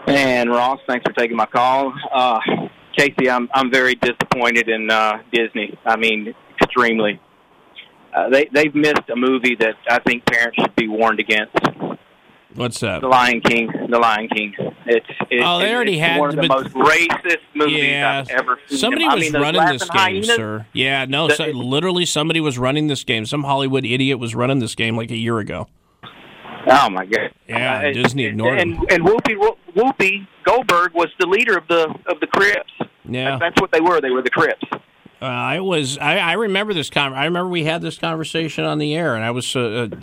And 0.08 0.50
Ross, 0.50 0.80
thanks 0.86 1.04
for 1.08 1.14
taking 1.14 1.38
my 1.38 1.46
call. 1.46 1.94
Uh, 2.14 2.40
Casey, 2.98 3.30
I'm 3.30 3.50
I'm 3.54 3.72
very 3.72 3.96
disappointed 3.96 4.68
in 4.68 4.92
uh, 4.92 5.20
Disney. 5.32 5.78
I 5.86 5.96
mean, 5.96 6.36
extremely. 6.66 7.20
Uh, 8.14 8.30
they 8.30 8.46
they've 8.54 8.74
missed 8.76 9.10
a 9.12 9.16
movie 9.16 9.56
that 9.60 9.76
I 9.90 10.00
think 10.00 10.26
parents 10.26 10.58
should 10.60 10.76
be 10.76 10.88
warned 10.88 11.20
against. 11.20 11.54
What's 12.56 12.80
that? 12.80 13.02
The 13.02 13.08
Lion 13.10 13.42
King. 13.42 13.70
The 13.90 13.98
Lion 14.00 14.30
King. 14.30 14.54
It's, 14.86 15.06
it's 15.30 15.44
Oh, 15.46 15.60
they 15.60 15.76
already 15.76 16.00
it's 16.00 16.08
had 16.08 16.20
one 16.22 16.30
of 16.30 16.36
the 16.38 16.48
but- 16.48 16.74
most 16.74 16.74
racist 16.74 17.40
movies 17.54 17.84
Yeah, 17.84 18.20
I've 18.26 18.30
ever 18.30 18.58
seen. 18.68 18.78
somebody 18.78 19.06
I 19.06 19.14
was 19.16 19.24
mean, 19.34 19.42
running 19.42 19.66
this 19.66 19.82
game, 19.90 20.00
hyenas, 20.00 20.28
sir. 20.36 20.66
Yeah, 20.72 21.04
no, 21.04 21.28
The- 21.28 21.36
so, 21.36 21.46
literally 21.48 22.06
somebody 22.06 22.40
was 22.40 22.58
running 22.58 22.88
this 22.88 23.04
game. 23.04 23.26
Some 23.26 23.44
Hollywood 23.44 23.84
idiot 23.84 24.20
was 24.20 24.36
running 24.36 24.60
this 24.60 24.74
game 24.74 24.96
like 24.96 25.12
a 25.12 25.18
year 25.18 25.40
ago. 25.40 25.68
Oh 26.68 26.90
my 26.90 27.06
god! 27.06 27.32
Yeah, 27.48 27.80
Uh, 27.90 27.92
Disney 27.94 28.26
ignored 28.26 28.58
and, 28.60 28.76
him. 28.76 28.86
And 28.90 29.04
Whoopi 29.04 29.36
Whoopi 29.76 30.26
Goldberg 30.46 30.94
was 30.96 31.10
the 31.20 31.28
leader 31.28 31.58
of 31.58 31.68
the 31.68 31.94
of 32.08 32.20
the 32.22 32.28
Crips. 32.28 32.72
Yeah. 33.04 33.38
That's 33.38 33.60
what 33.62 33.72
they 33.72 33.82
were. 33.82 34.00
They 34.02 34.10
were 34.10 34.24
the 34.24 34.32
Crips. 34.32 34.64
Uh, 35.22 35.26
I 35.26 35.60
was. 35.62 35.98
I, 35.98 36.18
I 36.18 36.34
remember 36.34 36.74
this. 36.74 36.90
Con- 36.90 37.14
I 37.14 37.26
remember 37.26 37.50
we 37.50 37.64
had 37.64 37.82
this 37.82 37.98
conversation 37.98 38.64
on 38.66 38.78
the 38.80 38.94
air, 38.96 39.16
and 39.16 39.24
I 39.24 39.32
was. 39.32 39.56
Uh, 39.56 39.90
uh, 39.92 39.96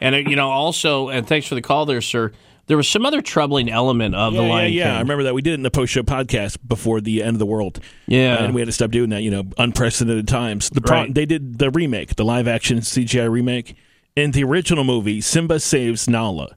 and 0.00 0.14
uh, 0.14 0.18
you 0.18 0.36
know, 0.36 0.50
also, 0.50 1.08
and 1.08 1.26
thanks 1.26 1.46
for 1.46 1.54
the 1.54 1.62
call, 1.62 1.86
there, 1.86 2.00
sir. 2.00 2.32
There 2.66 2.76
was 2.76 2.88
some 2.88 3.04
other 3.04 3.20
troubling 3.20 3.68
element 3.68 4.14
of 4.14 4.32
yeah, 4.32 4.40
the 4.40 4.46
Lion 4.46 4.72
yeah, 4.72 4.78
yeah. 4.78 4.84
King. 4.90 4.96
I 4.96 5.00
remember 5.00 5.24
that 5.24 5.34
we 5.34 5.42
did 5.42 5.50
it 5.52 5.54
in 5.54 5.62
the 5.64 5.72
post 5.72 5.92
show 5.92 6.02
podcast 6.04 6.58
before 6.66 7.00
the 7.00 7.20
end 7.20 7.34
of 7.34 7.40
the 7.40 7.46
world. 7.46 7.80
Yeah. 8.06 8.44
and 8.44 8.54
we 8.54 8.60
had 8.60 8.66
to 8.66 8.72
stop 8.72 8.92
doing 8.92 9.10
that. 9.10 9.22
You 9.22 9.32
know, 9.32 9.42
unprecedented 9.58 10.28
times. 10.28 10.70
The 10.70 10.80
pro- 10.80 10.98
Right. 10.98 11.14
they 11.14 11.26
did 11.26 11.58
the 11.58 11.70
remake, 11.70 12.14
the 12.14 12.24
live 12.24 12.46
action 12.46 12.78
CGI 12.78 13.28
remake. 13.28 13.74
In 14.14 14.30
the 14.30 14.44
original 14.44 14.84
movie, 14.84 15.20
Simba 15.20 15.58
saves 15.58 16.08
Nala, 16.08 16.56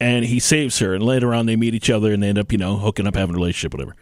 and 0.00 0.24
he 0.26 0.38
saves 0.38 0.78
her, 0.78 0.94
and 0.94 1.02
later 1.02 1.34
on 1.34 1.46
they 1.46 1.56
meet 1.56 1.74
each 1.74 1.90
other 1.90 2.12
and 2.12 2.22
they 2.22 2.28
end 2.28 2.38
up, 2.38 2.52
you 2.52 2.58
know, 2.58 2.76
hooking 2.76 3.06
up, 3.06 3.14
having 3.16 3.34
a 3.34 3.38
relationship, 3.38 3.72
whatever. 3.74 3.96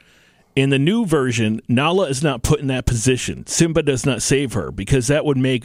In 0.55 0.71
the 0.71 0.79
new 0.79 1.07
version, 1.07 1.61
Nala 1.69 2.09
is 2.09 2.23
not 2.23 2.43
put 2.43 2.61
in 2.61 2.67
that 2.67 2.85
position. 2.87 3.47
Simba 3.47 3.83
does 3.83 4.05
not 4.05 4.21
save 4.21 4.53
her 4.53 4.71
because 4.71 5.07
that 5.07 5.25
would 5.25 5.39
make 5.39 5.65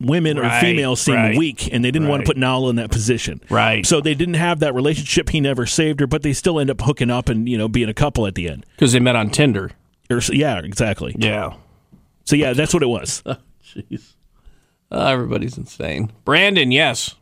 women 0.00 0.38
or 0.38 0.48
females 0.60 1.00
seem 1.00 1.14
right, 1.14 1.36
weak, 1.36 1.72
and 1.72 1.84
they 1.84 1.90
didn't 1.90 2.08
want 2.08 2.22
to 2.22 2.26
put 2.26 2.36
Nala 2.36 2.70
in 2.70 2.76
that 2.76 2.90
position. 2.90 3.40
Right. 3.50 3.84
So 3.84 4.00
they 4.00 4.14
didn't 4.14 4.34
have 4.34 4.60
that 4.60 4.74
relationship. 4.74 5.30
He 5.30 5.40
never 5.40 5.66
saved 5.66 6.00
her, 6.00 6.06
but 6.06 6.22
they 6.22 6.32
still 6.32 6.60
end 6.60 6.70
up 6.70 6.80
hooking 6.80 7.10
up 7.10 7.28
and 7.28 7.48
you 7.48 7.58
know 7.58 7.68
being 7.68 7.88
a 7.88 7.94
couple 7.94 8.26
at 8.26 8.34
the 8.34 8.48
end. 8.48 8.66
because 8.76 8.92
they 8.92 9.00
met 9.00 9.16
on 9.16 9.30
Tinder. 9.30 9.72
Or, 10.10 10.20
yeah, 10.30 10.58
exactly. 10.58 11.14
Yeah. 11.18 11.54
So 12.24 12.36
yeah, 12.36 12.52
that's 12.52 12.74
what 12.74 12.82
it 12.82 12.88
was. 12.88 13.22
Jeez. 13.64 14.14
Oh, 14.90 15.06
everybody's 15.06 15.56
insane. 15.56 16.12
Brandon, 16.24 16.70
yes. 16.70 17.14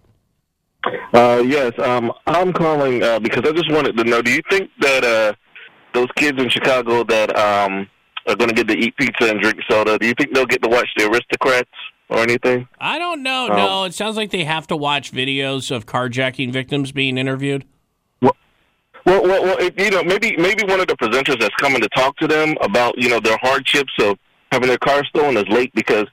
Uh, 1.12 1.42
yes, 1.46 1.78
um, 1.78 2.12
I'm 2.26 2.52
calling 2.52 3.02
uh, 3.02 3.20
because 3.20 3.44
I 3.48 3.52
just 3.52 3.70
wanted 3.70 3.96
to 3.96 4.04
know: 4.04 4.22
Do 4.22 4.30
you 4.32 4.42
think 4.50 4.70
that 4.80 5.04
uh, 5.04 5.34
those 5.92 6.08
kids 6.16 6.40
in 6.40 6.48
Chicago 6.48 7.04
that 7.04 7.36
um, 7.36 7.88
are 8.26 8.36
going 8.36 8.48
to 8.48 8.54
get 8.54 8.68
to 8.68 8.76
eat 8.76 8.96
pizza 8.96 9.30
and 9.30 9.40
drink 9.40 9.58
soda, 9.68 9.98
do 9.98 10.06
you 10.06 10.14
think 10.14 10.34
they'll 10.34 10.46
get 10.46 10.62
to 10.62 10.68
watch 10.68 10.88
the 10.96 11.06
Aristocrats 11.10 11.70
or 12.08 12.18
anything? 12.18 12.68
I 12.78 12.98
don't 12.98 13.22
know. 13.22 13.48
Um, 13.50 13.56
no, 13.56 13.84
it 13.84 13.94
sounds 13.94 14.16
like 14.16 14.30
they 14.30 14.44
have 14.44 14.66
to 14.68 14.76
watch 14.76 15.12
videos 15.12 15.74
of 15.74 15.86
carjacking 15.86 16.52
victims 16.52 16.92
being 16.92 17.18
interviewed. 17.18 17.64
Well, 18.20 18.36
well, 19.06 19.22
well 19.22 19.58
it, 19.58 19.78
you 19.80 19.90
know, 19.90 20.02
maybe 20.04 20.36
maybe 20.36 20.64
one 20.64 20.80
of 20.80 20.86
the 20.86 20.96
presenters 20.96 21.40
that's 21.40 21.54
coming 21.56 21.80
to 21.80 21.88
talk 21.90 22.16
to 22.18 22.28
them 22.28 22.54
about 22.60 22.98
you 22.98 23.08
know 23.08 23.18
their 23.20 23.38
hardships 23.40 23.92
of 24.00 24.18
having 24.52 24.68
their 24.68 24.78
car 24.78 25.04
stolen 25.04 25.36
is 25.36 25.48
late 25.48 25.72
because 25.74 26.06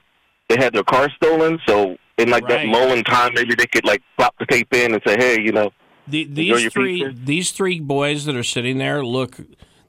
they 0.48 0.56
had 0.56 0.72
their 0.72 0.84
car 0.84 1.10
stolen. 1.16 1.58
So 1.66 1.96
in 2.16 2.30
like 2.30 2.46
that 2.48 2.56
Right. 2.56 2.68
lull 2.68 2.92
in 2.92 3.04
time, 3.04 3.32
maybe 3.34 3.54
they 3.54 3.66
could 3.66 3.84
like 3.84 4.02
plop 4.16 4.34
the 4.38 4.46
tape 4.46 4.72
in 4.74 4.92
and 4.94 5.02
say, 5.06 5.16
hey, 5.16 5.40
you 5.40 5.52
know, 5.52 5.70
The, 6.06 6.24
these 6.24 6.72
three, 6.72 7.02
pizza. 7.04 7.20
these 7.24 7.50
three 7.52 7.80
boys 7.80 8.24
that 8.24 8.34
are 8.34 8.42
sitting 8.42 8.78
there 8.78 9.04
look. 9.04 9.36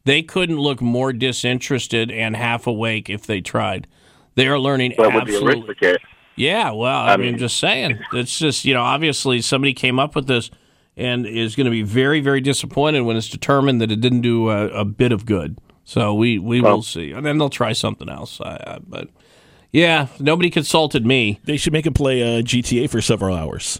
They 0.09 0.23
couldn't 0.23 0.57
look 0.57 0.81
more 0.81 1.13
disinterested 1.13 2.09
and 2.09 2.35
half 2.35 2.65
awake 2.65 3.11
if 3.11 3.27
they 3.27 3.41
tried. 3.41 3.85
They 4.33 4.47
are 4.47 4.57
learning 4.57 4.95
Well, 4.97 5.11
with 5.13 5.27
the 5.27 5.33
absolutely. 5.35 5.97
Yeah, 6.35 6.71
well, 6.71 6.99
I, 6.99 7.15
mean, 7.15 7.37
just 7.37 7.57
saying. 7.57 7.99
It's 8.13 8.39
just, 8.39 8.65
you 8.65 8.73
know, 8.73 8.81
obviously 8.81 9.39
somebody 9.43 9.75
came 9.75 9.99
up 9.99 10.15
with 10.15 10.25
this 10.25 10.49
and 10.97 11.27
is 11.27 11.55
going 11.55 11.65
to 11.65 11.71
be 11.71 11.83
very, 11.83 12.21
very 12.21 12.41
disappointed 12.41 13.01
when 13.01 13.17
it's 13.17 13.29
determined 13.29 13.81
that 13.81 13.91
it 13.91 14.01
didn't 14.01 14.21
do 14.21 14.49
a, 14.49 14.69
a 14.69 14.83
bit 14.83 15.11
of 15.11 15.27
good. 15.27 15.59
So 15.83 16.15
we, 16.15 16.39
we 16.39 16.59
will 16.59 16.81
see. 16.81 17.11
And 17.11 17.23
then 17.23 17.37
they'll 17.37 17.51
try 17.51 17.73
something 17.73 18.09
else. 18.09 18.41
I, 18.41 18.55
I, 18.65 18.79
but 18.81 19.09
yeah, 19.71 20.07
nobody 20.19 20.49
consulted 20.49 21.05
me. 21.05 21.39
They 21.43 21.55
should 21.55 21.71
make 21.71 21.85
him 21.85 21.93
play 21.93 22.23
uh, 22.23 22.41
GTA 22.41 22.89
for 22.89 22.99
several 22.99 23.37
hours. 23.37 23.79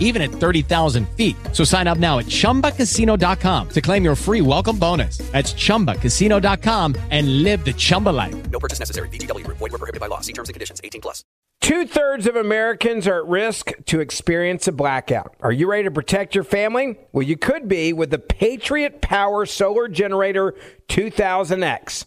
even 0.00 0.20
at 0.20 0.30
30,000 0.30 1.08
feet. 1.10 1.36
So 1.52 1.62
sign 1.62 1.86
up 1.86 1.98
now 1.98 2.18
at 2.18 2.26
chumbacasino.com 2.26 3.68
to 3.68 3.80
claim 3.80 4.02
your 4.02 4.16
free 4.16 4.40
welcome 4.40 4.76
bonus. 4.76 5.18
That's 5.30 5.54
chumbacasino.com 5.54 6.96
and 7.10 7.44
live 7.44 7.64
the 7.64 7.72
Chumba 7.72 8.08
life. 8.08 8.50
No 8.50 8.58
purchase 8.58 8.80
necessary. 8.80 9.08
VGW 9.10 9.44
Group. 9.44 9.58
Void 9.58 9.70
were 9.70 9.78
prohibited 9.78 10.00
by 10.00 10.08
law. 10.08 10.20
See 10.20 10.32
terms 10.32 10.48
and 10.48 10.54
conditions. 10.54 10.80
18 10.82 11.00
plus. 11.00 11.22
Two 11.60 11.86
thirds 11.86 12.26
of 12.26 12.36
Americans 12.36 13.06
are 13.06 13.20
at 13.20 13.26
risk 13.26 13.72
to 13.84 14.00
experience 14.00 14.66
a 14.66 14.72
blackout. 14.72 15.36
Are 15.40 15.52
you 15.52 15.70
ready 15.70 15.84
to 15.84 15.90
protect 15.90 16.34
your 16.34 16.42
family? 16.42 16.98
Well, 17.12 17.22
you 17.22 17.36
could 17.36 17.68
be 17.68 17.92
with 17.92 18.10
the 18.10 18.18
Patriot 18.18 19.02
Power 19.02 19.44
Solar 19.44 19.86
Generator 19.86 20.54
2000X. 20.88 22.06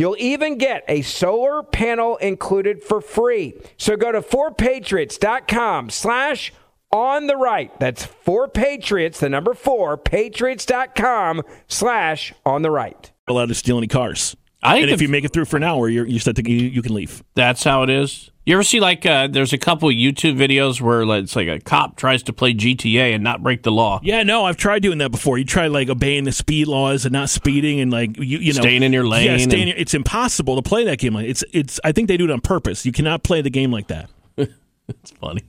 You'll 0.00 0.16
even 0.18 0.56
get 0.56 0.82
a 0.88 1.02
solar 1.02 1.62
panel 1.62 2.16
included 2.16 2.82
for 2.82 3.02
free. 3.02 3.52
So 3.76 3.98
go 3.98 4.10
to 4.10 4.22
4patriots.com 4.22 5.90
slash 5.90 6.54
on 6.90 7.26
the 7.26 7.36
right. 7.36 7.78
That's 7.78 8.06
4patriots, 8.06 9.18
the 9.18 9.28
number 9.28 9.52
4, 9.52 9.98
patriots.com 9.98 11.42
slash 11.68 12.32
on 12.46 12.62
the 12.62 12.70
right. 12.70 13.12
allowed 13.28 13.48
to 13.48 13.54
steal 13.54 13.76
any 13.76 13.88
cars. 13.88 14.34
I 14.62 14.74
think 14.74 14.84
and 14.84 14.92
if, 14.92 15.00
you 15.00 15.08
make 15.08 15.24
it 15.24 15.32
through 15.32 15.46
for 15.46 15.56
an 15.56 15.62
hour, 15.62 15.88
you're, 15.88 16.06
you 16.06 16.18
said 16.18 16.36
that 16.36 16.46
you, 16.46 16.56
you 16.56 16.82
can 16.82 16.92
leave. 16.94 17.22
That's 17.34 17.64
how 17.64 17.82
it 17.82 17.90
is. 17.90 18.30
You 18.44 18.54
ever 18.54 18.62
see 18.62 18.80
like 18.80 19.06
uh, 19.06 19.28
there's 19.28 19.52
a 19.52 19.58
couple 19.58 19.88
YouTube 19.90 20.36
videos 20.36 20.80
where 20.80 21.06
like, 21.06 21.22
it's 21.24 21.36
like 21.36 21.48
a 21.48 21.60
cop 21.60 21.96
tries 21.96 22.22
to 22.24 22.32
play 22.32 22.52
GTA 22.52 23.14
and 23.14 23.22
not 23.22 23.42
break 23.42 23.62
the 23.62 23.70
law. 23.70 24.00
Yeah, 24.02 24.22
no, 24.22 24.44
I've 24.44 24.56
tried 24.56 24.82
doing 24.82 24.98
that 24.98 25.10
before. 25.10 25.38
You 25.38 25.44
try 25.44 25.68
like 25.68 25.88
obeying 25.88 26.24
the 26.24 26.32
speed 26.32 26.66
laws 26.66 27.04
and 27.04 27.12
not 27.12 27.30
speeding 27.30 27.80
and 27.80 27.90
like 27.90 28.16
you, 28.18 28.38
you 28.38 28.52
know 28.52 28.60
Staying 28.60 28.82
in 28.82 28.92
your 28.92 29.06
lane 29.06 29.26
Yeah, 29.26 29.36
staying. 29.38 29.70
and- 29.70 29.78
it's 29.78 29.94
impossible 29.94 30.56
to 30.56 30.62
play 30.62 30.84
that 30.84 30.98
game 30.98 31.14
like 31.14 31.26
it's 31.26 31.44
it's. 31.52 31.78
I 31.84 31.92
think 31.92 32.08
they 32.08 32.16
do 32.16 32.24
it 32.24 32.30
on 32.30 32.40
purpose. 32.40 32.84
You 32.84 32.92
cannot 32.92 33.22
play 33.22 33.40
the 33.40 33.50
game 33.50 33.70
like 33.70 33.88
that. 33.88 34.10
it's 34.36 35.10
funny. 35.20 35.44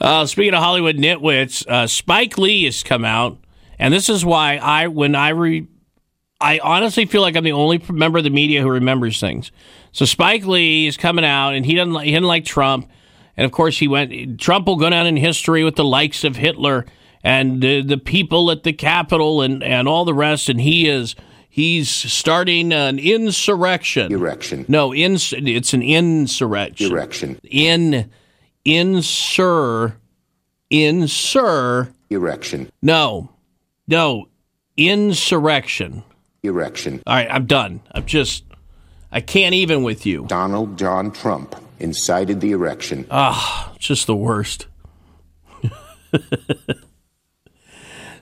Uh, 0.00 0.26
speaking 0.26 0.54
of 0.54 0.62
Hollywood 0.62 0.96
nitwits, 0.96 1.66
uh, 1.66 1.86
Spike 1.86 2.38
Lee 2.38 2.64
has 2.64 2.82
come 2.82 3.04
out, 3.04 3.38
and 3.78 3.92
this 3.92 4.08
is 4.08 4.24
why 4.24 4.56
I 4.56 4.88
when 4.88 5.14
I 5.14 5.30
re, 5.30 5.66
I 6.40 6.60
honestly 6.60 7.04
feel 7.06 7.22
like 7.22 7.36
I'm 7.36 7.44
the 7.44 7.52
only 7.52 7.82
member 7.90 8.18
of 8.18 8.24
the 8.24 8.30
media 8.30 8.62
who 8.62 8.70
remembers 8.70 9.18
things. 9.18 9.50
So 9.92 10.04
Spike 10.04 10.44
Lee 10.46 10.86
is 10.86 10.96
coming 10.96 11.24
out, 11.24 11.54
and 11.54 11.66
he 11.66 11.74
doesn't 11.74 11.92
like, 11.92 12.04
he 12.04 12.12
didn't 12.12 12.28
like 12.28 12.44
Trump, 12.44 12.88
and 13.36 13.44
of 13.44 13.52
course 13.52 13.78
he 13.78 13.88
went. 13.88 14.40
Trump 14.40 14.66
will 14.66 14.76
go 14.76 14.88
down 14.90 15.06
in 15.06 15.16
history 15.16 15.64
with 15.64 15.76
the 15.76 15.84
likes 15.84 16.22
of 16.24 16.36
Hitler 16.36 16.86
and 17.24 17.60
the 17.60 17.82
the 17.82 17.98
people 17.98 18.50
at 18.50 18.62
the 18.62 18.72
Capitol 18.72 19.42
and 19.42 19.62
and 19.64 19.88
all 19.88 20.04
the 20.04 20.14
rest, 20.14 20.48
and 20.48 20.60
he 20.60 20.88
is. 20.88 21.14
He's 21.50 21.90
starting 21.90 22.72
an 22.72 23.00
insurrection. 23.00 24.12
Erection. 24.12 24.64
No, 24.68 24.94
ins- 24.94 25.32
it's 25.36 25.72
an 25.72 25.82
insurrection. 25.82 26.92
Erection. 26.92 27.40
In 27.42 28.10
insur 28.64 29.94
insur 30.70 31.92
erection. 32.10 32.70
No. 32.80 33.30
No. 33.88 34.28
Insurrection. 34.76 36.04
Erection. 36.48 37.02
All 37.06 37.14
right, 37.14 37.28
I'm 37.30 37.46
done. 37.46 37.80
I'm 37.92 38.04
just 38.04 38.44
I 39.10 39.20
can't 39.20 39.54
even 39.54 39.82
with 39.82 40.04
you. 40.04 40.26
Donald 40.26 40.76
John 40.76 41.10
Trump 41.12 41.54
incited 41.78 42.40
the 42.40 42.50
erection. 42.52 43.06
Ah, 43.10 43.72
it's 43.76 43.86
just 43.86 44.06
the 44.06 44.16
worst. 44.16 44.66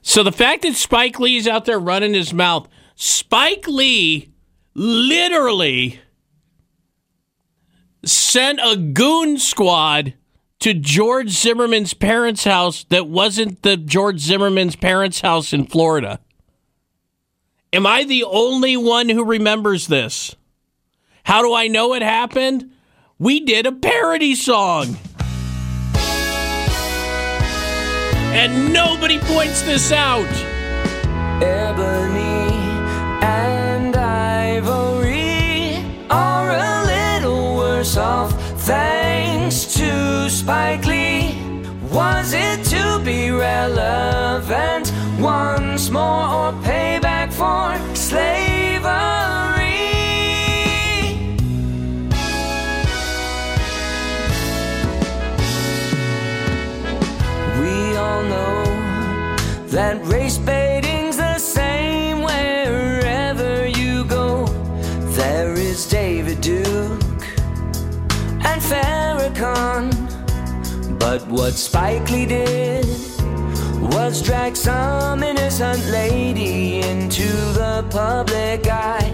so 0.02 0.22
the 0.22 0.32
fact 0.32 0.62
that 0.62 0.74
Spike 0.74 1.18
Lee's 1.18 1.48
out 1.48 1.64
there 1.64 1.78
running 1.78 2.14
his 2.14 2.32
mouth, 2.32 2.68
Spike 2.94 3.66
Lee 3.66 4.32
literally 4.74 6.00
sent 8.04 8.60
a 8.62 8.76
goon 8.76 9.38
squad 9.38 10.14
to 10.60 10.72
George 10.72 11.30
Zimmerman's 11.30 11.94
parents' 11.94 12.44
house 12.44 12.84
that 12.84 13.08
wasn't 13.08 13.62
the 13.62 13.76
George 13.76 14.20
Zimmerman's 14.20 14.76
parents' 14.76 15.20
house 15.20 15.52
in 15.52 15.66
Florida. 15.66 16.20
Am 17.76 17.86
I 17.86 18.04
the 18.04 18.24
only 18.24 18.74
one 18.74 19.10
who 19.10 19.22
remembers 19.22 19.86
this? 19.86 20.34
How 21.24 21.42
do 21.42 21.52
I 21.52 21.68
know 21.68 21.92
it 21.92 22.00
happened? 22.00 22.70
We 23.18 23.40
did 23.40 23.66
a 23.66 23.72
parody 23.72 24.34
song. 24.34 24.96
And 28.32 28.72
nobody 28.72 29.18
points 29.18 29.60
this 29.60 29.92
out. 29.92 30.24
Ebony 31.42 32.48
and 33.20 33.94
ivory 33.94 35.76
are 36.08 36.50
a 36.52 36.86
little 36.86 37.56
worse 37.56 37.98
off 37.98 38.32
thanks 38.62 39.74
to 39.74 40.30
Spike 40.30 40.86
Lee. 40.86 41.38
Was 41.90 42.32
it 42.32 42.64
to 42.70 43.02
be 43.04 43.30
relevant 43.30 44.90
once 45.20 45.90
more 45.90 46.02
or 46.02 46.52
payback 46.62 47.05
for 47.36 47.76
slavery? 47.94 48.88
We 57.60 57.96
all 57.96 58.22
know 58.22 58.64
that 59.66 60.00
race 60.06 60.38
baiting's 60.38 61.18
the 61.18 61.38
same 61.38 62.22
wherever 62.22 63.66
you 63.66 64.04
go. 64.04 64.46
There 65.20 65.52
is 65.52 65.86
David 65.86 66.40
Duke 66.40 67.24
and 68.48 68.62
Farrakhan. 68.70 69.92
But 70.98 71.26
what 71.28 71.52
Spike 71.52 72.10
Lee 72.10 72.24
did 72.24 73.05
was 73.96 74.20
drag 74.20 74.54
some 74.54 75.22
innocent 75.22 75.82
lady 75.86 76.80
into 76.80 77.28
the 77.60 77.82
public 77.88 78.66
eye. 78.68 79.10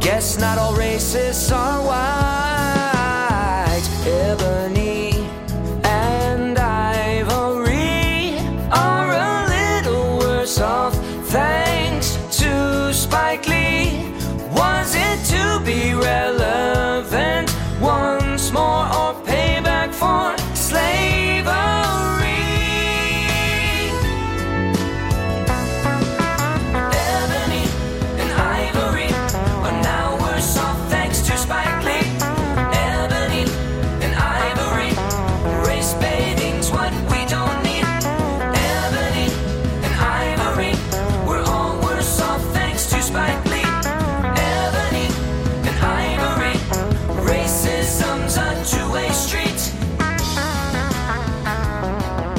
Guess 0.00 0.38
not 0.40 0.58
all 0.58 0.74
racists 0.74 1.54
are 1.54 1.80
white. 1.86 3.06
Ebony 4.04 5.15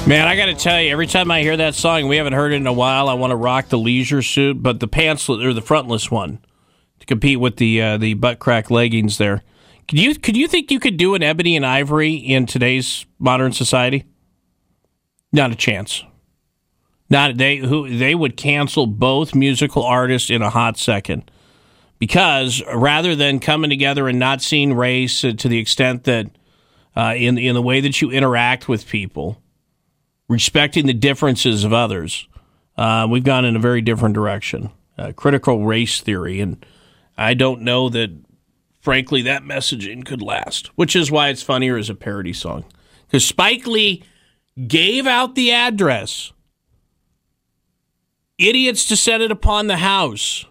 Man, 0.07 0.25
I 0.25 0.37
got 0.37 0.45
to 0.45 0.55
tell 0.55 0.81
you, 0.81 0.89
every 0.89 1.05
time 1.05 1.29
I 1.29 1.41
hear 1.41 1.57
that 1.57 1.75
song, 1.75 2.07
we 2.07 2.15
haven't 2.15 2.31
heard 2.31 2.53
it 2.53 2.55
in 2.55 2.65
a 2.65 2.71
while. 2.71 3.09
I 3.09 3.13
want 3.15 3.31
to 3.31 3.35
rock 3.35 3.67
the 3.67 3.77
leisure 3.77 4.21
suit, 4.21 4.63
but 4.63 4.79
the 4.79 4.87
pantsless 4.87 5.43
or 5.43 5.51
the 5.51 5.61
frontless 5.61 6.09
one 6.09 6.39
to 7.01 7.05
compete 7.05 7.41
with 7.41 7.57
the 7.57 7.81
uh, 7.81 7.97
the 7.97 8.13
butt 8.13 8.39
crack 8.39 8.71
leggings. 8.71 9.17
There, 9.17 9.43
could 9.85 9.99
you 9.99 10.15
could 10.15 10.37
you 10.37 10.47
think 10.47 10.71
you 10.71 10.79
could 10.79 10.95
do 10.95 11.13
an 11.13 11.23
ebony 11.23 11.57
and 11.57 11.65
ivory 11.65 12.13
in 12.13 12.45
today's 12.45 13.05
modern 13.19 13.51
society? 13.51 14.05
Not 15.33 15.51
a 15.51 15.55
chance. 15.55 16.05
Not 17.09 17.35
they 17.35 17.57
who 17.57 17.93
they 17.97 18.15
would 18.15 18.37
cancel 18.37 18.87
both 18.87 19.35
musical 19.35 19.83
artists 19.83 20.29
in 20.29 20.41
a 20.41 20.49
hot 20.49 20.77
second 20.77 21.29
because 21.99 22.63
rather 22.73 23.13
than 23.13 23.41
coming 23.41 23.69
together 23.69 24.07
and 24.07 24.19
not 24.19 24.41
seeing 24.41 24.73
race 24.73 25.19
to 25.19 25.33
the 25.33 25.59
extent 25.59 26.05
that 26.05 26.27
uh, 26.95 27.13
in 27.17 27.37
in 27.37 27.55
the 27.55 27.61
way 27.61 27.81
that 27.81 28.01
you 28.01 28.09
interact 28.09 28.69
with 28.69 28.87
people, 28.87 29.41
respecting 30.29 30.85
the 30.85 30.93
differences 30.93 31.63
of 31.63 31.73
others, 31.73 32.27
uh, 32.77 33.07
we've 33.09 33.23
gone 33.23 33.45
in 33.45 33.55
a 33.55 33.59
very 33.59 33.81
different 33.81 34.15
direction. 34.15 34.69
Uh, 34.97 35.11
critical 35.11 35.65
race 35.65 36.01
theory, 36.01 36.39
and 36.39 36.65
I 37.17 37.35
don't 37.35 37.61
know 37.61 37.87
that, 37.89 38.09
frankly, 38.81 39.21
that 39.23 39.43
messaging 39.43 40.03
could 40.03 40.21
last. 40.23 40.67
Which 40.75 40.95
is 40.95 41.11
why 41.11 41.29
it's 41.29 41.43
funnier 41.43 41.77
as 41.77 41.89
a 41.89 41.95
parody 41.95 42.33
song 42.33 42.65
because 43.07 43.25
Spike 43.25 43.65
Lee 43.65 44.03
gave 44.67 45.07
out 45.07 45.35
the 45.35 45.51
address. 45.51 46.33
Idiots 48.37 48.87
descended 48.87 49.31
upon 49.31 49.67
the 49.67 49.77
house. 49.77 50.45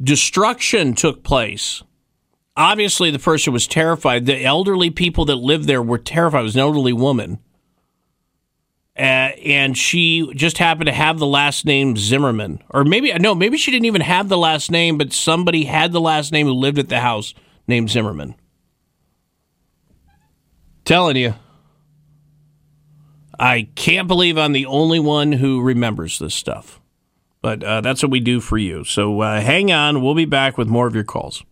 Destruction 0.00 0.94
took 0.94 1.24
place. 1.24 1.82
Obviously, 2.58 3.12
the 3.12 3.20
person 3.20 3.52
was 3.52 3.68
terrified. 3.68 4.26
The 4.26 4.44
elderly 4.44 4.90
people 4.90 5.24
that 5.26 5.36
lived 5.36 5.68
there 5.68 5.80
were 5.80 5.96
terrified. 5.96 6.40
It 6.40 6.42
was 6.42 6.56
an 6.56 6.60
elderly 6.60 6.92
woman. 6.92 7.38
Uh, 8.98 9.30
and 9.46 9.78
she 9.78 10.28
just 10.34 10.58
happened 10.58 10.86
to 10.86 10.92
have 10.92 11.20
the 11.20 11.26
last 11.26 11.64
name 11.64 11.96
Zimmerman. 11.96 12.60
Or 12.70 12.82
maybe, 12.82 13.12
no, 13.12 13.32
maybe 13.32 13.58
she 13.58 13.70
didn't 13.70 13.84
even 13.84 14.00
have 14.00 14.28
the 14.28 14.36
last 14.36 14.72
name, 14.72 14.98
but 14.98 15.12
somebody 15.12 15.66
had 15.66 15.92
the 15.92 16.00
last 16.00 16.32
name 16.32 16.48
who 16.48 16.52
lived 16.52 16.80
at 16.80 16.88
the 16.88 16.98
house 16.98 17.32
named 17.68 17.90
Zimmerman. 17.90 18.34
Telling 20.84 21.16
you. 21.16 21.34
I 23.38 23.68
can't 23.76 24.08
believe 24.08 24.36
I'm 24.36 24.52
the 24.52 24.66
only 24.66 24.98
one 24.98 25.30
who 25.30 25.60
remembers 25.60 26.18
this 26.18 26.34
stuff. 26.34 26.80
But 27.40 27.62
uh, 27.62 27.82
that's 27.82 28.02
what 28.02 28.10
we 28.10 28.18
do 28.18 28.40
for 28.40 28.58
you. 28.58 28.82
So 28.82 29.20
uh, 29.20 29.40
hang 29.40 29.70
on. 29.70 30.02
We'll 30.02 30.16
be 30.16 30.24
back 30.24 30.58
with 30.58 30.66
more 30.66 30.88
of 30.88 30.94
your 30.96 31.04
calls. 31.04 31.44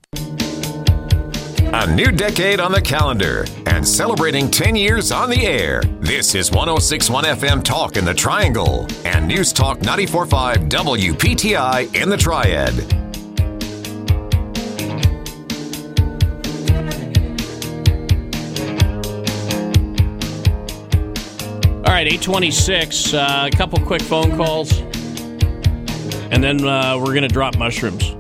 A 1.79 1.87
new 1.87 2.11
decade 2.11 2.59
on 2.59 2.73
the 2.73 2.81
calendar 2.81 3.45
and 3.67 3.87
celebrating 3.87 4.51
10 4.51 4.77
years 4.77 5.13
on 5.13 5.29
the 5.29 5.45
air. 5.45 5.83
This 6.01 6.35
is 6.35 6.51
1061 6.51 7.25
FM 7.25 7.63
Talk 7.63 7.99
in 7.99 8.05
the 8.07 8.15
Triangle 8.15 8.87
and 9.05 9.29
News 9.29 9.53
Talk 9.53 9.83
945 9.83 10.57
WPTI 10.71 11.95
in 11.95 12.09
the 12.09 12.17
Triad. 12.17 12.73
All 21.85 21.93
right, 21.93 22.07
826. 22.07 23.13
Uh, 23.13 23.51
a 23.53 23.55
couple 23.55 23.79
quick 23.81 24.01
phone 24.01 24.35
calls. 24.35 24.79
And 26.31 26.43
then 26.43 26.65
uh, 26.67 26.97
we're 26.99 27.13
going 27.13 27.21
to 27.21 27.29
drop 27.29 27.59
mushrooms. 27.59 28.16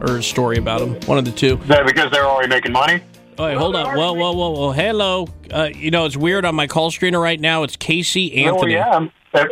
Or 0.00 0.18
a 0.18 0.22
story 0.22 0.58
about 0.58 0.80
them. 0.80 0.94
One 1.06 1.18
of 1.18 1.24
the 1.24 1.32
two. 1.32 1.58
Is 1.58 1.68
that 1.68 1.84
because 1.86 2.10
they're 2.12 2.24
already 2.24 2.48
making 2.48 2.72
money? 2.72 3.02
Wait, 3.38 3.56
hold 3.56 3.76
on. 3.76 3.96
Whoa, 3.96 4.12
whoa, 4.12 4.32
whoa, 4.32 4.50
whoa. 4.50 4.72
Hello. 4.72 5.28
Uh, 5.52 5.70
you 5.74 5.90
know, 5.90 6.06
it's 6.06 6.16
weird 6.16 6.44
on 6.44 6.54
my 6.54 6.66
call 6.66 6.90
screener 6.90 7.20
right 7.20 7.40
now. 7.40 7.62
It's 7.62 7.76
Casey 7.76 8.44
Anthony. 8.44 8.76
Oh, 8.76 9.08
yeah. 9.32 9.48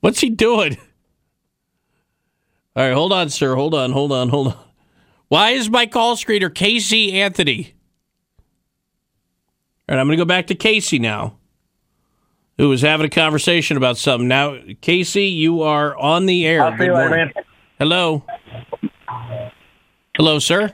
What's 0.00 0.20
he 0.20 0.30
doing? 0.30 0.76
All 2.76 2.84
right, 2.84 2.92
hold 2.92 3.12
on, 3.12 3.30
sir. 3.30 3.54
Hold 3.54 3.74
on, 3.74 3.92
hold 3.92 4.12
on, 4.12 4.28
hold 4.28 4.48
on. 4.48 4.58
Why 5.28 5.50
is 5.50 5.70
my 5.70 5.86
call 5.86 6.16
screener 6.16 6.54
Casey 6.54 7.20
Anthony? 7.20 7.74
All 9.88 9.94
right, 9.94 10.00
I'm 10.00 10.06
going 10.06 10.18
to 10.18 10.22
go 10.22 10.26
back 10.26 10.48
to 10.48 10.54
Casey 10.54 10.98
now, 10.98 11.38
who 12.58 12.68
was 12.68 12.82
having 12.82 13.06
a 13.06 13.10
conversation 13.10 13.76
about 13.76 13.96
something. 13.96 14.28
Now, 14.28 14.58
Casey, 14.80 15.26
you 15.26 15.62
are 15.62 15.96
on 15.96 16.26
the 16.26 16.46
air. 16.46 16.70
Good 16.76 16.90
morning. 16.90 17.32
Hello. 17.78 18.24
Hello, 20.16 20.38
sir. 20.38 20.72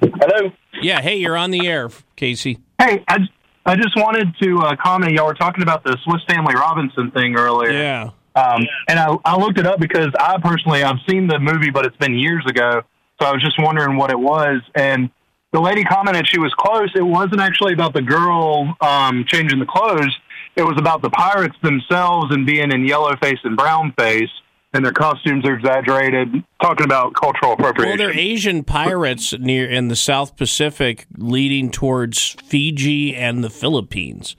Hello. 0.00 0.52
Yeah, 0.82 1.00
hey, 1.00 1.16
you're 1.16 1.36
on 1.36 1.50
the 1.50 1.66
air, 1.66 1.90
Casey. 2.16 2.58
Hey, 2.78 3.02
I, 3.08 3.18
I 3.64 3.76
just 3.76 3.96
wanted 3.96 4.34
to 4.42 4.58
uh, 4.58 4.76
comment. 4.76 5.12
Y'all 5.12 5.26
were 5.26 5.34
talking 5.34 5.62
about 5.62 5.82
the 5.84 5.96
Swiss 6.04 6.22
Family 6.28 6.54
Robinson 6.54 7.10
thing 7.10 7.36
earlier. 7.36 7.72
Yeah. 7.72 8.10
Um, 8.36 8.66
and 8.88 8.98
I, 8.98 9.16
I 9.24 9.36
looked 9.36 9.58
it 9.58 9.66
up 9.66 9.80
because 9.80 10.08
I 10.20 10.38
personally 10.40 10.82
I've 10.82 10.98
seen 11.08 11.26
the 11.26 11.40
movie, 11.40 11.70
but 11.70 11.84
it's 11.86 11.96
been 11.96 12.14
years 12.14 12.44
ago. 12.46 12.82
So 13.20 13.26
I 13.26 13.32
was 13.32 13.42
just 13.42 13.56
wondering 13.58 13.96
what 13.96 14.10
it 14.10 14.18
was. 14.18 14.60
And 14.76 15.10
the 15.52 15.60
lady 15.60 15.82
commented 15.82 16.28
she 16.28 16.38
was 16.38 16.54
close. 16.54 16.90
It 16.94 17.02
wasn't 17.02 17.40
actually 17.40 17.72
about 17.72 17.94
the 17.94 18.02
girl 18.02 18.76
um, 18.80 19.24
changing 19.26 19.58
the 19.58 19.66
clothes. 19.66 20.16
It 20.58 20.64
was 20.66 20.76
about 20.78 21.02
the 21.02 21.10
pirates 21.10 21.56
themselves 21.62 22.34
and 22.34 22.44
being 22.44 22.72
in 22.72 22.84
yellow 22.84 23.14
face 23.22 23.38
and 23.44 23.56
brown 23.56 23.92
face, 23.96 24.28
and 24.74 24.84
their 24.84 24.92
costumes 24.92 25.46
are 25.46 25.54
exaggerated. 25.54 26.42
Talking 26.60 26.84
about 26.84 27.14
cultural 27.14 27.52
appropriation. 27.52 27.90
Well, 27.90 27.96
they're 27.96 28.18
Asian 28.18 28.64
pirates 28.64 29.32
near 29.38 29.70
in 29.70 29.86
the 29.88 29.94
South 29.96 30.36
Pacific, 30.36 31.06
leading 31.16 31.70
towards 31.70 32.36
Fiji 32.44 33.14
and 33.14 33.44
the 33.44 33.50
Philippines. 33.50 34.34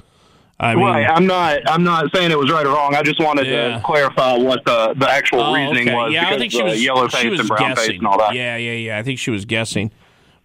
I 0.59 0.75
mean, 0.75 0.83
right. 0.85 1.09
I'm 1.09 1.25
not. 1.25 1.59
I'm 1.69 1.85
not 1.85 2.13
saying 2.13 2.31
it 2.31 2.37
was 2.37 2.51
right 2.51 2.65
or 2.65 2.73
wrong. 2.73 2.93
I 2.93 3.01
just 3.01 3.21
wanted 3.21 3.47
Yeah. 3.47 3.77
to 3.77 3.81
clarify 3.85 4.35
what 4.35 4.65
the 4.65 4.93
the 4.97 5.09
actual 5.09 5.39
Oh, 5.39 5.53
reasoning 5.53 5.87
okay. 5.87 5.95
was 5.95 6.11
Yeah, 6.13 6.27
I 6.29 6.37
think 6.37 6.51
she 6.51 6.61
was 6.61 6.83
yellow 6.83 7.07
face 7.07 7.39
and 7.39 7.47
brown 7.47 7.75
face 7.77 7.87
guessing. 7.87 7.97
and 7.99 8.07
all 8.07 8.17
that. 8.19 8.35
Yeah, 8.35 8.57
yeah, 8.57 8.73
yeah. 8.73 8.97
I 8.97 9.03
think 9.03 9.19
she 9.19 9.31
was 9.31 9.45
guessing, 9.45 9.89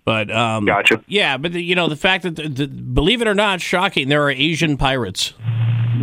but 0.04 0.30
um, 0.30 0.66
Gotcha. 0.66 1.02
Yeah, 1.06 1.36
but 1.38 1.52
the, 1.52 1.62
you 1.62 1.74
know 1.74 1.88
the 1.88 1.96
fact 1.96 2.24
that 2.24 2.36
the, 2.36 2.48
the, 2.48 2.66
believe 2.66 3.22
it 3.22 3.28
or 3.28 3.34
not, 3.34 3.60
shocking. 3.60 4.08
There 4.08 4.22
are 4.22 4.30
Asian 4.30 4.76
pirates. 4.76 5.32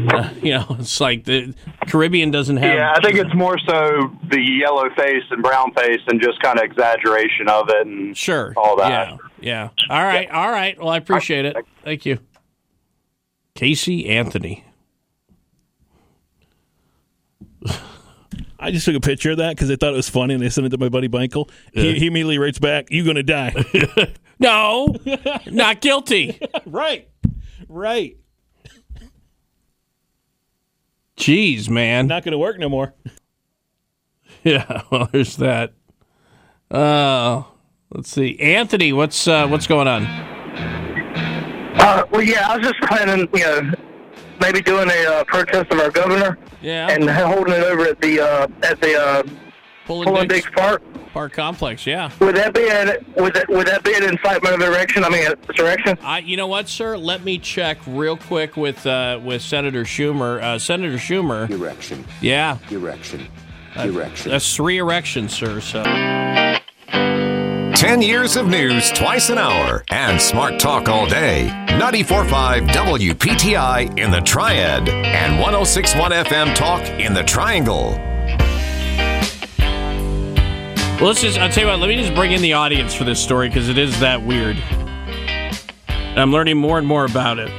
Uh, 0.09 0.29
you 0.41 0.51
know, 0.51 0.65
it's 0.79 0.99
like 0.99 1.25
the 1.25 1.53
Caribbean 1.87 2.31
doesn't 2.31 2.57
have. 2.57 2.73
Yeah, 2.73 2.93
I 2.95 3.01
think 3.01 3.19
it's 3.19 3.33
more 3.35 3.57
so 3.67 4.11
the 4.29 4.41
yellow 4.41 4.89
face 4.95 5.23
and 5.29 5.43
brown 5.43 5.73
face 5.73 6.01
and 6.07 6.21
just 6.21 6.41
kind 6.41 6.57
of 6.57 6.65
exaggeration 6.65 7.47
of 7.47 7.69
it 7.69 7.85
and 7.87 8.17
sure 8.17 8.53
all 8.57 8.77
that. 8.77 8.89
Yeah, 8.89 9.17
yeah. 9.39 9.69
All 9.89 10.03
right, 10.03 10.29
all 10.31 10.49
right. 10.49 10.77
Well, 10.79 10.89
I 10.89 10.97
appreciate 10.97 11.45
it. 11.45 11.55
Thank 11.83 12.05
you, 12.05 12.19
Casey 13.53 14.09
Anthony. 14.09 14.65
I 18.61 18.69
just 18.69 18.85
took 18.85 18.95
a 18.95 18.99
picture 19.01 19.31
of 19.31 19.37
that 19.37 19.55
because 19.55 19.71
I 19.71 19.75
thought 19.75 19.93
it 19.93 19.97
was 19.97 20.07
funny, 20.07 20.35
and 20.35 20.43
I 20.43 20.49
sent 20.49 20.67
it 20.67 20.69
to 20.69 20.77
my 20.77 20.87
buddy 20.87 21.07
Michael. 21.07 21.49
He, 21.73 21.97
he 21.97 22.07
immediately 22.07 22.37
writes 22.37 22.59
back, 22.59 22.91
"You 22.91 23.03
gonna 23.03 23.23
die?" 23.23 23.55
no, 24.39 24.95
not 25.47 25.81
guilty. 25.81 26.39
right, 26.67 27.09
right. 27.67 28.17
Jeez, 31.17 31.69
man. 31.69 32.07
Not 32.07 32.23
gonna 32.23 32.37
work 32.37 32.59
no 32.59 32.69
more. 32.69 32.93
Yeah, 34.43 34.81
well, 34.89 35.07
there's 35.11 35.35
that. 35.35 35.73
Uh, 36.71 37.43
let's 37.91 38.09
see, 38.09 38.39
Anthony. 38.39 38.91
What's 38.91 39.27
uh, 39.27 39.47
what's 39.47 39.67
going 39.67 39.87
on? 39.87 40.03
Uh, 40.05 42.05
well, 42.09 42.23
yeah, 42.23 42.47
I 42.49 42.57
was 42.57 42.67
just 42.67 42.81
planning, 42.81 43.27
you 43.35 43.43
know, 43.43 43.71
maybe 44.39 44.61
doing 44.61 44.89
a 44.89 45.05
uh, 45.05 45.23
protest 45.25 45.71
of 45.71 45.79
our 45.79 45.91
governor. 45.91 46.39
Yeah. 46.61 46.89
And 46.89 47.09
holding 47.09 47.53
it 47.53 47.63
over 47.63 47.85
at 47.85 48.01
the 48.01 48.19
uh, 48.19 48.47
at 48.63 48.79
the 48.81 48.99
uh, 48.99 49.23
Pulling 49.85 50.27
Diggs 50.27 50.49
Park. 50.55 50.81
Park 51.13 51.33
complex. 51.33 51.85
Yeah. 51.85 52.09
Would 52.21 52.35
that 52.37 52.53
be 52.53 52.69
an 52.69 53.05
would 53.17 53.33
that 53.33 53.49
would 53.49 53.67
that 53.67 53.83
be 53.83 53.93
an 53.93 54.03
incitement 54.03 54.55
of 54.55 54.61
insurrection? 54.61 55.03
I 55.03 55.09
mean, 55.09 55.29
insurrection. 55.49 55.97
I, 56.01 56.19
you 56.19 56.37
know 56.37 56.47
what, 56.47 56.69
sir? 56.69 56.97
Let 56.97 57.23
me 57.23 57.37
check 57.37 57.77
real 57.85 58.15
quick 58.15 58.55
with 58.55 58.85
uh, 58.85 59.19
with 59.21 59.41
Senator 59.41 59.83
Schumer. 59.83 60.41
Uh, 60.41 60.59
Senator 60.59 60.97
Schumer. 60.97 61.49
Erection. 61.49 62.05
Yeah. 62.21 62.59
Erection. 62.69 63.27
Uh, 63.75 63.81
Erection. 63.81 64.31
That's 64.31 64.55
three 64.55 64.77
erections, 64.77 65.33
sir. 65.33 65.59
So. 65.59 65.83
10 67.75 68.01
years 68.01 68.35
of 68.35 68.47
news 68.47 68.91
twice 68.91 69.29
an 69.29 69.37
hour 69.37 69.83
and 69.89 70.21
smart 70.21 70.59
talk 70.59 70.87
all 70.89 71.07
day. 71.07 71.49
94.5 71.67 72.67
WPTI 72.67 73.97
in 73.97 74.11
the 74.11 74.21
Triad 74.21 74.89
and 74.89 75.43
106.1 75.43 76.23
FM 76.25 76.53
Talk 76.53 76.83
in 76.99 77.13
the 77.13 77.23
Triangle. 77.23 77.97
Well, 80.99 81.07
let's 81.07 81.21
just, 81.21 81.39
I'll 81.39 81.49
tell 81.49 81.63
you 81.63 81.69
what, 81.69 81.79
let 81.79 81.87
me 81.87 81.95
just 81.95 82.13
bring 82.13 82.31
in 82.31 82.41
the 82.41 82.53
audience 82.53 82.93
for 82.93 83.05
this 83.05 83.19
story 83.19 83.47
because 83.47 83.69
it 83.69 83.77
is 83.77 83.99
that 84.01 84.21
weird. 84.23 84.57
I'm 86.15 86.31
learning 86.31 86.57
more 86.57 86.77
and 86.77 86.85
more 86.85 87.05
about 87.05 87.39
it. 87.39 87.49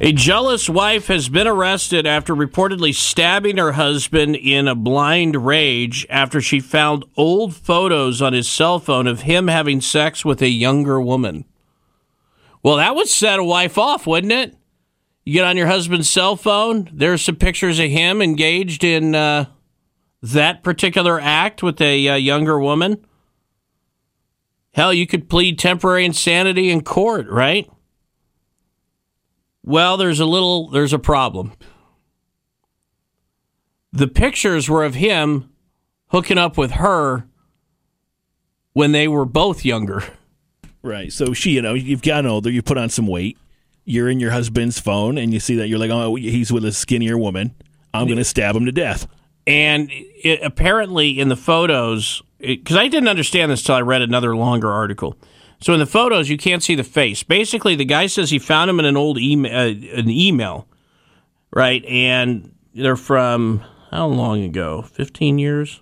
A 0.00 0.12
jealous 0.12 0.68
wife 0.68 1.08
has 1.08 1.28
been 1.28 1.48
arrested 1.48 2.06
after 2.06 2.32
reportedly 2.32 2.94
stabbing 2.94 3.56
her 3.56 3.72
husband 3.72 4.36
in 4.36 4.68
a 4.68 4.76
blind 4.76 5.44
rage 5.44 6.06
after 6.08 6.40
she 6.40 6.60
found 6.60 7.04
old 7.16 7.56
photos 7.56 8.22
on 8.22 8.32
his 8.32 8.48
cell 8.48 8.78
phone 8.78 9.08
of 9.08 9.22
him 9.22 9.48
having 9.48 9.80
sex 9.80 10.24
with 10.24 10.40
a 10.40 10.48
younger 10.48 11.00
woman. 11.00 11.46
Well, 12.62 12.76
that 12.76 12.94
would 12.94 13.08
set 13.08 13.40
a 13.40 13.44
wife 13.44 13.76
off, 13.76 14.06
wouldn't 14.06 14.32
it? 14.32 14.56
You 15.24 15.32
get 15.32 15.44
on 15.44 15.56
your 15.56 15.66
husband's 15.66 16.08
cell 16.08 16.36
phone, 16.36 16.88
there's 16.92 17.22
some 17.22 17.34
pictures 17.36 17.80
of 17.80 17.90
him 17.90 18.22
engaged 18.22 18.84
in 18.84 19.16
uh, 19.16 19.46
that 20.22 20.62
particular 20.62 21.20
act 21.20 21.60
with 21.60 21.80
a 21.80 22.08
uh, 22.08 22.14
younger 22.14 22.60
woman. 22.60 23.04
Hell, 24.74 24.94
you 24.94 25.08
could 25.08 25.28
plead 25.28 25.58
temporary 25.58 26.04
insanity 26.04 26.70
in 26.70 26.82
court, 26.82 27.28
right? 27.28 27.68
Well, 29.68 29.98
there's 29.98 30.18
a 30.18 30.24
little, 30.24 30.70
there's 30.70 30.94
a 30.94 30.98
problem. 30.98 31.52
The 33.92 34.08
pictures 34.08 34.66
were 34.66 34.82
of 34.82 34.94
him 34.94 35.50
hooking 36.06 36.38
up 36.38 36.56
with 36.56 36.70
her 36.70 37.28
when 38.72 38.92
they 38.92 39.06
were 39.08 39.26
both 39.26 39.66
younger. 39.66 40.04
Right. 40.82 41.12
So 41.12 41.34
she, 41.34 41.50
you 41.50 41.60
know, 41.60 41.74
you've 41.74 42.00
gotten 42.00 42.24
older, 42.24 42.50
you 42.50 42.62
put 42.62 42.78
on 42.78 42.88
some 42.88 43.06
weight, 43.06 43.36
you're 43.84 44.08
in 44.08 44.20
your 44.20 44.30
husband's 44.30 44.80
phone, 44.80 45.18
and 45.18 45.34
you 45.34 45.40
see 45.40 45.56
that 45.56 45.68
you're 45.68 45.78
like, 45.78 45.90
oh, 45.90 46.14
he's 46.14 46.50
with 46.50 46.64
a 46.64 46.72
skinnier 46.72 47.18
woman. 47.18 47.54
I'm 47.92 48.06
going 48.06 48.16
to 48.16 48.24
stab 48.24 48.56
him 48.56 48.64
to 48.64 48.72
death. 48.72 49.06
And 49.46 49.90
it, 49.92 50.40
apparently, 50.42 51.20
in 51.20 51.28
the 51.28 51.36
photos, 51.36 52.22
because 52.38 52.76
I 52.76 52.88
didn't 52.88 53.08
understand 53.08 53.52
this 53.52 53.62
till 53.62 53.74
I 53.74 53.82
read 53.82 54.00
another 54.00 54.34
longer 54.34 54.72
article. 54.72 55.18
So 55.60 55.72
in 55.72 55.80
the 55.80 55.86
photos, 55.86 56.28
you 56.28 56.36
can't 56.36 56.62
see 56.62 56.74
the 56.74 56.84
face. 56.84 57.22
Basically, 57.22 57.74
the 57.74 57.84
guy 57.84 58.06
says 58.06 58.30
he 58.30 58.38
found 58.38 58.70
him 58.70 58.78
in 58.78 58.86
an 58.86 58.96
old 58.96 59.18
email, 59.18 59.52
uh, 59.52 59.98
an 59.98 60.08
email, 60.08 60.68
right? 61.52 61.84
And 61.84 62.54
they're 62.74 62.96
from 62.96 63.64
how 63.90 64.06
long 64.06 64.42
ago? 64.44 64.82
Fifteen 64.82 65.38
years, 65.38 65.80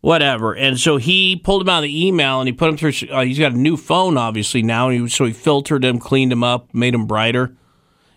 whatever. 0.00 0.54
And 0.54 0.78
so 0.78 0.98
he 0.98 1.34
pulled 1.36 1.62
him 1.62 1.68
out 1.68 1.78
of 1.78 1.84
the 1.84 2.06
email 2.06 2.40
and 2.40 2.46
he 2.46 2.52
put 2.52 2.68
him 2.68 2.76
through. 2.76 2.92
Uh, 3.10 3.24
he's 3.24 3.38
got 3.38 3.52
a 3.52 3.58
new 3.58 3.76
phone, 3.76 4.16
obviously 4.16 4.62
now. 4.62 4.88
He, 4.88 5.08
so 5.08 5.24
he 5.24 5.32
filtered 5.32 5.84
him, 5.84 5.98
cleaned 5.98 6.32
him 6.32 6.44
up, 6.44 6.72
made 6.72 6.94
him 6.94 7.06
brighter. 7.06 7.56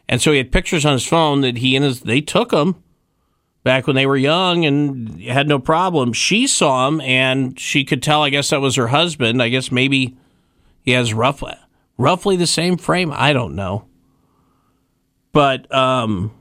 And 0.08 0.22
so 0.22 0.32
he 0.32 0.38
had 0.38 0.52
pictures 0.52 0.86
on 0.86 0.94
his 0.94 1.08
phone 1.08 1.42
that 1.42 1.58
he 1.58 1.76
and 1.76 1.84
his 1.84 2.02
they 2.02 2.22
took 2.22 2.52
him 2.52 2.76
back 3.64 3.88
when 3.88 3.96
they 3.96 4.06
were 4.06 4.18
young 4.18 4.66
and 4.66 5.20
had 5.24 5.48
no 5.48 5.58
problem. 5.58 6.14
She 6.14 6.46
saw 6.46 6.88
him 6.88 7.02
and 7.02 7.60
she 7.60 7.84
could 7.86 8.04
tell. 8.04 8.22
I 8.22 8.30
guess 8.30 8.50
that 8.52 8.62
was 8.62 8.76
her 8.76 8.90
husband. 8.90 9.42
I 9.42 9.50
guess 9.50 9.72
maybe 9.72 10.18
he 10.84 10.91
has 10.91 11.14
roughly 11.14 11.53
roughly 11.97 12.35
the 12.35 12.47
same 12.47 12.77
frame. 12.77 13.11
I 13.14 13.34
don't 13.34 13.55
know, 13.55 13.85
but 15.31 15.73
um, 15.73 16.31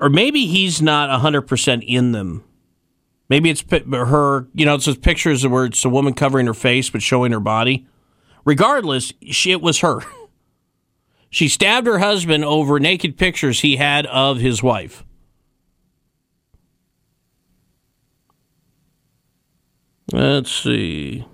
or 0.00 0.08
maybe 0.08 0.46
he's 0.46 0.80
not 0.80 1.10
hundred 1.20 1.42
percent 1.42 1.82
in 1.84 2.12
them. 2.12 2.44
Maybe 3.28 3.50
it's 3.50 3.64
her. 3.70 4.46
You 4.54 4.64
know, 4.64 4.76
it's 4.76 4.86
those 4.86 4.98
pictures 4.98 5.46
where 5.46 5.64
it's 5.64 5.84
a 5.84 5.88
woman 5.88 6.14
covering 6.14 6.46
her 6.46 6.54
face 6.54 6.90
but 6.90 7.02
showing 7.02 7.32
her 7.32 7.40
body. 7.40 7.86
Regardless, 8.44 9.12
she, 9.28 9.50
it 9.50 9.60
was 9.60 9.80
her. 9.80 10.00
She 11.28 11.48
stabbed 11.48 11.88
her 11.88 11.98
husband 11.98 12.44
over 12.44 12.78
naked 12.78 13.18
pictures 13.18 13.60
he 13.60 13.76
had 13.76 14.06
of 14.06 14.38
his 14.38 14.62
wife. 14.62 15.04
Let's 20.12 20.52
see. 20.52 21.26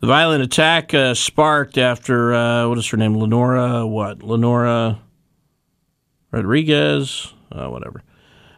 The 0.00 0.06
violent 0.06 0.42
attack 0.42 0.92
uh, 0.92 1.14
sparked 1.14 1.78
after 1.78 2.34
uh, 2.34 2.68
what 2.68 2.76
is 2.76 2.86
her 2.88 2.98
name? 2.98 3.16
Lenora 3.16 3.86
what? 3.86 4.22
Lenora 4.22 5.00
Rodriguez, 6.30 7.32
uh, 7.50 7.68
whatever. 7.68 8.02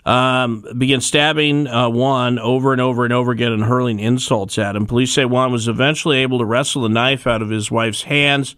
Um, 0.04 0.64
began 0.76 1.00
stabbing 1.00 1.68
uh, 1.68 1.90
Juan 1.90 2.38
over 2.38 2.72
and 2.72 2.80
over 2.80 3.04
and 3.04 3.12
over 3.12 3.30
again 3.30 3.52
and 3.52 3.62
hurling 3.62 4.00
insults 4.00 4.58
at 4.58 4.74
him. 4.74 4.86
Police 4.86 5.12
say 5.12 5.26
Juan 5.26 5.52
was 5.52 5.68
eventually 5.68 6.18
able 6.18 6.38
to 6.38 6.44
wrestle 6.44 6.82
the 6.82 6.88
knife 6.88 7.26
out 7.26 7.42
of 7.42 7.50
his 7.50 7.70
wife's 7.70 8.02
hands. 8.02 8.56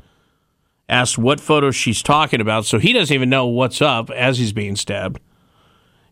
Asked 0.88 1.18
what 1.18 1.38
photo 1.38 1.70
she's 1.70 2.02
talking 2.02 2.40
about, 2.40 2.64
so 2.64 2.78
he 2.78 2.92
doesn't 2.92 3.14
even 3.14 3.28
know 3.28 3.46
what's 3.46 3.82
up 3.82 4.10
as 4.10 4.38
he's 4.38 4.52
being 4.52 4.74
stabbed. 4.74 5.20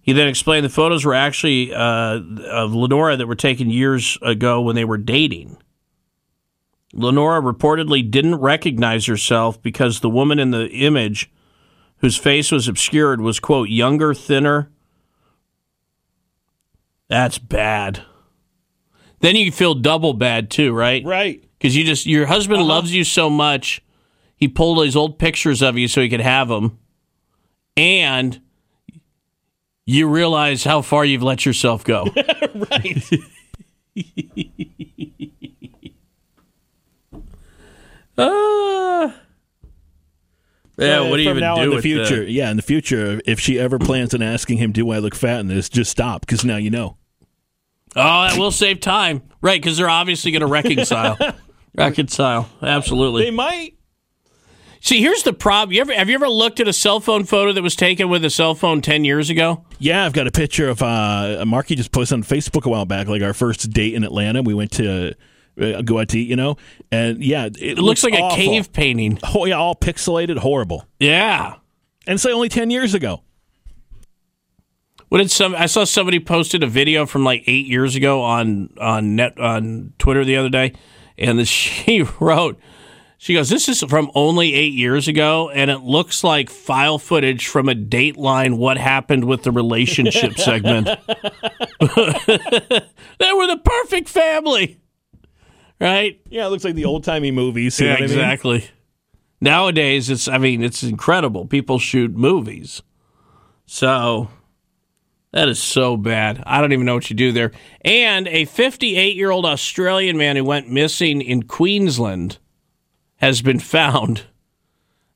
He 0.03 0.13
then 0.13 0.29
explained 0.29 0.65
the 0.65 0.71
photos 0.71 1.05
were 1.05 1.15
actually 1.15 1.73
uh, 1.73 2.21
of 2.51 2.75
Lenora 2.75 3.17
that 3.17 3.27
were 3.27 3.35
taken 3.35 3.71
years 3.71 4.19
ago 4.23 4.61
when 4.61 4.77
they 4.77 4.85
were 4.85 4.99
dating. 4.99 5.57
Lenora 6.93 7.43
reportedly 7.43 8.09
didn't 8.09 8.37
recognize 8.37 9.07
herself 9.07 9.61
because 9.63 10.01
the 10.01 10.11
woman 10.11 10.39
in 10.39 10.51
the 10.51 10.69
image, 10.69 11.31
whose 11.99 12.17
face 12.17 12.51
was 12.51 12.69
obscured, 12.69 13.21
was, 13.21 13.41
quote, 13.41 13.69
younger, 13.69 14.15
thinner. 14.15 14.71
That's 17.09 17.39
bad. 17.39 18.03
Then 19.21 19.37
you 19.37 19.53
feel 19.53 19.75
double 19.75 20.15
bad, 20.15 20.51
too, 20.51 20.73
right? 20.73 21.05
Right. 21.05 21.45
Because 21.59 21.77
you 21.77 21.85
just, 21.85 22.07
your 22.07 22.27
husband 22.27 22.61
uh-huh. 22.61 22.69
loves 22.69 22.95
you 22.95 23.05
so 23.05 23.29
much, 23.29 23.83
he 24.37 24.49
pulled 24.49 24.83
these 24.85 24.97
old 24.97 25.19
pictures 25.19 25.61
of 25.63 25.77
you 25.77 25.89
so 25.89 26.01
he 26.01 26.09
could 26.09 26.21
have 26.21 26.49
them. 26.49 26.79
And 27.77 28.41
you 29.85 30.09
realize 30.09 30.65
how 30.65 30.83
far 30.83 31.05
you've 31.05 31.23
let 31.23 31.45
yourself 31.45 31.85
go. 31.85 32.07
right. 32.71 33.05
Ah. 38.19 39.15
yeah, 40.79 40.99
Uh, 41.01 41.09
what 41.09 41.17
do 41.17 41.23
you 41.23 41.31
even 41.31 41.41
now 41.41 41.57
do 41.57 41.63
in 41.63 41.77
the 41.77 41.83
future? 41.83 42.25
the- 42.25 42.31
Yeah, 42.31 42.51
in 42.51 42.57
the 42.57 42.63
future, 42.63 43.21
if 43.27 43.41
she 43.41 43.59
ever 43.59 43.79
plans 43.79 44.15
on 44.15 44.23
asking 44.23 44.59
him, 44.59 44.73
"Do 44.73 44.91
I 44.91 44.99
look 44.99 45.15
fat 45.15 45.41
in 45.41 45.49
this?" 45.49 45.69
Just 45.69 45.91
stop, 45.91 46.21
because 46.23 46.45
now 46.45 46.57
you 46.57 46.71
know. 46.71 46.97
Oh, 47.97 48.23
that 48.29 48.37
will 48.39 48.51
save 48.51 48.81
time, 48.81 49.23
right? 49.41 49.61
Because 49.61 49.77
they're 49.79 49.89
obviously 49.89 50.31
going 50.31 50.41
to 50.41 50.47
reconcile. 50.47 51.17
reconcile, 51.77 52.49
absolutely. 52.63 53.25
They 53.25 53.31
might. 53.31 53.75
See, 54.81 55.01
here's 55.01 55.25
the 55.25 55.33
problem. 55.33 55.75
You 55.75 55.81
ever 55.81 55.93
have 55.93 56.09
you 56.09 56.15
ever 56.15 56.29
looked 56.29 56.61
at 56.61 56.69
a 56.69 56.73
cell 56.73 57.01
phone 57.01 57.25
photo 57.25 57.53
that 57.53 57.63
was 57.63 57.75
taken 57.75 58.09
with 58.09 58.25
a 58.25 58.31
cell 58.31 58.55
phone 58.55 58.81
ten 58.81 59.05
years 59.05 59.29
ago? 59.31 59.65
Yeah, 59.81 60.05
I've 60.05 60.13
got 60.13 60.27
a 60.29 60.31
picture 60.31 60.69
of 60.69 60.83
uh, 60.83 61.43
Marky 61.47 61.75
just 61.75 61.91
posted 61.91 62.15
on 62.19 62.23
Facebook 62.23 62.65
a 62.65 62.69
while 62.69 62.85
back, 62.85 63.09
like 63.09 63.23
our 63.23 63.35
first 63.35 63.71
date 63.71 63.95
in 63.95 64.05
Atlanta. 64.05 64.43
We 64.43 64.55
went 64.55 64.71
to 64.73 65.15
uh, 65.61 65.83
go 65.83 65.99
out 65.99 66.09
to 66.11 66.19
eat, 66.19 66.29
you 66.29 66.37
know, 66.37 66.57
and 66.91 67.23
yeah, 67.23 67.47
it, 67.47 67.57
It 67.61 67.79
looks 67.79 68.05
like 68.05 68.15
a 68.15 68.35
cave 68.35 68.73
painting. 68.73 69.19
Oh 69.35 69.45
yeah, 69.45 69.57
all 69.57 69.75
pixelated, 69.75 70.39
horrible. 70.39 70.87
Yeah, 70.99 71.57
and 72.07 72.21
say 72.21 72.33
only 72.33 72.49
ten 72.49 72.71
years 72.71 72.95
ago. 72.95 73.23
What 75.09 75.19
did 75.19 75.31
some? 75.31 75.55
I 75.55 75.67
saw 75.67 75.85
somebody 75.85 76.21
posted 76.21 76.63
a 76.63 76.67
video 76.67 77.07
from 77.07 77.25
like 77.25 77.45
eight 77.47 77.67
years 77.67 77.97
ago 77.97 78.23
on 78.23 78.71
on 78.79 79.17
net 79.17 79.39
on 79.41 79.95
Twitter 79.99 80.25
the 80.25 80.37
other 80.37 80.51
day, 80.51 80.75
and 81.17 81.39
the, 81.39 81.45
she 81.45 82.03
wrote, 82.21 82.59
she 83.21 83.35
goes, 83.35 83.49
"This 83.49 83.69
is 83.69 83.83
from 83.89 84.13
only 84.15 84.55
eight 84.55 84.75
years 84.75 85.09
ago, 85.09 85.51
and 85.51 85.71
it 85.71 85.81
looks 85.81 86.23
like 86.23 86.49
file 86.49 86.99
footage 86.99 87.49
from 87.49 87.69
a 87.69 87.75
Dateline 87.75 88.59
What 88.59 88.79
Happened 88.79 89.25
with 89.25 89.43
the 89.43 89.51
Relationship 89.51 90.39
segment. 90.39 90.87
they 90.87 90.97
were 93.33 93.49
the 93.49 93.61
perfect 93.65 94.09
family, 94.09 94.79
right? 95.81 96.21
Yeah, 96.29 96.47
it 96.47 96.51
looks 96.51 96.65
like 96.65 96.75
the 96.75 96.85
old 96.85 97.05
timey 97.05 97.31
movies. 97.31 97.79
yeah, 97.81 97.91
what 97.91 97.97
I 97.99 98.01
mean? 98.01 98.11
exactly. 98.11 98.71
Nowadays, 99.41 100.11
it's 100.11 100.29
I 100.29 100.39
mean, 100.39 100.63
it's 100.63 100.83
incredible. 100.83 101.47
People 101.47 101.79
shoot 101.79 102.13
movies, 102.15 102.83
so 103.67 104.29
that 105.33 105.49
is 105.49 105.63
so 105.63 105.97
bad. 105.97 106.43
I 106.47 106.61
don't 106.61 106.73
even 106.73 106.87
know 106.87 106.95
what 106.95 107.11
you 107.11 107.17
do 107.17 107.33
there. 107.33 107.53
And 107.83 108.27
a 108.29 108.47
58 108.47 109.15
year 109.15 109.31
old 109.31 109.45
Australian 109.45 110.17
man 110.17 110.37
who 110.37 110.45
went 110.45 110.71
missing 110.71 111.21
in 111.21 111.45
Queensland 111.45 112.39
has 113.17 113.43
been 113.43 113.61
found. 113.61 114.25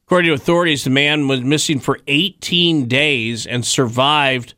According 0.07 0.29
to 0.29 0.35
authorities, 0.35 0.85
the 0.85 0.91
man 0.91 1.27
was 1.27 1.41
missing 1.41 1.81
for 1.81 1.99
18 2.07 2.87
days 2.87 3.47
and 3.47 3.65
survived 3.65 4.55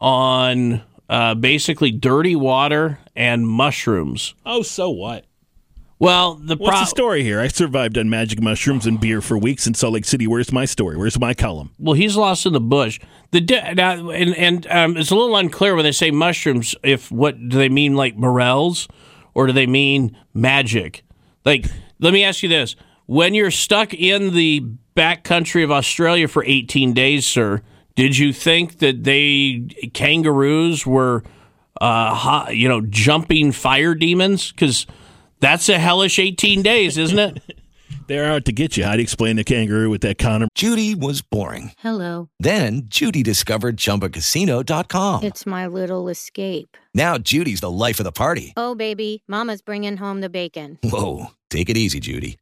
on 0.00 0.82
uh, 1.08 1.34
basically 1.34 1.90
dirty 1.90 2.36
water 2.36 2.98
and 3.16 3.48
mushrooms. 3.48 4.34
Oh, 4.44 4.62
so 4.62 4.90
what? 4.90 5.24
Well, 6.02 6.34
the 6.34 6.56
What's 6.56 6.80
the 6.80 6.86
story 6.86 7.22
here? 7.22 7.38
I 7.38 7.46
survived 7.46 7.96
on 7.96 8.10
magic 8.10 8.42
mushrooms 8.42 8.86
and 8.86 9.00
beer 9.00 9.20
for 9.20 9.38
weeks 9.38 9.68
in 9.68 9.74
Salt 9.74 9.92
Lake 9.92 10.04
City. 10.04 10.26
Where's 10.26 10.50
my 10.50 10.64
story? 10.64 10.96
Where's 10.96 11.16
my 11.16 11.32
column? 11.32 11.70
Well, 11.78 11.94
he's 11.94 12.16
lost 12.16 12.44
in 12.44 12.54
the 12.54 12.60
bush. 12.60 12.98
The 13.30 13.40
now, 13.76 14.10
and 14.10 14.34
and 14.34 14.66
um, 14.66 14.96
it's 14.96 15.12
a 15.12 15.14
little 15.14 15.36
unclear 15.36 15.76
when 15.76 15.84
they 15.84 15.92
say 15.92 16.10
mushrooms. 16.10 16.74
If 16.82 17.12
what 17.12 17.48
do 17.48 17.56
they 17.56 17.68
mean, 17.68 17.94
like 17.94 18.16
morels, 18.16 18.88
or 19.32 19.46
do 19.46 19.52
they 19.52 19.68
mean 19.68 20.18
magic? 20.34 21.04
Like, 21.44 21.66
let 22.00 22.12
me 22.12 22.24
ask 22.24 22.42
you 22.42 22.48
this: 22.48 22.74
When 23.06 23.32
you're 23.32 23.52
stuck 23.52 23.94
in 23.94 24.34
the 24.34 24.58
back 24.96 25.22
country 25.22 25.62
of 25.62 25.70
Australia 25.70 26.26
for 26.26 26.44
18 26.44 26.94
days, 26.94 27.28
sir, 27.28 27.62
did 27.94 28.18
you 28.18 28.32
think 28.32 28.80
that 28.80 29.04
they 29.04 29.68
kangaroos 29.94 30.84
were, 30.84 31.22
uh, 31.80 32.12
ho- 32.12 32.50
you 32.50 32.68
know, 32.68 32.80
jumping 32.80 33.52
fire 33.52 33.94
demons? 33.94 34.50
Because 34.50 34.84
that's 35.42 35.68
a 35.68 35.78
hellish 35.78 36.18
18 36.18 36.62
days, 36.62 36.96
isn't 36.96 37.18
it? 37.18 37.56
They're 38.08 38.30
out 38.32 38.44
to 38.46 38.52
get 38.52 38.76
you. 38.76 38.84
How 38.84 38.92
do 38.92 38.98
you 38.98 39.02
explain 39.02 39.36
the 39.36 39.44
kangaroo 39.44 39.88
with 39.88 40.00
that 40.02 40.18
condom? 40.18 40.48
Judy 40.54 40.94
was 40.94 41.22
boring. 41.22 41.72
Hello. 41.78 42.28
Then 42.38 42.82
Judy 42.86 43.22
discovered 43.22 43.76
ChumbaCasino.com. 43.76 45.22
It's 45.22 45.46
my 45.46 45.66
little 45.66 46.08
escape. 46.08 46.76
Now 46.94 47.16
Judy's 47.18 47.60
the 47.60 47.70
life 47.70 48.00
of 48.00 48.04
the 48.04 48.12
party. 48.12 48.52
Oh, 48.56 48.74
baby, 48.74 49.22
Mama's 49.28 49.62
bringing 49.62 49.98
home 49.98 50.20
the 50.20 50.30
bacon. 50.30 50.78
Whoa, 50.82 51.26
take 51.48 51.70
it 51.70 51.76
easy, 51.76 52.00
Judy. 52.00 52.38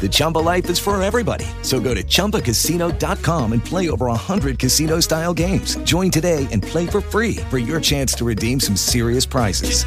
The 0.00 0.08
Chumba 0.10 0.38
life 0.38 0.70
is 0.70 0.78
for 0.78 1.00
everybody. 1.02 1.44
So 1.62 1.80
go 1.80 1.92
to 1.92 2.04
ChumbaCasino.com 2.04 3.52
and 3.52 3.64
play 3.64 3.90
over 3.90 4.06
100 4.06 4.58
casino 4.58 5.00
style 5.00 5.34
games. 5.34 5.76
Join 5.78 6.10
today 6.10 6.46
and 6.52 6.62
play 6.62 6.86
for 6.86 7.00
free 7.00 7.36
for 7.50 7.58
your 7.58 7.80
chance 7.80 8.12
to 8.14 8.24
redeem 8.24 8.60
some 8.60 8.76
serious 8.76 9.26
prizes. 9.26 9.84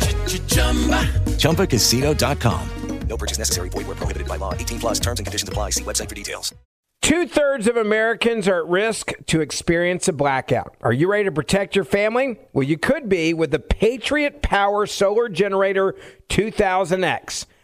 ChumbaCasino.com. 1.37 2.69
No 3.07 3.17
purchase 3.17 3.37
necessary. 3.37 3.69
Void 3.69 3.87
where 3.87 3.95
prohibited 3.95 4.27
by 4.27 4.37
law. 4.37 4.53
18 4.53 4.79
plus 4.79 4.99
terms 4.99 5.19
and 5.19 5.25
conditions 5.25 5.49
apply. 5.49 5.71
See 5.71 5.83
website 5.83 6.07
for 6.07 6.15
details. 6.15 6.55
Two 7.01 7.27
thirds 7.27 7.67
of 7.67 7.77
Americans 7.77 8.47
are 8.47 8.59
at 8.59 8.67
risk 8.67 9.11
to 9.25 9.41
experience 9.41 10.07
a 10.07 10.13
blackout. 10.13 10.77
Are 10.81 10.93
you 10.93 11.11
ready 11.11 11.23
to 11.25 11.31
protect 11.31 11.75
your 11.75 11.83
family? 11.83 12.39
Well, 12.53 12.63
you 12.63 12.77
could 12.77 13.09
be 13.09 13.33
with 13.33 13.51
the 13.51 13.59
Patriot 13.59 14.41
Power 14.41 14.85
Solar 14.85 15.27
Generator 15.27 15.95
2000X. 16.29 17.47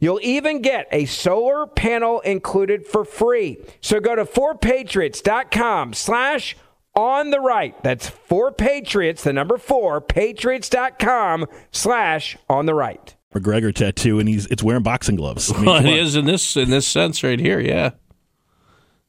You'll 0.00 0.20
even 0.22 0.60
get 0.62 0.86
a 0.92 1.04
solar 1.06 1.66
panel 1.66 2.20
included 2.20 2.86
for 2.86 3.04
free. 3.04 3.58
So 3.80 4.00
go 4.00 4.14
to 4.16 4.24
4patriots.com 4.24 5.92
slash 5.94 6.56
on 6.94 7.30
the 7.30 7.40
right. 7.40 7.80
That's 7.82 8.10
4patriots, 8.10 9.22
the 9.22 9.32
number 9.32 9.58
4, 9.58 10.00
patriots.com 10.00 11.46
slash 11.72 12.36
on 12.48 12.66
the 12.66 12.74
right. 12.74 13.14
McGregor 13.34 13.74
tattoo, 13.74 14.20
and 14.20 14.28
he's 14.28 14.46
it's 14.46 14.62
wearing 14.62 14.84
boxing 14.84 15.16
gloves. 15.16 15.50
I 15.52 15.56
mean, 15.56 15.64
Well, 15.66 15.76
come 15.78 15.86
it 15.86 15.92
on. 15.94 15.98
is 15.98 16.14
in 16.14 16.24
this 16.26 16.56
in 16.56 16.70
this 16.70 16.86
sense 16.86 17.24
right 17.24 17.40
here. 17.40 17.58
Yeah, 17.58 17.90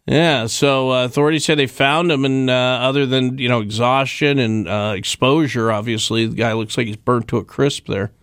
yeah. 0.07 0.47
So 0.47 0.91
uh, 0.91 1.05
authorities 1.05 1.45
say 1.45 1.53
they 1.53 1.67
found 1.67 2.11
him, 2.11 2.25
and 2.25 2.49
uh, 2.49 2.53
other 2.53 3.05
than 3.05 3.37
you 3.37 3.47
know 3.49 3.61
exhaustion 3.61 4.39
and 4.39 4.67
uh, 4.67 4.93
exposure, 4.97 5.71
obviously 5.71 6.25
the 6.25 6.35
guy 6.35 6.53
looks 6.53 6.75
like 6.75 6.87
he's 6.87 6.95
burnt 6.95 7.27
to 7.27 7.37
a 7.37 7.43
crisp. 7.45 7.85
There, 7.87 8.13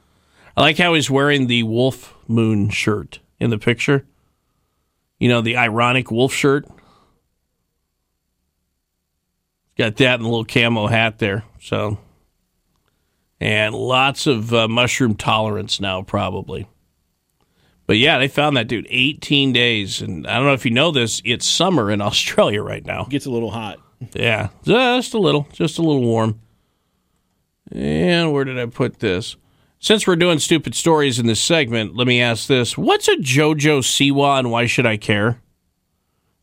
I 0.56 0.62
like 0.62 0.76
how 0.78 0.94
he's 0.94 1.08
wearing 1.08 1.46
the 1.46 1.62
wolf 1.62 2.14
moon 2.32 2.70
shirt 2.70 3.20
in 3.38 3.50
the 3.50 3.58
picture. 3.58 4.06
You 5.18 5.28
know 5.28 5.40
the 5.40 5.56
ironic 5.56 6.10
wolf 6.10 6.32
shirt. 6.32 6.66
Got 9.78 9.96
that 9.96 10.16
and 10.16 10.24
a 10.24 10.28
little 10.28 10.44
camo 10.44 10.86
hat 10.86 11.18
there. 11.18 11.44
So, 11.60 11.98
and 13.40 13.74
lots 13.74 14.26
of 14.26 14.52
uh, 14.52 14.68
mushroom 14.68 15.14
tolerance 15.14 15.80
now, 15.80 16.02
probably. 16.02 16.68
But 17.86 17.98
yeah, 17.98 18.18
they 18.18 18.28
found 18.28 18.56
that 18.56 18.68
dude 18.68 18.86
18 18.88 19.52
days. 19.52 20.02
And 20.02 20.26
I 20.26 20.36
don't 20.36 20.46
know 20.46 20.52
if 20.52 20.64
you 20.64 20.70
know 20.70 20.90
this, 20.90 21.22
it's 21.24 21.46
summer 21.46 21.90
in 21.90 22.00
Australia 22.02 22.62
right 22.62 22.84
now. 22.84 23.04
Gets 23.04 23.26
a 23.26 23.30
little 23.30 23.50
hot. 23.50 23.78
Yeah, 24.14 24.48
just 24.64 25.14
a 25.14 25.18
little, 25.18 25.46
just 25.52 25.78
a 25.78 25.82
little 25.82 26.02
warm. 26.02 26.40
And 27.70 28.32
where 28.32 28.44
did 28.44 28.58
I 28.58 28.66
put 28.66 28.98
this? 28.98 29.36
Since 29.82 30.06
we're 30.06 30.14
doing 30.14 30.38
stupid 30.38 30.76
stories 30.76 31.18
in 31.18 31.26
this 31.26 31.40
segment, 31.42 31.96
let 31.96 32.06
me 32.06 32.22
ask 32.22 32.46
this. 32.46 32.78
What's 32.78 33.08
a 33.08 33.16
JoJo 33.16 33.80
Siwa 33.80 34.38
and 34.38 34.48
why 34.48 34.66
should 34.66 34.86
I 34.86 34.96
care? 34.96 35.40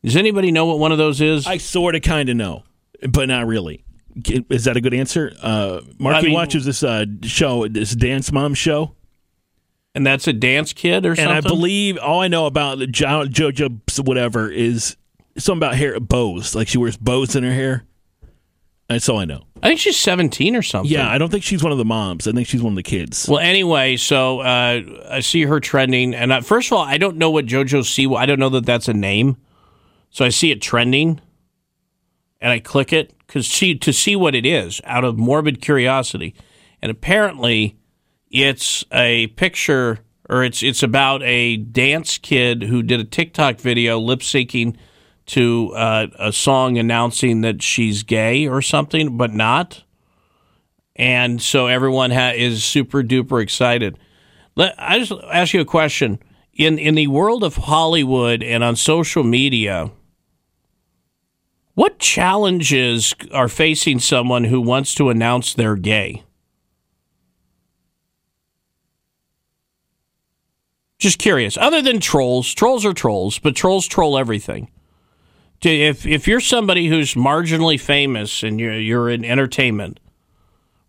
Does 0.03 0.17
anybody 0.17 0.51
know 0.51 0.65
what 0.65 0.77
one 0.77 0.91
of 0.91 0.97
those 0.97 1.21
is? 1.21 1.47
I 1.47 1.55
sort 1.55 1.95
of 1.95 2.01
kind 2.01 2.27
of 2.27 2.35
know, 2.35 2.63
but 3.09 3.29
not 3.29 3.47
really. 3.47 3.85
Is 4.25 4.65
that 4.65 4.75
a 4.75 4.81
good 4.81 4.93
answer? 4.93 5.31
Uh, 5.41 5.79
Marky 5.97 6.17
I 6.17 6.21
mean- 6.23 6.33
watches 6.33 6.65
this 6.65 6.83
uh, 6.83 7.05
show, 7.21 7.65
this 7.69 7.95
Dance 7.95 8.29
Mom 8.29 8.53
show. 8.53 8.93
And 9.95 10.05
that's 10.05 10.27
a 10.27 10.33
dance 10.33 10.73
kid 10.73 11.05
or 11.05 11.15
something? 11.15 11.33
And 11.33 11.45
I 11.45 11.47
believe 11.47 11.97
all 11.97 12.19
I 12.19 12.27
know 12.27 12.45
about 12.45 12.79
the 12.79 12.87
jo- 12.87 13.25
JoJo 13.25 14.05
whatever 14.05 14.51
is 14.51 14.97
something 15.37 15.59
about 15.59 15.77
hair 15.77 15.97
bows. 16.01 16.55
Like 16.55 16.67
she 16.67 16.77
wears 16.77 16.97
bows 16.97 17.37
in 17.37 17.45
her 17.45 17.53
hair. 17.53 17.85
That's 18.89 19.07
all 19.07 19.19
I 19.19 19.25
know. 19.25 19.43
I 19.61 19.67
think 19.67 19.79
she's 19.79 19.97
17 19.97 20.55
or 20.55 20.63
something. 20.63 20.91
Yeah, 20.91 21.07
I 21.07 21.19
don't 21.19 21.29
think 21.29 21.43
she's 21.43 21.61
one 21.61 21.71
of 21.71 21.77
the 21.77 21.85
moms. 21.85 22.27
I 22.27 22.31
think 22.31 22.47
she's 22.47 22.63
one 22.63 22.73
of 22.73 22.75
the 22.75 22.83
kids. 22.83 23.27
Well, 23.29 23.39
anyway, 23.39 23.97
so 23.97 24.39
uh, 24.39 24.81
I 25.09 25.19
see 25.19 25.43
her 25.43 25.59
trending, 25.59 26.15
and 26.15 26.31
uh, 26.31 26.41
first 26.41 26.69
of 26.71 26.77
all, 26.77 26.83
I 26.83 26.97
don't 26.97 27.17
know 27.17 27.29
what 27.29 27.45
JoJo 27.45 27.81
Siwa. 27.81 28.17
I 28.17 28.25
don't 28.25 28.39
know 28.39 28.49
that 28.49 28.65
that's 28.65 28.87
a 28.87 28.93
name, 28.93 29.37
so 30.09 30.25
I 30.25 30.29
see 30.29 30.49
it 30.49 30.61
trending, 30.61 31.21
and 32.41 32.51
I 32.51 32.59
click 32.59 32.91
it 32.91 33.13
because 33.19 33.45
see 33.45 33.75
to 33.75 33.93
see 33.93 34.15
what 34.15 34.33
it 34.33 34.45
is 34.45 34.81
out 34.85 35.03
of 35.03 35.19
morbid 35.19 35.61
curiosity, 35.61 36.33
and 36.81 36.89
apparently, 36.89 37.77
it's 38.31 38.83
a 38.91 39.27
picture 39.27 39.99
or 40.29 40.43
it's 40.43 40.63
it's 40.63 40.83
about 40.83 41.21
a 41.23 41.57
dance 41.57 42.17
kid 42.17 42.63
who 42.63 42.81
did 42.81 42.99
a 42.99 43.03
TikTok 43.03 43.59
video 43.59 43.99
lip 43.99 44.19
syncing 44.19 44.75
to 45.29 45.73
uh, 45.75 46.07
a 46.19 46.31
song 46.31 46.77
announcing 46.77 47.41
that 47.41 47.63
she's 47.63 48.03
gay 48.03 48.47
or 48.47 48.61
something, 48.61 49.17
but 49.17 49.33
not 49.33 49.83
and 50.99 51.41
so 51.41 51.67
everyone 51.67 52.11
ha- 52.11 52.33
is 52.35 52.63
super 52.63 53.01
duper 53.01 53.41
excited. 53.41 53.97
Let 54.55 54.75
I 54.77 54.99
just 54.99 55.13
ask 55.31 55.53
you 55.53 55.61
a 55.61 55.65
question 55.65 56.19
in 56.53 56.77
in 56.77 56.95
the 56.95 57.07
world 57.07 57.43
of 57.43 57.55
Hollywood 57.55 58.43
and 58.43 58.63
on 58.63 58.75
social 58.75 59.23
media. 59.23 59.91
What 61.73 61.99
challenges 61.99 63.15
are 63.31 63.47
facing 63.47 63.99
someone 63.99 64.43
who 64.43 64.59
wants 64.59 64.93
to 64.95 65.09
announce 65.09 65.53
they're 65.53 65.77
gay? 65.77 66.23
Just 70.97 71.17
curious. 71.17 71.55
Other 71.55 71.81
than 71.81 72.01
trolls, 72.01 72.53
trolls 72.53 72.85
are 72.85 72.91
trolls, 72.91 73.39
but 73.39 73.55
trolls 73.55 73.87
troll 73.87 74.17
everything. 74.17 74.69
To- 75.61 75.69
If 75.69 76.05
if 76.05 76.27
you're 76.27 76.39
somebody 76.39 76.87
who's 76.87 77.13
marginally 77.15 77.79
famous 77.79 78.43
and 78.43 78.59
you're 78.59 78.79
you're 78.79 79.09
in 79.09 79.23
entertainment, 79.25 79.99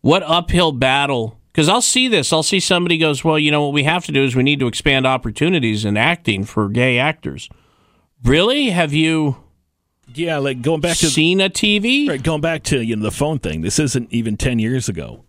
what 0.00 0.22
uphill 0.22 0.72
battle 0.72 1.36
because 1.52 1.68
i'll 1.68 1.82
see 1.82 2.06
this 2.08 2.32
i'll 2.32 2.42
see 2.44 2.60
somebody 2.60 2.96
goes 2.96 3.22
well 3.24 3.38
you 3.38 3.50
know 3.50 3.62
what 3.64 3.74
we 3.74 3.82
have 3.82 4.04
to 4.06 4.12
do 4.12 4.22
is 4.24 4.34
we 4.36 4.42
need 4.42 4.60
to 4.60 4.66
expand 4.68 5.06
opportunities 5.06 5.84
in 5.84 5.96
acting 5.96 6.44
for 6.44 6.68
gay 6.68 6.96
actors 6.98 7.48
really 8.24 8.70
have 8.70 8.92
you 8.94 9.36
Yeah, 10.14 10.38
like 10.38 10.62
going 10.62 10.80
back 10.80 10.96
to 10.98 11.06
seen 11.06 11.40
a 11.40 11.50
tv 11.50 12.08
right, 12.08 12.22
going 12.22 12.40
back 12.40 12.62
to 12.64 12.80
you 12.80 12.96
know 12.96 13.02
the 13.02 13.10
phone 13.10 13.38
thing. 13.40 13.60
This 13.62 13.78
isn't 13.78 14.12
even 14.12 14.36
ten 14.36 14.58
years 14.58 14.88
ago. 14.88 15.24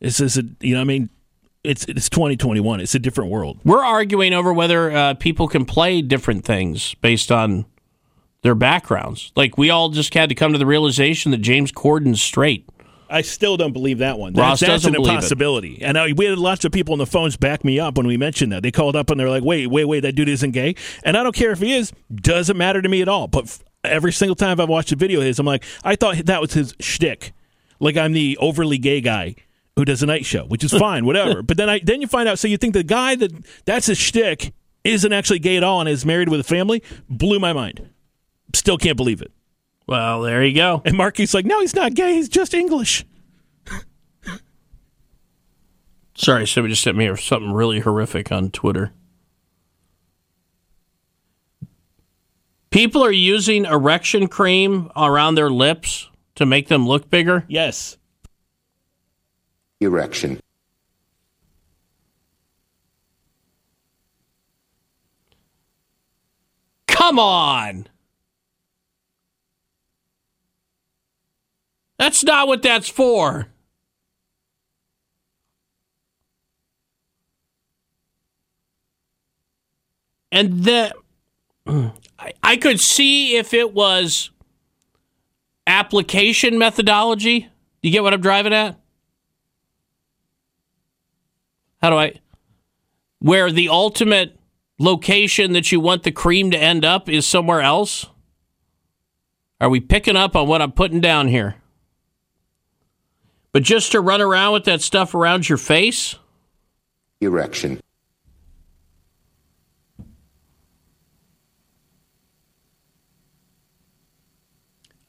This 0.00 0.20
isn't 0.20 0.56
you 0.60 0.74
know 0.74 0.80
I 0.80 0.84
mean 0.84 1.08
it's 1.64 1.84
it's 1.86 2.08
twenty 2.08 2.36
twenty 2.36 2.60
one. 2.60 2.80
It's 2.80 2.94
a 2.94 2.98
different 2.98 3.30
world. 3.30 3.60
we're 3.64 3.84
arguing 3.84 4.34
over 4.34 4.52
whether 4.52 4.90
uh, 4.90 5.14
people 5.14 5.46
can 5.48 5.64
play 5.64 6.02
different 6.02 6.44
things 6.44 6.94
based 7.00 7.30
on 7.32 7.64
their 8.42 8.54
backgrounds 8.54 9.32
like 9.36 9.56
we 9.56 9.70
all 9.70 9.88
just 9.88 10.12
had 10.14 10.28
to 10.28 10.34
come 10.34 10.52
to 10.52 10.58
the 10.58 10.66
realization 10.66 11.30
that 11.30 11.38
james 11.38 11.72
corden's 11.72 12.20
straight 12.20 12.68
I 13.10 13.20
still 13.20 13.58
don't 13.58 13.74
believe 13.74 13.98
that 13.98 14.18
one. 14.18 14.32
Ross 14.32 14.60
That's, 14.60 14.60
that's 14.60 14.72
doesn't 14.84 14.94
an 14.96 15.02
believe 15.02 15.10
it. 15.12 15.14
impossibility. 15.16 15.82
And 15.82 15.98
I, 15.98 16.12
we 16.14 16.24
had 16.24 16.38
lots 16.38 16.64
of 16.64 16.72
people 16.72 16.94
on 16.94 16.98
the 16.98 17.04
phones 17.04 17.36
back 17.36 17.62
me 17.62 17.78
up 17.78 17.98
when 17.98 18.06
we 18.06 18.16
mentioned 18.16 18.52
that. 18.52 18.62
They 18.62 18.70
called 18.70 18.96
up 18.96 19.10
and 19.10 19.20
they're 19.20 19.28
like, 19.28 19.44
"Wait, 19.44 19.66
wait, 19.66 19.84
wait, 19.84 20.00
that 20.00 20.14
dude 20.14 20.30
isn't 20.30 20.52
gay." 20.52 20.76
And 21.04 21.14
I 21.14 21.22
don't 21.22 21.34
care 21.34 21.50
if 21.50 21.58
he 21.58 21.74
is. 21.74 21.92
Doesn't 22.14 22.56
matter 22.56 22.80
to 22.80 22.88
me 22.88 23.02
at 23.02 23.08
all. 23.08 23.28
But 23.28 23.44
f- 23.44 23.62
every 23.84 24.12
single 24.12 24.34
time 24.34 24.58
I've 24.58 24.70
watched 24.70 24.92
a 24.92 24.96
video 24.96 25.20
of 25.20 25.26
his, 25.26 25.38
I'm 25.38 25.44
like, 25.44 25.62
I 25.84 25.94
thought 25.94 26.24
that 26.24 26.40
was 26.40 26.54
his 26.54 26.74
shtick. 26.80 27.34
Like 27.80 27.98
I'm 27.98 28.14
the 28.14 28.38
overly 28.40 28.78
gay 28.78 29.02
guy 29.02 29.34
who 29.76 29.84
does 29.84 30.02
a 30.02 30.06
night 30.06 30.24
show, 30.24 30.44
which 30.46 30.64
is 30.64 30.72
fine, 30.78 31.04
whatever. 31.04 31.42
but 31.42 31.58
then 31.58 31.68
I 31.68 31.80
then 31.84 32.00
you 32.00 32.06
find 32.06 32.30
out. 32.30 32.38
So 32.38 32.48
you 32.48 32.56
think 32.56 32.72
the 32.72 32.82
guy 32.82 33.14
that 33.14 33.30
that's 33.66 33.88
his 33.88 33.98
shtick 33.98 34.54
isn't 34.84 35.12
actually 35.12 35.40
gay 35.40 35.58
at 35.58 35.62
all 35.64 35.80
and 35.80 35.88
is 35.90 36.06
married 36.06 36.30
with 36.30 36.40
a 36.40 36.44
family? 36.44 36.82
Blew 37.10 37.38
my 37.38 37.52
mind. 37.52 37.90
Still 38.54 38.78
can't 38.78 38.96
believe 38.96 39.22
it. 39.22 39.32
well 39.86 40.22
there 40.22 40.44
you 40.44 40.54
go 40.54 40.82
And 40.84 40.96
Marky's 40.96 41.34
like, 41.34 41.44
no, 41.46 41.60
he's 41.60 41.74
not 41.74 41.94
gay. 41.94 42.14
He's 42.14 42.28
just 42.28 42.54
English. 42.54 43.04
sorry 46.14 46.46
somebody 46.46 46.72
just 46.72 46.82
sent 46.84 46.96
me 46.96 47.14
something 47.16 47.52
really 47.52 47.80
horrific 47.80 48.30
on 48.30 48.50
twitter 48.50 48.92
people 52.70 53.02
are 53.02 53.10
using 53.10 53.64
erection 53.64 54.28
cream 54.28 54.90
around 54.94 55.34
their 55.36 55.50
lips 55.50 56.08
to 56.34 56.44
make 56.46 56.68
them 56.68 56.86
look 56.86 57.08
bigger 57.10 57.44
Yes. 57.48 57.96
Erection. 59.80 60.38
Come 66.86 67.18
on. 67.18 67.88
That's 72.02 72.24
not 72.24 72.48
what 72.48 72.62
that's 72.62 72.88
for. 72.88 73.46
And 80.32 80.64
the 80.64 80.92
I, 82.42 82.56
could 82.56 82.80
see 82.80 83.36
if 83.36 83.54
it 83.54 83.72
was 83.72 84.32
application 85.64 86.58
methodology. 86.58 87.42
Do 87.42 87.88
you 87.88 87.92
get 87.92 88.02
what 88.02 88.12
I'm 88.12 88.20
driving 88.20 88.52
at? 88.52 88.80
How 91.80 91.90
do 91.90 91.98
I 91.98 92.14
where 93.20 93.52
the 93.52 93.68
ultimate 93.68 94.40
location 94.80 95.52
that 95.52 95.70
you 95.70 95.78
want 95.78 96.02
the 96.02 96.10
cream 96.10 96.50
to 96.50 96.58
end 96.58 96.84
up 96.84 97.08
is 97.08 97.28
somewhere 97.28 97.60
else? 97.60 98.06
Are 99.60 99.70
we 99.70 99.78
picking 99.78 100.16
up 100.16 100.34
on 100.34 100.48
what 100.48 100.60
I'm 100.60 100.72
putting 100.72 101.00
down 101.00 101.28
here? 101.28 101.61
But 103.52 103.62
just 103.62 103.92
to 103.92 104.00
run 104.00 104.20
around 104.22 104.54
with 104.54 104.64
that 104.64 104.80
stuff 104.80 105.14
around 105.14 105.48
your 105.48 105.58
face? 105.58 106.16
Erection. 107.20 107.80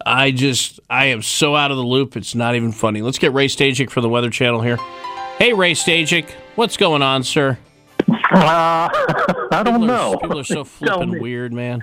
I 0.05 0.31
just, 0.31 0.79
I 0.89 1.05
am 1.05 1.21
so 1.21 1.55
out 1.55 1.71
of 1.71 1.77
the 1.77 1.83
loop. 1.83 2.17
It's 2.17 2.35
not 2.35 2.55
even 2.55 2.71
funny. 2.71 3.01
Let's 3.01 3.19
get 3.19 3.33
Ray 3.33 3.47
Stagich 3.47 3.89
from 3.89 4.03
the 4.03 4.09
Weather 4.09 4.29
Channel 4.29 4.61
here. 4.61 4.77
Hey, 5.37 5.53
Ray 5.53 5.73
Stagich, 5.73 6.29
what's 6.55 6.75
going 6.77 7.01
on, 7.01 7.23
sir? 7.23 7.57
Uh, 8.09 8.89
I 9.51 9.61
don't 9.63 9.65
People 9.81 9.83
are- 9.83 9.87
know. 9.87 10.17
people 10.21 10.39
are 10.39 10.43
so 10.43 10.63
flipping 10.65 11.21
weird, 11.21 11.53
man. 11.53 11.81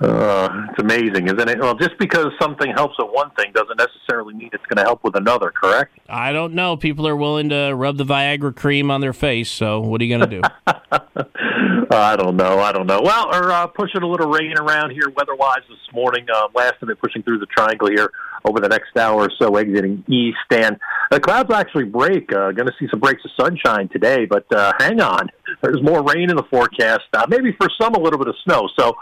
Uh, 0.00 0.48
it's 0.70 0.78
amazing, 0.80 1.26
isn't 1.26 1.48
it? 1.48 1.58
Well, 1.58 1.74
just 1.74 1.98
because 1.98 2.28
something 2.40 2.72
helps 2.74 2.94
with 2.98 3.08
one 3.10 3.30
thing 3.32 3.52
doesn't 3.52 3.76
necessarily 3.76 4.32
mean 4.32 4.48
it's 4.52 4.64
going 4.64 4.78
to 4.78 4.82
help 4.82 5.04
with 5.04 5.14
another, 5.14 5.50
correct? 5.50 5.98
I 6.08 6.32
don't 6.32 6.54
know. 6.54 6.78
People 6.78 7.06
are 7.06 7.16
willing 7.16 7.50
to 7.50 7.72
rub 7.72 7.98
the 7.98 8.04
Viagra 8.04 8.56
cream 8.56 8.90
on 8.90 9.02
their 9.02 9.12
face, 9.12 9.50
so 9.50 9.80
what 9.80 10.00
are 10.00 10.04
you 10.04 10.16
going 10.16 10.30
to 10.30 10.40
do? 10.40 10.42
I 11.90 12.16
don't 12.16 12.36
know. 12.36 12.60
I 12.60 12.72
don't 12.72 12.86
know. 12.86 13.00
Well, 13.02 13.28
we're 13.30 13.50
uh, 13.50 13.66
pushing 13.66 14.02
a 14.02 14.06
little 14.06 14.30
rain 14.30 14.54
around 14.58 14.92
here 14.92 15.10
weather-wise 15.14 15.62
this 15.68 15.92
morning. 15.92 16.24
Uh, 16.32 16.48
last 16.54 16.76
of 16.80 16.88
it 16.88 16.98
pushing 17.00 17.22
through 17.22 17.40
the 17.40 17.46
triangle 17.46 17.88
here 17.88 18.10
over 18.44 18.60
the 18.60 18.68
next 18.68 18.96
hour 18.96 19.22
or 19.22 19.30
so, 19.38 19.56
exiting 19.56 20.02
east. 20.08 20.38
And 20.50 20.78
the 21.10 21.20
clouds 21.20 21.52
actually 21.52 21.84
break. 21.84 22.32
Uh, 22.32 22.52
going 22.52 22.68
to 22.68 22.74
see 22.78 22.86
some 22.90 23.00
breaks 23.00 23.22
of 23.24 23.32
sunshine 23.38 23.88
today, 23.88 24.24
but 24.24 24.46
uh, 24.54 24.72
hang 24.78 25.00
on. 25.00 25.28
There's 25.62 25.82
more 25.82 26.02
rain 26.02 26.30
in 26.30 26.36
the 26.36 26.44
forecast. 26.44 27.08
Uh, 27.12 27.26
maybe 27.28 27.54
for 27.60 27.68
some, 27.80 27.94
a 27.94 28.00
little 28.00 28.18
bit 28.18 28.28
of 28.28 28.36
snow. 28.44 28.68
So 28.78 28.94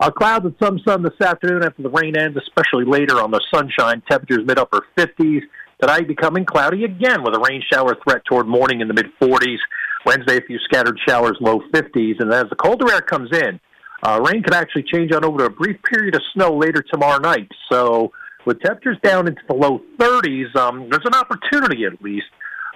uh, 0.00 0.10
clouds 0.10 0.44
and 0.44 0.54
some 0.62 0.78
sun 0.86 1.02
this 1.02 1.20
afternoon 1.20 1.62
after 1.62 1.82
the 1.82 1.90
rain 1.90 2.16
ends, 2.16 2.36
especially 2.36 2.84
later 2.84 3.20
on 3.20 3.30
the 3.30 3.40
sunshine. 3.52 4.02
Temperatures 4.10 4.46
mid 4.46 4.58
upper 4.58 4.86
50s. 4.96 5.42
Tonight 5.80 6.08
becoming 6.08 6.44
cloudy 6.44 6.84
again 6.84 7.22
with 7.22 7.34
a 7.34 7.40
rain 7.40 7.62
shower 7.72 7.96
threat 8.02 8.22
toward 8.24 8.46
morning 8.46 8.80
in 8.80 8.88
the 8.88 8.94
mid 8.94 9.06
40s. 9.20 9.58
Wednesday, 10.04 10.38
a 10.38 10.40
few 10.40 10.58
scattered 10.60 10.98
showers, 11.06 11.36
low 11.40 11.60
50s. 11.74 12.20
And 12.20 12.32
as 12.32 12.44
the 12.48 12.56
colder 12.56 12.90
air 12.92 13.00
comes 13.00 13.30
in, 13.36 13.60
uh, 14.02 14.20
rain 14.20 14.42
could 14.42 14.54
actually 14.54 14.84
change 14.84 15.12
on 15.12 15.24
over 15.24 15.38
to 15.38 15.44
a 15.46 15.50
brief 15.50 15.76
period 15.82 16.14
of 16.14 16.22
snow 16.34 16.56
later 16.56 16.82
tomorrow 16.82 17.18
night. 17.18 17.48
So 17.70 18.12
with 18.44 18.60
temperatures 18.60 18.98
down 19.02 19.26
into 19.26 19.40
the 19.48 19.54
low 19.54 19.80
30s, 19.98 20.54
um, 20.56 20.88
there's 20.88 21.04
an 21.04 21.14
opportunity 21.14 21.84
at 21.84 22.00
least 22.00 22.26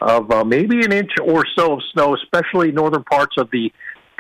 of 0.01 0.31
uh, 0.31 0.45
maybe 0.45 0.83
an 0.85 0.93
inch 0.93 1.13
or 1.23 1.45
so 1.57 1.75
of 1.75 1.81
snow, 1.93 2.15
especially 2.15 2.73
northern 2.73 3.05
parts 3.05 3.37
of 3.39 3.51
the 3.53 3.71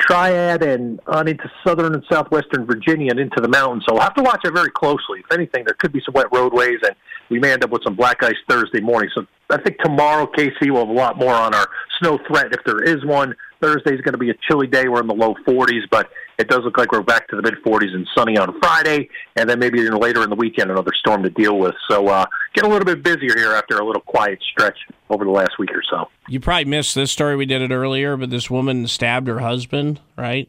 Triad 0.01 0.62
and 0.62 1.01
on 1.06 1.28
into 1.28 1.51
southern 1.64 1.94
and 1.94 2.02
southwestern 2.10 2.66
Virginia 2.66 3.10
and 3.10 3.20
into 3.20 3.40
the 3.40 3.48
mountains. 3.48 3.85
So 3.89 3.94
we'll 3.94 4.02
have 4.02 4.14
to 4.14 4.22
watch 4.22 4.40
it 4.44 4.52
very 4.52 4.70
closely. 4.70 5.20
If 5.20 5.32
anything, 5.32 5.64
there 5.64 5.74
could 5.74 5.93
be 5.93 6.01
some 6.05 6.14
wet 6.14 6.27
roadways, 6.32 6.78
and 6.82 6.94
we 7.28 7.39
may 7.39 7.52
end 7.52 7.64
up 7.64 7.70
with 7.70 7.82
some 7.85 7.94
black 7.94 8.22
ice 8.22 8.35
Thursday 8.48 8.81
morning. 8.81 9.10
So 9.14 9.27
I 9.51 9.60
think 9.60 9.78
tomorrow, 9.78 10.27
Casey, 10.27 10.70
will 10.70 10.86
have 10.86 10.89
a 10.89 10.93
lot 10.93 11.18
more 11.18 11.35
on 11.35 11.55
our 11.55 11.66
snow 12.01 12.18
threat 12.27 12.47
if 12.52 12.64
there 12.64 12.82
is 12.82 13.05
one. 13.05 13.35
Thursday's 13.60 14.01
going 14.01 14.12
to 14.12 14.18
be 14.18 14.31
a 14.31 14.35
chilly 14.48 14.66
day. 14.66 14.89
We're 14.89 15.02
in 15.02 15.06
the 15.06 15.14
low 15.14 15.35
40s, 15.47 15.82
but 15.90 16.09
it 16.39 16.48
does 16.48 16.60
look 16.64 16.78
like 16.78 16.93
we're 16.93 17.02
back 17.02 17.28
to 17.28 17.36
the 17.36 17.43
mid 17.43 17.55
40s 17.64 17.94
and 17.94 18.09
sunny 18.16 18.39
on 18.39 18.59
Friday, 18.60 19.09
and 19.36 19.48
then 19.48 19.59
maybe 19.59 19.86
later 19.90 20.22
in 20.22 20.31
the 20.31 20.36
weekend 20.36 20.70
another 20.70 20.93
storm 20.98 21.22
to 21.22 21.31
deal 21.31 21.59
with. 21.59 21.74
So 21.90 22.09
uh, 22.09 22.24
get 22.55 22.64
a 22.64 22.68
little 22.68 22.85
bit 22.85 23.02
busier 23.02 23.36
here 23.36 23.52
after 23.52 23.77
a 23.78 23.85
little 23.86 24.02
quiet 24.02 24.39
stretch 24.51 24.77
over 25.09 25.24
the 25.24 25.31
last 25.31 25.59
week 25.59 25.70
or 25.72 25.82
so. 25.89 26.09
You 26.28 26.40
probably 26.40 26.64
missed 26.66 26.94
this 26.94 27.10
story. 27.10 27.36
We 27.36 27.47
did 27.47 27.62
it 27.62 27.72
earlier, 27.72 28.16
but 28.16 28.31
this 28.31 28.51
woman 28.51 28.86
stabbed 28.86 29.28
her 29.28 29.39
husband, 29.40 30.01
right? 30.16 30.48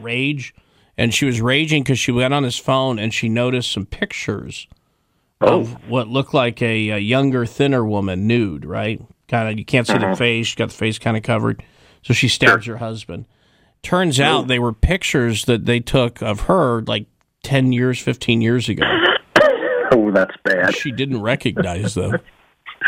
Rage. 0.00 0.54
And 0.98 1.14
she 1.14 1.24
was 1.24 1.40
raging 1.40 1.82
because 1.82 1.98
she 1.98 2.12
went 2.12 2.34
on 2.34 2.42
his 2.42 2.58
phone 2.58 2.98
and 2.98 3.12
she 3.14 3.28
noticed 3.28 3.72
some 3.72 3.86
pictures 3.86 4.66
of 5.40 5.88
what 5.88 6.08
looked 6.08 6.34
like 6.34 6.60
a, 6.60 6.90
a 6.90 6.98
younger, 6.98 7.46
thinner 7.46 7.84
woman, 7.84 8.26
nude, 8.26 8.64
right? 8.66 9.00
Kind 9.28 9.48
of, 9.48 9.58
you 9.58 9.64
can't 9.64 9.86
see 9.86 9.94
the 9.94 10.00
Mhm. 10.06 10.18
face. 10.18 10.48
She 10.48 10.56
got 10.56 10.68
the 10.68 10.74
face 10.74 10.98
kind 10.98 11.16
of 11.16 11.22
covered. 11.22 11.62
So 12.02 12.12
she 12.12 12.28
stabs 12.28 12.66
her 12.66 12.76
husband. 12.78 13.26
Turns 13.82 14.20
out 14.20 14.48
they 14.48 14.58
were 14.58 14.74
pictures 14.74 15.46
that 15.46 15.64
they 15.64 15.80
took 15.80 16.20
of 16.20 16.40
her 16.40 16.82
like 16.82 17.06
10 17.42 17.72
years, 17.72 17.98
15 17.98 18.42
years 18.42 18.68
ago. 18.68 18.84
Oh, 20.10 20.12
that's 20.12 20.36
bad. 20.44 20.74
She 20.74 20.90
didn't 20.90 21.22
recognize 21.22 21.94
them. 21.94 22.18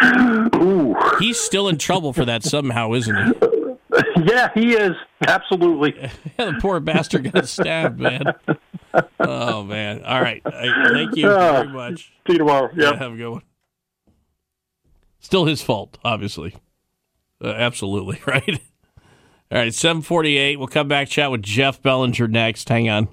Ooh. 0.57 0.97
He's 1.19 1.39
still 1.39 1.69
in 1.69 1.79
trouble 1.79 2.13
for 2.13 2.25
that 2.25 2.43
somehow, 2.43 2.93
isn't 2.95 3.17
he? 3.17 3.33
Yeah, 4.25 4.51
he 4.55 4.73
is. 4.73 4.93
Absolutely. 5.27 5.95
yeah, 6.39 6.47
the 6.47 6.57
poor 6.61 6.81
bastard 6.81 7.31
got 7.31 7.47
stabbed, 7.47 7.99
man. 8.01 8.23
Oh, 9.21 9.63
man. 9.65 10.03
All 10.05 10.21
right. 10.23 10.41
I- 10.47 10.89
thank 10.93 11.17
you 11.17 11.29
Ah, 11.29 11.63
very 11.63 11.69
much. 11.69 12.13
See 12.27 12.33
you 12.35 12.39
tomorrow. 12.39 12.71
Yeah, 12.75 12.97
have 12.97 13.13
a 13.13 13.17
good 13.17 13.31
one. 13.31 13.43
Still 15.19 15.45
his 15.45 15.61
fault, 15.61 15.99
obviously. 16.05 16.55
Uh, 17.43 17.49
absolutely, 17.49 18.19
right? 18.27 18.61
All 19.51 19.59
right, 19.59 19.75
748. 19.75 20.57
We'll 20.59 20.69
come 20.69 20.89
back, 20.89 21.09
chat 21.09 21.31
with 21.31 21.43
Jeff 21.43 21.83
Bellinger 21.83 22.29
next. 22.29 22.69
Hang 22.69 22.89
on. 22.89 23.09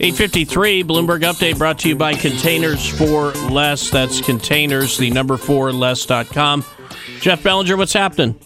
853 0.00 0.84
Bloomberg 0.84 1.20
Update 1.20 1.58
brought 1.58 1.78
to 1.80 1.90
you 1.90 1.96
by 1.96 2.14
Containers 2.14 2.88
for 2.88 3.32
Less. 3.50 3.90
That's 3.90 4.22
containers, 4.22 4.96
the 4.96 5.10
number 5.10 5.36
four 5.36 5.70
less.com. 5.70 6.64
Jeff 7.20 7.42
Bellinger, 7.42 7.76
what's 7.76 7.92
happening? 7.92 8.40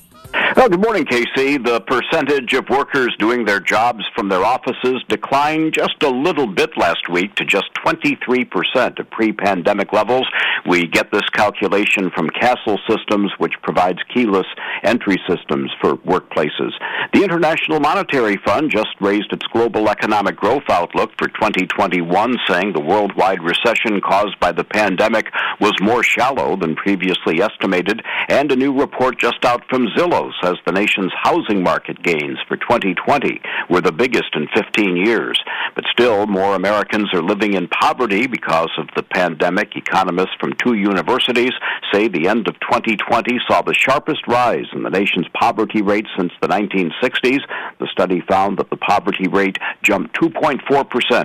Well, 0.57 0.71
good 0.71 0.81
morning, 0.81 1.05
Casey. 1.05 1.59
The 1.59 1.83
percentage 1.83 2.55
of 2.55 2.71
workers 2.71 3.15
doing 3.19 3.45
their 3.45 3.61
jobs 3.61 4.05
from 4.15 4.31
their 4.31 4.43
offices 4.43 5.05
declined 5.07 5.75
just 5.75 6.03
a 6.03 6.09
little 6.09 6.47
bit 6.47 6.79
last 6.79 7.11
week 7.11 7.35
to 7.35 7.45
just 7.45 7.67
23% 7.85 8.99
of 8.99 9.11
pre 9.11 9.33
pandemic 9.33 9.93
levels. 9.93 10.27
We 10.67 10.87
get 10.87 11.13
this 11.13 11.29
calculation 11.35 12.11
from 12.11 12.31
Kastle 12.31 12.79
Systems, 12.89 13.33
which 13.37 13.53
provides 13.63 13.99
keyless 14.15 14.47
entry 14.83 15.19
systems 15.29 15.71
for 15.79 15.99
workplaces. 15.99 16.73
The 17.13 17.23
International 17.23 17.79
Monetary 17.79 18.39
Fund 18.43 18.71
just 18.71 18.97
raised 18.99 19.35
its 19.35 19.47
global 19.53 19.91
economic 19.91 20.37
growth 20.37 20.71
outlook 20.71 21.11
for 21.19 21.29
2021, 21.29 22.37
saying 22.49 22.73
the 22.73 22.81
worldwide 22.81 23.43
recession 23.43 24.01
caused 24.01 24.41
by 24.41 24.53
the 24.53 24.65
pandemic 24.65 25.27
was 25.61 25.75
more 25.83 26.03
shallow 26.03 26.57
than 26.57 26.77
previously 26.77 27.43
estimated, 27.43 28.01
and 28.29 28.51
a 28.51 28.57
new 28.57 28.73
report 28.73 29.19
just 29.19 29.45
out 29.45 29.63
from 29.69 29.87
Zillow 29.89 30.33
says 30.47 30.57
the 30.65 30.73
nation's 30.73 31.13
housing 31.23 31.63
market 31.63 32.03
gains 32.03 32.39
for 32.47 32.57
2020 32.57 33.41
were 33.71 33.81
the 33.81 33.93
biggest 33.93 34.35
in 34.35 34.47
15 34.55 34.97
years. 34.97 35.41
But 35.75 35.85
still, 35.91 36.27
more 36.27 36.55
Americans 36.55 37.13
are 37.13 37.23
living 37.23 37.55
in 37.55 37.69
poverty 37.69 38.27
because 38.27 38.71
of 38.79 38.89
the 38.97 39.03
pandemic. 39.03 39.77
Economists 39.77 40.37
from 40.39 40.53
two 40.65 40.75
universities 40.75 41.53
say 41.93 42.09
the 42.09 42.29
end 42.29 42.49
of 42.49 42.55
2020 42.61 43.39
saw 43.49 43.63
the 43.63 43.75
sharpest 43.75 44.27
rise 44.29 44.67
in 44.73 44.83
the 44.83 44.91
nation's 44.91 45.27
poverty 45.35 45.83
rate 45.83 46.07
since 46.17 46.33
the 46.41 46.49
1960s. 46.49 47.41
The 47.81 47.89
study 47.93 48.23
found 48.29 48.59
that 48.59 48.71
the 48.71 48.77
poverty 48.77 49.29
rate 49.29 49.59
jumped 49.83 50.19
2.4% 50.21 50.61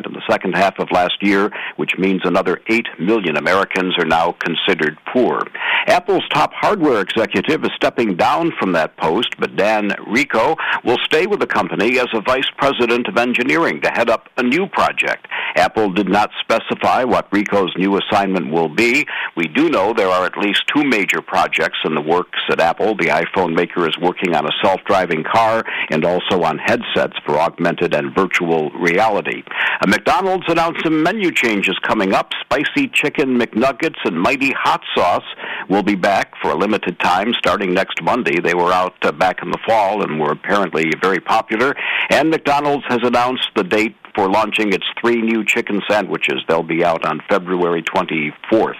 in 0.05 0.13
the 0.13 0.21
second 0.29 0.53
half 0.53 0.79
of 0.79 0.91
last 0.91 1.21
year, 1.21 1.51
which 1.77 1.97
means 1.97 2.21
another 2.23 2.59
8 2.67 2.87
million 2.99 3.37
Americans 3.37 3.95
are 3.97 4.05
now 4.05 4.33
considered 4.33 4.97
poor. 5.13 5.41
Apple's 5.87 6.27
top 6.29 6.51
hardware 6.53 7.01
executive 7.01 7.63
is 7.63 7.71
stepping 7.75 8.15
down 8.15 8.51
from 8.59 8.71
that 8.73 8.95
post 8.97 9.10
post, 9.11 9.35
but 9.39 9.55
Dan 9.55 9.91
Riccio 10.07 10.55
will 10.85 10.97
stay 11.05 11.27
with 11.27 11.39
the 11.39 11.47
company 11.47 11.99
as 11.99 12.07
a 12.13 12.21
vice 12.21 12.49
president 12.57 13.07
of 13.07 13.17
engineering 13.17 13.81
to 13.81 13.89
head 13.89 14.09
up 14.09 14.29
a 14.37 14.43
new 14.43 14.67
project. 14.67 15.27
Apple 15.55 15.91
did 15.91 16.07
not 16.07 16.29
specify 16.39 17.03
what 17.03 17.29
Riccio's 17.31 17.73
new 17.77 17.97
assignment 17.97 18.51
will 18.51 18.69
be. 18.69 19.05
We 19.35 19.47
do 19.47 19.69
know 19.69 19.93
there 19.93 20.07
are 20.07 20.25
at 20.25 20.37
least 20.37 20.63
two 20.73 20.83
major 20.83 21.21
projects 21.21 21.79
in 21.83 21.93
the 21.93 22.01
works 22.01 22.39
at 22.49 22.61
Apple. 22.61 22.95
The 22.95 23.07
iPhone 23.07 23.53
maker 23.53 23.87
is 23.87 23.97
working 24.01 24.33
on 24.33 24.45
a 24.45 24.51
self 24.63 24.79
driving 24.85 25.23
car 25.23 25.63
and 25.89 26.05
also 26.05 26.43
on 26.43 26.57
headsets 26.57 27.17
for 27.25 27.37
augmented 27.37 27.93
and 27.93 28.15
virtual 28.15 28.69
reality. 28.71 29.43
A 29.83 29.87
McDonald's 29.87 30.45
announced 30.47 30.83
some 30.83 31.03
menu 31.03 31.31
changes 31.31 31.77
coming 31.83 32.13
up. 32.13 32.31
Spicy 32.41 32.87
chicken 32.93 33.37
McNuggets 33.37 33.99
and 34.05 34.19
mighty 34.19 34.53
hot 34.53 34.81
sauce 34.95 35.25
will 35.69 35.83
be 35.83 35.95
back 35.95 36.33
for 36.41 36.51
a 36.51 36.55
limited 36.55 36.99
time 36.99 37.33
starting 37.37 37.73
next 37.73 38.01
Monday. 38.01 38.39
They 38.39 38.53
were 38.53 38.71
out 38.71 38.90
uh, 39.01 39.11
back 39.11 39.41
in 39.41 39.51
the 39.51 39.57
fall 39.65 40.03
and 40.03 40.19
were 40.19 40.31
apparently 40.31 40.91
very 41.01 41.19
popular. 41.19 41.75
And 42.09 42.29
McDonald's 42.29 42.85
has 42.87 42.99
announced 43.03 43.49
the 43.55 43.63
date 43.63 43.95
for 44.15 44.29
launching 44.29 44.73
its 44.73 44.85
three 44.99 45.21
new 45.21 45.43
chicken 45.45 45.81
sandwiches. 45.89 46.41
They'll 46.47 46.63
be 46.63 46.83
out 46.83 47.05
on 47.05 47.21
February 47.29 47.83
24th. 47.83 48.73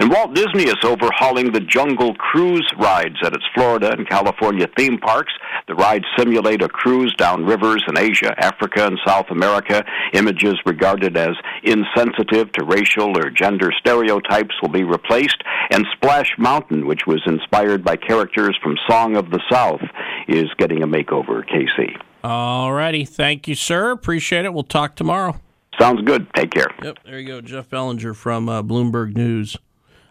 And 0.00 0.10
Walt 0.10 0.34
Disney 0.34 0.64
is 0.64 0.76
overhauling 0.82 1.52
the 1.52 1.60
Jungle 1.60 2.14
Cruise 2.14 2.68
rides 2.78 3.16
at 3.22 3.34
its 3.34 3.44
Florida 3.54 3.92
and 3.92 4.08
California 4.08 4.66
theme 4.76 4.98
parks. 4.98 5.32
The 5.68 5.74
rides 5.74 6.04
simulate 6.18 6.62
a 6.62 6.68
cruise 6.68 7.14
down 7.14 7.44
rivers 7.44 7.84
in 7.88 7.96
Asia, 7.96 8.34
Africa, 8.38 8.86
and 8.86 8.98
South 9.06 9.26
America. 9.30 9.84
Images 10.12 10.54
regarded 10.66 11.16
as 11.16 11.36
insensitive 11.62 12.50
to 12.52 12.64
racial 12.64 13.16
or 13.16 13.30
gender 13.30 13.70
stereotypes 13.78 14.54
will 14.60 14.70
be 14.70 14.84
replaced. 14.84 15.42
And 15.70 15.86
Splash 15.92 16.32
Mountain, 16.38 16.86
which 16.86 17.06
was 17.06 17.22
inspired 17.26 17.84
by 17.84 17.96
characters 17.96 18.58
from 18.62 18.76
Song 18.88 19.16
of 19.16 19.30
the 19.30 19.40
South, 19.50 19.82
is 20.28 20.46
getting 20.58 20.82
a 20.82 20.86
makeover, 20.86 21.46
Casey. 21.46 21.96
All 22.24 22.72
righty. 22.72 23.04
Thank 23.04 23.46
you, 23.46 23.54
sir. 23.54 23.90
Appreciate 23.90 24.44
it. 24.44 24.54
We'll 24.54 24.62
talk 24.62 24.96
tomorrow. 24.96 25.38
Sounds 25.78 26.00
good. 26.02 26.26
Take 26.34 26.52
care. 26.52 26.68
Yep. 26.82 26.98
There 27.04 27.18
you 27.18 27.26
go. 27.26 27.40
Jeff 27.40 27.68
Bellinger 27.68 28.14
from 28.14 28.48
uh, 28.48 28.62
Bloomberg 28.62 29.14
News. 29.14 29.56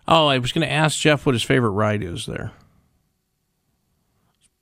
Oh, 0.07 0.27
I 0.27 0.37
was 0.37 0.51
going 0.51 0.67
to 0.67 0.71
ask 0.71 0.99
Jeff 0.99 1.25
what 1.25 1.33
his 1.33 1.43
favorite 1.43 1.71
ride 1.71 2.03
is 2.03 2.25
there. 2.25 2.51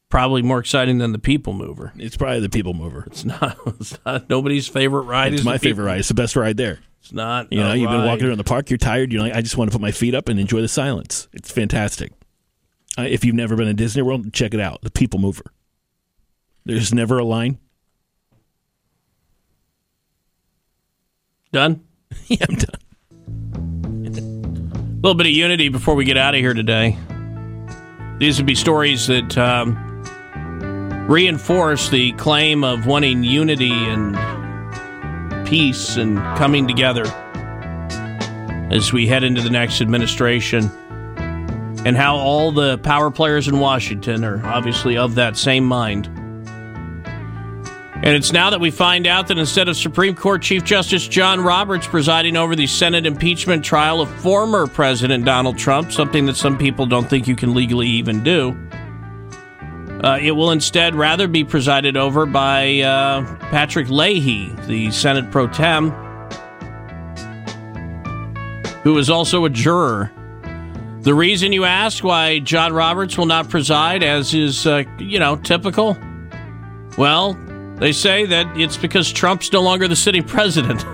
Probably 0.09 0.41
more 0.41 0.59
exciting 0.59 0.97
than 0.97 1.13
the 1.13 1.19
People 1.19 1.53
Mover. 1.53 1.93
It's 1.97 2.17
probably 2.17 2.41
the 2.41 2.49
People 2.49 2.73
Mover. 2.73 3.03
It's 3.07 3.25
not. 3.25 3.57
It's 3.79 3.97
not 4.05 4.29
nobody's 4.29 4.67
favorite 4.67 5.03
ride. 5.03 5.33
It's 5.33 5.41
is 5.41 5.45
my 5.45 5.53
the 5.53 5.59
favorite 5.59 5.71
People- 5.75 5.85
ride. 5.85 5.99
It's 5.99 6.07
the 6.09 6.13
best 6.13 6.35
ride 6.35 6.57
there. 6.57 6.79
It's 7.01 7.11
not. 7.13 7.51
You 7.51 7.59
know, 7.59 7.71
a 7.71 7.75
you've 7.75 7.89
been 7.89 8.05
walking 8.05 8.27
around 8.27 8.37
the 8.37 8.43
park. 8.43 8.69
You're 8.69 8.77
tired. 8.77 9.11
You're 9.11 9.23
like, 9.23 9.33
I 9.33 9.41
just 9.41 9.57
want 9.57 9.71
to 9.71 9.75
put 9.75 9.81
my 9.81 9.91
feet 9.91 10.13
up 10.13 10.29
and 10.29 10.39
enjoy 10.39 10.61
the 10.61 10.67
silence. 10.67 11.27
It's 11.33 11.49
fantastic. 11.49 12.11
Uh, 12.97 13.03
if 13.03 13.25
you've 13.25 13.35
never 13.35 13.55
been 13.55 13.65
to 13.67 13.73
Disney 13.73 14.03
World, 14.03 14.31
check 14.33 14.53
it 14.53 14.59
out. 14.59 14.81
The 14.83 14.91
People 14.91 15.19
Mover. 15.19 15.45
There's 16.65 16.93
never 16.93 17.17
a 17.17 17.23
line. 17.23 17.57
Done? 21.51 21.83
yeah, 22.27 22.45
I'm 22.47 22.55
done. 22.55 22.81
A 25.01 25.01
little 25.01 25.15
bit 25.15 25.25
of 25.25 25.33
unity 25.33 25.69
before 25.69 25.95
we 25.95 26.05
get 26.05 26.17
out 26.17 26.35
of 26.35 26.39
here 26.39 26.53
today. 26.53 26.97
These 28.19 28.37
would 28.37 28.45
be 28.45 28.55
stories 28.55 29.07
that 29.07 29.35
um, 29.37 29.75
reinforce 31.07 31.89
the 31.89 32.11
claim 32.13 32.63
of 32.63 32.85
wanting 32.85 33.23
unity 33.23 33.71
and 33.71 34.15
peace 35.47 35.97
and 35.97 36.17
coming 36.37 36.67
together 36.67 37.05
as 38.71 38.93
we 38.93 39.07
head 39.07 39.23
into 39.23 39.41
the 39.41 39.49
next 39.49 39.81
administration. 39.81 40.69
And 41.83 41.97
how 41.97 42.15
all 42.15 42.51
the 42.51 42.77
power 42.77 43.09
players 43.09 43.47
in 43.47 43.59
Washington 43.59 44.23
are 44.23 44.45
obviously 44.45 44.97
of 44.97 45.15
that 45.15 45.35
same 45.35 45.65
mind. 45.65 46.09
And 48.03 48.15
it's 48.15 48.31
now 48.31 48.49
that 48.49 48.59
we 48.59 48.71
find 48.71 49.05
out 49.05 49.27
that 49.27 49.37
instead 49.37 49.67
of 49.67 49.77
Supreme 49.77 50.15
Court 50.15 50.41
Chief 50.41 50.63
Justice 50.63 51.07
John 51.07 51.39
Roberts 51.39 51.85
presiding 51.85 52.35
over 52.35 52.55
the 52.55 52.65
Senate 52.65 53.05
impeachment 53.05 53.63
trial 53.63 54.01
of 54.01 54.09
former 54.21 54.65
President 54.65 55.23
Donald 55.23 55.59
Trump, 55.59 55.91
something 55.91 56.25
that 56.25 56.35
some 56.35 56.57
people 56.57 56.87
don't 56.87 57.07
think 57.07 57.27
you 57.27 57.35
can 57.35 57.53
legally 57.53 57.87
even 57.87 58.23
do, 58.23 58.57
uh, 60.03 60.17
it 60.19 60.31
will 60.31 60.49
instead 60.49 60.95
rather 60.95 61.27
be 61.27 61.43
presided 61.43 61.95
over 61.95 62.25
by 62.25 62.79
uh, 62.79 63.23
Patrick 63.51 63.87
Leahy, 63.87 64.51
the 64.65 64.89
Senate 64.89 65.29
pro 65.29 65.47
tem, 65.47 65.91
who 68.81 68.97
is 68.97 69.11
also 69.11 69.45
a 69.45 69.49
juror. 69.49 70.11
The 71.01 71.13
reason 71.13 71.53
you 71.53 71.65
ask 71.65 72.03
why 72.03 72.39
John 72.39 72.73
Roberts 72.73 73.15
will 73.15 73.27
not 73.27 73.47
preside, 73.49 74.01
as 74.01 74.33
is, 74.33 74.65
uh, 74.65 74.85
you 74.97 75.19
know, 75.19 75.35
typical? 75.35 75.95
Well, 76.97 77.37
they 77.81 77.91
say 77.91 78.27
that 78.27 78.55
it's 78.55 78.77
because 78.77 79.11
Trump's 79.11 79.51
no 79.51 79.61
longer 79.61 79.87
the 79.87 79.95
sitting 79.95 80.23
president. 80.23 80.85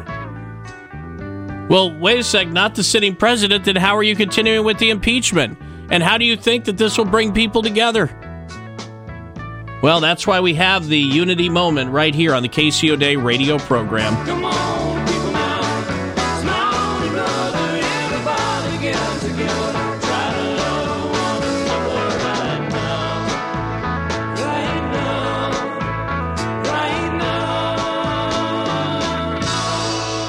Well, 1.69 1.93
wait 1.99 2.19
a 2.19 2.23
sec, 2.23 2.47
not 2.47 2.75
the 2.75 2.83
sitting 2.83 3.13
president, 3.13 3.65
then 3.65 3.75
how 3.75 3.97
are 3.97 4.03
you 4.03 4.15
continuing 4.15 4.65
with 4.65 4.77
the 4.77 4.89
impeachment? 4.89 5.59
And 5.91 6.01
how 6.01 6.17
do 6.17 6.23
you 6.23 6.37
think 6.37 6.63
that 6.63 6.77
this 6.77 6.97
will 6.97 7.03
bring 7.03 7.33
people 7.33 7.61
together? 7.61 8.09
Well, 9.83 9.99
that's 9.99 10.25
why 10.25 10.39
we 10.39 10.53
have 10.53 10.87
the 10.87 10.97
unity 10.97 11.49
moment 11.49 11.91
right 11.91 12.15
here 12.15 12.33
on 12.33 12.41
the 12.41 12.49
Casey 12.49 12.89
O'Day 12.89 13.17
radio 13.17 13.57
program. 13.57 14.96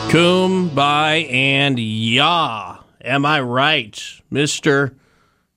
Kumbaya 0.09 1.31
and 1.31 1.79
ya. 1.79 2.79
Am 3.05 3.27
I 3.27 3.41
right, 3.43 3.93
Mr. 4.33 4.95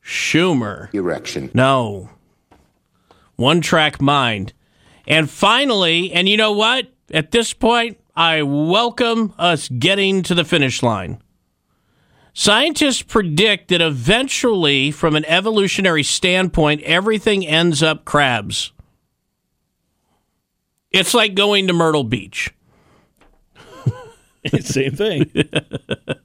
Schumer? 0.03 0.93
Erection. 0.93 1.49
No. 1.53 2.09
One 3.37 3.61
track 3.61 4.01
mind. 4.01 4.51
And 5.07 5.29
finally, 5.29 6.11
and 6.11 6.27
you 6.27 6.35
know 6.35 6.51
what? 6.51 6.87
At 7.13 7.31
this 7.31 7.53
point, 7.53 7.97
I 8.13 8.41
welcome 8.41 9.33
us 9.37 9.69
getting 9.69 10.21
to 10.23 10.35
the 10.35 10.43
finish 10.43 10.83
line. 10.83 11.21
Scientists 12.33 13.03
predict 13.03 13.69
that 13.69 13.79
eventually, 13.79 14.91
from 14.91 15.15
an 15.15 15.23
evolutionary 15.25 16.03
standpoint, 16.03 16.81
everything 16.81 17.47
ends 17.47 17.81
up 17.81 18.03
crabs. 18.03 18.73
It's 20.91 21.13
like 21.13 21.35
going 21.35 21.67
to 21.67 21.73
Myrtle 21.73 22.03
Beach. 22.03 22.53
It's 24.53 24.67
the 24.67 24.73
same 24.73 24.95
thing. 24.95 25.31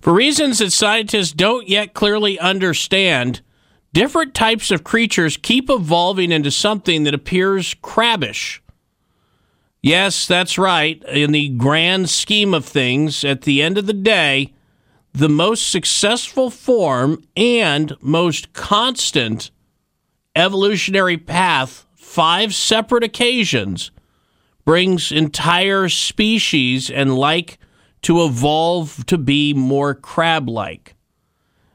For 0.00 0.12
reasons 0.12 0.58
that 0.58 0.72
scientists 0.72 1.32
don't 1.32 1.68
yet 1.68 1.94
clearly 1.94 2.38
understand, 2.38 3.40
different 3.92 4.34
types 4.34 4.70
of 4.70 4.84
creatures 4.84 5.36
keep 5.36 5.70
evolving 5.70 6.32
into 6.32 6.50
something 6.50 7.04
that 7.04 7.14
appears 7.14 7.74
crabbish. 7.82 8.62
Yes, 9.82 10.26
that's 10.26 10.58
right. 10.58 11.02
In 11.04 11.30
the 11.32 11.50
grand 11.50 12.10
scheme 12.10 12.52
of 12.52 12.64
things, 12.64 13.22
at 13.24 13.42
the 13.42 13.62
end 13.62 13.78
of 13.78 13.86
the 13.86 13.92
day, 13.92 14.52
the 15.12 15.28
most 15.28 15.70
successful 15.70 16.50
form 16.50 17.22
and 17.36 17.96
most 18.00 18.52
constant 18.52 19.50
evolutionary 20.34 21.16
path, 21.16 21.86
five 21.94 22.54
separate 22.54 23.02
occasions, 23.02 23.90
brings 24.66 25.12
entire 25.12 25.88
species 25.88 26.90
and 26.90 27.16
like 27.16 27.58
to 28.02 28.24
evolve 28.24 29.06
to 29.06 29.16
be 29.16 29.54
more 29.54 29.94
crab 29.94 30.48
like. 30.48 30.96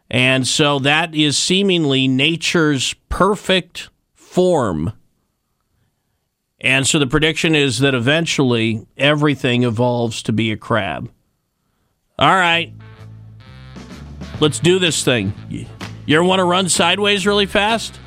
And 0.09 0.45
so 0.45 0.77
that 0.79 1.15
is 1.15 1.37
seemingly 1.37 2.07
nature's 2.09 2.93
perfect 3.07 3.89
form. 4.13 4.91
And 6.59 6.85
so 6.85 6.99
the 6.99 7.07
prediction 7.07 7.55
is 7.55 7.79
that 7.79 7.95
eventually 7.95 8.85
everything 8.97 9.63
evolves 9.63 10.21
to 10.23 10.33
be 10.33 10.51
a 10.51 10.57
crab. 10.57 11.09
All 12.19 12.35
right. 12.35 12.73
Let's 14.41 14.59
do 14.59 14.79
this 14.79 15.03
thing. 15.03 15.33
You 16.05 16.23
want 16.23 16.39
to 16.39 16.43
run 16.43 16.67
sideways 16.67 17.25
really 17.25 17.45
fast? 17.45 18.00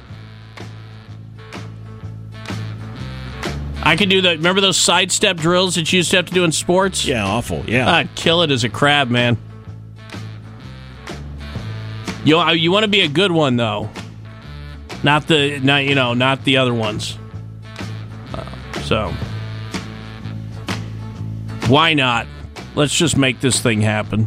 I 3.85 3.97
could 3.97 4.09
do 4.09 4.23
that. 4.23 4.39
Remember 4.39 4.61
those 4.61 4.79
sidestep 4.79 5.37
drills 5.37 5.75
that 5.75 5.93
you 5.93 5.99
used 5.99 6.11
to 6.11 6.17
have 6.17 6.27
to 6.27 6.33
do 6.33 6.45
in 6.45 6.53
sports? 6.53 7.05
Yeah, 7.05 7.25
awful. 7.25 7.65
Yeah. 7.67 7.91
I'd 7.91 8.15
kill 8.15 8.43
it 8.43 8.51
as 8.51 8.65
a 8.65 8.69
crab, 8.71 9.11
man. 9.11 9.37
You 12.25 12.43
you 12.53 12.73
want 12.73 12.85
to 12.85 12.89
be 12.89 13.03
a 13.03 13.09
good 13.09 13.31
one 13.31 13.57
though, 13.57 13.91
not 15.03 15.27
the 15.27 15.61
not 15.61 15.85
you 15.85 15.95
know 15.95 16.15
not 16.15 16.43
the 16.45 16.57
other 16.57 16.73
ones. 16.73 17.19
Uh, 18.33 18.45
so 18.81 19.13
why 21.69 21.93
not? 21.93 22.27
Let's 22.75 22.95
just 22.97 23.19
make 23.19 23.41
this 23.41 23.61
thing 23.61 23.83
happen. 23.83 24.27